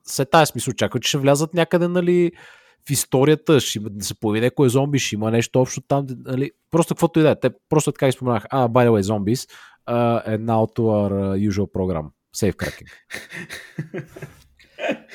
се 0.04 0.24
тая 0.24 0.46
смисъл, 0.46 0.70
очаквах, 0.72 1.02
че 1.02 1.08
ще 1.08 1.18
влязат 1.18 1.54
някъде, 1.54 1.88
нали, 1.88 2.32
в 2.88 2.90
историята, 2.90 3.60
ще 3.60 3.78
има, 3.78 3.90
да 3.90 4.04
се 4.04 4.14
появи 4.14 4.40
някой 4.40 4.68
зомби, 4.68 4.98
ще 4.98 5.14
има 5.14 5.30
нещо 5.30 5.60
общо 5.60 5.80
там, 5.80 6.06
нали, 6.26 6.50
просто 6.70 6.94
каквото 6.94 7.20
и 7.20 7.22
да 7.22 7.30
е. 7.30 7.40
Те 7.40 7.50
просто 7.68 7.92
така 7.92 8.06
ги 8.06 8.12
споменах. 8.12 8.44
А, 8.50 8.68
by 8.68 8.88
the 8.88 8.90
way, 8.90 9.02
zombies, 9.02 9.48
uh, 9.88 10.28
and 10.28 10.44
now 10.44 10.76
to 10.76 10.82
our 10.82 11.12
usual 11.50 11.66
program. 11.66 12.04
Safe 12.36 12.56
cracking. 12.56 12.88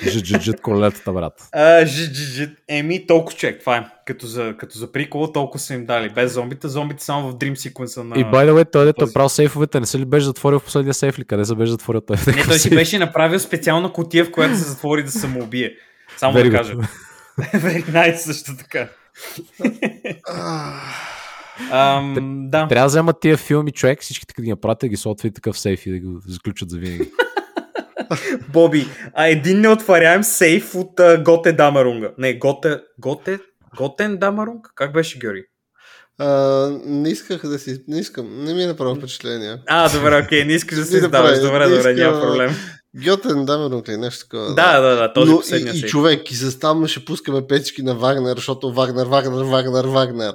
Жиджиджит 0.07 0.61
колетата, 0.61 1.14
брат. 1.14 1.49
А, 1.52 1.85
жи, 1.85 2.14
жи, 2.14 2.23
жи. 2.23 2.49
Еми, 2.68 3.07
толкова 3.07 3.38
човек, 3.38 3.60
това 3.60 3.77
е. 3.77 3.85
Като 4.06 4.27
за, 4.27 4.56
като 4.57 4.77
за 4.77 4.91
прикола, 4.91 5.31
толкова 5.31 5.60
са 5.60 5.73
им 5.73 5.85
дали. 5.85 6.10
Без 6.10 6.34
зомбите, 6.34 6.68
зомбите 6.68 7.03
само 7.03 7.31
в 7.31 7.35
Dream 7.35 7.53
Sequence 7.53 8.03
на... 8.03 8.15
И 8.19 8.26
by 8.26 8.49
the 8.49 8.52
way, 8.52 8.72
той 8.72 8.85
дето 8.85 9.03
е 9.03 9.06
този. 9.06 9.14
правил 9.14 9.30
сейфовете, 9.30 9.80
не 9.80 9.85
се 9.85 9.99
ли 9.99 10.06
беше 10.06 10.26
затворил 10.26 10.60
в 10.60 10.64
последния 10.64 10.93
сейф 10.93 11.19
ли? 11.19 11.26
Къде 11.26 11.45
се 11.45 11.56
беше 11.56 11.72
затворил 11.72 12.02
той? 12.02 12.18
Не, 12.27 12.43
той 12.43 12.60
си 12.60 12.69
беше 12.69 12.99
направил 12.99 13.39
специална 13.39 13.93
котия, 13.93 14.26
в 14.26 14.31
която 14.31 14.56
се 14.56 14.64
затвори 14.64 15.03
да 15.03 15.11
се 15.11 15.19
самоубие. 15.19 15.73
Само 16.18 16.38
Very 16.38 16.52
да 16.52 16.57
кажа. 16.57 16.76
Very 17.40 17.86
nice 17.86 18.16
също 18.16 18.58
така. 18.58 18.90
Ам, 21.72 22.16
да. 22.49 22.68
Трябва 22.68 22.86
да 22.86 22.88
вземат 22.88 23.20
тия 23.22 23.38
филми, 23.38 23.72
човек, 23.72 24.02
всичките 24.02 24.34
като 24.34 24.44
ги 24.44 24.49
направят, 24.49 24.80
да 24.80 24.88
ги 24.88 24.95
в 24.95 25.16
такъв 25.16 25.60
сейф 25.60 25.86
и 25.86 25.91
да 25.91 25.99
го 25.99 26.20
заключат 26.28 26.70
за 26.70 26.78
винаги. 26.78 27.12
Боби, 28.53 28.88
а 29.14 29.28
един 29.28 29.62
неотваряем 29.62 30.24
сейф 30.24 30.76
от 30.76 30.99
а, 30.99 31.24
Готе 31.24 31.53
Дамарунга. 31.53 32.12
Не, 32.18 32.34
Готе... 32.34 32.80
Готе... 32.99 33.40
Готен 33.78 34.18
Дамарунг? 34.18 34.68
Как 34.76 34.94
беше, 34.94 35.20
Георги? 35.20 35.44
А, 36.18 36.28
не 36.86 37.10
исках 37.10 37.41
да 37.41 37.60
си... 37.60 37.84
Не 37.88 37.99
искам. 37.99 38.44
Не 38.44 38.53
ми 38.53 38.64
е 38.64 38.68
направо 38.68 38.95
впечатление. 38.95 39.58
А, 39.68 39.90
добре, 39.90 40.22
окей, 40.26 40.45
не 40.45 40.53
искаш 40.53 40.78
да 40.78 40.86
да 40.91 40.98
издаваш. 40.98 41.40
Добре, 41.40 41.70
добре, 41.70 41.94
няма 41.94 42.22
проблем. 42.22 42.56
Гьотен 42.95 43.45
Дамерунг 43.45 43.89
ли 43.89 43.97
нещо 43.97 44.23
такова? 44.23 44.55
Да, 44.55 44.80
да, 44.80 44.95
да, 44.95 45.13
този 45.13 45.31
Но 45.31 45.41
и, 45.57 45.77
и 45.77 45.81
човек, 45.81 46.31
и 46.31 46.35
с 46.35 46.59
там 46.59 46.88
ще 46.88 47.05
пускаме 47.05 47.47
печки 47.47 47.84
на 47.84 47.95
Вагнер, 47.95 48.35
защото 48.35 48.73
Вагнер, 48.73 49.05
Вагнер, 49.05 49.43
Вагнер, 49.43 49.85
Вагнер. 49.85 50.34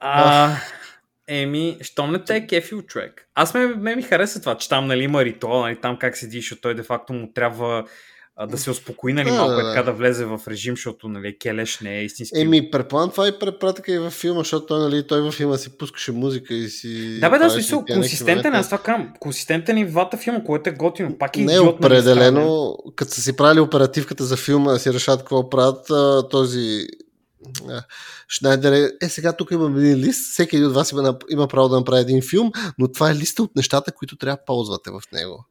А, 0.00 0.56
еми, 1.28 1.78
що 1.80 2.06
не 2.06 2.24
те 2.24 2.36
е 2.36 2.46
кефил 2.46 2.82
човек? 2.82 3.28
Аз 3.34 3.54
ме, 3.54 3.66
ме 3.66 3.96
ми 3.96 4.02
хареса 4.02 4.40
това, 4.40 4.56
че 4.56 4.68
там 4.68 4.86
нали, 4.86 5.02
има 5.02 5.24
ритуал, 5.24 5.60
нали, 5.60 5.76
там 5.76 5.98
как 5.98 6.16
седи, 6.16 6.40
защото 6.40 6.62
той 6.62 6.74
де 6.74 6.82
факто 6.82 7.12
му 7.12 7.32
трябва 7.34 7.84
а, 8.36 8.46
да 8.46 8.58
се 8.58 8.70
успокои, 8.70 9.12
нали, 9.12 9.30
Да, 9.30 9.36
малко 9.36 9.54
да, 9.54 9.60
е 9.60 9.62
да. 9.62 9.74
така 9.74 9.82
да 9.82 9.92
влезе 9.92 10.24
в 10.24 10.40
режим, 10.48 10.76
защото, 10.76 11.08
нали, 11.08 11.38
Келеш 11.38 11.80
не 11.80 11.98
е 11.98 12.04
истински. 12.04 12.40
Еми, 12.40 12.70
предполагам 12.70 13.10
това 13.10 13.28
и 13.28 13.38
препратка 13.38 13.92
и 13.92 13.98
във 13.98 14.12
филма, 14.12 14.40
защото 14.40 14.66
той, 14.66 14.80
нали, 14.80 15.06
той 15.06 15.20
във 15.20 15.34
филма 15.34 15.56
си 15.56 15.78
пускаше 15.78 16.12
музика 16.12 16.54
и 16.54 16.68
си... 16.68 17.20
да, 17.20 17.30
бе, 17.30 17.38
да, 17.38 17.50
смисъл, 17.50 17.84
консистентен, 17.92 18.54
аз 18.54 18.66
това 18.66 18.78
казвам, 18.78 19.12
консистентен 19.20 19.78
и 19.78 19.86
двата 19.86 20.16
филма, 20.16 20.44
което 20.44 20.70
е 20.70 20.72
готино. 20.72 21.18
Пак 21.18 21.36
е 21.36 21.40
Не, 21.40 21.60
определено, 21.60 22.76
като 22.96 23.12
са 23.12 23.22
си 23.22 23.36
правили 23.36 23.60
оперативката 23.60 24.24
за 24.24 24.36
филма, 24.36 24.72
да 24.72 24.78
си 24.78 24.92
решат 24.92 25.20
какво 25.20 25.50
правят, 25.50 25.86
този 26.30 26.86
Шнайдер 28.28 28.72
е, 28.72 28.90
е, 29.06 29.08
сега 29.08 29.32
тук 29.32 29.50
имам 29.50 29.78
един 29.78 29.96
лист, 29.96 30.32
всеки 30.32 30.56
един 30.56 30.68
от 30.68 30.74
вас 30.74 30.92
има, 30.92 31.18
има 31.30 31.48
право 31.48 31.68
да 31.68 31.76
направи 31.76 32.00
един 32.00 32.22
филм, 32.22 32.52
но 32.78 32.88
това 32.92 33.10
е 33.10 33.14
листа 33.14 33.42
от 33.42 33.56
нещата, 33.56 33.92
които 33.92 34.16
трябва 34.16 34.36
да 34.36 34.44
ползвате 34.44 34.90
в 34.90 35.02
него. 35.12 35.44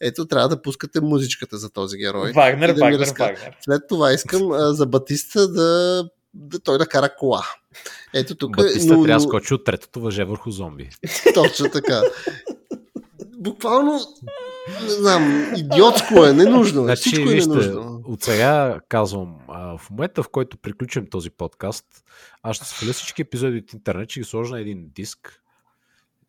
Ето, 0.00 0.26
трябва 0.26 0.48
да 0.48 0.62
пускате 0.62 1.00
музичката 1.00 1.58
за 1.58 1.70
този 1.70 1.96
герой. 1.98 2.32
Вагнер, 2.32 2.72
да 2.72 2.80
Вагнер, 2.80 2.98
разка- 2.98 3.18
Вагнер. 3.24 3.56
След 3.60 3.82
това 3.88 4.12
искам 4.12 4.52
а, 4.52 4.74
за 4.74 4.86
Батиста 4.86 5.48
да, 5.48 6.02
да 6.34 6.58
той 6.58 6.78
да 6.78 6.86
кара 6.86 7.16
кола. 7.16 7.42
Ето 8.14 8.34
тук 8.34 8.56
Батиста 8.56 8.88
трябва 8.88 9.06
да 9.06 9.20
скочи 9.20 9.54
от 9.54 9.64
третото 9.64 10.00
въже 10.00 10.24
върху 10.24 10.50
зомби. 10.50 10.90
точно 11.34 11.70
така. 11.70 12.02
Буквално, 13.38 14.00
не 14.82 14.88
знам, 14.90 15.52
идиотско 15.56 16.26
е, 16.26 16.32
ненужно 16.32 16.80
е. 16.80 16.84
Значи, 16.84 17.00
Всичко 17.00 17.30
е 17.30 17.34
вижте, 17.34 17.50
ненужно. 17.50 18.02
от 18.04 18.22
сега 18.22 18.80
казвам, 18.88 19.36
а, 19.48 19.78
в 19.78 19.90
момента 19.90 20.22
в 20.22 20.28
който 20.28 20.56
приключим 20.56 21.06
този 21.06 21.30
подкаст, 21.30 21.84
аз 22.42 22.56
ще 22.56 22.64
сваля 22.64 22.92
всички 22.92 23.22
епизоди 23.22 23.58
от 23.58 23.72
интернет, 23.72 24.10
ще 24.10 24.20
ги 24.20 24.24
сложа 24.24 24.54
на 24.54 24.60
един 24.60 24.90
диск 24.94 25.42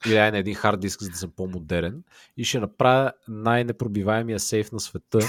или 0.05 0.15
на 0.15 0.37
един 0.37 0.55
хард 0.55 0.79
диск, 0.79 1.03
за 1.03 1.09
да 1.09 1.17
съм 1.17 1.31
по-модерен 1.35 2.03
и 2.37 2.43
ще 2.43 2.59
направя 2.59 3.11
най-непробиваемия 3.27 4.39
сейф 4.39 4.71
на 4.71 4.79
света, 4.79 5.19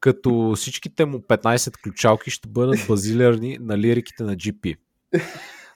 като 0.00 0.52
всичките 0.56 1.04
му 1.04 1.18
15 1.18 1.82
ключалки 1.82 2.30
ще 2.30 2.48
бъдат 2.48 2.86
базирани 2.88 3.58
на 3.60 3.78
лириките 3.78 4.22
на 4.22 4.36
GP. 4.36 4.76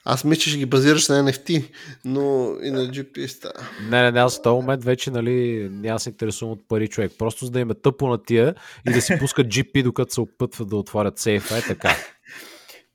Аз 0.05 0.23
мисля, 0.23 0.41
че 0.41 0.49
ще 0.49 0.59
ги 0.59 0.65
базираш 0.65 1.07
на 1.07 1.23
NFT, 1.23 1.63
но 2.05 2.55
и 2.63 2.71
на 2.71 2.79
GP 2.79 3.27
става. 3.27 3.53
Не, 3.89 4.01
не, 4.01 4.11
не, 4.11 4.19
аз 4.19 4.39
в 4.39 4.41
този 4.41 4.53
момент 4.53 4.83
вече 4.83 5.11
нали, 5.11 5.69
няма 5.71 5.95
да 5.95 5.99
се 5.99 6.09
интересувам 6.09 6.53
от 6.53 6.67
пари 6.67 6.87
човек. 6.87 7.11
Просто 7.17 7.45
за 7.45 7.51
да 7.51 7.59
им 7.59 7.71
е 7.71 7.73
тъпо 7.73 8.07
на 8.07 8.23
тия 8.23 8.55
и 8.89 8.93
да 8.93 9.01
си 9.01 9.17
пускат 9.19 9.47
GP, 9.47 9.83
докато 9.83 10.13
се 10.13 10.21
опътват 10.21 10.69
да 10.69 10.75
отварят 10.75 11.19
сейфа. 11.19 11.57
Е 11.57 11.61
така. 11.61 11.95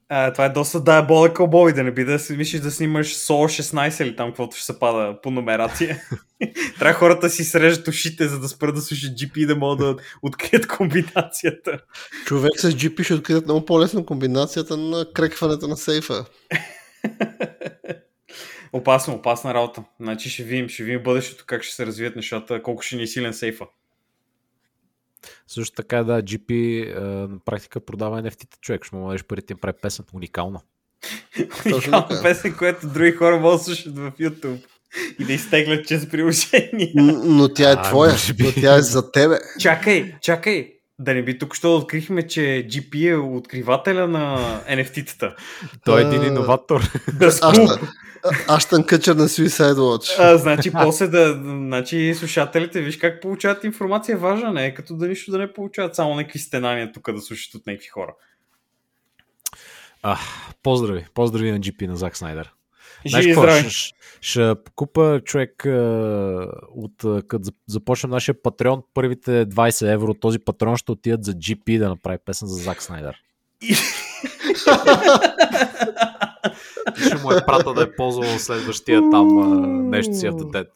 А, 0.08 0.32
това 0.32 0.44
е 0.44 0.48
доста 0.48 0.80
Diabolical 0.80 1.38
Boy, 1.38 1.74
да 1.74 1.84
не 1.84 1.90
би 1.90 2.04
да 2.04 2.18
си 2.18 2.32
мислиш 2.32 2.60
да 2.60 2.70
снимаш 2.70 3.16
Soul 3.16 3.62
16 3.62 4.02
или 4.02 4.16
там, 4.16 4.28
каквото 4.28 4.56
ще 4.56 4.66
се 4.66 4.78
пада 4.78 5.20
по 5.22 5.30
номерация. 5.30 6.02
Трябва 6.78 6.98
хората 6.98 7.20
да 7.20 7.30
си 7.30 7.44
срежат 7.44 7.88
ушите, 7.88 8.28
за 8.28 8.40
да 8.40 8.48
спрат 8.48 8.74
да 8.74 8.80
слушат 8.80 9.10
GP 9.10 9.38
и 9.38 9.46
да 9.46 9.56
могат 9.56 9.78
да 9.78 9.96
открият 10.22 10.66
комбинацията. 10.66 11.78
Човек 12.26 12.52
с 12.56 12.70
GP 12.70 13.02
ще 13.02 13.14
открият 13.14 13.44
много 13.44 13.64
по-лесно 13.64 14.06
комбинацията 14.06 14.76
на 14.76 15.06
крекването 15.14 15.68
на 15.68 15.76
сейфа. 15.76 16.24
Опасно, 18.72 19.14
опасна 19.14 19.54
работа. 19.54 19.84
Значи 20.00 20.30
ще 20.30 20.42
видим, 20.42 20.68
ще 20.68 20.84
видим 20.84 21.02
бъдещето 21.02 21.44
как 21.46 21.62
ще 21.62 21.74
се 21.74 21.86
развият 21.86 22.16
нещата, 22.16 22.62
колко 22.62 22.82
ще 22.82 22.96
ни 22.96 23.02
е 23.02 23.06
силен 23.06 23.34
сейфа. 23.34 23.66
Също 25.46 25.74
така, 25.74 26.04
да, 26.04 26.22
GP 26.22 26.52
а, 26.96 27.00
на 27.00 27.38
практика 27.44 27.80
продава 27.80 28.22
NFT-та 28.22 28.56
човек. 28.60 28.84
Ще 28.84 28.96
му 28.96 29.06
дадеш 29.06 29.24
парите 29.24 29.52
им 29.52 29.58
прави 29.58 29.74
песен 29.82 30.04
уникална. 30.14 30.60
Уникална 31.66 32.22
песен, 32.22 32.54
която 32.56 32.88
други 32.88 33.12
хора 33.12 33.40
могат 33.40 33.58
да 33.58 33.64
слушат 33.64 33.98
в 33.98 34.12
YouTube 34.20 34.66
и 35.18 35.24
да 35.24 35.32
изтеглят 35.32 35.86
чрез 35.86 36.10
приложение. 36.10 36.92
Но 37.24 37.48
тя 37.48 37.70
е 37.70 37.74
А, 37.74 37.82
твоя, 37.82 38.14
би. 38.36 38.42
но 38.44 38.52
тя 38.52 38.76
е 38.76 38.82
за 38.82 39.12
тебе. 39.12 39.38
Чакай, 39.60 40.14
чакай. 40.20 40.73
Да 40.98 41.14
не 41.14 41.22
би 41.22 41.38
тук, 41.38 41.54
що 41.54 41.76
открихме, 41.76 42.26
че 42.26 42.40
GP 42.40 43.12
е 43.12 43.16
откривателя 43.16 44.08
на 44.08 44.38
NFT-тата. 44.70 45.34
Той 45.84 46.02
е 46.02 46.06
един 46.06 46.24
иноватор. 46.24 46.90
Да 47.18 47.26
Аштан, 47.26 47.68
Аштан 48.48 48.84
Къчър 48.84 49.16
на 49.16 49.28
Suicide 49.28 49.74
Watch. 49.74 50.16
А, 50.18 50.38
значи, 50.38 50.70
после 50.72 51.08
да. 51.08 51.32
Значи, 51.42 52.14
слушателите, 52.14 52.80
виж 52.80 52.96
как 52.96 53.22
получават 53.22 53.64
информация 53.64 54.18
важна, 54.18 54.52
не 54.52 54.66
е 54.66 54.74
като 54.74 54.96
да 54.96 55.08
нищо 55.08 55.30
да 55.30 55.38
не 55.38 55.52
получават, 55.52 55.94
само 55.94 56.14
някакви 56.14 56.38
стенания 56.38 56.92
тук 56.92 57.12
да 57.12 57.20
слушат 57.20 57.54
от 57.54 57.66
някакви 57.66 57.88
хора. 57.88 58.14
А, 60.02 60.18
поздрави. 60.62 61.06
Поздрави 61.14 61.52
на 61.52 61.60
GP 61.60 61.86
на 61.86 61.96
Зак 61.96 62.16
Снайдер. 62.16 62.53
Живи 63.06 63.22
и 63.22 63.26
какво? 63.26 63.42
здрави! 63.42 63.70
Ще, 63.70 63.94
ще 64.20 64.54
купа 64.74 65.20
човек 65.24 65.62
от 66.74 67.26
като 67.28 67.44
зап- 67.44 67.54
започнем 67.66 68.10
нашия 68.10 68.42
патреон, 68.42 68.82
първите 68.94 69.46
20 69.46 69.92
евро, 69.92 70.14
този 70.14 70.38
патрон 70.38 70.76
ще 70.76 70.92
отидат 70.92 71.24
за 71.24 71.32
GP 71.32 71.78
да 71.78 71.88
направи 71.88 72.18
песен 72.24 72.48
за 72.48 72.62
Зак 72.62 72.82
Снайдер. 72.82 73.16
ще 77.06 77.16
му 77.16 77.32
е 77.32 77.46
прата 77.46 77.74
да 77.74 77.82
е 77.82 77.96
ползвал 77.96 78.38
следващия 78.38 79.00
там 79.10 79.90
нещо 79.90 80.14
си 80.14 80.28
в 80.28 80.50
дет. 80.50 80.68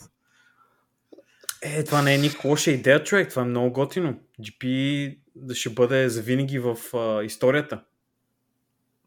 Е, 1.63 1.85
това 1.85 2.03
не 2.03 2.15
е 2.15 2.19
никаква 2.19 2.51
лоша 2.51 2.71
идея, 2.71 3.05
човек. 3.05 3.31
Това 3.31 3.43
е 3.43 3.45
много 3.45 3.73
готино. 3.73 4.21
GP 4.41 5.19
да 5.37 5.55
ще 5.55 5.71
бъде 5.71 6.09
завинаги 6.09 6.59
в 6.59 6.77
а, 6.95 7.25
историята. 7.25 7.81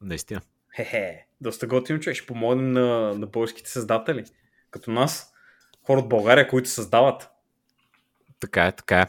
Наистина. 0.02 0.42
Хе-хе, 0.76 1.26
доста 1.42 1.68
готино, 1.68 2.00
човек. 2.00 2.18
Ще 2.18 2.28
помогнем 2.28 2.72
на, 2.72 3.14
на 3.14 3.28
българските 3.28 3.70
създатели. 3.70 4.24
Като 4.72 4.92
нас. 4.92 5.34
Хора 5.86 6.00
от 6.00 6.10
България, 6.10 6.48
които 6.48 6.70
създават. 6.70 7.30
Така 8.40 8.66
е, 8.66 8.72
така 8.72 9.00
е. 9.00 9.08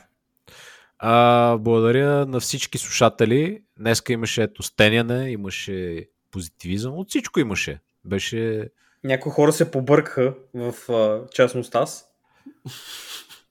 А, 0.99 1.57
благодаря 1.57 2.27
на 2.27 2.41
всички 2.41 2.79
слушатели. 2.79 3.63
Днеска 3.79 4.13
имаше 4.13 4.43
ето 4.43 4.63
стеняне, 4.63 5.31
имаше 5.31 6.09
позитивизъм, 6.31 6.95
от 6.95 7.09
всичко 7.09 7.41
имаше. 7.41 7.81
Беше 8.05 8.71
Някои 9.05 9.33
хора 9.33 9.53
се 9.53 9.71
побъркаха, 9.71 10.35
в 10.55 10.93
а, 10.93 11.31
частност 11.31 11.75
аз. 11.75 12.09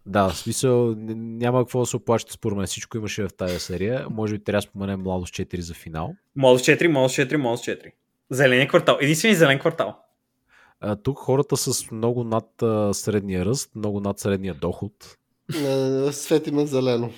Да, 0.06 0.30
в 0.30 0.38
смисъл 0.38 0.95
няма 0.98 1.62
какво 1.62 1.80
да 1.80 1.86
се 1.86 1.95
оплаща 1.95 2.34
според 2.34 2.58
мен. 2.58 2.68
Всичко 2.68 2.98
имаше 2.98 3.24
в 3.24 3.34
тази 3.38 3.60
серия. 3.60 4.08
Може 4.10 4.38
би 4.38 4.44
трябва 4.44 4.58
да 4.58 4.62
споменем 4.62 5.02
Младост 5.02 5.34
4 5.34 5.60
за 5.60 5.74
финал. 5.74 6.16
Младост 6.36 6.66
4, 6.66 6.88
Младост 6.88 7.16
4, 7.16 7.36
Младост 7.36 7.66
4. 7.66 7.91
Зеления 8.32 8.68
квартал. 8.68 8.98
Единственият 9.02 9.40
зелен 9.40 9.60
квартал. 9.60 9.95
А, 10.80 10.95
тук 10.95 11.20
хората 11.20 11.58
с 11.58 11.91
много 11.91 12.24
над 12.24 12.62
а, 12.62 12.94
средния 12.94 13.45
ръст, 13.45 13.70
много 13.76 13.99
над 13.99 14.20
средния 14.20 14.53
доход. 14.53 14.94
Е, 15.56 16.12
Свети 16.12 16.52
ме 16.52 16.66
зелено. 16.66 17.12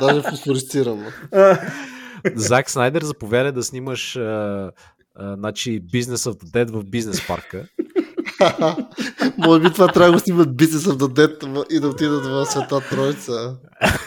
Даже 0.00 0.22
фосфорисцирано. 0.22 1.04
Зак 2.34 2.70
Снайдер 2.70 3.02
заповяда 3.02 3.52
да 3.52 3.62
снимаш 3.62 4.16
а, 4.16 4.70
а, 5.14 5.34
значи, 5.36 5.82
Business 5.82 6.30
of 6.30 6.42
the 6.42 6.44
Dead 6.44 6.70
в 6.70 6.84
бизнес 6.84 7.26
парка. 7.26 7.68
Може 9.38 9.60
би 9.60 9.72
това 9.72 9.88
трябва 9.88 10.12
да 10.12 10.12
го 10.12 10.24
снимат 10.24 10.56
бизнес 10.56 10.84
в 10.84 10.96
дадет 10.96 11.44
и 11.70 11.80
да 11.80 11.88
отидат 11.88 12.24
в 12.24 12.46
Света 12.46 12.80
Троица. 12.90 13.56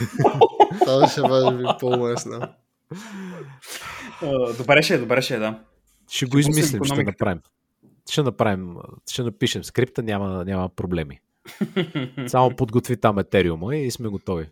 Това 0.85 1.07
ще 1.07 1.21
бъде 1.21 1.65
по-лесно. 1.79 2.47
Добре 4.57 4.83
ще 4.83 4.93
е, 4.93 4.97
добре 4.97 5.21
ще 5.21 5.35
е, 5.35 5.39
да. 5.39 5.59
Ще 6.09 6.25
го 6.25 6.37
измислим, 6.37 6.83
ще 6.83 7.03
направим. 7.03 7.41
Ще 8.11 8.23
направим, 8.23 8.75
ще 9.11 9.23
напишем 9.23 9.63
скрипта, 9.63 10.03
няма, 10.03 10.45
няма 10.45 10.69
проблеми. 10.69 11.19
Само 12.27 12.55
подготви 12.55 12.97
там 12.97 13.19
етериума 13.19 13.75
и 13.75 13.91
сме 13.91 14.07
готови. 14.07 14.49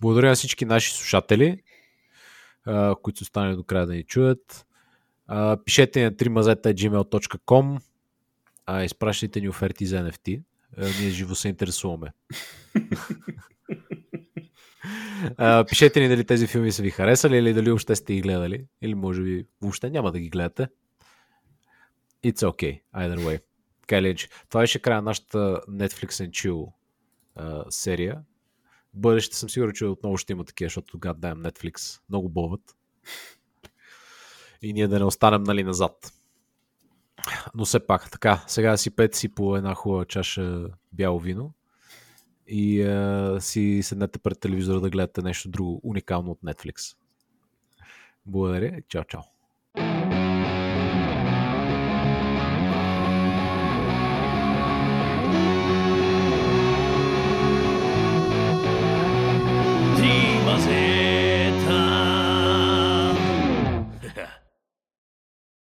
Благодаря 0.00 0.28
на 0.28 0.34
всички 0.34 0.64
наши 0.64 0.96
слушатели, 0.96 1.62
които 3.02 3.18
са 3.18 3.22
останали 3.22 3.56
до 3.56 3.64
края 3.64 3.86
да 3.86 3.92
ни 3.94 4.02
чуят. 4.02 4.66
Пишете 5.64 6.04
на 6.04 6.12
3mazeta.gmail.com 6.12 7.78
а, 8.66 8.84
Изпращайте 8.84 9.40
ни 9.40 9.48
оферти 9.48 9.86
за 9.86 9.96
NFT. 9.96 10.42
А, 10.78 10.84
Ние 11.00 11.10
живо 11.10 11.34
се 11.34 11.48
интересуваме. 11.48 12.12
Пишете 15.68 16.00
ни 16.00 16.08
дали 16.08 16.24
тези 16.24 16.46
филми 16.46 16.72
са 16.72 16.82
ви 16.82 16.90
харесали 16.90 17.36
или 17.36 17.54
дали 17.54 17.70
въобще 17.70 17.96
сте 17.96 18.14
ги 18.14 18.20
гледали. 18.20 18.66
Или 18.82 18.94
може 18.94 19.22
би 19.22 19.46
въобще 19.60 19.90
няма 19.90 20.12
да 20.12 20.20
ги 20.20 20.28
гледате. 20.28 20.68
It's 22.24 22.42
okay, 22.42 22.80
either 22.96 23.18
way. 23.18 23.40
Така. 23.88 24.28
Това 24.48 24.60
беше 24.60 24.78
края 24.78 24.96
на 24.96 25.02
нашата 25.02 25.38
Netflix 25.68 26.08
and 26.08 26.30
Chill 26.30 26.72
а, 27.34 27.64
серия. 27.70 28.22
В 28.94 28.98
бъдеще 28.98 29.36
съм 29.36 29.50
сигурен, 29.50 29.72
че 29.74 29.84
отново 29.84 30.16
ще 30.16 30.32
има 30.32 30.44
такива, 30.44 30.66
защото 30.66 30.98
гадаем 30.98 31.42
Netflix 31.42 32.00
много 32.08 32.28
бълват. 32.28 32.76
И 34.62 34.72
ние 34.72 34.88
да 34.88 34.98
не 34.98 35.04
останем 35.04 35.42
нали 35.42 35.64
назад. 35.64 36.12
Но 37.54 37.64
все 37.64 37.86
пак, 37.86 38.10
така, 38.10 38.44
сега 38.46 38.76
си 38.76 38.96
пете 38.96 39.18
си 39.18 39.34
по 39.34 39.56
една 39.56 39.74
хубава 39.74 40.04
чаша 40.04 40.66
бяло 40.92 41.20
вино 41.20 41.54
и 42.48 42.82
а, 42.82 43.36
си 43.40 43.80
седнете 43.82 44.18
пред 44.18 44.40
телевизора 44.40 44.80
да 44.80 44.90
гледате 44.90 45.22
нещо 45.22 45.48
друго 45.48 45.80
уникално 45.84 46.30
от 46.30 46.38
Netflix. 46.40 46.96
Благодаря 48.26 48.80
чао, 48.88 49.04
чао. 49.04 49.22
風 60.58 60.97